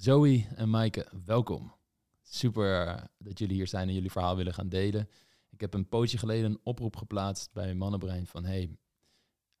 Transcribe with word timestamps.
Zoe 0.00 0.46
en 0.54 0.70
Maaike, 0.70 1.06
welkom. 1.24 1.72
Super 2.22 2.86
eh, 2.86 3.04
dat 3.18 3.38
jullie 3.38 3.56
hier 3.56 3.66
zijn 3.66 3.88
en 3.88 3.94
jullie 3.94 4.10
verhaal 4.10 4.36
willen 4.36 4.54
gaan 4.54 4.68
delen. 4.68 5.08
Ik 5.50 5.60
heb 5.60 5.74
een 5.74 5.88
pootje 5.88 6.18
geleden 6.18 6.50
een 6.50 6.60
oproep 6.62 6.96
geplaatst 6.96 7.52
bij 7.52 7.74
Mannenbrein 7.74 8.26
van 8.26 8.44
hey, 8.44 8.76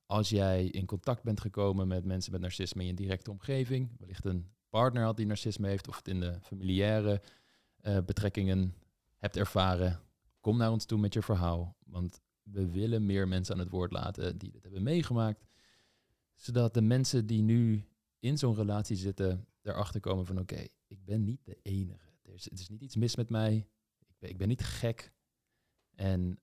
als 0.06 0.28
jij 0.28 0.66
in 0.66 0.86
contact 0.86 1.22
bent 1.22 1.40
gekomen 1.40 1.88
met 1.88 2.04
mensen 2.04 2.32
met 2.32 2.40
narcisme 2.40 2.82
in 2.82 2.86
je 2.86 2.94
directe 2.94 3.30
omgeving, 3.30 3.90
wellicht 3.98 4.24
een 4.24 4.50
partner 4.68 5.04
had 5.04 5.16
die 5.16 5.26
narcisme 5.26 5.68
heeft 5.68 5.88
of 5.88 5.96
het 5.96 6.08
in 6.08 6.20
de 6.20 6.38
familiaire 6.42 7.22
uh, 7.82 7.98
betrekkingen 8.06 8.74
hebt 9.16 9.36
ervaren, 9.36 10.00
kom 10.40 10.56
naar 10.56 10.70
ons 10.70 10.84
toe 10.84 10.98
met 10.98 11.14
je 11.14 11.22
verhaal. 11.22 11.76
Want 11.84 12.20
we 12.42 12.70
willen 12.70 13.06
meer 13.06 13.28
mensen 13.28 13.54
aan 13.54 13.60
het 13.60 13.70
woord 13.70 13.92
laten 13.92 14.38
die 14.38 14.50
dit 14.50 14.62
hebben 14.62 14.82
meegemaakt. 14.82 15.44
Zodat 16.34 16.74
de 16.74 16.82
mensen 16.82 17.26
die 17.26 17.42
nu 17.42 17.84
in 18.18 18.38
zo'n 18.38 18.54
relatie 18.54 18.96
zitten, 18.96 19.44
erachter 19.62 20.00
komen 20.00 20.26
van 20.26 20.38
oké, 20.38 20.66
ik 20.86 21.04
ben 21.04 21.24
niet 21.24 21.44
de 21.44 21.58
enige. 21.62 22.08
Er 22.22 22.32
is, 22.32 22.48
is 22.48 22.68
niet 22.68 22.82
iets 22.82 22.96
mis 22.96 23.16
met 23.16 23.30
mij. 23.30 23.68
Ik 24.06 24.16
ben, 24.18 24.30
ik 24.30 24.38
ben 24.38 24.48
niet 24.48 24.64
gek. 24.64 25.12
En 25.94 26.40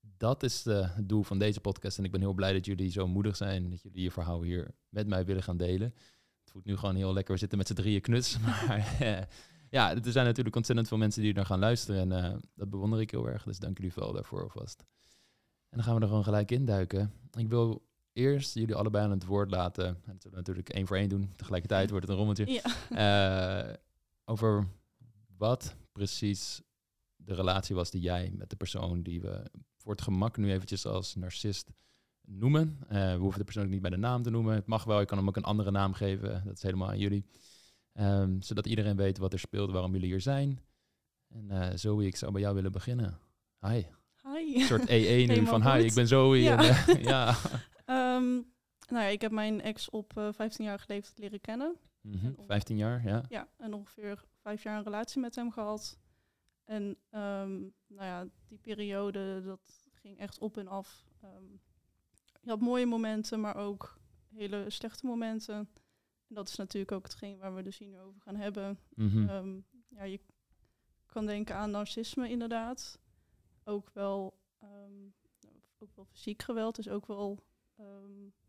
dat 0.00 0.42
is 0.42 0.62
de, 0.62 0.86
het 0.86 1.08
doel 1.08 1.22
van 1.22 1.38
deze 1.38 1.60
podcast. 1.60 1.98
En 1.98 2.04
ik 2.04 2.10
ben 2.10 2.20
heel 2.20 2.32
blij 2.32 2.52
dat 2.52 2.66
jullie 2.66 2.90
zo 2.90 3.06
moedig 3.06 3.36
zijn. 3.36 3.70
Dat 3.70 3.82
jullie 3.82 4.02
je 4.02 4.10
verhaal 4.10 4.42
hier 4.42 4.74
met 4.88 5.06
mij 5.06 5.24
willen 5.24 5.42
gaan 5.42 5.56
delen. 5.56 5.94
Het 6.40 6.50
voelt 6.50 6.64
nu 6.64 6.76
gewoon 6.76 6.96
heel 6.96 7.12
lekker. 7.12 7.32
We 7.32 7.40
zitten 7.40 7.58
met 7.58 7.66
z'n 7.66 7.74
drieën 7.74 8.00
knuts. 8.00 8.38
Maar 8.44 8.98
ja, 9.70 9.94
er 9.94 10.12
zijn 10.12 10.26
natuurlijk 10.26 10.56
ontzettend 10.56 10.88
veel 10.88 10.98
mensen 10.98 11.22
die 11.22 11.34
er 11.34 11.46
gaan 11.46 11.58
luisteren. 11.58 12.12
En 12.12 12.24
uh, 12.32 12.38
dat 12.54 12.70
bewonder 12.70 13.00
ik 13.00 13.10
heel 13.10 13.28
erg. 13.28 13.44
Dus 13.44 13.58
dank 13.58 13.76
jullie 13.76 13.92
wel 13.94 14.12
daarvoor 14.12 14.42
alvast. 14.42 14.84
En 15.68 15.78
dan 15.78 15.82
gaan 15.82 15.94
we 15.94 16.00
er 16.00 16.08
gewoon 16.08 16.24
gelijk 16.24 16.50
induiken. 16.50 17.12
Ik 17.38 17.48
wil 17.48 17.90
eerst 18.12 18.54
jullie 18.54 18.74
allebei 18.74 19.04
aan 19.04 19.10
het 19.10 19.24
woord 19.24 19.50
laten. 19.50 19.86
En 19.86 19.94
dat 20.04 20.22
zullen 20.22 20.30
we 20.30 20.36
natuurlijk 20.36 20.68
één 20.68 20.86
voor 20.86 20.96
één 20.96 21.08
doen. 21.08 21.32
Tegelijkertijd 21.36 21.90
wordt 21.90 22.08
het 22.08 22.18
een 22.18 22.24
rommeltje. 22.24 22.62
Ja. 22.90 23.68
Uh, 23.68 23.74
over 24.24 24.66
wat 25.36 25.74
precies 25.92 26.62
de 27.16 27.34
relatie 27.34 27.74
was 27.74 27.90
die 27.90 28.00
jij 28.00 28.32
met 28.36 28.50
de 28.50 28.56
persoon 28.56 29.02
die 29.02 29.20
we 29.20 29.50
voor 29.76 29.92
het 29.92 30.02
gemak 30.02 30.36
nu 30.36 30.52
eventjes 30.52 30.86
als 30.86 31.14
narcist 31.14 31.70
noemen. 32.24 32.78
Uh, 32.82 33.12
we 33.12 33.18
hoeven 33.18 33.38
de 33.38 33.44
persoon 33.44 33.64
ook 33.64 33.70
niet 33.70 33.82
bij 33.82 33.90
de 33.90 33.96
naam 33.96 34.22
te 34.22 34.30
noemen. 34.30 34.54
Het 34.54 34.66
mag 34.66 34.84
wel, 34.84 35.00
je 35.00 35.06
kan 35.06 35.18
hem 35.18 35.28
ook 35.28 35.36
een 35.36 35.44
andere 35.44 35.70
naam 35.70 35.92
geven. 35.92 36.42
Dat 36.44 36.56
is 36.56 36.62
helemaal 36.62 36.88
aan 36.88 36.98
jullie. 36.98 37.24
Um, 37.94 38.42
zodat 38.42 38.66
iedereen 38.66 38.96
weet 38.96 39.18
wat 39.18 39.32
er 39.32 39.38
speelt, 39.38 39.70
waarom 39.70 39.92
jullie 39.92 40.08
hier 40.08 40.20
zijn. 40.20 40.60
En 41.28 41.48
uh, 41.50 41.68
Zoe, 41.74 42.06
ik 42.06 42.16
zou 42.16 42.32
bij 42.32 42.40
jou 42.40 42.54
willen 42.54 42.72
beginnen. 42.72 43.18
Hi. 43.60 43.82
Hi. 44.22 44.54
Een 44.54 44.66
soort 44.66 44.88
EE 44.88 45.26
nu 45.36 45.46
van 45.46 45.72
hi, 45.72 45.84
ik 45.84 45.94
ben 45.94 46.08
Zoe. 46.08 46.38
Ja. 46.38 46.58
En, 46.58 46.98
uh, 46.98 47.04
ja. 47.12 47.34
um, 48.22 48.52
nou 48.88 49.04
ja, 49.04 49.10
ik 49.10 49.20
heb 49.20 49.32
mijn 49.32 49.60
ex 49.60 49.90
op 49.90 50.12
uh, 50.18 50.28
15 50.32 50.64
jaar 50.64 50.84
leeftijd 50.86 51.18
leren 51.18 51.40
kennen. 51.40 51.76
Mm 52.00 52.18
-hmm. 52.18 52.34
15 52.46 52.76
jaar, 52.76 53.04
ja. 53.04 53.24
Ja, 53.28 53.48
en 53.56 53.74
ongeveer 53.74 54.24
vijf 54.40 54.62
jaar 54.62 54.76
een 54.76 54.84
relatie 54.84 55.20
met 55.20 55.34
hem 55.34 55.50
gehad. 55.50 55.98
En 56.64 56.82
um, 57.10 57.74
nou 57.86 58.04
ja, 58.04 58.26
die 58.46 58.58
periode, 58.58 59.42
dat 59.44 59.88
ging 59.92 60.18
echt 60.18 60.38
op 60.38 60.56
en 60.56 60.68
af. 60.68 61.04
Um, 61.24 61.60
je 62.40 62.50
had 62.50 62.60
mooie 62.60 62.86
momenten, 62.86 63.40
maar 63.40 63.56
ook 63.56 64.00
hele 64.28 64.70
slechte 64.70 65.06
momenten. 65.06 65.54
En 66.28 66.34
dat 66.34 66.48
is 66.48 66.56
natuurlijk 66.56 66.92
ook 66.92 67.02
hetgeen 67.02 67.38
waar 67.38 67.54
we 67.54 67.62
dus 67.62 67.78
hier 67.78 67.88
nu 67.88 68.00
over 68.00 68.20
gaan 68.20 68.36
hebben. 68.36 68.78
Mm 68.94 69.08
-hmm. 69.08 69.28
um, 69.28 69.64
ja, 69.88 70.02
je 70.02 70.20
kan 71.06 71.26
denken 71.26 71.56
aan 71.56 71.70
narcisme 71.70 72.28
inderdaad. 72.28 72.98
Ook 73.64 73.90
wel, 73.92 74.40
ook 75.78 75.94
wel 75.94 76.04
fysiek 76.04 76.42
geweld 76.42 76.78
is 76.78 76.88
ook 76.88 77.06
wel 77.06 77.44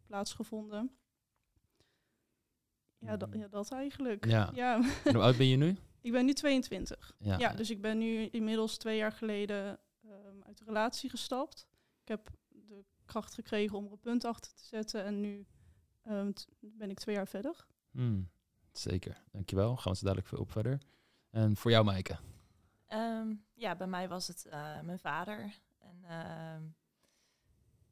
plaatsgevonden. 0.05 0.91
Ja, 2.99 3.17
dat, 3.17 3.29
ja, 3.33 3.47
dat 3.47 3.71
eigenlijk. 3.71 4.25
Ja. 4.25 4.51
ja. 4.53 4.75
En 5.03 5.13
hoe 5.13 5.23
oud 5.23 5.37
ben 5.37 5.47
je 5.47 5.57
nu? 5.57 5.77
Ik 6.01 6.11
ben 6.11 6.25
nu 6.25 6.33
22. 6.33 7.15
Ja. 7.19 7.37
ja 7.37 7.53
dus 7.53 7.69
ik 7.69 7.81
ben 7.81 7.97
nu 7.97 8.27
inmiddels 8.27 8.77
twee 8.77 8.97
jaar 8.97 9.11
geleden 9.11 9.79
um, 10.05 10.43
uit 10.43 10.57
de 10.57 10.63
relatie 10.63 11.09
gestapt. 11.09 11.67
Ik 12.01 12.07
heb 12.07 12.29
de 12.49 12.85
kracht 13.05 13.33
gekregen 13.33 13.77
om 13.77 13.85
er 13.85 13.91
een 13.91 13.99
punt 13.99 14.25
achter 14.25 14.53
te 14.53 14.65
zetten. 14.65 15.03
En 15.03 15.19
nu 15.19 15.45
um, 16.07 16.33
ben 16.59 16.89
ik 16.89 16.99
twee 16.99 17.15
jaar 17.15 17.27
verder. 17.27 17.65
Hmm, 17.91 18.29
zeker, 18.71 19.23
dankjewel. 19.31 19.75
Gaan 19.75 19.91
we 19.91 19.97
zo 19.97 20.05
dadelijk 20.05 20.27
veel 20.27 20.39
op 20.39 20.51
verder. 20.51 20.81
En 21.29 21.57
voor 21.57 21.71
jou, 21.71 21.85
Maaike? 21.85 22.17
Um, 22.89 23.45
ja, 23.53 23.75
bij 23.75 23.87
mij 23.87 24.07
was 24.07 24.27
het 24.27 24.45
uh, 24.47 24.79
mijn 24.81 24.99
vader. 24.99 25.59
En 25.79 26.75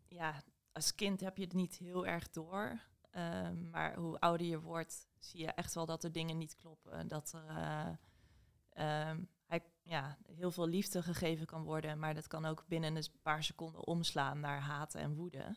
ja, 0.08 0.44
als 0.72 0.96
kind 0.96 1.20
heb 1.20 1.38
je 1.38 1.44
het 1.44 1.54
niet 1.54 1.78
heel 1.78 2.06
erg 2.06 2.30
door. 2.30 2.80
Um, 3.18 3.70
maar 3.70 3.96
hoe 3.96 4.20
ouder 4.20 4.48
je 4.48 4.60
wordt, 4.60 5.08
zie 5.20 5.40
je 5.40 5.48
echt 5.48 5.74
wel 5.74 5.86
dat 5.86 6.04
er 6.04 6.12
dingen 6.12 6.38
niet 6.38 6.56
kloppen. 6.56 7.08
Dat 7.08 7.34
er 7.34 7.46
uh, 7.50 9.10
um, 9.10 9.30
hij, 9.46 9.64
ja, 9.84 10.18
heel 10.26 10.52
veel 10.52 10.68
liefde 10.68 11.04
gegeven 11.04 11.46
kan 11.46 11.64
worden, 11.64 12.00
maar 12.00 12.14
dat 12.14 12.28
kan 12.28 12.46
ook 12.46 12.66
binnen 12.68 12.96
een 12.96 13.06
paar 13.22 13.44
seconden 13.44 13.88
omslaan 13.88 14.40
naar 14.40 14.60
haat 14.60 14.96
en 14.96 15.16
woede. 15.16 15.56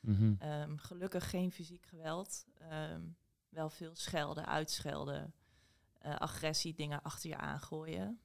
Mm 0.00 0.14
-hmm. 0.14 0.50
um, 0.50 0.78
gelukkig 0.78 1.30
geen 1.30 1.52
fysiek 1.52 1.86
geweld. 1.86 2.46
wel 3.48 3.70
veel 3.70 3.94
schelden, 3.94 4.46
uitschelden, 4.46 5.34
uh, 6.02 6.16
agressie, 6.16 6.74
dingen 6.74 7.02
achter 7.02 7.30
je 7.30 7.36
aangooien. 7.36 8.20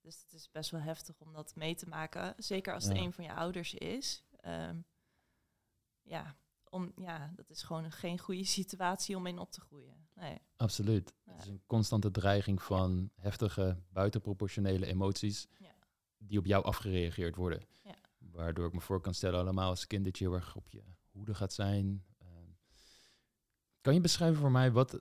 dus 0.00 0.20
het 0.22 0.32
is 0.32 0.50
best 0.50 0.70
wel 0.70 0.80
heftig 0.80 1.20
om 1.20 1.32
dat 1.32 1.54
mee 1.54 1.74
te 1.74 1.88
maken. 1.88 2.34
Zeker 2.36 2.74
als 2.74 2.84
ja. 2.84 2.90
het 2.90 2.98
een 2.98 3.12
van 3.12 3.24
je 3.24 3.34
ouders 3.34 3.74
is. 3.74 4.24
Ja, 6.10 6.36
om, 6.70 6.92
ja, 6.96 7.32
dat 7.34 7.50
is 7.50 7.62
gewoon 7.62 7.92
geen 7.92 8.18
goede 8.18 8.44
situatie 8.58 9.16
om 9.16 9.26
in 9.26 9.38
op 9.38 9.52
te 9.52 9.60
groeien. 9.60 10.08
Nee. 10.14 10.38
Absoluut. 10.56 11.14
Ja. 11.24 11.32
Het 11.32 11.42
is 11.42 11.48
een 11.48 11.62
constante 11.66 12.10
dreiging 12.10 12.62
van 12.62 13.10
heftige, 13.14 13.82
buitenproportionele 13.88 14.86
emoties 14.86 15.48
ja. 15.58 15.74
die 16.18 16.38
op 16.38 16.46
jou 16.46 16.64
afgereageerd 16.64 17.36
worden. 17.36 17.62
Ja. 17.82 17.94
Waardoor 18.18 18.66
ik 18.66 18.72
me 18.72 18.80
voor 18.80 19.00
kan 19.00 19.14
stellen, 19.14 19.40
allemaal 19.40 19.68
als 19.68 19.86
kind 19.86 20.04
dat 20.04 20.18
je 20.18 20.24
heel 20.24 20.34
erg 20.34 20.56
op 20.56 20.68
je 20.68 20.82
hoede 21.10 21.34
gaat 21.34 21.52
zijn. 21.52 22.04
Uh, 22.22 22.28
kan 23.80 23.94
je 23.94 24.00
beschrijven 24.00 24.40
voor 24.40 24.50
mij 24.50 24.72
wat 24.72 25.00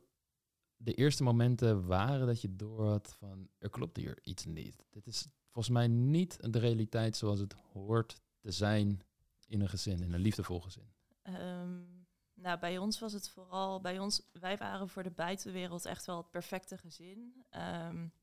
de 0.75 0.93
eerste 0.93 1.23
momenten 1.23 1.85
waren 1.85 2.27
dat 2.27 2.41
je 2.41 2.55
door 2.55 2.85
had 2.85 3.15
van 3.17 3.49
er 3.57 3.69
klopt 3.69 3.97
hier 3.97 4.19
iets 4.23 4.45
niet. 4.45 4.85
Dit 4.89 5.07
is 5.07 5.27
volgens 5.51 5.73
mij 5.73 5.87
niet 5.87 6.37
de 6.53 6.59
realiteit 6.59 7.17
zoals 7.17 7.39
het 7.39 7.53
hoort 7.53 8.21
te 8.39 8.51
zijn 8.51 9.01
in 9.47 9.61
een 9.61 9.69
gezin, 9.69 10.01
in 10.01 10.13
een 10.13 10.19
liefdevol 10.19 10.61
gezin. 10.61 10.91
Um, 11.33 12.07
nou, 12.33 12.59
bij 12.59 12.77
ons 12.77 12.99
was 12.99 13.13
het 13.13 13.29
vooral, 13.29 13.81
bij 13.81 13.99
ons, 13.99 14.21
wij 14.31 14.57
waren 14.57 14.89
voor 14.89 15.03
de 15.03 15.11
buitenwereld 15.11 15.85
echt 15.85 16.05
wel 16.05 16.17
het 16.17 16.31
perfecte 16.31 16.77
gezin. 16.77 17.45
Um, 17.51 18.13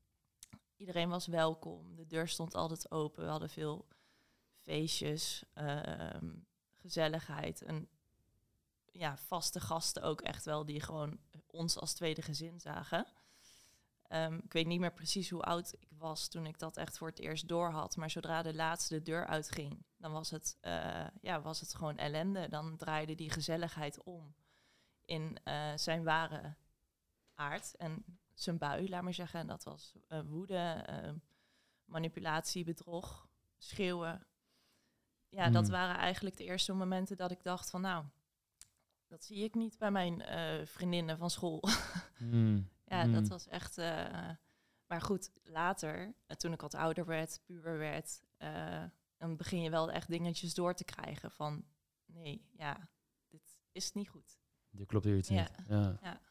iedereen 0.75 1.09
was 1.09 1.27
welkom, 1.27 1.95
de 1.95 2.07
deur 2.07 2.27
stond 2.27 2.55
altijd 2.55 2.91
open, 2.91 3.23
we 3.23 3.29
hadden 3.29 3.49
veel 3.49 3.87
feestjes, 4.61 5.43
um, 5.53 6.47
gezelligheid 6.73 7.61
en 7.61 7.89
ja, 8.91 9.17
vaste 9.17 9.59
gasten 9.59 10.03
ook 10.03 10.21
echt 10.21 10.45
wel, 10.45 10.65
die 10.65 10.81
gewoon 10.81 11.19
ons 11.47 11.77
als 11.77 11.93
tweede 11.93 12.21
gezin 12.21 12.59
zagen. 12.59 13.07
Um, 14.09 14.41
ik 14.43 14.53
weet 14.53 14.67
niet 14.67 14.79
meer 14.79 14.93
precies 14.93 15.29
hoe 15.29 15.41
oud 15.41 15.73
ik 15.73 15.87
was 15.97 16.27
toen 16.27 16.45
ik 16.45 16.59
dat 16.59 16.77
echt 16.77 16.97
voor 16.97 17.07
het 17.07 17.19
eerst 17.19 17.47
door 17.47 17.71
had. 17.71 17.95
Maar 17.95 18.09
zodra 18.09 18.41
de 18.41 18.55
laatste 18.55 19.01
deur 19.01 19.25
uitging, 19.25 19.85
dan 19.97 20.11
was 20.11 20.29
het, 20.29 20.57
uh, 20.61 21.07
ja, 21.21 21.41
was 21.41 21.59
het 21.59 21.75
gewoon 21.75 21.97
ellende. 21.97 22.49
Dan 22.49 22.77
draaide 22.77 23.15
die 23.15 23.29
gezelligheid 23.29 24.03
om 24.03 24.35
in 25.05 25.37
uh, 25.43 25.71
zijn 25.75 26.03
ware 26.03 26.55
aard 27.33 27.75
en 27.75 28.19
zijn 28.33 28.57
bui, 28.57 28.89
laat 28.89 29.01
maar 29.01 29.13
zeggen. 29.13 29.39
En 29.39 29.47
dat 29.47 29.63
was 29.63 29.95
uh, 30.09 30.19
woede, 30.21 30.85
manipulatie, 31.85 32.63
bedrog, 32.63 33.27
schreeuwen. 33.57 34.27
Ja, 35.29 35.49
dat 35.49 35.69
waren 35.69 35.97
eigenlijk 35.97 36.37
de 36.37 36.43
eerste 36.43 36.73
momenten 36.73 37.17
dat 37.17 37.31
ik 37.31 37.43
dacht 37.43 37.69
van 37.69 37.81
nou, 37.81 38.05
dat 39.07 39.23
zie 39.23 39.43
ik 39.43 39.55
niet 39.55 39.77
bij 39.77 39.91
mijn 39.91 40.23
vriendinnen 40.67 41.17
van 41.17 41.29
school. 41.29 41.63
mm. 42.19 42.69
Ja, 42.87 43.03
mm. 43.03 43.13
dat 43.13 43.27
was 43.27 43.47
echt. 43.47 43.77
Uh, 43.77 44.29
maar 44.87 45.01
goed, 45.01 45.31
later, 45.43 46.05
uh, 46.05 46.37
toen 46.37 46.53
ik 46.53 46.61
wat 46.61 46.73
ouder 46.73 47.05
werd, 47.05 47.41
puber 47.45 47.77
werd, 47.77 48.21
uh, 48.39 48.83
dan 49.17 49.35
begin 49.35 49.61
je 49.61 49.69
wel 49.69 49.91
echt 49.91 50.07
dingetjes 50.07 50.53
door 50.53 50.73
te 50.73 50.83
krijgen 50.83 51.31
van 51.31 51.65
nee, 52.05 52.47
ja, 52.51 52.89
dit 53.27 53.59
is 53.71 53.93
niet 53.93 54.09
goed. 54.09 54.39
Je 54.69 54.85
klopt 54.85 55.05
hier 55.05 55.17
iets 55.17 55.29
ja. 55.29 55.41
niet. 55.41 55.67
Ja. 55.67 55.97
Ja. 56.01 56.21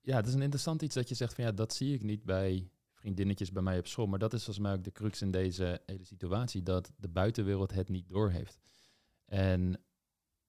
ja, 0.00 0.16
het 0.16 0.26
is 0.26 0.34
een 0.34 0.42
interessant 0.42 0.82
iets 0.82 0.94
dat 0.94 1.08
je 1.08 1.14
zegt 1.14 1.34
van 1.34 1.44
ja, 1.44 1.52
dat 1.52 1.74
zie 1.74 1.94
ik 1.94 2.02
niet 2.02 2.24
bij 2.24 2.70
vriendinnetjes 2.92 3.52
bij 3.52 3.62
mij 3.62 3.78
op 3.78 3.86
school. 3.86 4.06
Maar 4.06 4.18
dat 4.18 4.32
is 4.32 4.44
volgens 4.44 4.66
mij 4.66 4.74
ook 4.74 4.84
de 4.84 4.92
crux 4.92 5.22
in 5.22 5.30
deze 5.30 5.82
hele 5.86 6.04
situatie, 6.04 6.62
dat 6.62 6.92
de 6.96 7.08
buitenwereld 7.08 7.72
het 7.72 7.88
niet 7.88 8.08
doorheeft. 8.08 8.58
En 9.24 9.84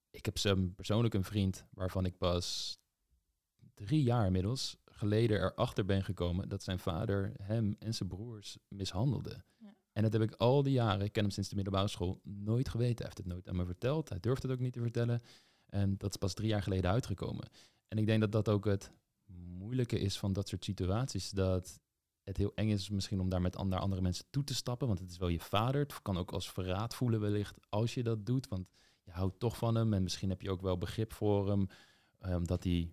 ik 0.10 0.26
heb 0.26 0.34
persoonlijk 0.76 1.14
een 1.14 1.24
vriend 1.24 1.66
waarvan 1.70 2.06
ik 2.06 2.18
pas 2.18 2.80
drie 3.74 4.04
jaar 4.04 4.26
inmiddels 4.26 4.78
geleden 4.86 5.40
erachter 5.40 5.86
ben 5.86 6.04
gekomen 6.04 6.50
dat 6.50 6.64
zijn 6.64 6.80
vader 6.80 7.34
hem 7.42 7.76
en 7.80 7.94
zijn 7.94 8.10
broers 8.10 8.58
mishandelde. 8.68 9.44
Ja. 9.58 9.76
En 9.92 10.04
dat 10.04 10.14
heb 10.14 10.22
ik 10.22 10.34
al 10.34 10.64
die 10.64 10.74
jaren, 10.74 11.06
ik 11.06 11.12
ken 11.12 11.24
hem 11.24 11.32
sinds 11.32 11.50
de 11.50 11.56
middelbare 11.56 11.88
school, 11.88 12.20
nooit 12.24 12.70
geweten. 12.70 12.96
Hij 12.96 13.06
heeft 13.06 13.18
het 13.18 13.28
nooit 13.28 13.50
aan 13.50 13.56
me 13.56 13.66
verteld, 13.66 14.10
hij 14.10 14.20
durft 14.20 14.44
het 14.44 14.52
ook 14.52 14.60
niet 14.60 14.74
te 14.74 14.82
vertellen. 14.82 15.22
En 15.66 15.98
dat 15.98 16.10
is 16.10 16.18
pas 16.18 16.34
drie 16.34 16.48
jaar 16.48 16.64
geleden 16.64 16.92
uitgekomen. 16.92 17.50
En 17.88 17.98
ik 17.98 18.06
denk 18.06 18.22
dat 18.22 18.32
dat 18.32 18.50
ook 18.50 18.66
het 18.66 18.92
moeilijke 19.26 20.00
is 20.00 20.20
van 20.20 20.34
dat 20.34 20.48
soort 20.48 20.64
situaties, 20.64 21.30
dat 21.30 21.80
het 22.24 22.38
heel 22.38 22.52
eng 22.56 22.70
is 22.70 22.90
misschien 22.90 23.20
om 23.20 23.30
daar 23.30 23.42
met 23.42 23.64
naar 23.64 23.80
andere 23.80 24.02
mensen 24.02 24.26
toe 24.30 24.44
te 24.44 24.56
stappen, 24.56 24.88
want 24.88 25.00
het 25.00 25.12
is 25.12 25.18
wel 25.18 25.28
je 25.28 25.40
vader. 25.40 25.82
Het 25.82 26.02
kan 26.02 26.18
ook 26.18 26.32
als 26.32 26.52
verraad 26.52 26.96
voelen 26.96 27.20
wellicht 27.20 27.58
als 27.70 27.94
je 27.94 28.04
dat 28.04 28.26
doet, 28.26 28.48
want 28.48 28.70
je 29.04 29.12
houdt 29.12 29.40
toch 29.40 29.58
van 29.58 29.76
hem 29.76 29.94
en 29.94 30.04
misschien 30.04 30.30
heb 30.30 30.42
je 30.42 30.52
ook 30.52 30.62
wel 30.62 30.78
begrip 30.78 31.14
voor 31.14 31.50
hem, 31.50 31.68
omdat 32.20 32.66
ehm, 32.66 32.74
hij 32.74 32.92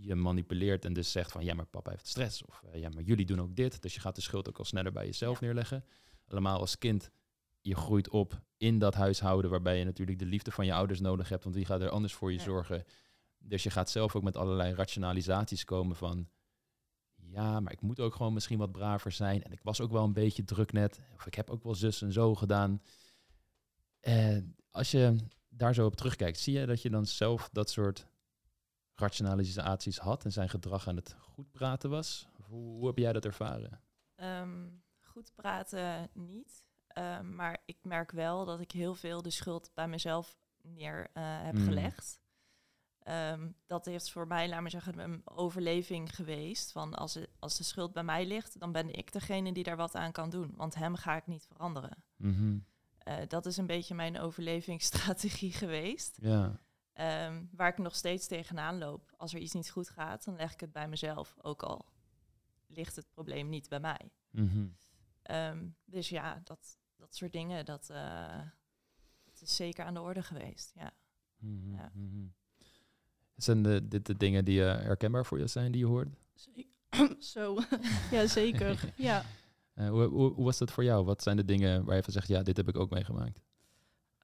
je 0.00 0.14
manipuleert 0.14 0.84
en 0.84 0.92
dus 0.92 1.12
zegt 1.12 1.32
van 1.32 1.44
ja, 1.44 1.54
maar 1.54 1.66
papa 1.66 1.90
heeft 1.90 2.06
stress 2.06 2.44
of 2.44 2.62
eh, 2.72 2.80
ja, 2.80 2.88
maar 2.88 3.02
jullie 3.02 3.26
doen 3.26 3.40
ook 3.40 3.56
dit, 3.56 3.82
dus 3.82 3.94
je 3.94 4.00
gaat 4.00 4.14
de 4.14 4.20
schuld 4.20 4.48
ook 4.48 4.58
al 4.58 4.64
sneller 4.64 4.92
bij 4.92 5.04
jezelf 5.04 5.40
neerleggen. 5.40 5.84
Allemaal 6.26 6.60
als 6.60 6.78
kind, 6.78 7.10
je 7.60 7.76
groeit 7.76 8.08
op 8.08 8.40
in 8.56 8.78
dat 8.78 8.94
huishouden 8.94 9.50
waarbij 9.50 9.78
je 9.78 9.84
natuurlijk 9.84 10.18
de 10.18 10.24
liefde 10.24 10.50
van 10.50 10.66
je 10.66 10.74
ouders 10.74 11.00
nodig 11.00 11.28
hebt, 11.28 11.42
want 11.42 11.54
wie 11.54 11.64
gaat 11.64 11.80
er 11.80 11.90
anders 11.90 12.14
voor 12.14 12.32
je 12.32 12.40
zorgen? 12.40 12.84
Dus 13.38 13.62
je 13.62 13.70
gaat 13.70 13.90
zelf 13.90 14.16
ook 14.16 14.22
met 14.22 14.36
allerlei 14.36 14.74
rationalisaties 14.74 15.64
komen 15.64 15.96
van 15.96 16.28
ja, 17.14 17.60
maar 17.60 17.72
ik 17.72 17.80
moet 17.80 18.00
ook 18.00 18.14
gewoon 18.14 18.32
misschien 18.32 18.58
wat 18.58 18.72
braver 18.72 19.12
zijn. 19.12 19.42
En 19.42 19.52
ik 19.52 19.62
was 19.62 19.80
ook 19.80 19.90
wel 19.90 20.04
een 20.04 20.12
beetje 20.12 20.44
druk 20.44 20.72
net. 20.72 21.00
Of 21.14 21.26
ik 21.26 21.34
heb 21.34 21.50
ook 21.50 21.62
wel 21.62 21.74
zus 21.74 22.02
en 22.02 22.12
zo 22.12 22.34
gedaan. 22.34 22.82
En 24.00 24.56
als 24.70 24.90
je 24.90 25.16
daar 25.48 25.74
zo 25.74 25.86
op 25.86 25.96
terugkijkt, 25.96 26.38
zie 26.38 26.58
je 26.58 26.66
dat 26.66 26.82
je 26.82 26.90
dan 26.90 27.06
zelf 27.06 27.48
dat 27.52 27.70
soort 27.70 28.06
rationalisaties 29.00 29.98
had 29.98 30.24
en 30.24 30.32
zijn 30.32 30.48
gedrag 30.48 30.88
aan 30.88 30.96
het 30.96 31.16
goed 31.18 31.50
praten 31.52 31.90
was? 31.90 32.28
Hoe, 32.42 32.76
hoe 32.76 32.86
heb 32.86 32.98
jij 32.98 33.12
dat 33.12 33.24
ervaren? 33.24 33.80
Ehm, 34.14 34.68
goed 35.00 35.32
praten 35.34 36.10
niet. 36.12 36.64
Ehm, 36.86 37.34
maar 37.34 37.62
ik 37.64 37.78
merk 37.82 38.10
wel 38.10 38.44
dat 38.44 38.60
ik 38.60 38.70
heel 38.70 38.94
veel 38.94 39.22
de 39.22 39.30
schuld 39.30 39.70
bij 39.74 39.88
mezelf 39.88 40.38
neer 40.62 41.00
uh, 41.00 41.42
heb 41.42 41.54
hmm. 41.54 41.64
gelegd. 41.64 42.20
Um, 43.04 43.54
dat 43.66 43.84
heeft 43.84 44.10
voor 44.10 44.26
mij, 44.26 44.48
laat 44.48 44.60
maar 44.60 44.70
zeggen, 44.70 44.98
een 44.98 45.22
overleving 45.24 46.14
geweest. 46.14 46.72
Van 46.72 46.94
als, 46.94 47.18
als 47.38 47.56
de 47.56 47.64
schuld 47.64 47.92
bij 47.92 48.02
mij 48.02 48.26
ligt, 48.26 48.60
dan 48.60 48.72
ben 48.72 48.92
ik 48.92 49.12
degene 49.12 49.52
die 49.52 49.64
daar 49.64 49.76
wat 49.76 49.94
aan 49.94 50.12
kan 50.12 50.30
doen. 50.30 50.52
Want 50.56 50.74
hem 50.74 50.94
ga 50.94 51.16
ik 51.16 51.26
niet 51.26 51.46
veranderen. 51.46 52.04
Mhm. 52.16 52.58
Eh, 52.98 53.16
dat 53.28 53.46
is 53.46 53.56
een 53.56 53.66
beetje 53.66 53.94
mijn 53.94 54.18
overlevingsstrategie 54.18 55.52
geweest. 55.62 56.18
Ja. 56.20 56.60
Um, 57.00 57.48
waar 57.52 57.68
ik 57.68 57.78
nog 57.78 57.94
steeds 57.94 58.26
tegenaan 58.26 58.78
loop. 58.78 59.12
Als 59.16 59.34
er 59.34 59.40
iets 59.40 59.52
niet 59.52 59.70
goed 59.70 59.90
gaat, 59.90 60.24
dan 60.24 60.36
leg 60.36 60.52
ik 60.52 60.60
het 60.60 60.72
bij 60.72 60.88
mezelf. 60.88 61.36
Ook 61.42 61.62
al 61.62 61.86
ligt 62.66 62.96
het 62.96 63.10
probleem 63.10 63.48
niet 63.48 63.68
bij 63.68 63.80
mij. 63.80 64.10
Mhm. 64.30 64.66
Ehm, 65.22 65.68
dus 65.84 66.08
ja, 66.08 66.40
dat, 66.44 66.78
dat 66.96 67.14
soort 67.14 67.32
dingen, 67.32 67.64
dat, 67.64 67.88
uh, 67.90 68.40
dat 69.24 69.40
is 69.40 69.56
zeker 69.56 69.84
aan 69.84 69.94
de 69.94 70.00
orde 70.00 70.22
geweest. 70.22 70.72
Ja. 70.74 70.92
Mhm, 71.38 71.74
ja. 71.74 71.92
Zijn 73.36 73.62
de, 73.62 73.88
dit 73.88 74.06
de 74.06 74.16
dingen 74.16 74.44
die 74.44 74.60
uh, 74.60 74.66
herkenbaar 74.66 75.26
voor 75.26 75.38
je 75.38 75.46
zijn 75.46 75.72
die 75.72 75.80
je 75.80 75.86
hoort? 75.86 76.08
Zo, 77.34 77.58
ja 78.10 78.26
zeker. 78.26 78.92
ja. 78.96 79.24
Uh, 79.74 79.88
hoe, 79.88 80.02
hoe, 80.02 80.32
hoe, 80.32 80.44
was 80.44 80.58
dat 80.58 80.70
voor 80.70 80.84
jou? 80.84 81.04
Wat 81.04 81.22
zijn 81.22 81.36
de 81.36 81.44
dingen 81.44 81.84
waar 81.84 81.96
je 81.96 82.02
van 82.02 82.12
zegt, 82.12 82.28
ja, 82.28 82.42
dit 82.42 82.56
heb 82.56 82.68
ik 82.68 82.76
ook 82.76 82.90
meegemaakt? 82.90 83.40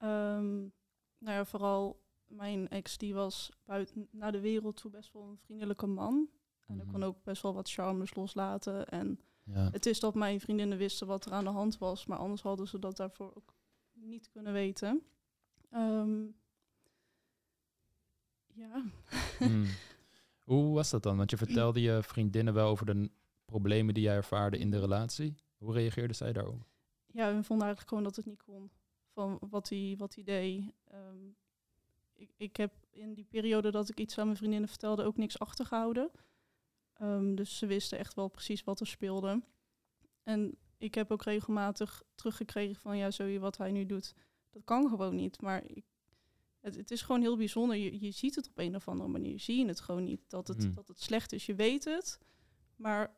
Um, 0.03 0.73
nou 1.17 1.35
ja, 1.35 1.45
vooral 1.45 2.05
mijn 2.27 2.69
ex 2.69 2.97
die 2.97 3.13
was 3.13 3.51
buiten 3.65 4.07
naar 4.11 4.31
de 4.31 4.39
wereld 4.39 4.77
toe 4.77 4.91
best 4.91 5.13
wel 5.13 5.23
een 5.23 5.37
vriendelijke 5.37 5.87
man. 5.87 6.29
En 6.65 6.75
mm 6.75 6.81
ik 6.81 6.87
kon 6.87 7.03
ook 7.03 7.23
best 7.23 7.41
wel 7.41 7.53
wat 7.53 7.69
charmes 7.69 8.15
loslaten. 8.15 8.87
En 8.87 9.19
ja. 9.43 9.69
het 9.71 9.85
is 9.85 9.99
dat 9.99 10.15
mijn 10.15 10.39
vriendinnen 10.39 10.77
wisten 10.77 11.07
wat 11.07 11.25
er 11.25 11.31
aan 11.31 11.43
de 11.43 11.49
hand 11.49 11.77
was, 11.77 12.05
maar 12.05 12.17
anders 12.17 12.41
hadden 12.41 12.67
ze 12.67 12.79
dat 12.79 12.97
daarvoor 12.97 13.31
ook 13.35 13.53
niet 13.93 14.29
kunnen 14.29 14.53
weten. 14.53 15.01
Um, 15.73 16.35
ja. 18.53 18.83
Hmm. 19.37 19.65
Hoe 20.43 20.73
was 20.73 20.89
dat 20.89 21.03
dan? 21.03 21.17
Want 21.17 21.29
je 21.29 21.37
vertelde 21.37 21.81
je 21.81 22.03
vriendinnen 22.03 22.53
wel 22.53 22.69
over 22.69 22.85
de 22.85 23.09
problemen 23.45 23.93
die 23.93 24.03
jij 24.03 24.15
ervaarde 24.15 24.57
in 24.57 24.69
de 24.69 24.79
relatie. 24.79 25.35
Hoe 25.57 25.73
reageerde 25.73 26.13
zij 26.13 26.33
daarop? 26.33 26.65
Ja, 27.05 27.35
we 27.35 27.43
vonden 27.43 27.65
eigenlijk 27.65 27.87
gewoon 27.87 28.03
dat 28.03 28.15
het 28.15 28.25
niet 28.25 28.43
kon. 28.43 28.71
Van 29.13 29.37
wat 29.49 29.69
hij, 29.69 29.95
wat 29.97 30.15
hij 30.15 30.23
deed. 30.23 30.73
Ehm, 30.83 31.17
ik, 32.17 32.29
ik 32.37 32.57
heb 32.57 32.73
in 32.91 33.13
die 33.13 33.25
periode 33.25 33.71
dat 33.71 33.89
ik 33.89 33.99
iets 33.99 34.17
aan 34.17 34.25
mijn 34.25 34.37
vriendinnen 34.37 34.69
vertelde 34.69 35.03
ook 35.03 35.17
niks 35.17 35.39
achtergehouden. 35.39 36.11
Um, 37.01 37.35
dus 37.35 37.57
ze 37.57 37.65
wisten 37.65 37.97
echt 37.97 38.13
wel 38.13 38.27
precies 38.27 38.63
wat 38.63 38.79
er 38.79 38.87
speelde. 38.87 39.41
En 40.23 40.57
ik 40.77 40.95
heb 40.95 41.11
ook 41.11 41.23
regelmatig 41.23 42.03
teruggekregen 42.15 42.81
van 42.81 42.97
ja, 42.97 43.11
zo 43.11 43.39
wat 43.39 43.57
hij 43.57 43.71
nu 43.71 43.85
doet, 43.85 44.13
dat 44.49 44.63
kan 44.63 44.89
gewoon 44.89 45.15
niet. 45.15 45.41
Maar 45.41 45.63
ik 45.65 45.85
het, 46.61 46.75
het, 46.75 46.91
is 46.91 47.01
gewoon 47.01 47.21
heel 47.21 47.37
bijzonder. 47.37 47.75
Je, 47.75 48.01
je 48.01 48.11
ziet 48.11 48.35
het 48.35 48.47
op 48.47 48.57
een 48.57 48.75
of 48.75 48.87
andere 48.87 49.09
manier. 49.09 49.39
Zie 49.39 49.57
je 49.57 49.65
het 49.65 49.79
gewoon 49.79 50.03
niet. 50.03 50.21
Dat 50.27 50.47
het, 50.47 50.63
hmm. 50.63 50.73
dat 50.73 50.87
het 50.87 51.01
slecht 51.01 51.33
is. 51.33 51.45
Je 51.45 51.55
weet 51.55 51.83
het. 51.83 52.19
Maar 52.75 53.15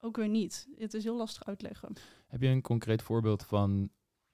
ook 0.00 0.16
weer 0.16 0.28
niet. 0.28 0.68
Het 0.76 0.94
is 0.94 1.04
heel 1.04 1.16
lastig 1.16 1.44
uitleggen. 1.44 1.92
Heb 2.26 2.40
je 2.40 2.48
een 2.48 2.62
concreet 2.62 3.02
voorbeeld 3.02 3.44
van 3.44 3.90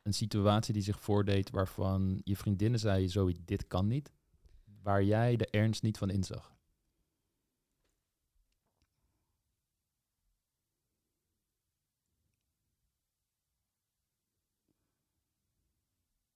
een 0.06 0.14
situatie 0.14 0.72
die 0.72 0.82
zich 0.82 1.00
voordeed 1.00 1.50
waarvan 1.50 2.20
je 2.24 2.36
vriendinnen 2.36 2.80
zei, 2.80 3.08
zo 3.08 3.30
dit 3.44 3.66
kan 3.66 3.86
niet, 3.86 4.12
waar 4.82 5.04
jij 5.04 5.36
de 5.36 5.46
ernst 5.46 5.82
niet 5.82 5.98
van 5.98 6.10
inzag? 6.10 6.54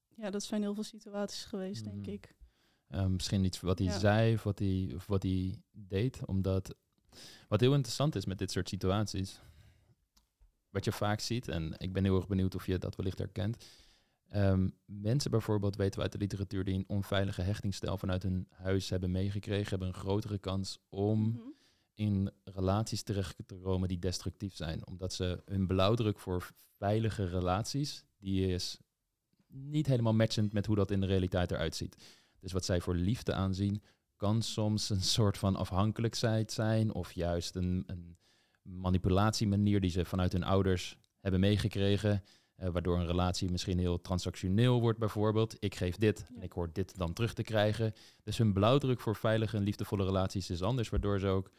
Ja, 0.08 0.30
dat 0.30 0.42
zijn 0.42 0.62
heel 0.62 0.74
veel 0.74 0.82
situaties 0.82 1.44
geweest, 1.44 1.84
denk 1.84 2.06
mhm. 2.06 2.10
ik. 2.10 2.34
Um, 2.88 3.12
misschien 3.12 3.44
iets 3.44 3.60
wat 3.60 3.78
hij 3.78 3.98
zei 3.98 4.34
of 4.34 4.42
wat 4.42 4.58
hij, 4.58 4.92
of 4.94 5.06
wat 5.06 5.22
hij 5.22 5.62
deed. 5.70 6.24
Omdat 6.24 6.74
wat 7.48 7.60
heel 7.60 7.74
interessant 7.74 8.14
is 8.14 8.24
met 8.24 8.38
dit 8.38 8.50
soort 8.50 8.68
situaties, 8.68 9.40
wat 10.70 10.84
je 10.84 10.92
vaak 10.92 11.20
ziet, 11.20 11.48
en 11.48 11.74
ik 11.76 11.92
ben 11.92 12.04
heel 12.04 12.16
erg 12.16 12.26
benieuwd 12.26 12.54
of 12.54 12.66
je 12.66 12.78
dat 12.78 12.96
wellicht 12.96 13.18
herkent. 13.18 13.64
Um, 14.34 14.72
mensen 14.84 15.30
bijvoorbeeld 15.30 15.76
weten 15.76 15.96
we 15.96 16.02
uit 16.02 16.12
de 16.12 16.18
literatuur 16.18 16.64
die 16.64 16.74
een 16.74 16.88
onveilige 16.88 17.42
hechtingsstijl 17.42 17.96
vanuit 17.96 18.22
hun 18.22 18.46
huis 18.50 18.90
hebben 18.90 19.10
meegekregen, 19.10 19.68
hebben 19.68 19.88
een 19.88 19.94
grotere 19.94 20.38
kans 20.38 20.78
om 20.88 21.20
mhm. 21.20 21.40
in 21.94 22.30
relaties 22.44 23.02
terecht 23.02 23.36
te 23.46 23.54
komen 23.54 23.88
die 23.88 23.98
destructief 23.98 24.54
zijn. 24.54 24.86
Omdat 24.86 25.12
ze 25.12 25.42
hun 25.44 25.66
blauwdruk 25.66 26.18
voor 26.18 26.48
veilige 26.78 27.24
relaties, 27.24 28.04
die 28.18 28.46
is 28.46 28.78
niet 29.46 29.86
helemaal 29.86 30.14
matchend 30.14 30.52
met 30.52 30.66
hoe 30.66 30.76
dat 30.76 30.90
in 30.90 31.00
de 31.00 31.06
realiteit 31.06 31.50
eruit 31.50 31.76
ziet. 31.76 31.96
Dus 32.38 32.52
wat 32.52 32.64
zij 32.64 32.80
voor 32.80 32.94
liefde 32.94 33.32
aanzien, 33.32 33.82
kan 34.16 34.42
soms 34.42 34.90
een 34.90 35.02
soort 35.02 35.38
van 35.38 35.56
afhankelijkheid 35.56 36.52
zijn 36.52 36.92
of 36.92 37.12
juist 37.12 37.54
een, 37.54 37.82
een 37.86 38.16
manipulatiemanier 38.62 39.80
die 39.80 39.90
ze 39.90 40.04
vanuit 40.04 40.32
hun 40.32 40.44
ouders 40.44 40.96
hebben 41.20 41.40
meegekregen. 41.40 42.22
Uh, 42.58 42.68
waardoor 42.68 42.98
een 42.98 43.06
relatie 43.06 43.50
misschien 43.50 43.78
heel 43.78 44.00
transactioneel 44.00 44.80
wordt 44.80 44.98
bijvoorbeeld. 44.98 45.56
Ik 45.58 45.74
geef 45.74 45.96
dit 45.96 46.26
en 46.34 46.42
ik 46.42 46.52
hoor 46.52 46.70
dit 46.72 46.96
dan 46.96 47.12
terug 47.12 47.34
te 47.34 47.42
krijgen. 47.42 47.92
Dus 48.22 48.38
hun 48.38 48.52
blauwdruk 48.52 49.00
voor 49.00 49.16
veilige 49.16 49.56
en 49.56 49.62
liefdevolle 49.62 50.04
relaties 50.04 50.50
is 50.50 50.62
anders. 50.62 50.88
Waardoor 50.88 51.18
ze 51.18 51.26
ook 51.26 51.50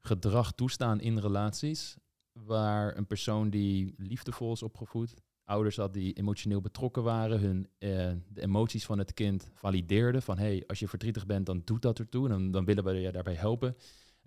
gedrag 0.00 0.52
toestaan 0.52 1.00
in 1.00 1.18
relaties. 1.18 1.96
Waar 2.32 2.96
een 2.96 3.06
persoon 3.06 3.50
die 3.50 3.94
liefdevol 3.96 4.52
is 4.52 4.62
opgevoed, 4.62 5.14
ouders 5.44 5.76
had 5.76 5.92
die 5.92 6.12
emotioneel 6.12 6.60
betrokken 6.60 7.02
waren, 7.02 7.40
hun, 7.40 7.58
uh, 7.78 7.88
de 8.28 8.40
emoties 8.40 8.84
van 8.84 8.98
het 8.98 9.14
kind 9.14 9.50
valideerden. 9.54 10.22
Van 10.22 10.38
hey, 10.38 10.64
als 10.66 10.78
je 10.78 10.88
verdrietig 10.88 11.26
bent, 11.26 11.46
dan 11.46 11.62
doet 11.64 11.82
dat 11.82 11.98
ertoe. 11.98 12.24
En 12.24 12.30
dan, 12.30 12.50
dan 12.50 12.64
willen 12.64 12.84
we 12.84 12.92
je 12.92 13.12
daarbij 13.12 13.34
helpen. 13.34 13.76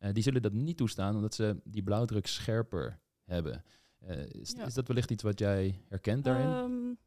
Uh, 0.01 0.13
die 0.13 0.23
zullen 0.23 0.41
dat 0.41 0.53
niet 0.53 0.77
toestaan, 0.77 1.15
omdat 1.15 1.33
ze 1.33 1.61
die 1.63 1.83
blauwdruk 1.83 2.27
scherper 2.27 2.99
hebben. 3.23 3.63
Uh, 4.03 4.25
is, 4.25 4.53
is, 4.53 4.73
dat 4.73 4.87
wellicht 4.87 5.11
iets 5.11 5.23
wat 5.23 5.39
jij 5.39 5.81
herkent 5.87 6.23
daarin? 6.23 6.47
Um, 6.47 6.97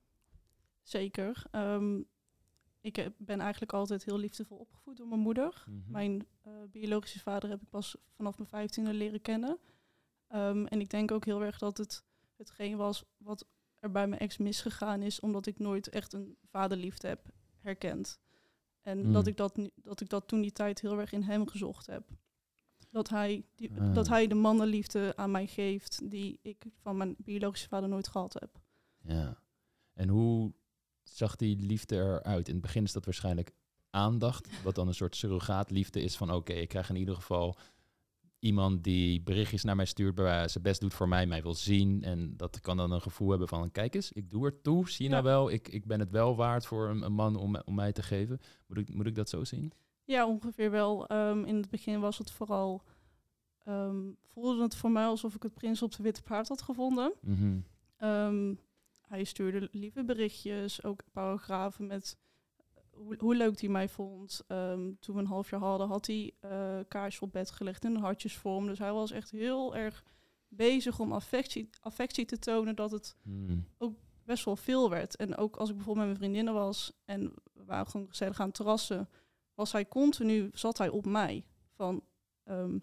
zeker. 0.82 1.42
Um, 1.52 2.06
ik 2.80 3.10
ben 3.16 3.40
eigenlijk 3.40 3.72
altijd 3.72 4.04
heel 4.04 4.18
liefdevol 4.18 4.56
opgevoed 4.56 4.96
door 4.96 5.08
mijn 5.08 5.20
moeder. 5.20 5.64
Mhm. 5.66 5.90
Mijn 5.90 6.26
biologische 6.70 7.20
vader 7.20 7.50
heb 7.50 7.62
ik 7.62 7.68
pas 7.68 7.96
vanaf 8.16 8.36
mijn 8.36 8.48
vijftiende 8.48 8.94
leren 8.94 9.20
kennen. 9.20 9.58
Um, 10.34 10.66
en 10.66 10.80
ik 10.80 10.90
denk 10.90 11.10
ook 11.10 11.24
heel 11.24 11.42
erg 11.42 11.58
dat 11.58 11.78
het 11.78 12.04
hetgeen 12.36 12.76
was 12.76 13.04
wat 13.16 13.46
er 13.78 13.90
bij 13.90 14.06
mijn 14.06 14.20
ex 14.20 14.36
misgegaan 14.36 15.02
is, 15.02 15.20
omdat 15.20 15.46
ik 15.46 15.58
nooit 15.58 15.88
echt 15.88 16.12
een 16.12 16.36
vaderliefde 16.44 17.08
heb 17.08 17.32
herkend. 17.56 18.18
En 18.80 19.00
hmm. 19.00 19.12
dat, 19.12 19.26
ik 19.26 19.36
dat, 19.36 19.70
dat 19.74 20.00
ik 20.00 20.08
dat 20.08 20.28
toen 20.28 20.40
die 20.40 20.52
tijd 20.52 20.80
heel 20.80 20.98
erg 20.98 21.12
in 21.12 21.22
hem 21.22 21.48
gezocht 21.48 21.86
heb. 21.86 22.10
Dat 22.94 23.08
hij, 23.08 23.44
die, 23.54 23.70
ah. 23.80 23.94
dat 23.94 24.08
hij 24.08 24.26
de 24.26 24.34
mannenliefde 24.34 25.12
aan 25.16 25.30
mij 25.30 25.46
geeft 25.46 26.10
die 26.10 26.38
ik 26.42 26.64
van 26.82 26.96
mijn 26.96 27.14
biologische 27.18 27.68
vader 27.68 27.88
nooit 27.88 28.08
gehad 28.08 28.36
heb. 28.38 28.60
Ja. 29.00 29.38
En 29.92 30.08
hoe 30.08 30.52
zag 31.02 31.36
die 31.36 31.56
liefde 31.56 31.96
eruit? 31.96 32.48
In 32.48 32.54
het 32.54 32.62
begin 32.62 32.84
is 32.84 32.92
dat 32.92 33.04
waarschijnlijk 33.04 33.50
aandacht, 33.90 34.62
wat 34.62 34.74
dan 34.74 34.88
een 34.88 34.94
soort 34.94 35.16
surrogaatliefde 35.16 36.02
is 36.02 36.16
van 36.16 36.32
oké, 36.32 36.52
ik 36.52 36.68
krijg 36.68 36.88
in 36.88 36.96
ieder 36.96 37.14
geval 37.14 37.56
iemand 38.38 38.84
die 38.84 39.22
berichtjes 39.22 39.64
naar 39.64 39.76
mij 39.76 39.84
stuurt, 39.84 40.18
waar 40.18 40.50
zijn 40.50 40.64
best 40.64 40.80
doet 40.80 40.94
voor 40.94 41.08
mij, 41.08 41.26
mij 41.26 41.42
wil 41.42 41.54
zien. 41.54 42.02
En 42.02 42.36
dat 42.36 42.60
kan 42.60 42.76
dan 42.76 42.92
een 42.92 43.02
gevoel 43.02 43.30
hebben 43.30 43.48
van, 43.48 43.70
kijk 43.70 43.94
eens, 43.94 44.12
ik 44.12 44.30
doe 44.30 44.46
er 44.46 44.60
toe. 44.60 44.90
Zie 44.90 45.04
je 45.04 45.10
nou 45.10 45.22
wel, 45.22 45.50
ik, 45.50 45.68
ik 45.68 45.86
ben 45.86 46.00
het 46.00 46.10
wel 46.10 46.36
waard 46.36 46.66
voor 46.66 46.88
een, 46.88 47.02
een, 47.02 47.12
man 47.12 47.36
om, 47.36 47.56
om 47.64 47.74
mij 47.74 47.92
te 47.92 48.02
geven. 48.02 48.40
Moet 48.66 48.78
ik, 48.78 48.94
moet 48.94 49.06
ik 49.06 49.14
dat 49.14 49.28
zo 49.28 49.44
zien? 49.44 49.72
Ja, 50.04 50.26
ongeveer 50.26 50.70
wel. 50.70 51.06
Ehm, 51.06 51.44
in 51.44 51.56
het 51.56 51.70
begin 51.70 52.00
was 52.00 52.18
het 52.18 52.30
vooral 52.30 52.82
ehm, 53.64 54.11
voelde 54.23 54.62
het 54.62 54.75
voor 54.76 54.90
mij 54.90 55.04
alsof 55.04 55.34
ik 55.34 55.42
het 55.42 55.54
prins 55.54 55.82
op 55.82 55.92
de 55.96 56.02
witte 56.02 56.23
paard 56.23 56.49
had 56.49 56.62
gevonden. 56.62 57.12
Mhm. 57.20 57.58
Ehm, 57.96 58.54
hij 59.00 59.25
stuurde 59.25 59.68
lieve 59.73 60.04
berichtjes, 60.04 60.84
ook 60.84 61.00
paragrafen 61.12 61.87
met 61.87 62.16
hoe, 62.90 63.14
hoe 63.18 63.34
leuk 63.34 63.61
hij 63.61 63.68
mij 63.68 63.88
vond. 63.88 64.44
Toen 64.46 65.14
we 65.14 65.20
een 65.20 65.26
half 65.26 65.50
jaar 65.50 65.61
hadden, 65.61 65.88
had 65.88 66.06
hij 66.06 66.32
uh, 66.44 66.78
kaarsje 66.88 67.20
op 67.20 67.32
bed 67.32 67.50
gelegd 67.50 67.84
in 67.84 67.94
een 67.94 68.00
hartjesvorm. 68.00 68.66
Dus 68.66 68.78
hij 68.78 68.92
was 68.92 69.11
echt 69.11 69.30
heel 69.30 69.76
erg 69.76 70.04
bezig 70.49 71.00
om 71.00 71.12
affectie, 71.12 71.70
affectie 71.80 72.25
te 72.25 72.38
tonen 72.38 72.76
dat 72.76 72.90
het 72.90 73.16
Mhm. 73.23 73.58
best 74.25 74.44
wel 74.44 74.56
veel 74.56 74.90
werd. 74.90 75.16
En 75.16 75.37
ook 75.37 75.56
als 75.56 75.68
ik 75.68 75.75
bijvoorbeeld 75.76 76.06
met 76.08 76.18
mijn 76.18 76.30
vriendinnen 76.30 76.62
was 76.62 76.92
en 77.04 77.32
we 77.52 77.64
waren 77.64 77.87
gewoon 77.87 78.08
gezellig 78.08 78.40
aan 78.40 78.50
terrassen, 78.52 79.08
was 79.54 79.73
hij 79.73 79.88
continu, 79.88 80.50
zat 80.52 80.78
hij 80.78 80.88
op 80.88 81.06
mij. 81.06 81.44
Van, 81.70 82.04
ehm, 82.42 82.78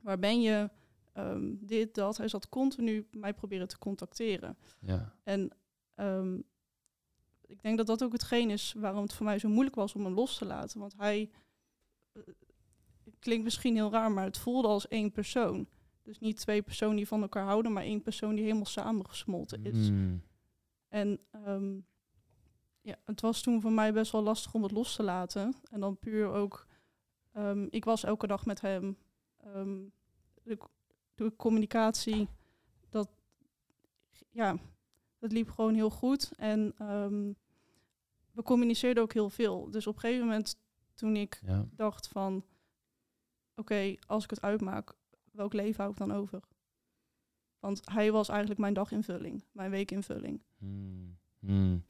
waar 0.00 0.18
ben 0.18 0.40
je? 0.40 0.70
Ehm, 1.12 1.54
dit, 1.60 1.94
dat. 1.94 2.16
Hij 2.16 2.28
zat 2.28 2.48
continu 2.48 3.08
mij 3.10 3.34
proberen 3.34 3.68
te 3.68 3.78
contacteren. 3.78 4.58
Ja. 4.80 5.14
En 5.24 5.50
ehm, 5.94 6.38
ik 7.46 7.62
denk 7.62 7.76
dat 7.76 7.86
dat 7.86 8.02
ook 8.02 8.12
hetgeen 8.12 8.50
is 8.50 8.74
waarom 8.78 9.02
het 9.02 9.12
voor 9.12 9.26
mij 9.26 9.38
zo 9.38 9.48
moeilijk 9.48 9.76
was 9.76 9.94
om 9.94 10.04
hem 10.04 10.14
los 10.14 10.38
te 10.38 10.44
laten. 10.44 10.80
Want 10.80 10.94
hij, 10.96 11.30
eh, 12.12 12.22
klinkt 13.18 13.44
misschien 13.44 13.74
heel 13.74 13.90
raar, 13.90 14.12
maar 14.12 14.24
het 14.24 14.38
voelde 14.38 14.68
als 14.68 14.88
één 14.88 15.12
persoon. 15.12 15.66
Dus 16.02 16.18
niet 16.18 16.36
twee 16.36 16.62
personen 16.62 16.96
die 16.96 17.06
van 17.06 17.22
elkaar 17.22 17.44
houden, 17.44 17.72
maar 17.72 17.82
één 17.82 18.02
persoon 18.02 18.34
die 18.34 18.44
helemaal 18.44 18.64
samengesmolten 18.64 19.64
is. 19.64 19.90
Mhm. 19.90 20.16
En 20.88 21.20
ja, 22.82 22.96
het 23.04 23.20
was 23.20 23.40
toen 23.42 23.60
voor 23.60 23.72
mij 23.72 23.92
best 23.92 24.12
wel 24.12 24.22
lastig 24.22 24.54
om 24.54 24.62
het 24.62 24.72
los 24.72 24.96
te 24.96 25.02
laten. 25.02 25.54
En 25.70 25.80
dan 25.80 25.96
puur 25.98 26.28
ook, 26.28 26.66
ehm, 27.32 27.66
ik 27.70 27.84
was 27.84 28.04
elke 28.04 28.26
dag 28.26 28.46
met 28.46 28.60
hem. 28.60 28.96
Ehm, 29.36 29.78
de, 30.42 30.58
de 31.14 31.36
communicatie, 31.36 32.28
dat, 32.88 33.08
ja, 34.30 34.56
dat 35.18 35.32
liep 35.32 35.50
gewoon 35.50 35.74
heel 35.74 35.90
goed. 35.90 36.32
En 36.36 36.74
ehm, 36.78 37.32
we 38.32 38.42
communiceerden 38.42 39.02
ook 39.02 39.12
heel 39.12 39.30
veel. 39.30 39.70
Dus 39.70 39.86
op 39.86 39.94
een 39.94 40.00
gegeven 40.00 40.26
moment, 40.26 40.56
toen 40.94 41.16
ik 41.16 41.40
Ja. 41.46 41.66
dacht 41.76 42.08
van, 42.08 42.44
oké, 43.56 43.94
als 44.06 44.24
ik 44.24 44.30
het 44.30 44.42
uitmaak, 44.42 44.94
welk 45.32 45.52
leven 45.52 45.76
hou 45.80 45.90
ik 45.90 45.98
dan 45.98 46.12
over? 46.12 46.40
Want 47.58 47.80
hij 47.90 48.12
was 48.12 48.28
eigenlijk 48.28 48.60
mijn 48.60 48.74
daginvulling, 48.74 49.44
mijn 49.52 49.70
weekinvulling. 49.70 50.42
Hmm. 50.58 51.18
Hmm. 51.38 51.84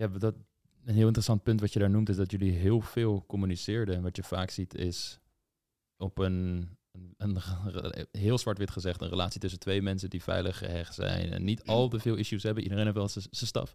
Ja, 0.00 0.06
dat, 0.06 0.34
een 0.84 0.94
heel 0.94 1.06
interessant 1.06 1.42
punt 1.42 1.60
wat 1.60 1.72
je 1.72 1.78
daar 1.78 1.90
noemt 1.90 2.08
is 2.08 2.16
dat 2.16 2.30
jullie 2.30 2.52
heel 2.52 2.80
veel 2.80 3.24
communiceerden. 3.26 3.94
En 3.94 4.02
wat 4.02 4.16
je 4.16 4.22
vaak 4.22 4.50
ziet 4.50 4.74
is 4.74 5.20
op 5.96 6.18
een, 6.18 6.68
een, 7.16 7.40
een 7.42 8.06
heel 8.12 8.38
zwart-wit 8.38 8.70
gezegd, 8.70 9.00
een 9.00 9.08
relatie 9.08 9.40
tussen 9.40 9.60
twee 9.60 9.82
mensen 9.82 10.10
die 10.10 10.22
veilig 10.22 10.58
gehecht 10.58 10.94
zijn 10.94 11.32
en 11.32 11.44
niet 11.44 11.64
al 11.64 11.88
te 11.88 11.98
veel 11.98 12.14
issues 12.14 12.42
hebben. 12.42 12.62
Iedereen 12.62 12.84
heeft 12.84 12.96
wel 12.96 13.08
zijn 13.08 13.28
staf. 13.30 13.72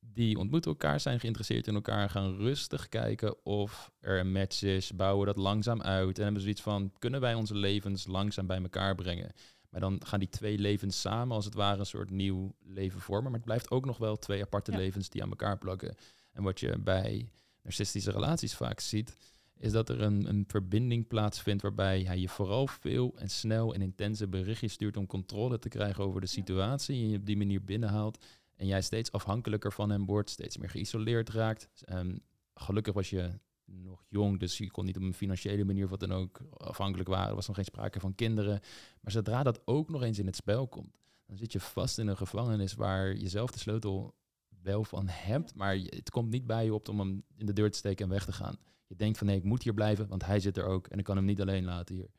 Die 0.00 0.38
ontmoeten 0.38 0.70
elkaar, 0.70 1.00
zijn 1.00 1.20
geïnteresseerd 1.20 1.66
in 1.66 1.74
elkaar, 1.74 2.10
gaan 2.10 2.36
rustig 2.36 2.88
kijken 2.88 3.44
of 3.44 3.92
er 4.00 4.18
een 4.18 4.32
match 4.32 4.62
is, 4.62 4.92
bouwen 4.92 5.26
dat 5.26 5.36
langzaam 5.36 5.82
uit 5.82 6.18
en 6.18 6.24
hebben 6.24 6.42
zoiets 6.42 6.62
van, 6.62 6.92
kunnen 6.98 7.20
wij 7.20 7.34
onze 7.34 7.54
levens 7.54 8.06
langzaam 8.06 8.46
bij 8.46 8.62
elkaar 8.62 8.94
brengen? 8.94 9.32
Maar 9.76 9.88
dan 9.88 10.06
gaan 10.06 10.18
die 10.18 10.28
twee 10.28 10.58
levens 10.58 11.00
samen 11.00 11.36
als 11.36 11.44
het 11.44 11.54
ware 11.54 11.78
een 11.78 11.86
soort 11.86 12.10
nieuw 12.10 12.54
leven 12.64 13.00
vormen. 13.00 13.24
Maar 13.24 13.40
het 13.40 13.44
blijft 13.44 13.70
ook 13.70 13.84
nog 13.84 13.98
wel 13.98 14.16
twee 14.16 14.42
aparte 14.42 14.70
Ja. 14.70 14.76
levens 14.76 15.08
die 15.08 15.22
aan 15.22 15.28
elkaar 15.28 15.58
plakken. 15.58 15.94
En 16.32 16.42
wat 16.42 16.60
je 16.60 16.78
bij 16.78 17.28
narcistische 17.62 18.10
relaties 18.10 18.54
vaak 18.54 18.80
ziet, 18.80 19.16
is 19.56 19.72
dat 19.72 19.88
er 19.88 20.00
een, 20.00 20.28
een 20.28 20.44
verbinding 20.48 21.06
plaatsvindt 21.06 21.62
waarbij 21.62 22.02
hij 22.02 22.18
je 22.18 22.28
vooral 22.28 22.66
veel 22.66 23.18
en 23.18 23.28
snel 23.28 23.74
en 23.74 23.82
intense 23.82 24.26
berichtjes 24.28 24.72
stuurt 24.72 24.96
om 24.96 25.06
controle 25.06 25.58
te 25.58 25.68
krijgen 25.68 26.04
over 26.04 26.20
de 26.20 26.26
situatie. 26.26 27.02
En 27.02 27.08
je 27.10 27.18
op 27.18 27.26
die 27.26 27.36
manier 27.36 27.64
binnenhaalt. 27.64 28.24
En 28.56 28.66
jij 28.66 28.82
steeds 28.82 29.12
afhankelijker 29.12 29.72
van 29.72 29.90
hem 29.90 30.06
wordt, 30.06 30.30
steeds 30.30 30.56
meer 30.56 30.70
geïsoleerd 30.70 31.28
raakt. 31.28 31.68
Ehm, 31.84 32.16
gelukkig 32.54 32.94
was 32.94 33.10
je 33.10 33.30
nog 33.66 34.04
jong, 34.08 34.38
dus 34.38 34.58
je 34.58 34.70
kon 34.70 34.84
niet 34.84 34.96
op 34.96 35.02
een 35.02 35.14
financiële 35.14 35.64
manier 35.64 35.84
of 35.84 35.90
wat 35.90 36.00
dan 36.00 36.12
ook 36.12 36.40
afhankelijk 36.56 37.08
waren. 37.08 37.28
Er 37.28 37.34
was 37.34 37.46
nog 37.46 37.56
geen 37.56 37.64
sprake 37.64 38.00
van 38.00 38.14
kinderen. 38.14 38.60
Maar 39.00 39.12
zodra 39.12 39.42
dat 39.42 39.60
ook 39.64 39.88
nog 39.88 40.02
eens 40.02 40.18
in 40.18 40.26
het 40.26 40.36
spel 40.36 40.68
komt, 40.68 40.96
dan 41.26 41.36
zit 41.36 41.52
je 41.52 41.60
vast 41.60 41.98
in 41.98 42.06
een 42.06 42.16
gevangenis 42.16 42.74
waar 42.74 43.16
je 43.16 43.28
zelf 43.28 43.50
de 43.50 43.58
sleutel 43.58 44.14
wel 44.62 44.84
van 44.84 45.08
hebt, 45.08 45.54
maar 45.54 45.76
het 45.76 46.10
komt 46.10 46.30
niet 46.30 46.46
bij 46.46 46.64
je 46.64 46.74
op 46.74 46.88
om 46.88 46.98
hem 46.98 47.24
in 47.36 47.46
de 47.46 47.52
deur 47.52 47.70
te 47.70 47.78
steken 47.78 48.04
en 48.04 48.10
weg 48.10 48.24
te 48.24 48.32
gaan. 48.32 48.56
Je 48.86 48.96
denkt 48.96 49.18
van 49.18 49.26
nee, 49.26 49.36
ik 49.36 49.44
moet 49.44 49.62
hier 49.62 49.74
blijven, 49.74 50.08
want 50.08 50.24
hij 50.24 50.40
zit 50.40 50.56
er 50.56 50.64
ook 50.64 50.86
en 50.86 50.98
ik 50.98 51.04
kan 51.04 51.16
hem 51.16 51.24
niet 51.24 51.40
alleen 51.40 51.64
laten 51.64 51.94
hier. 51.94 52.10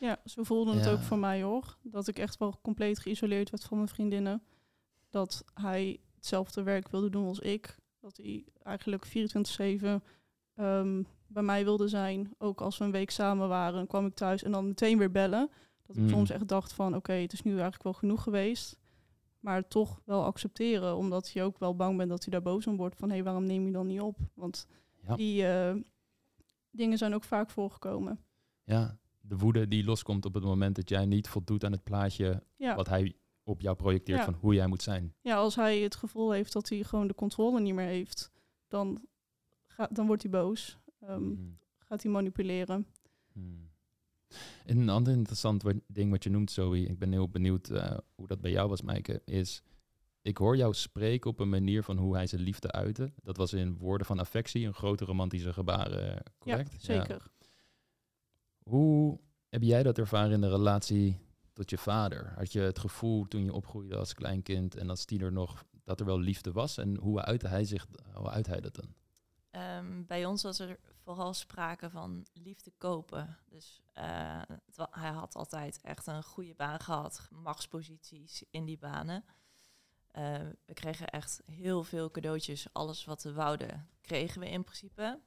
Ja, 0.00 0.20
zo 0.24 0.42
voelde 0.42 0.74
het 0.74 0.88
ook 0.88 1.00
voor 1.00 1.18
mij 1.18 1.42
hoor. 1.42 1.76
Dat 1.82 2.08
ik 2.08 2.18
echt 2.18 2.38
wel 2.38 2.58
compleet 2.62 2.98
geïsoleerd 2.98 3.50
werd 3.50 3.64
van 3.64 3.76
mijn 3.76 3.88
vriendinnen. 3.88 4.42
Dat 5.08 5.44
hij 5.54 6.00
hetzelfde 6.14 6.62
werk 6.62 6.88
wilde 6.88 7.10
doen 7.10 7.26
als 7.26 7.38
ik. 7.38 7.76
Dat 8.00 8.16
hij 8.16 8.44
eigenlijk 8.62 9.06
24-7 9.06 10.04
ehm, 10.54 11.02
bij 11.26 11.42
mij 11.42 11.64
wilde 11.64 11.88
zijn. 11.88 12.34
Ook 12.38 12.60
als 12.60 12.78
we 12.78 12.84
een 12.84 12.90
week 12.90 13.10
samen 13.10 13.48
waren, 13.48 13.86
kwam 13.86 14.06
ik 14.06 14.14
thuis 14.14 14.42
en 14.42 14.52
dan 14.52 14.66
meteen 14.66 14.98
weer 14.98 15.10
bellen. 15.10 15.50
Dat 15.86 15.96
ik 15.96 16.02
Mm. 16.02 16.08
soms 16.08 16.30
echt 16.30 16.48
dacht 16.48 16.72
van 16.72 16.94
oké, 16.96 17.12
het 17.12 17.32
is 17.32 17.42
nu 17.42 17.50
eigenlijk 17.52 17.82
wel 17.82 17.92
genoeg 17.92 18.22
geweest. 18.22 18.78
Maar 19.40 19.68
toch 19.68 20.00
wel 20.04 20.24
accepteren, 20.24 20.96
omdat 20.96 21.30
je 21.30 21.42
ook 21.42 21.58
wel 21.58 21.76
bang 21.76 21.96
bent 21.96 22.08
dat 22.10 22.22
hij 22.24 22.32
daar 22.32 22.42
boos 22.42 22.66
om 22.66 22.76
wordt. 22.76 22.96
Van 22.96 23.08
hé, 23.08 23.14
hey, 23.14 23.24
waarom 23.24 23.44
neem 23.46 23.66
je 23.66 23.72
dan 23.72 23.86
niet 23.86 24.00
op? 24.00 24.18
Want 24.34 24.66
Ja. 25.06 25.16
die 25.16 25.46
eh, 25.46 25.74
dingen 26.70 26.98
zijn 26.98 27.14
ook 27.14 27.24
vaak 27.24 27.50
voorgekomen. 27.50 28.18
Ja, 28.62 28.98
de 29.20 29.36
woede 29.36 29.68
die 29.68 29.84
loskomt 29.84 30.24
op 30.24 30.34
het 30.34 30.44
moment 30.44 30.76
dat 30.76 30.88
jij 30.88 31.06
niet 31.06 31.28
voldoet 31.28 31.64
aan 31.64 31.72
het 31.72 31.84
plaatje 31.84 32.42
Ja. 32.56 32.74
wat 32.74 32.88
hij 32.88 33.14
op 33.42 33.60
jou 33.60 33.76
projecteert 33.76 34.18
Ja. 34.18 34.24
van 34.24 34.34
hoe 34.34 34.54
jij 34.54 34.66
moet 34.66 34.82
zijn. 34.82 35.14
Ja, 35.20 35.36
als 35.36 35.54
hij 35.56 35.78
het 35.78 35.94
gevoel 35.96 36.30
heeft 36.30 36.52
dat 36.52 36.68
hij 36.68 36.82
gewoon 36.82 37.06
de 37.06 37.14
controle 37.14 37.60
niet 37.60 37.74
meer 37.74 37.86
heeft, 37.86 38.30
dan, 38.68 39.00
dan 39.90 40.06
wordt 40.06 40.22
hij 40.22 40.30
boos. 40.30 40.78
Ehm, 41.00 41.22
Mhm. 41.28 41.42
Gaat 41.78 42.02
hij 42.02 42.12
manipuleren. 42.12 42.86
Hmm. 43.32 43.70
En 44.64 44.78
een 44.78 44.88
ander 44.88 45.12
interessant 45.12 45.64
ding 45.86 46.10
wat 46.10 46.22
je 46.24 46.30
noemt, 46.30 46.50
Zoe, 46.50 46.78
ik 46.86 46.98
ben 46.98 47.12
heel 47.12 47.28
benieuwd 47.28 47.68
eh, 47.68 47.96
hoe 48.14 48.26
dat 48.26 48.40
bij 48.40 48.50
jou 48.50 48.68
was, 48.68 48.82
Maaike, 48.82 49.22
is 49.24 49.62
ik 50.22 50.36
hoor 50.38 50.56
jou 50.56 50.74
spreken 50.74 51.30
op 51.30 51.38
een 51.40 51.48
manier 51.48 51.82
van 51.82 51.96
hoe 51.98 52.14
hij 52.14 52.26
zijn 52.26 52.40
liefde 52.40 52.70
uitte. 52.72 53.12
Dat 53.22 53.36
was 53.36 53.52
in 53.52 53.76
woorden 53.78 54.06
van 54.06 54.18
affectie, 54.18 54.66
een 54.66 54.74
grote 54.74 55.04
romantische 55.04 55.52
gebaren, 55.52 56.22
correct? 56.38 56.72
Ja, 56.72 56.78
zeker. 56.80 57.26
Hoe 58.62 59.20
heb 59.48 59.62
jij 59.62 59.82
dat 59.82 59.98
ervaren 59.98 60.32
in 60.32 60.40
de 60.40 60.48
relatie 60.48 61.18
tot 61.52 61.70
je 61.70 61.78
vader? 61.78 62.32
Had 62.36 62.52
je 62.52 62.60
het 62.60 62.78
gevoel 62.78 63.24
toen 63.28 63.44
je 63.44 63.52
opgroeide 63.52 63.96
als 63.96 64.14
kleinkind 64.14 64.76
en 64.76 64.90
als 64.90 65.04
tiener 65.04 65.32
nog 65.32 65.64
dat 65.84 66.00
er 66.00 66.06
wel 66.06 66.20
liefde 66.20 66.52
was? 66.52 66.78
En 66.78 66.96
hoe 66.96 67.20
uitte 67.22 67.48
hij 67.48 67.64
zich, 67.64 67.86
hoe 68.14 68.30
uitte 68.30 68.50
hij 68.50 68.60
dat 68.60 68.74
dan? 68.74 68.94
Ehm, 69.84 70.04
bij 70.04 70.24
ons 70.24 70.42
was 70.42 70.58
er 70.58 70.78
vooral 71.02 71.34
sprake 71.34 71.90
van 71.90 72.26
liefde 72.32 72.72
kopen. 72.78 73.38
Dus 73.48 73.82
eh, 73.92 74.42
hij 74.90 75.10
had 75.10 75.34
altijd 75.34 75.80
echt 75.80 76.06
een 76.06 76.22
goede 76.22 76.54
baan 76.54 76.80
gehad, 76.80 77.28
machtsposities 77.30 78.44
in 78.50 78.64
die 78.64 78.78
banen. 78.78 79.24
Eh, 80.10 80.38
we 80.64 80.74
kregen 80.74 81.08
echt 81.08 81.42
heel 81.46 81.84
veel 81.84 82.10
cadeautjes. 82.10 82.66
Alles 82.72 83.04
wat 83.04 83.22
we 83.22 83.32
wouden, 83.32 83.88
kregen 84.00 84.40
we 84.40 84.48
in 84.48 84.64
principe. 84.64 85.20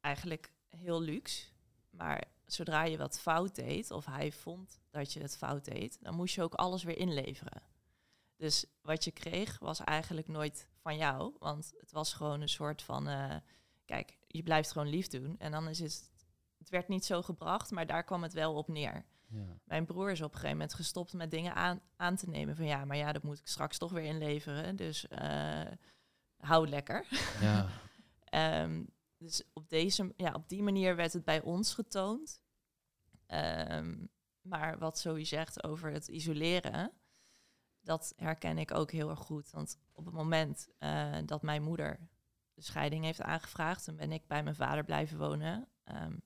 Eigenlijk 0.00 0.52
heel 0.68 1.00
luxe. 1.00 1.46
Maar 1.90 2.24
zodra 2.46 2.84
je 2.84 2.96
wat 2.96 3.20
fout 3.20 3.54
deed, 3.54 3.90
of 3.90 4.04
hij 4.04 4.32
vond 4.32 4.80
dat 4.90 5.12
je 5.12 5.20
het 5.20 5.36
fout 5.36 5.64
deed, 5.64 5.98
dan 6.00 6.14
moest 6.14 6.34
je 6.34 6.42
ook 6.42 6.54
alles 6.54 6.82
weer 6.82 6.98
inleveren. 6.98 7.62
Dus 8.36 8.64
wat 8.82 9.04
je 9.04 9.10
kreeg 9.10 9.58
was 9.58 9.80
eigenlijk 9.80 10.28
nooit 10.28 10.68
van 10.86 10.96
jou. 10.96 11.34
Want 11.38 11.72
het 11.78 11.92
was 11.92 12.12
gewoon 12.12 12.40
een 12.40 12.48
soort 12.48 12.82
van, 12.82 13.08
eh, 13.08 13.36
kijk, 13.84 14.18
je 14.26 14.42
blijft 14.42 14.72
gewoon 14.72 14.88
lief 14.88 15.06
doen. 15.06 15.38
En 15.38 15.50
dan 15.50 15.68
is 15.68 15.78
het, 15.78 16.10
het 16.58 16.68
werd 16.68 16.88
niet 16.88 17.04
zo 17.04 17.22
gebracht, 17.22 17.70
maar 17.70 17.86
daar 17.86 18.04
kwam 18.04 18.22
het 18.22 18.32
wel 18.32 18.54
op 18.54 18.68
neer. 18.68 19.04
Ja. 19.28 19.58
Mijn 19.64 19.84
broer 19.84 20.10
is 20.10 20.20
op 20.20 20.26
een 20.26 20.34
gegeven 20.34 20.56
moment 20.56 20.74
gestopt 20.74 21.12
met 21.12 21.30
dingen 21.30 21.54
aan, 21.54 21.80
aan 21.96 22.16
te 22.16 22.28
nemen. 22.28 22.56
Van 22.56 22.66
ja, 22.66 22.84
maar 22.84 22.96
ja, 22.96 23.12
dat 23.12 23.22
moet 23.22 23.38
ik 23.38 23.46
straks 23.46 23.78
toch 23.78 23.92
weer 23.92 24.04
inleveren. 24.04 24.76
Dus 24.76 25.08
eh, 25.08 25.70
hou 26.36 26.68
lekker. 26.68 27.06
ja. 27.40 27.68
Ehm, 28.26 28.84
dus 29.18 29.42
op, 29.52 29.68
deze, 29.68 30.12
ja, 30.16 30.32
op 30.32 30.48
die 30.48 30.62
manier 30.62 30.96
werd 30.96 31.12
het 31.12 31.24
bij 31.24 31.42
ons 31.42 31.74
getoond. 31.74 32.40
Ehm, 33.26 34.06
maar 34.40 34.78
wat 34.78 34.98
Zoe 34.98 35.24
zegt 35.24 35.64
over 35.64 35.92
het 35.92 36.08
isoleren, 36.08 36.92
dat 37.86 38.12
herken 38.16 38.58
ik 38.58 38.74
ook 38.74 38.90
heel 38.90 39.10
erg 39.10 39.18
goed. 39.18 39.50
Want 39.50 39.78
op 39.92 40.04
het 40.04 40.14
moment 40.14 40.68
eh, 40.78 41.16
dat 41.24 41.42
mijn 41.42 41.62
moeder 41.62 42.08
de 42.54 42.62
scheiding 42.62 43.04
heeft 43.04 43.20
aangevraagd, 43.22 43.86
dan 43.86 43.96
ben 43.96 44.12
ik 44.12 44.26
bij 44.26 44.42
mijn 44.42 44.54
vader 44.56 44.84
blijven 44.84 45.18
wonen. 45.18 45.68
Ehm, 45.84 46.16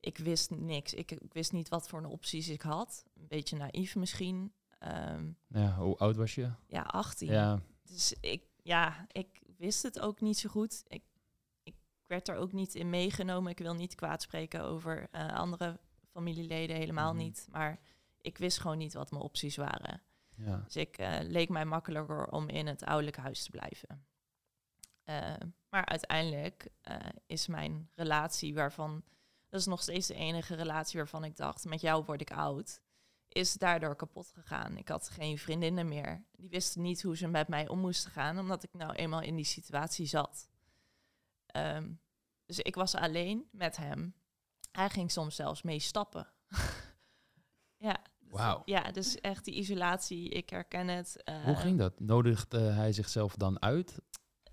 ik 0.00 0.18
wist 0.18 0.50
niks. 0.50 0.94
Ik, 0.94 1.10
ik 1.10 1.32
wist 1.32 1.52
niet 1.52 1.68
wat 1.68 1.88
voor 1.88 2.04
opties 2.04 2.48
ik 2.48 2.62
had. 2.62 3.04
Een 3.14 3.26
beetje 3.28 3.56
naïef 3.56 3.96
misschien. 3.96 4.52
Ehm, 4.78 5.32
ja, 5.48 5.74
hoe 5.74 5.96
oud 5.96 6.16
was 6.16 6.34
je? 6.34 6.50
ja, 6.66 6.82
18. 6.82 7.28
Ja, 7.30 7.60
Dus 7.82 8.14
ik, 8.20 8.44
ja, 8.62 9.06
ik 9.12 9.42
wist 9.56 9.82
het 9.82 10.00
ook 10.00 10.20
niet 10.20 10.38
zo 10.38 10.48
goed. 10.48 10.82
Ik, 10.86 11.04
ik 11.62 11.74
werd 12.06 12.28
er 12.28 12.36
ook 12.36 12.52
niet 12.52 12.74
in 12.74 12.90
meegenomen. 12.90 13.50
Ik 13.50 13.58
wil 13.58 13.74
niet 13.74 13.94
kwaad 13.94 14.22
spreken 14.22 14.62
over 14.62 15.08
eh, 15.10 15.28
andere 15.34 15.80
familieleden 16.10 16.76
helemaal 16.76 17.14
Mhm. 17.14 17.22
niet. 17.22 17.46
Maar 17.50 17.80
ik 18.20 18.38
wist 18.38 18.58
gewoon 18.58 18.78
niet 18.78 18.94
wat 18.94 19.10
mijn 19.10 19.22
opties 19.22 19.56
waren. 19.56 20.02
Ja. 20.36 20.56
Dus 20.64 20.76
ik 20.76 20.98
eh, 20.98 21.18
leek 21.20 21.48
mij 21.48 21.64
makkelijker 21.64 22.26
om 22.26 22.48
in 22.48 22.66
het 22.66 22.84
ouderlijk 22.84 23.16
huis 23.16 23.42
te 23.42 23.50
blijven. 23.50 24.06
Eh, 25.04 25.34
maar 25.68 25.84
uiteindelijk 25.84 26.68
eh, 26.80 26.96
is 27.26 27.46
mijn 27.46 27.90
relatie 27.94 28.54
waarvan... 28.54 29.04
Dat 29.48 29.60
is 29.60 29.66
nog 29.66 29.82
steeds 29.82 30.06
de 30.06 30.14
enige 30.14 30.54
relatie 30.54 30.98
waarvan 30.98 31.24
ik 31.24 31.36
dacht... 31.36 31.64
met 31.64 31.80
jou 31.80 32.04
word 32.04 32.20
ik 32.20 32.32
oud. 32.32 32.82
Is 33.28 33.52
daardoor 33.52 33.96
kapot 33.96 34.30
gegaan. 34.30 34.76
Ik 34.76 34.88
had 34.88 35.08
geen 35.08 35.38
vriendinnen 35.38 35.88
meer. 35.88 36.24
Die 36.30 36.48
wisten 36.48 36.82
niet 36.82 37.02
hoe 37.02 37.16
ze 37.16 37.26
met 37.26 37.48
mij 37.48 37.68
om 37.68 37.78
moesten 37.78 38.10
gaan... 38.10 38.38
omdat 38.38 38.62
ik 38.62 38.72
nou 38.72 38.92
eenmaal 38.92 39.20
in 39.20 39.36
die 39.36 39.44
situatie 39.44 40.06
zat. 40.06 40.48
Ehm, 41.46 41.92
dus 42.46 42.58
ik 42.58 42.74
was 42.74 42.94
alleen 42.94 43.48
met 43.50 43.76
hem. 43.76 44.14
Hij 44.72 44.90
ging 44.90 45.10
soms 45.10 45.36
zelfs 45.36 45.62
mee 45.62 45.78
stappen. 45.78 46.32
ja. 47.88 48.02
Wauw. 48.36 48.62
Ja, 48.64 48.90
dus 48.92 49.20
echt 49.20 49.44
die 49.44 49.54
isolatie, 49.54 50.28
ik 50.28 50.50
herken 50.50 50.88
het. 50.88 51.22
Hoe 51.24 51.34
Eh, 51.54 51.60
ging 51.60 51.78
dat? 51.78 52.00
Nodigde 52.00 52.58
hij 52.58 52.92
zichzelf 52.92 53.34
dan 53.36 53.62
uit? 53.62 53.98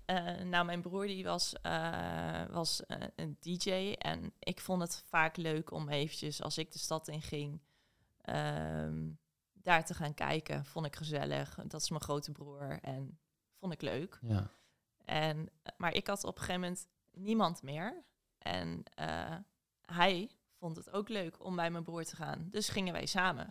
eh, 0.04 0.40
nou, 0.40 0.64
mijn 0.64 0.80
broer 0.80 1.06
die 1.06 1.24
was, 1.24 1.52
eh, 1.62 2.44
was 2.50 2.82
een 3.16 3.36
DJ 3.40 3.92
en 3.98 4.32
ik 4.38 4.60
vond 4.60 4.80
het 4.82 5.02
vaak 5.06 5.36
leuk 5.36 5.70
om 5.70 5.88
eventjes, 5.88 6.42
als 6.42 6.58
ik 6.58 6.72
de 6.72 6.78
stad 6.78 7.08
in 7.08 7.22
ging, 7.22 7.60
ehm, 8.20 9.10
daar 9.52 9.84
te 9.84 9.94
gaan 9.94 10.14
kijken. 10.14 10.64
Vond 10.64 10.86
ik 10.86 10.96
gezellig. 10.96 11.58
Dat 11.66 11.80
is 11.80 11.90
mijn 11.90 12.02
grote 12.02 12.32
broer 12.32 12.78
en 12.80 13.18
vond 13.58 13.72
ik 13.72 13.82
leuk. 13.82 14.18
Ja. 14.22 14.50
En, 15.04 15.48
maar 15.76 15.94
ik 15.94 16.06
had 16.06 16.24
op 16.24 16.34
een 16.34 16.40
gegeven 16.40 16.60
moment 16.60 16.86
niemand 17.12 17.62
meer. 17.62 18.04
En 18.38 18.82
hij 19.80 20.30
vond 20.62 20.76
het 20.76 20.92
ook 20.92 21.08
leuk 21.08 21.44
om 21.44 21.56
bij 21.56 21.70
mijn 21.70 21.84
broer 21.84 22.04
te 22.04 22.16
gaan. 22.16 22.48
Dus 22.50 22.68
gingen 22.68 22.92
wij 22.92 23.06
samen. 23.06 23.48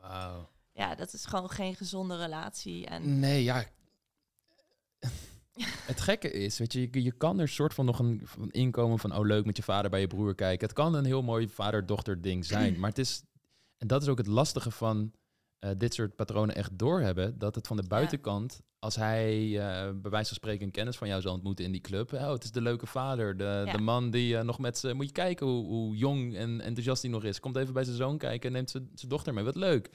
Wauw. 0.00 0.48
ja, 0.80 0.94
dat 0.94 1.12
is 1.12 1.24
gewoon 1.24 1.50
geen 1.50 1.74
gezonde 1.74 2.16
relatie. 2.16 2.86
En 2.86 3.18
Nee, 3.18 3.42
ja. 3.42 3.64
Het 5.62 6.00
gekke 6.00 6.30
is, 6.30 6.58
weet 6.58 6.72
je, 6.72 6.88
je, 6.90 7.02
je 7.02 7.12
kan 7.12 7.38
er 7.38 7.48
soort 7.48 7.74
van 7.74 7.84
nog 7.84 7.98
een 7.98 8.20
van 8.24 8.50
inkomen 8.50 8.98
van, 8.98 9.16
oh 9.16 9.26
leuk, 9.26 9.44
met 9.44 9.56
je 9.56 9.62
vader 9.62 9.90
bij 9.90 10.00
je 10.00 10.06
broer 10.06 10.34
kijken. 10.34 10.66
Het 10.66 10.76
kan 10.76 10.94
een 10.94 11.04
heel 11.04 11.22
mooi 11.22 11.48
vader-dochter 11.48 12.22
ding 12.22 12.44
zijn, 12.44 12.76
maar 12.80 12.88
het 12.88 12.98
is, 12.98 13.22
en 13.76 13.86
dat 13.86 14.02
is 14.02 14.08
ook 14.08 14.18
het 14.18 14.26
lastige 14.26 14.70
van 14.70 15.12
eh, 15.62 15.70
dit 15.76 15.94
soort 15.94 16.16
patronen 16.16 16.54
echt 16.54 16.78
doorhebben, 16.78 17.38
dat 17.38 17.54
het 17.54 17.66
van 17.66 17.76
de 17.76 17.86
buitenkant, 17.88 18.60
als 18.78 18.96
hij 18.96 19.34
eh, 19.58 19.90
bij 19.94 20.10
wijze 20.10 20.26
van 20.26 20.36
spreken 20.36 20.64
een 20.66 20.70
kennis 20.70 20.96
van 20.96 21.08
jou 21.08 21.20
zal 21.20 21.32
ontmoeten 21.32 21.64
in 21.64 21.72
die 21.72 21.80
club, 21.80 22.12
oh, 22.12 22.30
het 22.30 22.44
is 22.44 22.50
de 22.50 22.60
leuke 22.60 22.86
vader, 22.86 23.36
de, 23.36 23.62
Ja. 23.66 23.72
de 23.72 23.78
man 23.78 24.10
die 24.10 24.36
eh, 24.36 24.44
nog 24.44 24.58
met 24.58 24.78
ze, 24.78 24.94
moet 24.94 25.06
je 25.06 25.12
kijken 25.12 25.46
hoe, 25.46 25.66
hoe 25.66 25.96
jong 25.96 26.36
en 26.36 26.60
enthousiast 26.60 27.02
hij 27.02 27.10
nog 27.10 27.24
is. 27.24 27.40
Komt 27.40 27.56
even 27.56 27.74
bij 27.74 27.84
zijn 27.84 27.96
zoon 27.96 28.18
kijken 28.18 28.46
en 28.48 28.52
neemt 28.52 28.70
zijn 28.70 28.88
dochter 29.08 29.34
mee, 29.34 29.44
wat 29.44 29.54
leuk. 29.54 29.90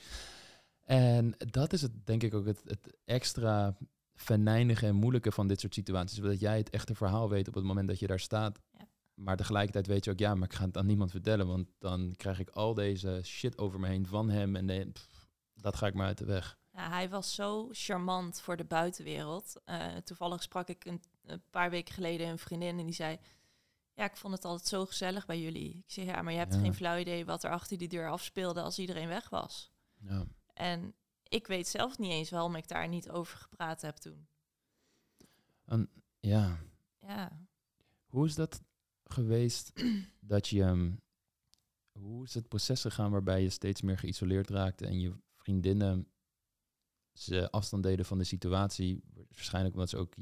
En 0.84 1.36
dat 1.38 1.74
is 1.74 1.82
het, 1.82 1.92
denk 2.06 2.24
ik 2.24 2.34
ook 2.34 2.46
het, 2.46 2.62
het 2.66 2.98
extra 3.06 3.78
venijnige 4.16 4.86
en 4.86 4.96
moeilijke 4.96 5.32
van 5.32 5.48
dit 5.48 5.60
soort 5.60 5.74
situaties. 5.74 6.20
Dat 6.20 6.40
jij 6.40 6.58
het 6.58 6.70
echte 6.70 6.96
verhaal 6.96 7.30
weet 7.30 7.48
op 7.48 7.54
het 7.54 7.64
moment 7.64 7.88
dat 7.88 8.00
je 8.00 8.08
daar 8.08 8.20
staat. 8.20 8.60
Ja. 8.72 8.88
Maar 9.14 9.38
tegelijkertijd 9.38 9.88
weet 9.88 10.06
je 10.06 10.12
ook, 10.12 10.20
ja, 10.20 10.36
maar 10.36 10.48
ik 10.48 10.56
ga 10.56 10.66
het 10.66 10.78
aan 10.78 10.86
niemand 10.86 11.12
vertellen. 11.12 11.48
Want 11.48 11.68
dan 11.80 12.14
krijg 12.18 12.40
ik 12.40 12.50
al 12.50 12.74
deze 12.74 13.20
shit 13.24 13.58
over 13.58 13.80
me 13.80 13.88
heen 13.88 14.06
van 14.08 14.30
hem. 14.30 14.56
En 14.56 14.92
pff, 14.92 15.17
dat 15.72 15.76
ga 15.80 15.88
ik 15.88 15.94
maar 15.94 16.08
uit 16.08 16.18
de 16.18 16.26
weg. 16.26 16.58
Ja, 16.74 16.90
hij 16.90 17.10
was 17.10 17.36
zo 17.36 17.68
charmant 17.72 18.40
voor 18.42 18.58
de 18.58 18.66
buitenwereld. 18.66 19.62
Eh, 19.66 19.96
toevallig 19.96 20.42
sprak 20.44 20.68
ik 20.68 20.86
een, 20.86 21.02
een 21.24 21.42
paar 21.50 21.70
weken 21.70 21.94
geleden 21.94 22.28
een 22.28 22.38
vriendin 22.38 22.80
en 22.80 22.86
die 22.86 22.96
zei... 22.96 23.18
Ja, 23.94 24.04
ik 24.04 24.18
vond 24.18 24.34
het 24.34 24.46
altijd 24.46 24.68
zo 24.70 24.86
gezellig 24.86 25.26
bij 25.26 25.42
jullie. 25.42 25.78
Ik 25.78 25.92
zeg, 25.92 26.06
ja, 26.06 26.22
maar 26.22 26.32
je 26.34 26.38
hebt 26.40 26.54
Ja. 26.54 26.60
geen 26.60 26.74
flauw 26.74 26.98
idee 26.98 27.26
wat 27.26 27.44
er 27.44 27.52
achter 27.52 27.78
die 27.78 27.88
deur 27.88 28.10
afspeelde 28.10 28.62
als 28.62 28.80
iedereen 28.80 29.08
weg 29.08 29.30
was. 29.30 29.72
Ja. 30.00 30.26
En 30.54 30.94
ik 31.24 31.48
weet 31.48 31.68
zelf 31.68 31.98
niet 31.98 32.12
eens 32.12 32.30
waarom 32.30 32.56
ik 32.56 32.68
daar 32.68 32.88
niet 32.88 33.10
over 33.10 33.38
gepraat 33.38 33.82
heb 33.82 33.96
toen. 33.96 34.28
ja. 36.20 36.58
Ja, 37.00 37.40
Hoe 38.08 38.26
is 38.26 38.36
dat 38.36 38.62
geweest 39.04 39.72
dat 40.20 40.48
je... 40.48 40.64
ehm, 40.64 40.92
hoe 41.92 42.24
is 42.26 42.34
het 42.34 42.48
proces 42.48 42.82
gegaan 42.82 43.12
waarbij 43.12 43.42
je 43.42 43.50
steeds 43.50 43.82
meer 43.82 43.98
geïsoleerd 43.98 44.50
raakte 44.50 44.86
en 44.86 45.00
je 45.00 45.16
vriendinnen 45.48 46.08
ze 47.14 47.52
afstand 47.52 47.84
deden 47.84 48.06
van 48.06 48.18
de 48.18 48.24
situatie? 48.24 49.04
Waarschijnlijk 49.30 49.74
omdat 49.74 49.90
ze 49.90 49.98
ook 49.98 50.14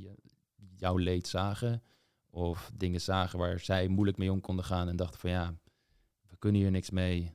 jouw 0.76 0.98
leed 0.98 1.28
zagen. 1.28 1.84
Of 2.30 2.72
dingen 2.74 3.02
zagen 3.02 3.40
waar 3.40 3.60
zij 3.60 3.88
moeilijk 3.88 4.18
mee 4.18 4.32
om 4.32 4.42
konden 4.42 4.66
gaan 4.66 4.88
en 4.88 4.96
dachten 4.96 5.20
van 5.20 5.30
ja, 5.30 5.54
we 6.30 6.38
kunnen 6.38 6.62
hier 6.62 6.72
niks 6.72 6.90
mee. 6.90 7.34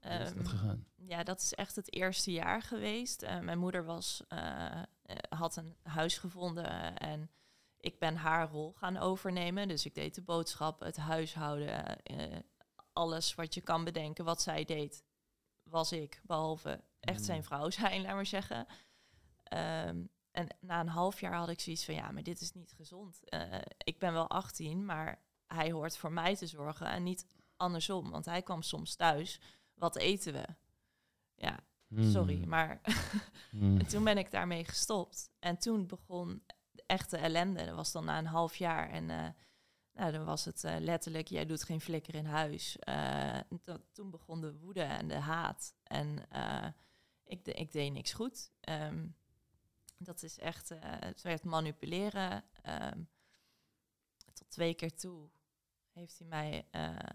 Hoe 0.00 0.10
is 0.12 0.28
dat 0.28 0.36
Ehm, 0.36 0.44
gegaan? 0.46 0.86
ja, 0.94 1.22
dat 1.22 1.40
is 1.40 1.54
echt 1.54 1.76
het 1.76 1.92
eerste 1.92 2.32
jaar 2.32 2.62
geweest. 2.62 3.22
Eh, 3.22 3.40
mijn 3.40 3.58
moeder 3.58 3.84
was, 3.84 4.22
eh, 4.28 4.82
eh, 4.82 4.86
had 5.28 5.56
een 5.56 5.76
huis 5.82 6.18
gevonden 6.18 6.96
en 6.96 7.30
ik 7.78 7.98
ben 7.98 8.16
haar 8.16 8.48
rol 8.50 8.72
gaan 8.72 8.96
overnemen. 8.96 9.68
Dus 9.68 9.84
ik 9.86 9.94
deed 9.94 10.14
de 10.14 10.22
boodschappen, 10.22 10.86
het 10.86 10.96
huishouden, 10.96 12.02
eh, 12.02 12.38
alles 12.92 13.34
wat 13.34 13.54
je 13.54 13.60
kan 13.60 13.84
bedenken. 13.84 14.24
Wat 14.24 14.42
zij 14.42 14.64
deed, 14.64 15.04
was 15.70 15.92
ik, 15.92 16.20
behalve 16.24 16.80
echt 17.00 17.24
zijn 17.24 17.38
Mm. 17.38 17.44
vrouw 17.44 17.70
zijn, 17.70 18.02
laat 18.02 18.14
maar 18.14 18.26
zeggen. 18.26 18.66
Ehm, 19.42 20.04
en 20.30 20.46
na 20.60 20.80
een 20.80 20.88
half 20.88 21.20
jaar 21.20 21.34
had 21.34 21.48
ik 21.48 21.60
zoiets 21.60 21.84
van, 21.84 21.94
ja, 21.94 22.10
maar 22.10 22.22
dit 22.22 22.40
is 22.40 22.52
niet 22.52 22.72
gezond. 22.72 23.28
Eh, 23.28 23.58
ik 23.78 23.98
ben 23.98 24.12
wel 24.12 24.28
18, 24.30 24.84
maar 24.84 25.22
hij 25.46 25.70
hoort 25.72 25.96
voor 25.96 26.12
mij 26.12 26.36
te 26.36 26.46
zorgen 26.46 26.86
en 26.86 27.02
niet 27.02 27.26
andersom. 27.56 28.10
Want 28.10 28.24
hij 28.24 28.42
kwam 28.42 28.62
soms 28.62 28.94
thuis, 28.94 29.40
wat 29.74 29.96
eten 29.96 30.32
we? 30.32 30.44
Ja, 31.34 31.58
sorry, 32.02 32.36
Hmm. 32.40 32.48
maar 32.48 32.80
Hmm. 33.50 33.78
en 33.78 33.86
toen 33.86 34.04
ben 34.04 34.18
ik 34.18 34.30
daarmee 34.30 34.64
gestopt. 34.64 35.30
En 35.38 35.58
toen 35.58 35.86
begon 35.86 36.42
de 36.70 36.82
echte 36.86 37.16
ellende. 37.16 37.64
Dat 37.64 37.74
was 37.74 37.92
dan 37.92 38.04
na 38.04 38.18
een 38.18 38.26
half 38.26 38.56
jaar. 38.56 38.90
En 38.90 39.10
eh, 39.10 39.28
nou, 39.96 40.12
dan 40.12 40.24
was 40.24 40.44
het 40.44 40.64
eh, 40.64 40.76
letterlijk, 40.78 41.28
jij 41.28 41.46
doet 41.46 41.62
geen 41.62 41.80
flikker 41.80 42.14
in 42.14 42.24
huis. 42.24 42.78
Eh, 42.78 43.38
dat, 43.62 43.80
toen 43.92 44.10
begon 44.10 44.40
de 44.40 44.52
woede 44.58 44.82
en 44.82 45.08
de 45.08 45.14
haat. 45.14 45.74
En 45.82 46.30
eh, 46.30 46.66
ik, 47.24 47.44
de, 47.44 47.52
ik 47.52 47.72
deed 47.72 47.92
niks 47.92 48.12
goed. 48.12 48.50
Ehm, 48.60 49.06
dat 49.98 50.22
is 50.22 50.38
echt, 50.38 50.68
het 50.80 51.22
werd 51.22 51.44
manipuleren. 51.44 52.44
Ehm, 52.62 53.02
tot 54.32 54.50
twee 54.50 54.74
keer 54.74 54.96
toe 54.96 55.28
heeft 55.92 56.18
hij 56.18 56.26
mij 56.26 56.66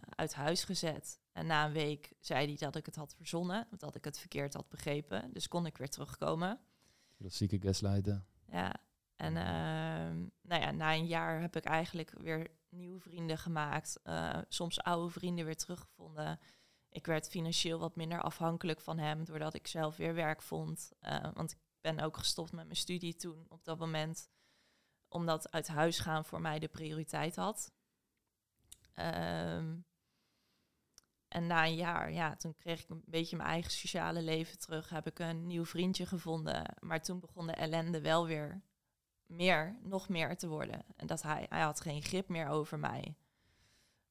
uit 0.10 0.34
huis 0.34 0.64
gezet. 0.64 1.20
En 1.32 1.46
na 1.46 1.66
een 1.66 1.72
week 1.72 2.14
zei 2.20 2.46
hij 2.46 2.56
dat 2.56 2.76
ik 2.76 2.86
het 2.86 2.96
had 2.96 3.16
verzonnen, 3.16 3.68
dat 3.78 3.96
ik 3.96 4.04
het 4.04 4.20
verkeerd 4.20 4.54
had 4.54 4.70
begrepen. 4.70 5.34
Dus 5.34 5.48
kon 5.48 5.66
ik 5.66 5.78
weer 5.78 5.90
terugkomen. 5.90 6.60
Klassieke 7.18 7.60
gaslighten. 7.62 8.26
Ja, 8.46 8.76
en 9.16 9.38
ehm, 9.38 10.18
nou 10.42 10.62
ja, 10.62 10.72
na 10.72 10.94
een 10.94 11.08
jaar 11.08 11.42
heb 11.42 11.56
ik 11.56 11.66
eigenlijk 11.66 12.14
weer 12.18 12.48
nieuwe 12.72 13.00
vrienden 13.00 13.38
gemaakt. 13.38 14.00
eh, 14.04 14.38
soms 14.48 14.82
oude 14.82 15.10
vrienden 15.10 15.46
weer 15.46 15.58
teruggevonden. 15.58 16.40
Ik 16.90 17.06
werd 17.06 17.30
financieel 17.30 17.80
wat 17.80 17.96
minder 17.96 18.22
afhankelijk 18.22 18.82
van 18.82 18.98
hem, 18.98 19.26
doordat 19.26 19.54
ik 19.54 19.68
zelf 19.68 19.98
weer 19.98 20.14
werk 20.14 20.42
vond. 20.42 20.92
Eh, 21.00 21.34
want 21.34 21.52
ik 21.52 21.58
ben 21.82 22.00
ook 22.00 22.18
gestopt 22.18 22.52
met 22.52 22.66
mijn 22.66 22.78
studie 22.78 23.16
toen 23.16 23.46
op 23.50 23.64
dat 23.64 23.80
moment, 23.80 24.30
omdat 25.08 25.52
uit 25.52 25.68
huis 25.68 26.00
gaan 26.00 26.26
voor 26.26 26.42
mij 26.42 26.60
de 26.60 26.68
prioriteit 26.68 27.36
had. 27.36 27.72
Ehm, 28.94 29.80
en 31.28 31.48
na 31.48 31.66
een 31.66 31.76
jaar, 31.76 32.12
ja, 32.12 32.36
toen 32.36 32.56
kreeg 32.56 32.84
ik 32.84 32.90
een 32.90 33.04
beetje 33.06 33.36
mijn 33.36 33.50
eigen 33.50 33.72
sociale 33.72 34.22
leven 34.22 34.60
terug. 34.60 34.90
Heb 34.90 35.08
ik 35.08 35.20
een 35.20 35.48
nieuw 35.48 35.66
vriendje 35.66 36.06
gevonden. 36.06 36.76
Maar 36.80 37.02
toen 37.02 37.20
begon 37.20 37.48
de 37.48 37.54
ellende 37.54 38.02
wel 38.02 38.26
weer 38.26 38.62
meer, 39.32 39.76
nog 39.84 40.10
meer 40.10 40.38
te 40.38 40.48
worden. 40.48 40.84
En 40.96 41.08
dat 41.08 41.22
hij, 41.22 41.46
hij 41.50 41.62
had 41.62 41.82
geen 41.82 42.02
grip 42.02 42.28
meer 42.28 42.48
over 42.48 42.80
mij. 42.80 43.16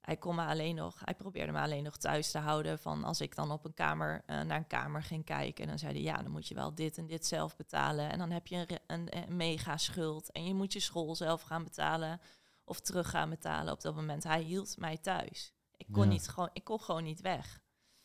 Hij 0.01 0.17
kon 0.17 0.35
me 0.35 0.45
alleen 0.45 0.75
nog, 0.75 1.01
hij 1.05 1.15
probeerde 1.15 1.53
me 1.53 1.61
alleen 1.61 1.83
nog 1.83 1.97
thuis 1.97 2.31
te 2.31 2.39
houden. 2.39 2.79
Van 2.79 3.05
als 3.05 3.21
ik 3.21 3.35
dan 3.35 3.51
op 3.51 3.65
een 3.65 3.75
kamer 3.75 4.23
eh, 4.27 4.41
naar 4.41 4.57
een 4.59 4.67
kamer 4.67 5.03
ging 5.03 5.25
kijken, 5.25 5.67
dan 5.67 5.79
zei 5.79 5.93
hij 5.93 6.03
ja, 6.03 6.23
dan 6.23 6.31
moet 6.31 6.49
je 6.49 6.55
wel 6.55 6.75
dit 6.75 6.99
en 6.99 7.07
dit 7.07 7.27
zelf 7.27 7.57
betalen. 7.57 8.11
En 8.11 8.19
dan 8.19 8.31
heb 8.31 8.47
je 8.47 8.57
een, 8.57 8.65
re- 8.67 8.79
een, 8.87 9.17
een 9.17 9.37
mega 9.37 9.77
schuld. 9.77 10.33
En 10.33 10.45
je 10.45 10.55
moet 10.55 10.73
je 10.73 10.81
school 10.81 11.15
zelf 11.15 11.43
gaan 11.43 11.65
betalen 11.65 12.21
of 12.65 12.81
terug 12.81 13.11
gaan 13.11 13.31
betalen 13.31 13.73
op 13.73 13.81
dat 13.81 13.95
moment. 13.95 14.25
Hij 14.25 14.43
hield 14.43 14.77
mij 14.79 14.97
thuis. 14.97 15.53
Ik 15.77 15.87
kon, 15.93 16.03
Ja. 16.05 16.09
niet 16.09 16.29
gewoon, 16.29 16.51
ik 16.53 16.65
kon 16.65 16.81
gewoon 16.81 17.05
niet 17.05 17.21
weg. 17.21 17.61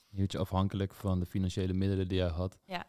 Je 0.07 0.17
hield 0.17 0.31
je 0.31 0.37
afhankelijk 0.37 0.93
van 0.93 1.19
de 1.19 1.25
financiële 1.25 1.73
middelen 1.73 2.07
die 2.07 2.17
jij 2.17 2.27
had. 2.29 2.57
Ja. 2.65 2.85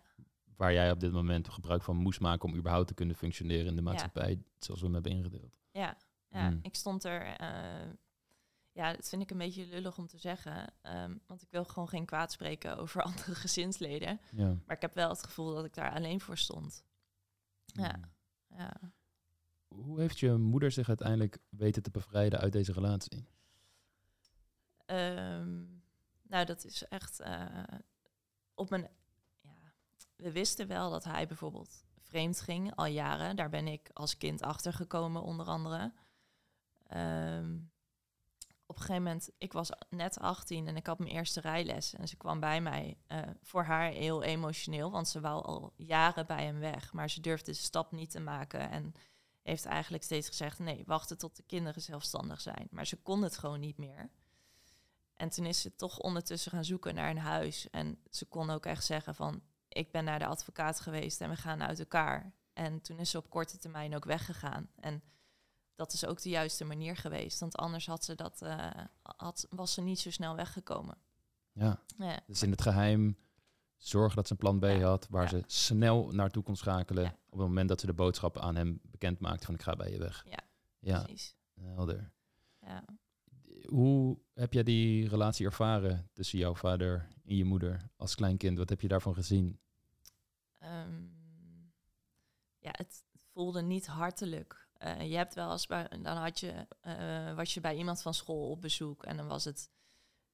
Waar 0.56 0.72
jij 0.72 0.90
op 0.90 1.00
dit 1.00 1.12
moment 1.12 1.48
gebruik 1.48 1.82
van 1.82 1.96
moest 1.96 2.20
maken 2.20 2.48
om 2.48 2.56
überhaupt 2.56 2.88
te 2.88 2.94
kunnen 2.94 3.16
functioneren 3.16 3.66
in 3.66 3.76
de 3.76 3.82
maatschappij 3.82 4.42
zoals 4.58 4.80
we 4.80 4.86
hem 4.86 4.94
hebben 4.94 5.12
ingedeeld. 5.12 5.58
Ja, 5.70 5.96
ja 6.28 6.50
Mm. 6.50 6.58
ik 6.62 6.74
stond 6.74 7.04
er. 7.04 7.22
eh, 7.36 7.92
ja, 8.72 8.92
dat 8.92 9.08
vind 9.08 9.22
ik 9.22 9.30
een 9.30 9.38
beetje 9.38 9.66
lullig 9.66 9.98
om 9.98 10.06
te 10.06 10.18
zeggen. 10.18 10.72
ehm, 10.82 11.16
want 11.26 11.42
ik 11.42 11.50
wil 11.50 11.64
gewoon 11.64 11.88
geen 11.88 12.04
kwaad 12.06 12.32
spreken 12.32 12.76
over 12.78 13.02
andere 13.08 13.34
gezinsleden. 13.34 14.20
Ja. 14.32 14.46
Maar 14.66 14.76
ik 14.76 14.82
heb 14.82 14.94
wel 14.94 15.08
het 15.08 15.22
gevoel 15.22 15.54
dat 15.54 15.64
ik 15.64 15.74
daar 15.74 15.92
alleen 15.92 16.20
voor 16.20 16.38
stond. 16.38 16.84
Ja. 17.64 17.96
Mm. 17.96 18.04
Ja. 18.58 18.72
Hoe 19.68 20.00
heeft 20.00 20.18
je 20.18 20.32
moeder 20.36 20.70
zich 20.72 20.88
uiteindelijk 20.88 21.38
weten 21.48 21.82
te 21.82 21.90
bevrijden 21.90 22.38
uit 22.40 22.52
deze 22.52 22.72
relatie? 22.72 23.26
Ehm, 24.86 25.64
nou, 26.22 26.44
dat 26.44 26.64
is 26.64 26.84
echt 26.88 27.20
eh, 27.20 27.62
op 28.54 28.70
mijn. 28.70 28.88
We 30.16 30.32
wisten 30.32 30.66
wel 30.66 30.90
dat 30.90 31.04
hij 31.04 31.26
bijvoorbeeld 31.26 31.84
vreemd 32.00 32.40
ging 32.40 32.74
al 32.74 32.86
jaren. 32.86 33.36
Daar 33.36 33.50
ben 33.50 33.66
ik 33.66 33.90
als 33.92 34.16
kind 34.16 34.42
achter 34.42 34.72
gekomen, 34.72 35.22
onder 35.22 35.46
andere. 35.46 35.92
Ehm, 36.86 37.58
op 38.66 38.76
een 38.76 38.82
gegeven 38.82 39.02
moment, 39.02 39.30
ik 39.38 39.52
was 39.52 39.70
net 39.88 40.18
18 40.18 40.66
en 40.66 40.76
ik 40.76 40.86
had 40.86 40.98
mijn 40.98 41.10
eerste 41.10 41.40
rijles. 41.40 41.94
En 41.94 42.08
ze 42.08 42.16
kwam 42.16 42.40
bij 42.40 42.60
mij, 42.60 42.98
eh, 43.06 43.20
voor 43.42 43.62
haar 43.62 43.90
heel 43.90 44.22
emotioneel, 44.22 44.90
want 44.90 45.08
ze 45.08 45.20
wou 45.20 45.44
al 45.44 45.72
jaren 45.76 46.26
bij 46.26 46.44
hem 46.44 46.58
weg. 46.58 46.92
Maar 46.92 47.10
ze 47.10 47.20
durfde 47.20 47.50
de 47.50 47.56
stap 47.56 47.92
niet 47.92 48.10
te 48.10 48.20
maken 48.20 48.70
en 48.70 48.94
heeft 49.42 49.64
eigenlijk 49.64 50.02
steeds 50.04 50.28
gezegd, 50.28 50.58
nee, 50.58 50.82
wachten 50.86 51.18
tot 51.18 51.36
de 51.36 51.42
kinderen 51.42 51.82
zelfstandig 51.82 52.40
zijn. 52.40 52.68
Maar 52.70 52.86
ze 52.86 52.96
kon 52.96 53.22
het 53.22 53.38
gewoon 53.38 53.60
niet 53.60 53.78
meer. 53.78 54.10
En 55.14 55.28
toen 55.28 55.46
is 55.46 55.60
ze 55.60 55.74
toch 55.74 55.98
ondertussen 55.98 56.50
gaan 56.50 56.64
zoeken 56.64 56.94
naar 56.94 57.10
een 57.10 57.18
huis. 57.18 57.70
En 57.70 57.98
ze 58.10 58.24
kon 58.24 58.50
ook 58.50 58.66
echt 58.66 58.84
zeggen 58.84 59.14
van, 59.14 59.42
ik 59.76 59.90
ben 59.90 60.04
naar 60.04 60.18
de 60.18 60.26
advocaat 60.26 60.80
geweest 60.80 61.20
en 61.20 61.30
we 61.30 61.36
gaan 61.36 61.62
uit 61.62 61.78
elkaar. 61.78 62.32
En 62.52 62.80
toen 62.80 62.98
is 62.98 63.10
ze 63.10 63.18
op 63.18 63.30
korte 63.30 63.58
termijn 63.58 63.94
ook 63.94 64.04
weggegaan. 64.04 64.68
En 64.74 65.02
dat 65.74 65.92
is 65.92 66.06
ook 66.06 66.22
de 66.22 66.28
juiste 66.28 66.64
manier 66.64 66.96
geweest. 66.96 67.40
Want 67.40 67.56
anders 67.56 67.86
had 67.86 68.04
ze 68.04 68.14
dat, 68.14 68.40
uh, 68.42 68.70
had, 69.02 69.46
was 69.50 69.72
ze 69.72 69.80
niet 69.80 69.98
zo 69.98 70.10
snel 70.10 70.36
weggekomen. 70.36 70.98
Ja. 71.52 71.80
ja. 71.98 72.20
Dus 72.26 72.42
in 72.42 72.50
het 72.50 72.62
geheim 72.62 73.16
zorgen 73.76 74.16
dat 74.16 74.26
ze 74.26 74.32
een 74.32 74.38
plan 74.38 74.58
B 74.58 74.82
had, 74.82 75.06
waar 75.10 75.28
ze 75.28 75.42
snel 75.46 76.10
naartoe 76.12 76.42
kon 76.42 76.56
schakelen 76.56 77.04
op 77.06 77.38
het 77.38 77.48
moment 77.48 77.68
dat 77.68 77.80
ze 77.80 77.86
de 77.86 77.92
boodschap 77.92 78.38
aan 78.38 78.56
hem 78.56 78.80
bekend 78.82 79.20
maakte 79.20 79.46
van 79.46 79.54
ik 79.54 79.62
ga 79.62 79.76
bij 79.76 79.90
je 79.90 79.98
weg. 79.98 80.24
Ja, 80.28 80.40
ja. 80.78 81.02
precies. 81.02 81.36
Helder. 81.60 82.12
Ja. 82.60 82.84
Hoe 83.68 84.18
heb 84.34 84.52
jij 84.52 84.62
die 84.62 85.08
relatie 85.08 85.46
ervaren 85.46 86.10
tussen 86.12 86.38
jouw 86.38 86.54
vader 86.54 87.08
en 87.24 87.36
je 87.36 87.44
moeder 87.44 87.90
als 87.96 88.14
kleinkind? 88.14 88.58
Wat 88.58 88.68
heb 88.68 88.80
je 88.80 88.88
daarvan 88.88 89.14
gezien? 89.14 89.58
Um, 90.66 91.24
ja, 92.58 92.70
het 92.72 93.04
voelde 93.32 93.62
niet 93.62 93.86
hartelijk. 93.86 94.68
Uh, 94.78 95.10
je 95.10 95.16
hebt 95.16 95.34
wel 95.34 95.52
eens 95.52 95.66
bij, 95.66 95.88
dan 95.88 96.16
had 96.16 96.40
je, 96.40 96.66
uh, 96.82 97.34
was 97.34 97.54
je 97.54 97.60
bij 97.60 97.76
iemand 97.76 98.02
van 98.02 98.14
school 98.14 98.50
op 98.50 98.60
bezoek 98.60 99.04
en 99.04 99.16
dan 99.16 99.26
was 99.26 99.44
het, 99.44 99.70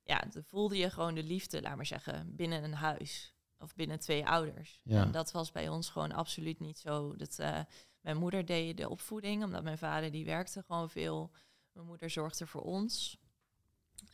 ja, 0.03 0.19
dan 0.19 0.45
voelde 0.45 0.77
je 0.77 0.91
gewoon 0.91 1.15
de 1.15 1.23
liefde, 1.23 1.63
laat 1.63 1.77
maar 1.77 1.87
zeggen, 1.87 2.37
binnen 2.37 2.65
een 2.65 2.75
huis 2.75 3.35
of 3.59 3.75
binnen 3.75 3.99
twee 3.99 4.27
ouders. 4.27 4.81
Ja. 4.85 5.03
En 5.03 5.11
dat 5.11 5.33
was 5.33 5.51
bij 5.51 5.69
ons 5.69 5.89
gewoon 5.91 6.13
absoluut 6.13 6.61
niet 6.61 6.79
zo. 6.79 7.17
Dat, 7.17 7.39
uh, 7.39 7.61
mijn 8.01 8.17
moeder 8.17 8.47
deed 8.47 8.77
de 8.77 8.89
opvoeding, 8.89 9.45
omdat 9.45 9.63
mijn 9.63 9.79
vader 9.79 10.11
die 10.11 10.25
werkte 10.25 10.63
gewoon 10.63 10.91
veel. 10.91 11.33
Mijn 11.73 11.87
moeder 11.87 12.11
zorgde 12.11 12.47
voor 12.47 12.63
ons. 12.63 13.19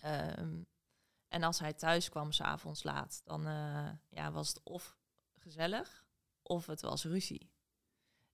Um, 0.04 0.66
en 1.28 1.42
als 1.42 1.58
hij 1.58 1.72
thuis 1.72 2.08
kwam 2.08 2.32
s'avonds 2.32 2.82
laat, 2.82 3.20
dan 3.24 3.42
ja, 4.08 4.32
was 4.32 4.48
het 4.48 4.62
of 4.62 4.96
gezellig 5.34 6.07
of 6.48 6.66
het 6.66 6.80
was 6.80 7.04
ruzie. 7.04 7.50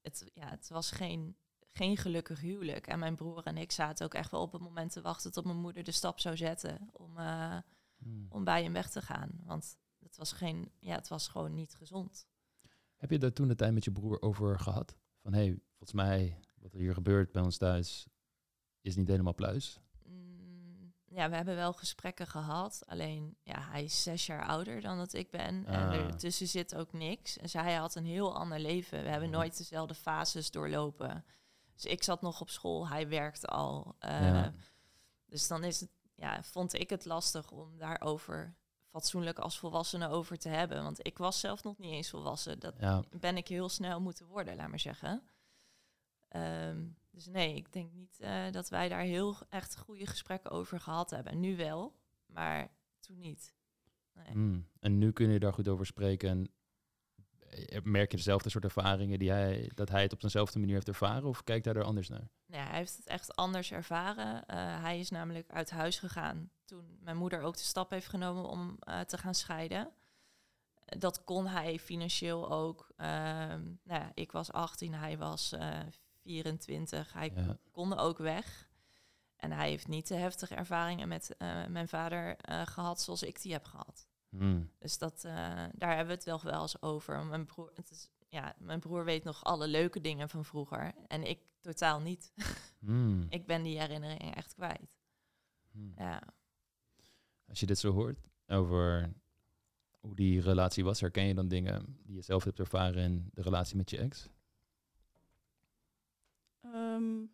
Het, 0.00 0.30
ja, 0.34 0.50
het 0.50 0.68
was 0.68 0.90
geen, 0.90 1.36
geen 1.72 1.96
gelukkig 1.96 2.40
huwelijk. 2.40 2.86
En 2.86 2.98
mijn 2.98 3.16
broer 3.16 3.42
en 3.42 3.56
ik 3.56 3.72
zaten 3.72 4.06
ook 4.06 4.14
echt 4.14 4.30
wel 4.30 4.40
op 4.40 4.52
het 4.52 4.62
moment 4.62 4.92
te 4.92 5.00
wachten 5.00 5.32
tot 5.32 5.44
mijn 5.44 5.60
moeder 5.60 5.84
de 5.84 5.92
stap 5.92 6.20
zou 6.20 6.36
zetten 6.36 6.88
om, 6.92 7.18
uh, 7.18 7.58
hmm. 7.96 8.26
om 8.28 8.44
bij 8.44 8.62
hem 8.62 8.72
weg 8.72 8.90
te 8.90 9.02
gaan. 9.02 9.40
Want 9.44 9.76
het 9.98 10.16
was, 10.16 10.32
geen, 10.32 10.72
ja, 10.80 10.94
het 10.94 11.08
was 11.08 11.28
gewoon 11.28 11.54
niet 11.54 11.74
gezond. 11.74 12.26
Heb 12.96 13.10
je 13.10 13.18
daar 13.18 13.32
toen 13.32 13.48
de 13.48 13.54
tijd 13.54 13.72
met 13.74 13.84
je 13.84 13.92
broer 13.92 14.22
over 14.22 14.58
gehad? 14.58 14.96
Van 15.22 15.32
hé, 15.32 15.44
hey, 15.44 15.58
volgens 15.68 15.92
mij 15.92 16.40
wat 16.54 16.72
er 16.72 16.80
hier 16.80 16.94
gebeurt 16.94 17.32
bij 17.32 17.42
ons 17.42 17.56
thuis 17.56 18.08
is 18.80 18.96
niet 18.96 19.08
helemaal 19.08 19.34
pluis 19.34 19.80
ja, 21.14 21.30
we 21.30 21.36
hebben 21.36 21.56
wel 21.56 21.72
gesprekken 21.72 22.26
gehad. 22.26 22.82
Alleen, 22.86 23.36
ja, 23.42 23.60
hij 23.60 23.84
is 23.84 24.02
zes 24.02 24.26
jaar 24.26 24.46
ouder 24.46 24.80
dan 24.80 24.98
dat 24.98 25.12
ik 25.12 25.30
ben. 25.30 25.66
En 25.66 25.88
ah. 25.88 25.94
ertussen 25.94 26.48
zit 26.48 26.74
ook 26.74 26.92
niks. 26.92 27.38
En 27.38 27.48
zij 27.48 27.74
had 27.74 27.94
een 27.94 28.04
heel 28.04 28.36
ander 28.36 28.58
leven. 28.58 29.02
We 29.02 29.08
hebben 29.08 29.30
nooit 29.30 29.56
dezelfde 29.56 29.94
fases 29.94 30.50
doorlopen. 30.50 31.24
Dus 31.74 31.84
ik 31.84 32.02
zat 32.02 32.22
nog 32.22 32.40
op 32.40 32.50
school, 32.50 32.88
hij 32.88 33.08
werkte 33.08 33.46
al. 33.46 33.96
Uh, 34.00 34.46
Dus 35.26 35.48
dan 35.48 35.64
is 35.64 35.80
het, 35.80 35.90
ja, 36.14 36.42
vond 36.42 36.72
ik 36.74 36.90
het 36.90 37.04
lastig 37.04 37.50
om 37.50 37.78
daarover 37.78 38.56
fatsoenlijk 38.90 39.38
als 39.38 39.58
volwassene 39.58 40.08
over 40.08 40.38
te 40.38 40.48
hebben. 40.48 40.82
Want 40.82 41.06
ik 41.06 41.18
was 41.18 41.40
zelf 41.40 41.62
nog 41.62 41.78
niet 41.78 41.92
eens 41.92 42.10
volwassen. 42.10 42.58
Dat 42.60 42.74
ben 43.10 43.36
ik 43.36 43.48
heel 43.48 43.68
snel 43.68 44.00
moeten 44.00 44.26
worden, 44.26 44.56
laat 44.56 44.68
maar 44.68 44.80
zeggen. 44.80 45.22
Um, 46.36 46.96
dus 47.10 47.26
nee, 47.26 47.54
ik 47.54 47.72
denk 47.72 47.92
niet 47.92 48.18
uh, 48.20 48.50
dat 48.50 48.68
wij 48.68 48.88
daar 48.88 49.00
heel 49.00 49.36
echt 49.48 49.76
goede 49.76 50.06
gesprekken 50.06 50.50
over 50.50 50.80
gehad 50.80 51.10
hebben. 51.10 51.40
Nu 51.40 51.56
wel, 51.56 51.94
maar 52.26 52.70
toen 53.00 53.18
niet. 53.18 53.54
Nee. 54.12 54.32
Hmm. 54.32 54.68
En 54.80 54.98
nu 54.98 55.12
kun 55.12 55.30
je 55.30 55.38
daar 55.38 55.52
goed 55.52 55.68
over 55.68 55.86
spreken. 55.86 56.28
En 56.30 56.50
eh, 57.54 57.82
merk 57.82 58.10
je 58.10 58.16
dezelfde 58.16 58.50
soort 58.50 58.64
ervaringen 58.64 59.18
die 59.18 59.30
hij, 59.30 59.70
dat 59.74 59.88
hij 59.88 60.02
het 60.02 60.12
op 60.12 60.20
dezelfde 60.20 60.58
manier 60.58 60.74
heeft 60.74 60.88
ervaren? 60.88 61.24
Of 61.24 61.44
kijkt 61.44 61.64
hij 61.64 61.74
er 61.74 61.84
anders 61.84 62.08
naar? 62.08 62.28
Nee, 62.46 62.60
hij 62.60 62.76
heeft 62.76 62.96
het 62.96 63.06
echt 63.06 63.36
anders 63.36 63.72
ervaren. 63.72 64.34
Uh, 64.34 64.82
hij 64.82 64.98
is 64.98 65.10
namelijk 65.10 65.50
uit 65.50 65.70
huis 65.70 65.98
gegaan 65.98 66.50
toen 66.64 66.98
mijn 67.00 67.16
moeder 67.16 67.40
ook 67.40 67.56
de 67.56 67.62
stap 67.62 67.90
heeft 67.90 68.08
genomen 68.08 68.44
om 68.44 68.78
uh, 68.88 69.00
te 69.00 69.18
gaan 69.18 69.34
scheiden. 69.34 69.92
Dat 70.84 71.24
kon 71.24 71.46
hij 71.46 71.78
financieel 71.78 72.50
ook. 72.50 72.92
Uh, 72.96 73.06
nou 73.06 73.70
ja, 73.84 74.10
ik 74.14 74.32
was 74.32 74.52
18, 74.52 74.94
hij 74.94 75.18
was 75.18 75.54
24. 76.24 77.12
Hij 77.12 77.56
kon 77.70 77.98
ook 77.98 78.18
weg. 78.18 78.68
En 79.36 79.52
hij 79.52 79.68
heeft 79.68 79.88
niet 79.88 80.08
de 80.08 80.14
heftige 80.14 80.54
ervaringen 80.54 81.08
met 81.08 81.34
uh, 81.38 81.66
mijn 81.66 81.88
vader 81.88 82.36
uh, 82.50 82.66
gehad 82.66 83.00
zoals 83.00 83.22
ik 83.22 83.42
die 83.42 83.52
heb 83.52 83.64
gehad. 83.64 84.08
Hmm. 84.28 84.70
Dus 84.78 84.98
dat, 84.98 85.22
uh, 85.26 85.32
daar 85.72 85.96
hebben 85.96 86.06
we 86.06 86.12
het 86.12 86.24
wel 86.24 86.42
wel 86.42 86.62
eens 86.62 86.82
over. 86.82 87.24
Mijn 87.24 87.46
broer, 87.46 87.70
het 87.74 87.90
is, 87.90 88.08
ja, 88.28 88.54
mijn 88.58 88.80
broer 88.80 89.04
weet 89.04 89.24
nog 89.24 89.44
alle 89.44 89.68
leuke 89.68 90.00
dingen 90.00 90.28
van 90.28 90.44
vroeger. 90.44 90.92
En 91.06 91.22
ik 91.22 91.40
totaal 91.60 92.00
niet. 92.00 92.32
Hmm. 92.78 93.26
ik 93.38 93.46
ben 93.46 93.62
die 93.62 93.78
herinneringen 93.78 94.34
echt 94.34 94.54
kwijt. 94.54 94.98
Hmm. 95.70 95.92
Ja. 95.96 96.22
Als 97.46 97.60
je 97.60 97.66
dit 97.66 97.78
zo 97.78 97.92
hoort 97.92 98.28
over 98.46 99.12
hoe 100.00 100.14
die 100.14 100.40
relatie 100.40 100.84
was, 100.84 101.00
herken 101.00 101.24
je 101.24 101.34
dan 101.34 101.48
dingen 101.48 101.98
die 102.02 102.14
je 102.14 102.22
zelf 102.22 102.44
hebt 102.44 102.58
ervaren 102.58 103.02
in 103.02 103.30
de 103.32 103.42
relatie 103.42 103.76
met 103.76 103.90
je 103.90 103.98
ex? 103.98 104.28
Um, 106.74 107.30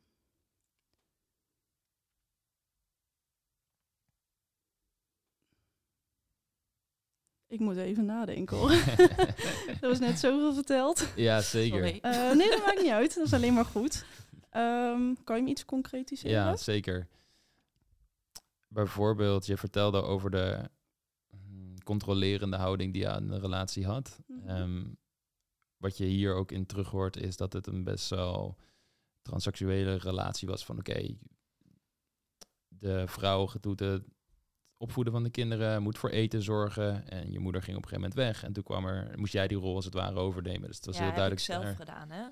ik 7.47 7.61
moet 7.61 7.77
even 7.77 8.05
nadenken 8.05 8.57
hoor. 8.57 8.71
er 9.81 9.89
was 9.89 9.99
net 9.99 10.19
zoveel 10.19 10.55
verteld. 10.55 11.07
Ja, 11.17 11.41
zeker. 11.41 11.95
Uh, 11.95 12.33
nee, 12.33 12.51
dat 12.51 12.67
maakt 12.67 12.83
niet 12.83 12.91
uit. 12.91 13.15
Dat 13.15 13.27
is 13.27 13.33
alleen 13.33 13.55
maar 13.55 13.65
goed. 13.65 14.05
Um, 14.57 15.25
kan 15.25 15.37
je 15.37 15.43
me 15.43 15.49
iets 15.49 15.65
concretiseren? 15.65 16.31
Ja, 16.31 16.57
zeker. 16.57 17.09
Bijvoorbeeld, 18.69 19.47
je 19.47 19.57
vertelde 19.57 20.03
over 20.03 20.31
de 20.31 20.69
hm, 21.31 21.77
controlerende 21.85 22.57
houding 22.57 22.93
die 22.93 23.03
je 23.03 23.09
aan 23.09 23.27
de 23.27 23.39
relatie 23.39 23.87
had. 23.87 24.21
Mm 24.27 24.49
um, 24.49 24.99
wat 25.77 25.97
je 25.97 26.05
hier 26.05 26.35
ook 26.35 26.53
in 26.53 26.67
terug 26.67 26.91
hoort, 26.91 27.17
is 27.17 27.37
dat 27.37 27.53
het 27.53 27.67
een 27.67 27.85
best 27.85 28.09
wel 28.09 28.57
transseksuele 29.23 29.95
relatie 29.95 30.49
was 30.49 30.65
van 30.65 30.79
oké, 30.79 31.17
de 32.69 33.09
vrouw 33.09 33.49
doet 33.61 33.81
het 33.81 34.05
opvoeden 34.77 35.13
van 35.13 35.23
de 35.23 35.31
kinderen, 35.31 35.83
moet 35.83 35.99
voor 35.99 36.11
eten 36.11 36.43
zorgen 36.43 37.09
en 37.09 37.33
je 37.33 37.39
moeder 37.39 37.63
ging 37.63 37.77
op 37.77 37.83
een 37.83 37.89
gegeven 37.89 38.11
moment 38.15 38.35
weg 38.35 38.45
en 38.45 38.53
toen 38.53 38.63
kwam 38.63 38.87
er, 38.87 39.19
moest 39.19 39.33
jij 39.33 39.49
die 39.49 39.59
rol 39.59 39.75
als 39.75 39.85
het 39.85 39.95
ware 39.95 40.19
overnemen. 40.19 40.67
Dus 40.67 40.77
het 40.77 40.87
was 40.87 40.99
heel 40.99 41.13
duidelijk. 41.13 41.41
zelf 41.41 41.65
er, 41.65 41.77
gedaan, 41.77 42.11
hè? 42.11 42.27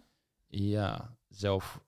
Ja, 0.46 1.16
zelf 1.28 1.80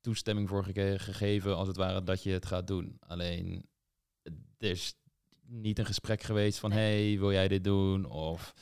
toestemming 0.00 0.48
voor 0.48 0.64
gegeven 0.64 1.56
als 1.56 1.68
het 1.68 1.76
ware 1.76 2.02
dat 2.02 2.22
je 2.22 2.30
het 2.30 2.46
gaat 2.46 2.66
doen. 2.66 2.96
Alleen 3.00 3.68
er 4.58 4.70
is 4.70 4.94
niet 5.46 5.78
een 5.78 5.86
gesprek 5.86 6.22
geweest 6.22 6.58
van 6.58 6.72
hey, 6.72 7.18
wil 7.18 7.32
jij 7.32 7.48
dit 7.48 7.64
doen 7.64 8.04
of 8.04 8.54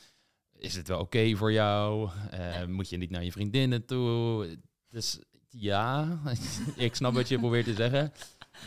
is 0.51 0.75
het 0.75 0.87
wel 0.87 0.99
oké 0.99 1.35
voor 1.35 1.51
jou? 1.51 2.09
Uh, 2.33 2.65
moet 2.65 2.89
je 2.89 2.97
niet 2.97 3.09
naar 3.09 3.23
je 3.23 3.31
vriendinnen 3.31 3.85
toe? 3.85 4.57
Dus 4.87 5.19
ja, 5.57 6.19
ik 6.75 6.95
snap 6.95 7.13
wat 7.13 7.27
je 7.27 7.39
probeert 7.39 7.65
te 7.65 7.73
zeggen. 7.73 8.13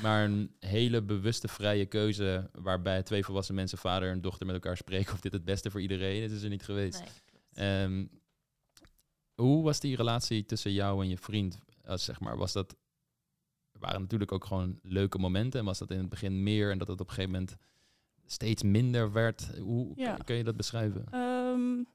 Maar 0.03 0.25
een 0.25 0.55
hele 0.61 1.03
bewuste 1.03 1.49
vrije 1.49 1.87
keuze 1.87 2.51
waarbij 2.53 3.03
twee 3.03 3.25
volwassen 3.25 3.55
mensen, 3.55 3.79
vader 3.79 4.11
en 4.11 4.21
dochter, 4.21 4.47
met 4.47 4.55
elkaar 4.55 4.77
spreken 4.77 5.13
of 5.13 5.21
dit 5.21 5.33
het 5.33 5.45
beste 5.45 5.71
voor 5.71 5.81
iedereen 5.81 6.23
is, 6.23 6.33
is 6.33 6.43
er 6.43 6.49
niet 6.49 6.65
geweest. 6.65 7.03
Nee, 7.55 8.09
hoe 9.35 9.63
was 9.63 9.81
die 9.81 9.97
relatie 9.97 10.45
tussen 10.45 10.73
jou 10.73 11.03
en 11.03 11.09
je 11.09 11.19
vriend? 11.19 11.59
Als, 11.85 12.05
zeg 12.05 12.21
maar, 12.21 12.37
was 12.37 12.53
dat, 12.53 12.77
er 13.73 13.81
waren 13.81 14.01
natuurlijk 14.01 14.33
ook 14.33 14.45
gewoon 14.45 14.79
leuke 14.83 15.19
momenten. 15.19 15.61
En 15.61 15.67
was 15.67 15.79
dat 15.79 15.91
in 15.91 15.99
het 15.99 16.09
begin 16.09 16.43
meer 16.43 16.71
en 16.71 16.79
dat 16.79 16.89
het 16.89 17.01
op 17.01 17.09
een 17.09 17.15
gegeven 17.15 17.33
moment 17.33 17.57
steeds 18.27 18.63
minder 18.63 19.13
werd? 19.13 19.59
Hoe 19.59 19.95
kun 20.25 20.37
je 20.37 20.45
dat 20.45 20.57
beschrijven? 20.57 21.05
Um, 21.15 21.87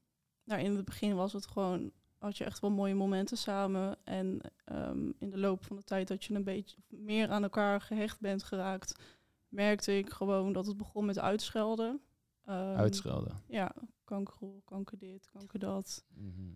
nou, 0.44 0.62
in 0.62 0.76
het 0.76 0.86
begin 0.86 1.16
was 1.16 1.34
het 1.34 1.48
gewoon 1.48 1.92
had 2.22 2.38
je 2.38 2.44
echt 2.44 2.60
wel 2.60 2.72
mooie 2.72 2.96
momenten 2.96 3.38
samen. 3.38 3.98
En 4.04 4.40
ehm, 4.66 5.12
in 5.18 5.30
de 5.30 5.38
loop 5.38 5.64
van 5.66 5.76
de 5.76 5.84
tijd 5.84 6.08
dat 6.08 6.24
je 6.24 6.34
een 6.34 6.44
beetje 6.44 6.78
meer 6.88 7.30
aan 7.30 7.44
elkaar 7.44 7.82
gehecht 7.82 8.20
bent 8.20 8.44
geraakt, 8.44 9.00
merkte 9.48 9.98
ik 9.98 10.10
gewoon 10.10 10.54
dat 10.54 10.66
het 10.66 10.78
begon 10.78 11.06
met 11.06 11.20
uitschelden. 11.20 12.02
Ehm, 12.46 12.76
Uitschelden. 12.78 13.44
Ja, 13.48 13.76
kanker, 14.04 14.62
kanker 14.66 14.98
dit, 14.98 15.30
kanker 15.32 15.60
dat. 15.60 16.06
Mhm. 16.14 16.52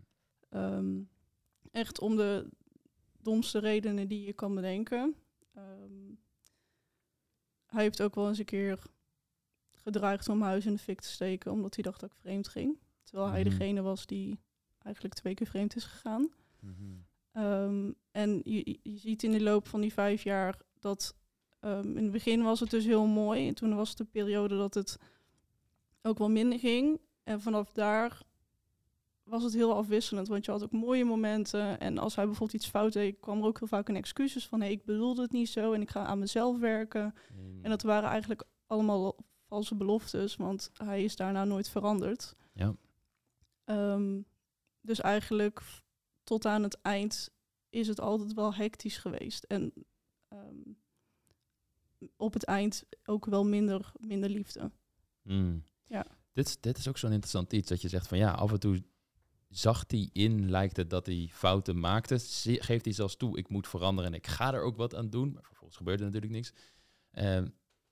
Ehm, 0.49 1.01
echt 1.71 1.99
om 1.99 2.15
de 2.15 2.49
domste 3.21 3.59
redenen 3.59 4.07
die 4.07 4.25
je 4.25 4.33
kan 4.33 4.55
bedenken. 4.55 5.15
Hij 7.65 7.83
heeft 7.83 8.01
ook 8.01 8.15
wel 8.15 8.27
eens 8.27 8.37
een 8.39 8.45
keer 8.45 8.79
gedreigd 9.71 10.29
om 10.29 10.41
huis 10.41 10.65
in 10.65 10.73
de 10.73 10.79
fik 10.79 11.01
te 11.01 11.07
steken, 11.09 11.51
omdat 11.51 11.73
hij 11.75 11.83
dacht 11.83 11.99
dat 11.99 12.09
ik 12.11 12.15
vreemd 12.17 12.47
ging. 12.47 12.79
Terwijl 13.03 13.29
hij 13.29 13.41
Mhm. 13.41 13.49
degene 13.49 13.81
was 13.81 14.05
die 14.05 14.39
eigenlijk 14.85 15.15
twee 15.15 15.33
keer 15.33 15.47
vreemd 15.47 15.75
is 15.75 15.83
gegaan. 15.83 16.29
Mhm. 16.59 16.73
Ehm, 17.31 17.91
en 18.11 18.41
je, 18.43 18.79
je 18.81 18.97
ziet 18.97 19.23
in 19.23 19.31
de 19.31 19.41
loop 19.41 19.67
van 19.67 19.81
die 19.81 19.93
vijf 19.93 20.23
jaar 20.23 20.59
dat 20.79 21.15
ehm, 21.59 21.97
in 21.97 22.03
het 22.03 22.11
begin 22.11 22.43
was 22.43 22.59
het 22.59 22.69
dus 22.69 22.85
heel 22.85 23.05
mooi. 23.05 23.47
En 23.47 23.55
toen 23.55 23.75
was 23.75 23.89
het 23.89 23.97
de 23.97 24.03
periode 24.03 24.57
dat 24.57 24.73
het 24.73 24.97
ook 26.01 26.17
wel 26.17 26.29
minder 26.29 26.59
ging. 26.59 26.99
En 27.23 27.41
vanaf 27.41 27.71
daar 27.71 28.21
was 29.23 29.43
het 29.43 29.53
heel 29.53 29.75
afwisselend. 29.75 30.27
Want 30.27 30.45
je 30.45 30.51
had 30.51 30.63
ook 30.63 30.71
mooie 30.71 31.05
momenten. 31.05 31.79
En 31.79 31.97
als 31.97 32.15
hij 32.15 32.25
bijvoorbeeld 32.25 32.61
iets 32.61 32.69
fout 32.69 32.93
deed, 32.93 33.19
kwam 33.19 33.39
er 33.39 33.45
ook 33.45 33.59
heel 33.59 33.67
vaak 33.67 33.89
een 33.89 33.95
excuses 33.95 34.47
van... 34.47 34.61
hé, 34.61 34.67
ik 34.67 34.85
bedoelde 34.85 35.21
het 35.21 35.31
niet 35.31 35.49
zo 35.49 35.73
en 35.73 35.81
ik 35.81 35.89
ga 35.89 36.05
aan 36.05 36.19
mezelf 36.19 36.59
werken. 36.59 37.15
En 37.61 37.69
dat 37.69 37.81
waren 37.81 38.09
eigenlijk 38.09 38.43
allemaal 38.67 39.15
valse 39.47 39.75
beloftes, 39.75 40.35
want 40.35 40.71
hij 40.73 41.03
is 41.03 41.15
daarna 41.15 41.43
nooit 41.43 41.69
veranderd. 41.69 42.35
Ja. 42.53 42.75
Ehm, 43.63 44.21
dus 44.85 45.01
eigenlijk 45.01 45.61
tot 46.23 46.45
aan 46.45 46.63
het 46.63 46.81
eind 46.81 47.29
is 47.69 47.87
het 47.87 47.99
altijd 47.99 48.33
wel 48.33 48.53
hectisch 48.53 48.97
geweest. 48.97 49.43
En 49.43 49.73
ehm, 50.27 50.61
op 52.15 52.33
het 52.33 52.43
eind 52.43 52.83
ook 53.05 53.25
wel 53.25 53.45
minder, 53.45 53.91
minder 53.99 54.29
liefde. 54.29 54.71
Mm. 55.21 55.63
Ja. 55.85 56.05
Dit, 56.33 56.47
is- 56.47 56.59
dit 56.59 56.77
is 56.77 56.87
ook 56.87 56.97
zo'n 56.97 57.11
interessant 57.11 57.53
iets 57.53 57.69
dat 57.69 57.81
je 57.81 57.89
zegt 57.89 58.07
van 58.07 58.17
ja, 58.17 58.31
af 58.31 58.51
en 58.51 58.59
toe 58.59 58.83
zag 59.49 59.83
hij 59.87 60.09
in, 60.13 60.49
lijkt 60.49 60.77
het 60.77 60.89
dat 60.89 61.05
hij 61.05 61.29
fouten 61.31 61.79
maakte. 61.79 62.19
Geeft 62.43 62.85
hij 62.85 62.93
zelfs 62.93 63.15
toe, 63.15 63.37
ik 63.37 63.49
moet 63.49 63.67
veranderen 63.67 64.11
en 64.11 64.17
ik 64.17 64.27
ga 64.27 64.53
er 64.53 64.61
ook 64.61 64.77
wat 64.77 64.95
aan 64.95 65.09
doen. 65.09 65.31
Maar 65.33 65.43
vervolgens 65.43 65.77
gebeurde 65.77 66.03
natuurlijk 66.03 66.31
niks. 66.31 66.53
Ehm, 67.11 67.47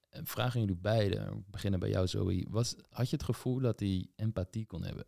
en 0.10 0.26
vragen 0.28 0.60
jullie 0.60 0.76
beiden, 0.76 1.46
beginnen 1.50 1.80
bij 1.80 1.90
jou 1.90 2.08
Zoe. 2.08 2.46
Was, 2.50 2.76
had 2.90 3.10
je 3.10 3.16
het 3.16 3.26
gevoel 3.26 3.60
dat 3.60 3.80
hij 3.80 4.08
empathie 4.16 4.66
kon 4.66 4.84
hebben? 4.84 5.06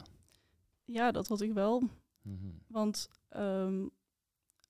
Ja, 0.86 1.12
dat 1.12 1.28
had 1.28 1.42
ik 1.42 1.54
wel. 1.54 1.84
Mhm. 2.22 2.50
Want 2.68 3.10
ehm, 3.30 3.88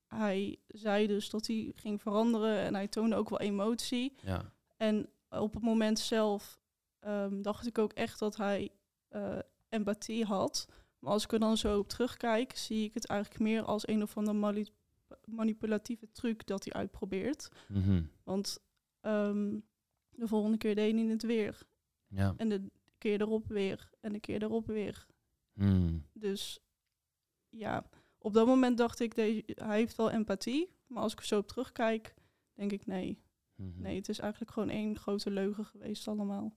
hij 0.08 0.60
zei 0.68 1.08
dus 1.08 1.30
dat 1.30 1.48
hij 1.48 1.72
ging 1.76 2.02
veranderen 2.02 2.58
en 2.58 2.74
hij 2.74 2.88
toonde 2.88 3.16
ook 3.16 3.30
wel 3.30 3.40
emotie. 3.40 4.16
Ja. 4.22 4.54
En 4.78 5.10
op 5.30 5.54
het 5.54 5.64
moment 5.64 6.00
zelf 6.00 6.60
ehm, 7.00 7.42
dacht 7.42 7.68
ik 7.68 7.78
ook 7.78 7.94
echt 7.94 8.20
dat 8.20 8.36
hij 8.36 8.72
eh, 9.08 9.40
empathie 9.70 10.26
had. 10.26 10.68
Maar 11.00 11.12
als 11.12 11.24
ik 11.24 11.32
er 11.32 11.40
dan 11.40 11.58
zo 11.58 11.80
op 11.80 11.90
terugkijk, 11.90 12.56
zie 12.56 12.84
ik 12.84 12.94
het 12.94 13.06
eigenlijk 13.06 13.42
meer 13.42 13.64
als 13.64 13.88
een 13.88 14.02
of 14.02 14.18
andere 14.18 14.68
manipulatieve 15.26 16.12
truc 16.12 16.46
dat 16.46 16.64
hij 16.64 16.74
uitprobeert. 16.74 17.50
Mhm. 17.68 18.04
Want 18.24 18.60
ehm, 19.02 19.60
de 20.10 20.28
volgende 20.28 20.58
keer 20.58 20.76
deed 20.76 20.96
hij 20.96 21.06
het 21.06 21.24
weer. 21.24 21.68
Ja. 22.08 22.34
En 22.38 22.50
de 22.50 22.72
keer 22.98 23.22
erop 23.22 23.48
weer. 23.48 23.90
En 24.00 24.14
de 24.14 24.20
keer 24.20 24.44
erop 24.44 24.68
weer. 24.68 25.06
Mm. 25.56 26.06
Dus 26.14 26.60
ja, 27.50 27.86
op 28.18 28.34
dat 28.34 28.48
moment 28.48 28.78
dacht 28.78 29.00
ik, 29.00 29.16
deze, 29.16 29.44
hij 29.46 29.78
heeft 29.78 29.96
wel 29.96 30.12
empathie. 30.12 30.74
Maar 30.88 31.04
als 31.04 31.12
ik 31.12 31.20
er 31.20 31.26
zo 31.26 31.38
op 31.38 31.48
terugkijk, 31.48 32.14
denk 32.54 32.72
ik 32.72 32.86
nee. 32.86 33.24
Mhm. 33.56 33.82
Nee, 33.82 33.96
het 33.96 34.10
is 34.10 34.20
eigenlijk 34.20 34.52
gewoon 34.52 34.70
één 34.70 34.98
grote 34.98 35.32
leugen 35.32 35.66
geweest 35.66 36.08
allemaal. 36.08 36.54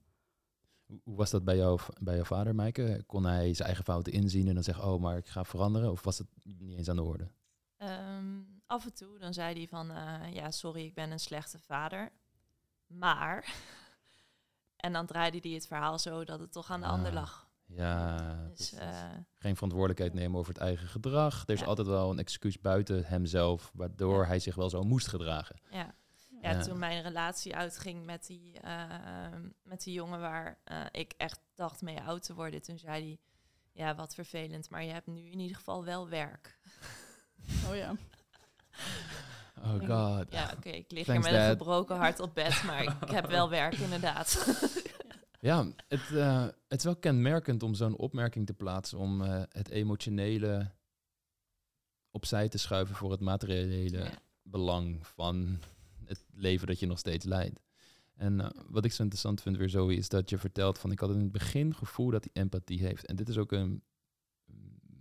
Hoe 0.85 0.99
hoe 1.03 1.15
was 1.15 1.29
dat 1.29 1.43
bij, 1.43 1.55
jou, 1.55 1.79
bij 2.01 2.15
jouw 2.15 2.23
vader, 2.23 2.55
Maaike? 2.55 3.03
Kon 3.05 3.25
hij 3.25 3.53
zijn 3.53 3.67
eigen 3.67 3.85
fouten 3.85 4.13
inzien 4.13 4.47
en 4.47 4.53
dan 4.53 4.63
zeggen, 4.63 4.83
oh, 4.83 5.01
maar 5.01 5.17
ik 5.17 5.27
ga 5.27 5.43
veranderen? 5.43 5.91
Of 5.91 6.03
was 6.03 6.17
het 6.17 6.27
niet 6.43 6.77
eens 6.77 6.89
aan 6.89 6.95
de 6.95 7.03
orde? 7.03 7.31
Ehm, 7.77 8.41
af 8.65 8.85
en 8.85 8.93
toe 8.93 9.19
dan 9.19 9.33
zei 9.33 9.55
hij 9.55 9.67
van, 9.67 9.91
eh, 9.91 10.33
ja, 10.33 10.51
sorry, 10.51 10.85
ik 10.85 10.93
ben 10.93 11.11
een 11.11 11.19
slechte 11.19 11.59
vader. 11.59 12.11
Maar, 12.87 13.53
en 14.85 14.93
dan 14.93 15.05
draaide 15.05 15.39
hij 15.41 15.51
het 15.51 15.67
verhaal 15.67 15.99
zo 15.99 16.23
dat 16.23 16.39
het 16.39 16.51
toch 16.51 16.69
aan 16.69 16.81
de 16.81 16.87
ander 16.87 17.07
Ah, 17.07 17.13
lag. 17.13 17.48
Ja, 17.75 18.17
Dus 18.55 18.73
eh, 18.73 19.03
geen 19.37 19.53
verantwoordelijkheid 19.55 20.13
nemen 20.13 20.39
over 20.39 20.53
het 20.53 20.61
eigen 20.61 20.87
gedrag. 20.87 21.43
Er 21.47 21.53
is 21.53 21.59
Ja. 21.59 21.65
altijd 21.65 21.87
wel 21.87 22.09
een 22.11 22.19
excuus 22.19 22.59
buiten 22.59 23.05
hemzelf, 23.05 23.71
waardoor 23.73 24.21
Ja. 24.21 24.27
hij 24.27 24.39
zich 24.39 24.55
wel 24.55 24.69
zo 24.69 24.83
moest 24.83 25.07
gedragen. 25.07 25.55
ja. 25.71 25.93
Ja, 26.41 26.51
Ja. 26.51 26.61
toen 26.61 26.79
mijn 26.79 27.01
relatie 27.01 27.55
uitging 27.55 28.05
met 28.05 28.25
die, 28.27 28.59
eh, 28.59 28.83
met 29.63 29.83
die 29.83 29.93
jongen 29.93 30.19
waar 30.19 30.59
eh, 30.63 30.85
ik 30.91 31.13
echt 31.17 31.39
dacht 31.55 31.81
mee 31.81 32.01
oud 32.01 32.23
te 32.23 32.33
worden, 32.33 32.61
toen 32.61 32.77
zei 32.77 33.01
hij, 33.03 33.19
ja, 33.71 33.95
wat 33.95 34.13
vervelend, 34.13 34.69
maar 34.69 34.83
je 34.83 34.91
hebt 34.91 35.07
nu 35.07 35.21
in 35.29 35.39
ieder 35.39 35.55
geval 35.57 35.83
wel 35.85 36.09
werk. 36.09 36.57
Oh 37.69 37.75
ja. 37.75 37.93
Oh 39.63 39.75
Ik- 39.81 39.87
god. 39.87 40.31
Ja, 40.31 40.53
oké, 40.57 40.69
ik 40.69 40.91
lig 40.91 41.05
Thanks, 41.05 41.27
hier 41.27 41.35
met 41.35 41.43
een 41.43 41.49
gebroken 41.49 41.95
hart 41.97 42.19
op 42.19 42.33
bed, 42.35 42.63
maar 42.63 42.83
ik 42.83 43.09
heb 43.09 43.25
wel 43.29 43.49
werk 43.49 43.73
inderdaad. 43.73 44.45
Ja, 45.39 45.67
het, 45.87 46.11
eh, 46.11 46.43
het 46.67 46.77
is 46.79 46.83
wel 46.83 46.95
kenmerkend 46.95 47.63
om 47.63 47.73
zo'n 47.73 47.95
opmerking 47.97 48.45
te 48.45 48.53
plaatsen, 48.53 48.97
om 48.97 49.21
eh, 49.21 49.41
het 49.49 49.69
emotionele 49.69 50.71
opzij 52.11 52.49
te 52.49 52.57
schuiven 52.57 52.95
voor 52.95 53.11
het 53.11 53.19
materiële 53.19 53.97
Ja. 53.97 54.11
belang 54.41 55.07
van 55.07 55.59
het 56.05 56.25
leven 56.33 56.67
dat 56.67 56.79
je 56.79 56.85
nog 56.87 56.99
steeds 56.99 57.25
leidt. 57.25 57.59
En 58.15 58.41
eh, 58.41 58.49
wat 58.67 58.85
ik 58.85 58.91
zo 58.91 59.01
interessant 59.01 59.41
vind 59.41 59.57
weer, 59.57 59.69
Zoe, 59.69 59.95
is 59.95 60.09
dat 60.09 60.29
je 60.29 60.37
vertelt 60.37 60.79
van 60.79 60.91
ik 60.91 60.99
had 60.99 61.09
in 61.09 61.19
het 61.19 61.31
begin 61.31 61.75
gevoel 61.75 62.09
dat 62.11 62.23
hij 62.31 62.41
empathie 62.43 62.79
heeft. 62.79 63.05
En 63.05 63.15
dit 63.15 63.29
is 63.29 63.37
ook 63.37 63.51
een, 63.51 63.83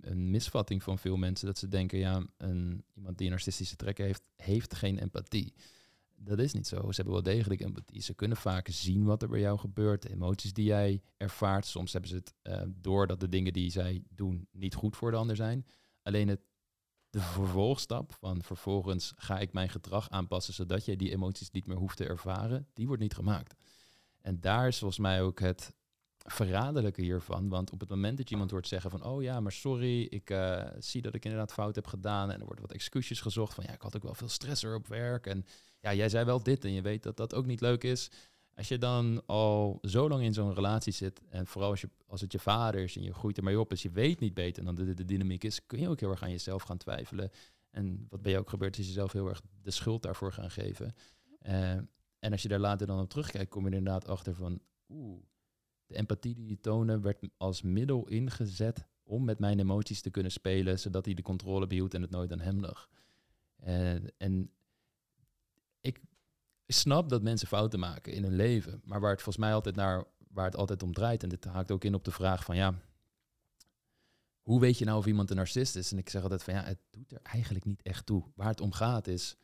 een 0.00 0.30
misvatting 0.30 0.82
van 0.82 0.98
veel 0.98 1.16
mensen, 1.16 1.46
dat 1.46 1.58
ze 1.58 1.68
denken, 1.68 1.98
ja, 1.98 2.26
een, 2.36 2.84
iemand 2.94 3.18
die 3.18 3.30
narcistische 3.30 3.76
trekken 3.76 4.04
heeft, 4.04 4.22
heeft 4.36 4.74
geen 4.74 4.98
empathie. 4.98 5.54
Dat 6.20 6.38
is 6.38 6.52
niet 6.52 6.66
zo. 6.66 6.76
Ze 6.76 6.94
hebben 6.94 7.12
wel 7.12 7.22
degelijk 7.22 7.60
empathie. 7.60 8.02
Ze 8.02 8.14
kunnen 8.14 8.36
vaak 8.36 8.68
zien 8.68 9.04
wat 9.04 9.22
er 9.22 9.28
bij 9.28 9.40
jou 9.40 9.58
gebeurt, 9.58 10.02
de 10.02 10.10
emoties 10.10 10.52
die 10.52 10.64
jij 10.64 11.02
ervaart. 11.16 11.66
Soms 11.66 11.92
hebben 11.92 12.10
ze 12.10 12.16
het 12.16 12.34
eh, 12.42 12.62
door 12.68 13.06
dat 13.06 13.20
de 13.20 13.28
dingen 13.28 13.52
die 13.52 13.70
zij 13.70 14.02
doen 14.08 14.48
niet 14.50 14.74
goed 14.74 14.96
voor 14.96 15.10
de 15.10 15.16
ander 15.16 15.36
zijn. 15.36 15.66
Alleen 16.02 16.28
het, 16.28 16.40
de 17.10 17.20
vervolgstap 17.20 18.12
van 18.12 18.42
vervolgens 18.42 19.12
ga 19.16 19.38
ik 19.38 19.52
mijn 19.52 19.68
gedrag 19.68 20.10
aanpassen 20.10 20.54
zodat 20.54 20.84
jij 20.84 20.96
die 20.96 21.10
emoties 21.10 21.50
niet 21.50 21.66
meer 21.66 21.76
hoeft 21.76 21.96
te 21.96 22.06
ervaren, 22.06 22.68
die 22.72 22.86
wordt 22.86 23.02
niet 23.02 23.14
gemaakt. 23.14 23.54
En 24.20 24.40
daar 24.40 24.68
is 24.68 24.78
volgens 24.78 25.00
mij 25.00 25.22
ook 25.22 25.40
het 25.40 25.72
verraderlijke 26.18 27.02
hiervan. 27.02 27.48
Want 27.48 27.70
op 27.70 27.80
het 27.80 27.88
moment 27.88 28.16
dat 28.16 28.28
je 28.28 28.34
iemand 28.34 28.50
hoort 28.50 28.68
zeggen 28.68 28.90
van... 28.90 29.04
oh 29.04 29.22
ja, 29.22 29.40
maar 29.40 29.52
sorry, 29.52 30.02
ik 30.02 30.30
eh, 30.30 30.66
zie 30.78 31.02
dat 31.02 31.14
ik 31.14 31.24
inderdaad 31.24 31.52
fout 31.52 31.74
heb 31.74 31.86
gedaan... 31.86 32.30
en 32.30 32.38
er 32.40 32.46
worden 32.46 32.64
wat 32.64 32.74
excuses 32.74 33.20
gezocht 33.20 33.54
van... 33.54 33.64
ja, 33.66 33.72
ik 33.72 33.82
had 33.82 33.96
ook 33.96 34.02
wel 34.02 34.14
veel 34.14 34.28
stress 34.28 34.62
er 34.62 34.74
op 34.74 34.86
werk... 34.86 35.26
en 35.26 35.44
ja, 35.80 35.94
jij 35.94 36.08
zei 36.08 36.24
wel 36.24 36.42
dit 36.42 36.64
en 36.64 36.72
je 36.72 36.82
weet 36.82 37.02
dat 37.02 37.16
dat 37.16 37.34
ook 37.34 37.46
niet 37.46 37.60
leuk 37.60 37.84
is. 37.84 38.10
Als 38.54 38.68
je 38.68 38.78
dan 38.78 39.22
al 39.26 39.78
zo 39.82 40.08
lang 40.08 40.22
in 40.22 40.32
zo'n 40.32 40.54
relatie 40.54 40.92
zit... 40.92 41.20
en 41.28 41.46
vooral 41.46 41.70
als, 41.70 41.80
je, 41.80 41.90
als 42.06 42.20
het 42.20 42.32
je 42.32 42.38
vader 42.38 42.80
is 42.80 42.96
en 42.96 43.02
je 43.02 43.14
groeit 43.14 43.36
er 43.36 43.42
mee 43.42 43.60
op... 43.60 43.68
dus 43.68 43.82
je 43.82 43.90
weet 43.90 44.20
niet 44.20 44.34
beter 44.34 44.64
dan 44.64 44.74
de, 44.74 44.94
de 44.94 45.04
dynamiek 45.04 45.44
is... 45.44 45.66
kun 45.66 45.80
je 45.80 45.88
ook 45.88 46.00
heel 46.00 46.10
erg 46.10 46.22
aan 46.22 46.30
jezelf 46.30 46.62
gaan 46.62 46.76
twijfelen. 46.76 47.30
En 47.70 48.06
wat 48.08 48.22
bij 48.22 48.30
jou 48.30 48.42
ook 48.42 48.50
gebeurt, 48.50 48.78
is 48.78 48.86
jezelf 48.86 49.12
heel 49.12 49.28
erg 49.28 49.42
de 49.62 49.70
schuld 49.70 50.02
daarvoor 50.02 50.32
gaan 50.32 50.50
geven. 50.50 50.94
Eh, 51.38 51.70
en 52.18 52.32
als 52.32 52.42
je 52.42 52.48
daar 52.48 52.58
later 52.58 52.86
dan 52.86 53.00
op 53.00 53.08
terugkijkt, 53.08 53.50
kom 53.50 53.64
je 53.64 53.70
er 53.70 53.76
inderdaad 53.76 54.08
achter 54.08 54.34
van... 54.34 54.60
oeh, 54.88 55.22
de 55.86 55.96
empathie 55.96 56.34
die 56.34 56.48
je 56.48 56.60
tonen 56.60 57.00
werd 57.02 57.28
als 57.36 57.62
middel 57.62 58.08
ingezet 58.08 58.86
om 59.02 59.24
met 59.24 59.38
mijn 59.38 59.60
emoties 59.60 60.00
te 60.00 60.10
kunnen 60.10 60.32
spelen, 60.32 60.78
zodat 60.78 61.04
hij 61.04 61.14
de 61.14 61.22
controle 61.22 61.66
behield 61.66 61.94
en 61.94 62.02
het 62.02 62.10
nooit 62.10 62.32
aan 62.32 62.40
hem 62.40 62.60
lag. 62.60 62.88
En, 63.56 64.12
en 64.16 64.50
snap 66.72 67.08
dat 67.08 67.22
mensen 67.22 67.48
fouten 67.48 67.78
maken 67.78 68.12
in 68.12 68.22
hun 68.22 68.36
leven, 68.36 68.80
maar 68.84 69.00
waar 69.00 69.10
het 69.10 69.22
volgens 69.22 69.44
mij 69.44 69.54
altijd 69.54 69.74
naar, 69.74 70.04
waar 70.30 70.44
het 70.44 70.56
altijd 70.56 70.82
om 70.82 70.92
draait, 70.92 71.22
en 71.22 71.28
dit 71.28 71.44
haakt 71.44 71.70
ook 71.70 71.84
in 71.84 71.94
op 71.94 72.04
de 72.04 72.10
vraag 72.10 72.44
van 72.44 72.56
ja, 72.56 72.74
hoe 74.42 74.60
weet 74.60 74.78
je 74.78 74.84
nou 74.84 74.98
of 74.98 75.06
iemand 75.06 75.30
een 75.30 75.36
narcist 75.36 75.76
is? 75.76 75.92
En 75.92 75.98
ik 75.98 76.10
zeg 76.10 76.22
altijd 76.22 76.42
van 76.42 76.54
ja, 76.54 76.64
het 76.64 76.78
doet 76.90 77.12
er 77.12 77.20
eigenlijk 77.22 77.64
niet 77.64 77.82
echt 77.82 78.06
toe. 78.06 78.24
Waar 78.34 78.48
het 78.48 78.60
om 78.60 78.72
gaat 78.72 79.06
is, 79.06 79.36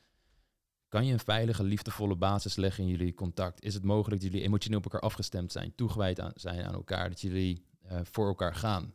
kan 0.88 1.06
je 1.06 1.12
een 1.12 1.18
veilige, 1.18 1.62
liefdevolle 1.62 2.16
basis 2.16 2.56
leggen 2.56 2.84
in 2.84 2.90
jullie 2.90 3.14
contact? 3.14 3.62
Is 3.62 3.74
het 3.74 3.84
mogelijk 3.84 4.22
dat 4.22 4.30
jullie 4.30 4.46
emotioneel 4.46 4.78
op 4.78 4.84
elkaar 4.84 5.00
afgestemd 5.00 5.52
zijn, 5.52 5.74
toegewijd 5.74 6.22
zijn 6.34 6.64
aan 6.64 6.74
elkaar, 6.74 7.08
dat 7.08 7.20
jullie 7.20 7.66
eh, 7.82 8.00
voor 8.02 8.26
elkaar 8.26 8.54
gaan? 8.54 8.94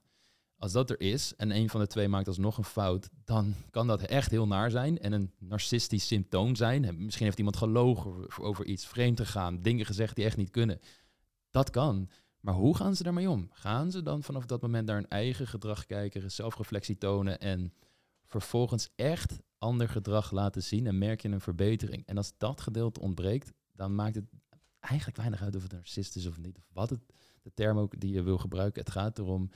Als 0.59 0.71
dat 0.71 0.89
er 0.89 0.99
is 0.99 1.35
en 1.35 1.51
een 1.51 1.69
van 1.69 1.79
de 1.79 1.87
twee 1.87 2.07
maakt 2.07 2.27
alsnog 2.27 2.57
een 2.57 2.63
fout, 2.63 3.09
dan 3.23 3.53
kan 3.69 3.87
dat 3.87 4.01
echt 4.01 4.31
heel 4.31 4.47
naar 4.47 4.71
zijn 4.71 4.99
en 4.99 5.11
een 5.11 5.31
narcistisch 5.37 6.07
symptoom 6.07 6.55
zijn. 6.55 6.85
En 6.85 7.05
Misschien 7.05 7.25
heeft 7.25 7.37
iemand 7.37 7.57
gelogen 7.57 8.39
over, 8.39 8.65
iets, 8.65 8.85
vreemd 8.85 9.19
gegaan, 9.19 9.61
dingen 9.61 9.85
gezegd 9.85 10.15
die 10.15 10.25
echt 10.25 10.37
niet 10.37 10.49
kunnen. 10.49 10.79
Dat 11.49 11.69
kan. 11.69 12.09
Maar 12.39 12.53
hoe 12.53 12.75
gaan 12.75 12.95
ze 12.95 13.03
daarmee 13.03 13.29
om? 13.29 13.49
Gaan 13.51 13.91
ze 13.91 14.01
dan 14.01 14.23
vanaf 14.23 14.45
dat 14.45 14.61
moment 14.61 14.85
naar 14.87 14.95
hun 14.95 15.07
eigen 15.07 15.47
gedrag 15.47 15.85
kijken, 15.85 16.31
zelfreflectie 16.31 16.97
tonen 16.97 17.39
en 17.39 17.73
vervolgens 18.25 18.89
echt 18.95 19.39
ander 19.57 19.89
gedrag 19.89 20.31
laten 20.31 20.63
zien 20.63 20.87
en 20.87 20.97
merk 20.97 21.21
je 21.21 21.29
een 21.29 21.41
verbetering? 21.41 22.05
En 22.05 22.17
als 22.17 22.33
dat 22.37 22.61
gedeelte 22.61 22.99
ontbreekt, 22.99 23.53
dan 23.73 23.95
maakt 23.95 24.15
het 24.15 24.25
eigenlijk 24.79 25.17
weinig 25.17 25.41
uit 25.41 25.55
of 25.55 25.61
het 25.61 25.71
narcist 25.71 26.15
is 26.15 26.25
of 26.25 26.37
niet. 26.37 26.57
Of 26.57 26.63
wat 26.73 26.89
het, 26.89 27.01
de 27.41 27.53
term 27.53 27.77
ook 27.77 27.99
die 27.99 28.13
je 28.13 28.23
wil 28.23 28.37
gebruiken. 28.37 28.83
Het 28.83 28.91
gaat 28.91 29.19
erom 29.19 29.49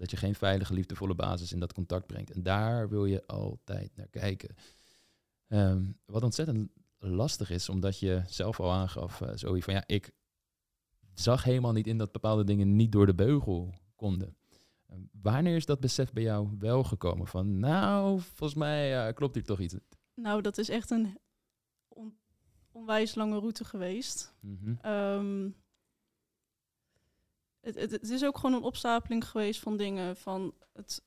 dat 0.00 0.10
je 0.10 0.16
geen 0.16 0.34
veilige, 0.34 0.74
liefdevolle 0.74 1.14
basis 1.14 1.52
in 1.52 1.60
dat 1.60 1.72
contact 1.72 2.06
brengt. 2.06 2.30
En 2.30 2.42
daar 2.42 2.88
wil 2.88 3.04
je 3.04 3.26
altijd 3.26 3.96
naar 3.96 4.08
kijken. 4.08 4.54
Ehm, 5.46 5.92
wat 6.04 6.22
ontzettend 6.22 6.70
lastig 6.98 7.50
is, 7.50 7.68
omdat 7.68 7.98
je 7.98 8.22
zelf 8.26 8.60
al 8.60 8.72
aangaf, 8.72 9.20
uh, 9.20 9.28
Zoe, 9.34 9.62
van 9.62 9.74
ja, 9.74 9.82
ik 9.86 10.10
zag 11.14 11.44
helemaal 11.44 11.72
niet 11.72 11.86
in 11.86 11.98
dat 11.98 12.12
bepaalde 12.12 12.44
dingen 12.44 12.76
niet 12.76 12.92
door 12.92 13.06
de 13.06 13.14
beugel 13.14 13.74
konden. 13.96 14.36
Ehm, 14.86 15.00
wanneer 15.12 15.56
is 15.56 15.66
dat 15.66 15.80
besef 15.80 16.12
bij 16.12 16.22
jou 16.22 16.56
wel 16.58 16.84
gekomen? 16.84 17.26
Van 17.26 17.58
nou, 17.58 18.20
volgens 18.20 18.58
mij 18.58 19.08
uh, 19.08 19.14
klopt 19.14 19.34
hier 19.34 19.44
toch 19.44 19.60
iets. 19.60 19.74
Nou, 20.14 20.42
dat 20.42 20.58
is 20.58 20.68
echt 20.68 20.90
een 20.90 21.18
on 21.88 22.18
onwijs 22.72 23.14
lange 23.14 23.38
route 23.38 23.64
geweest. 23.64 24.34
Mhm. 24.40 24.74
Ehm, 24.80 25.50
het, 27.60 27.74
het, 27.74 27.90
het, 27.90 28.10
is 28.10 28.24
ook 28.24 28.38
gewoon 28.38 28.56
een 28.56 28.62
opstapeling 28.62 29.28
geweest 29.28 29.60
van 29.60 29.76
dingen. 29.76 30.16
Van 30.16 30.54
het 30.72 31.02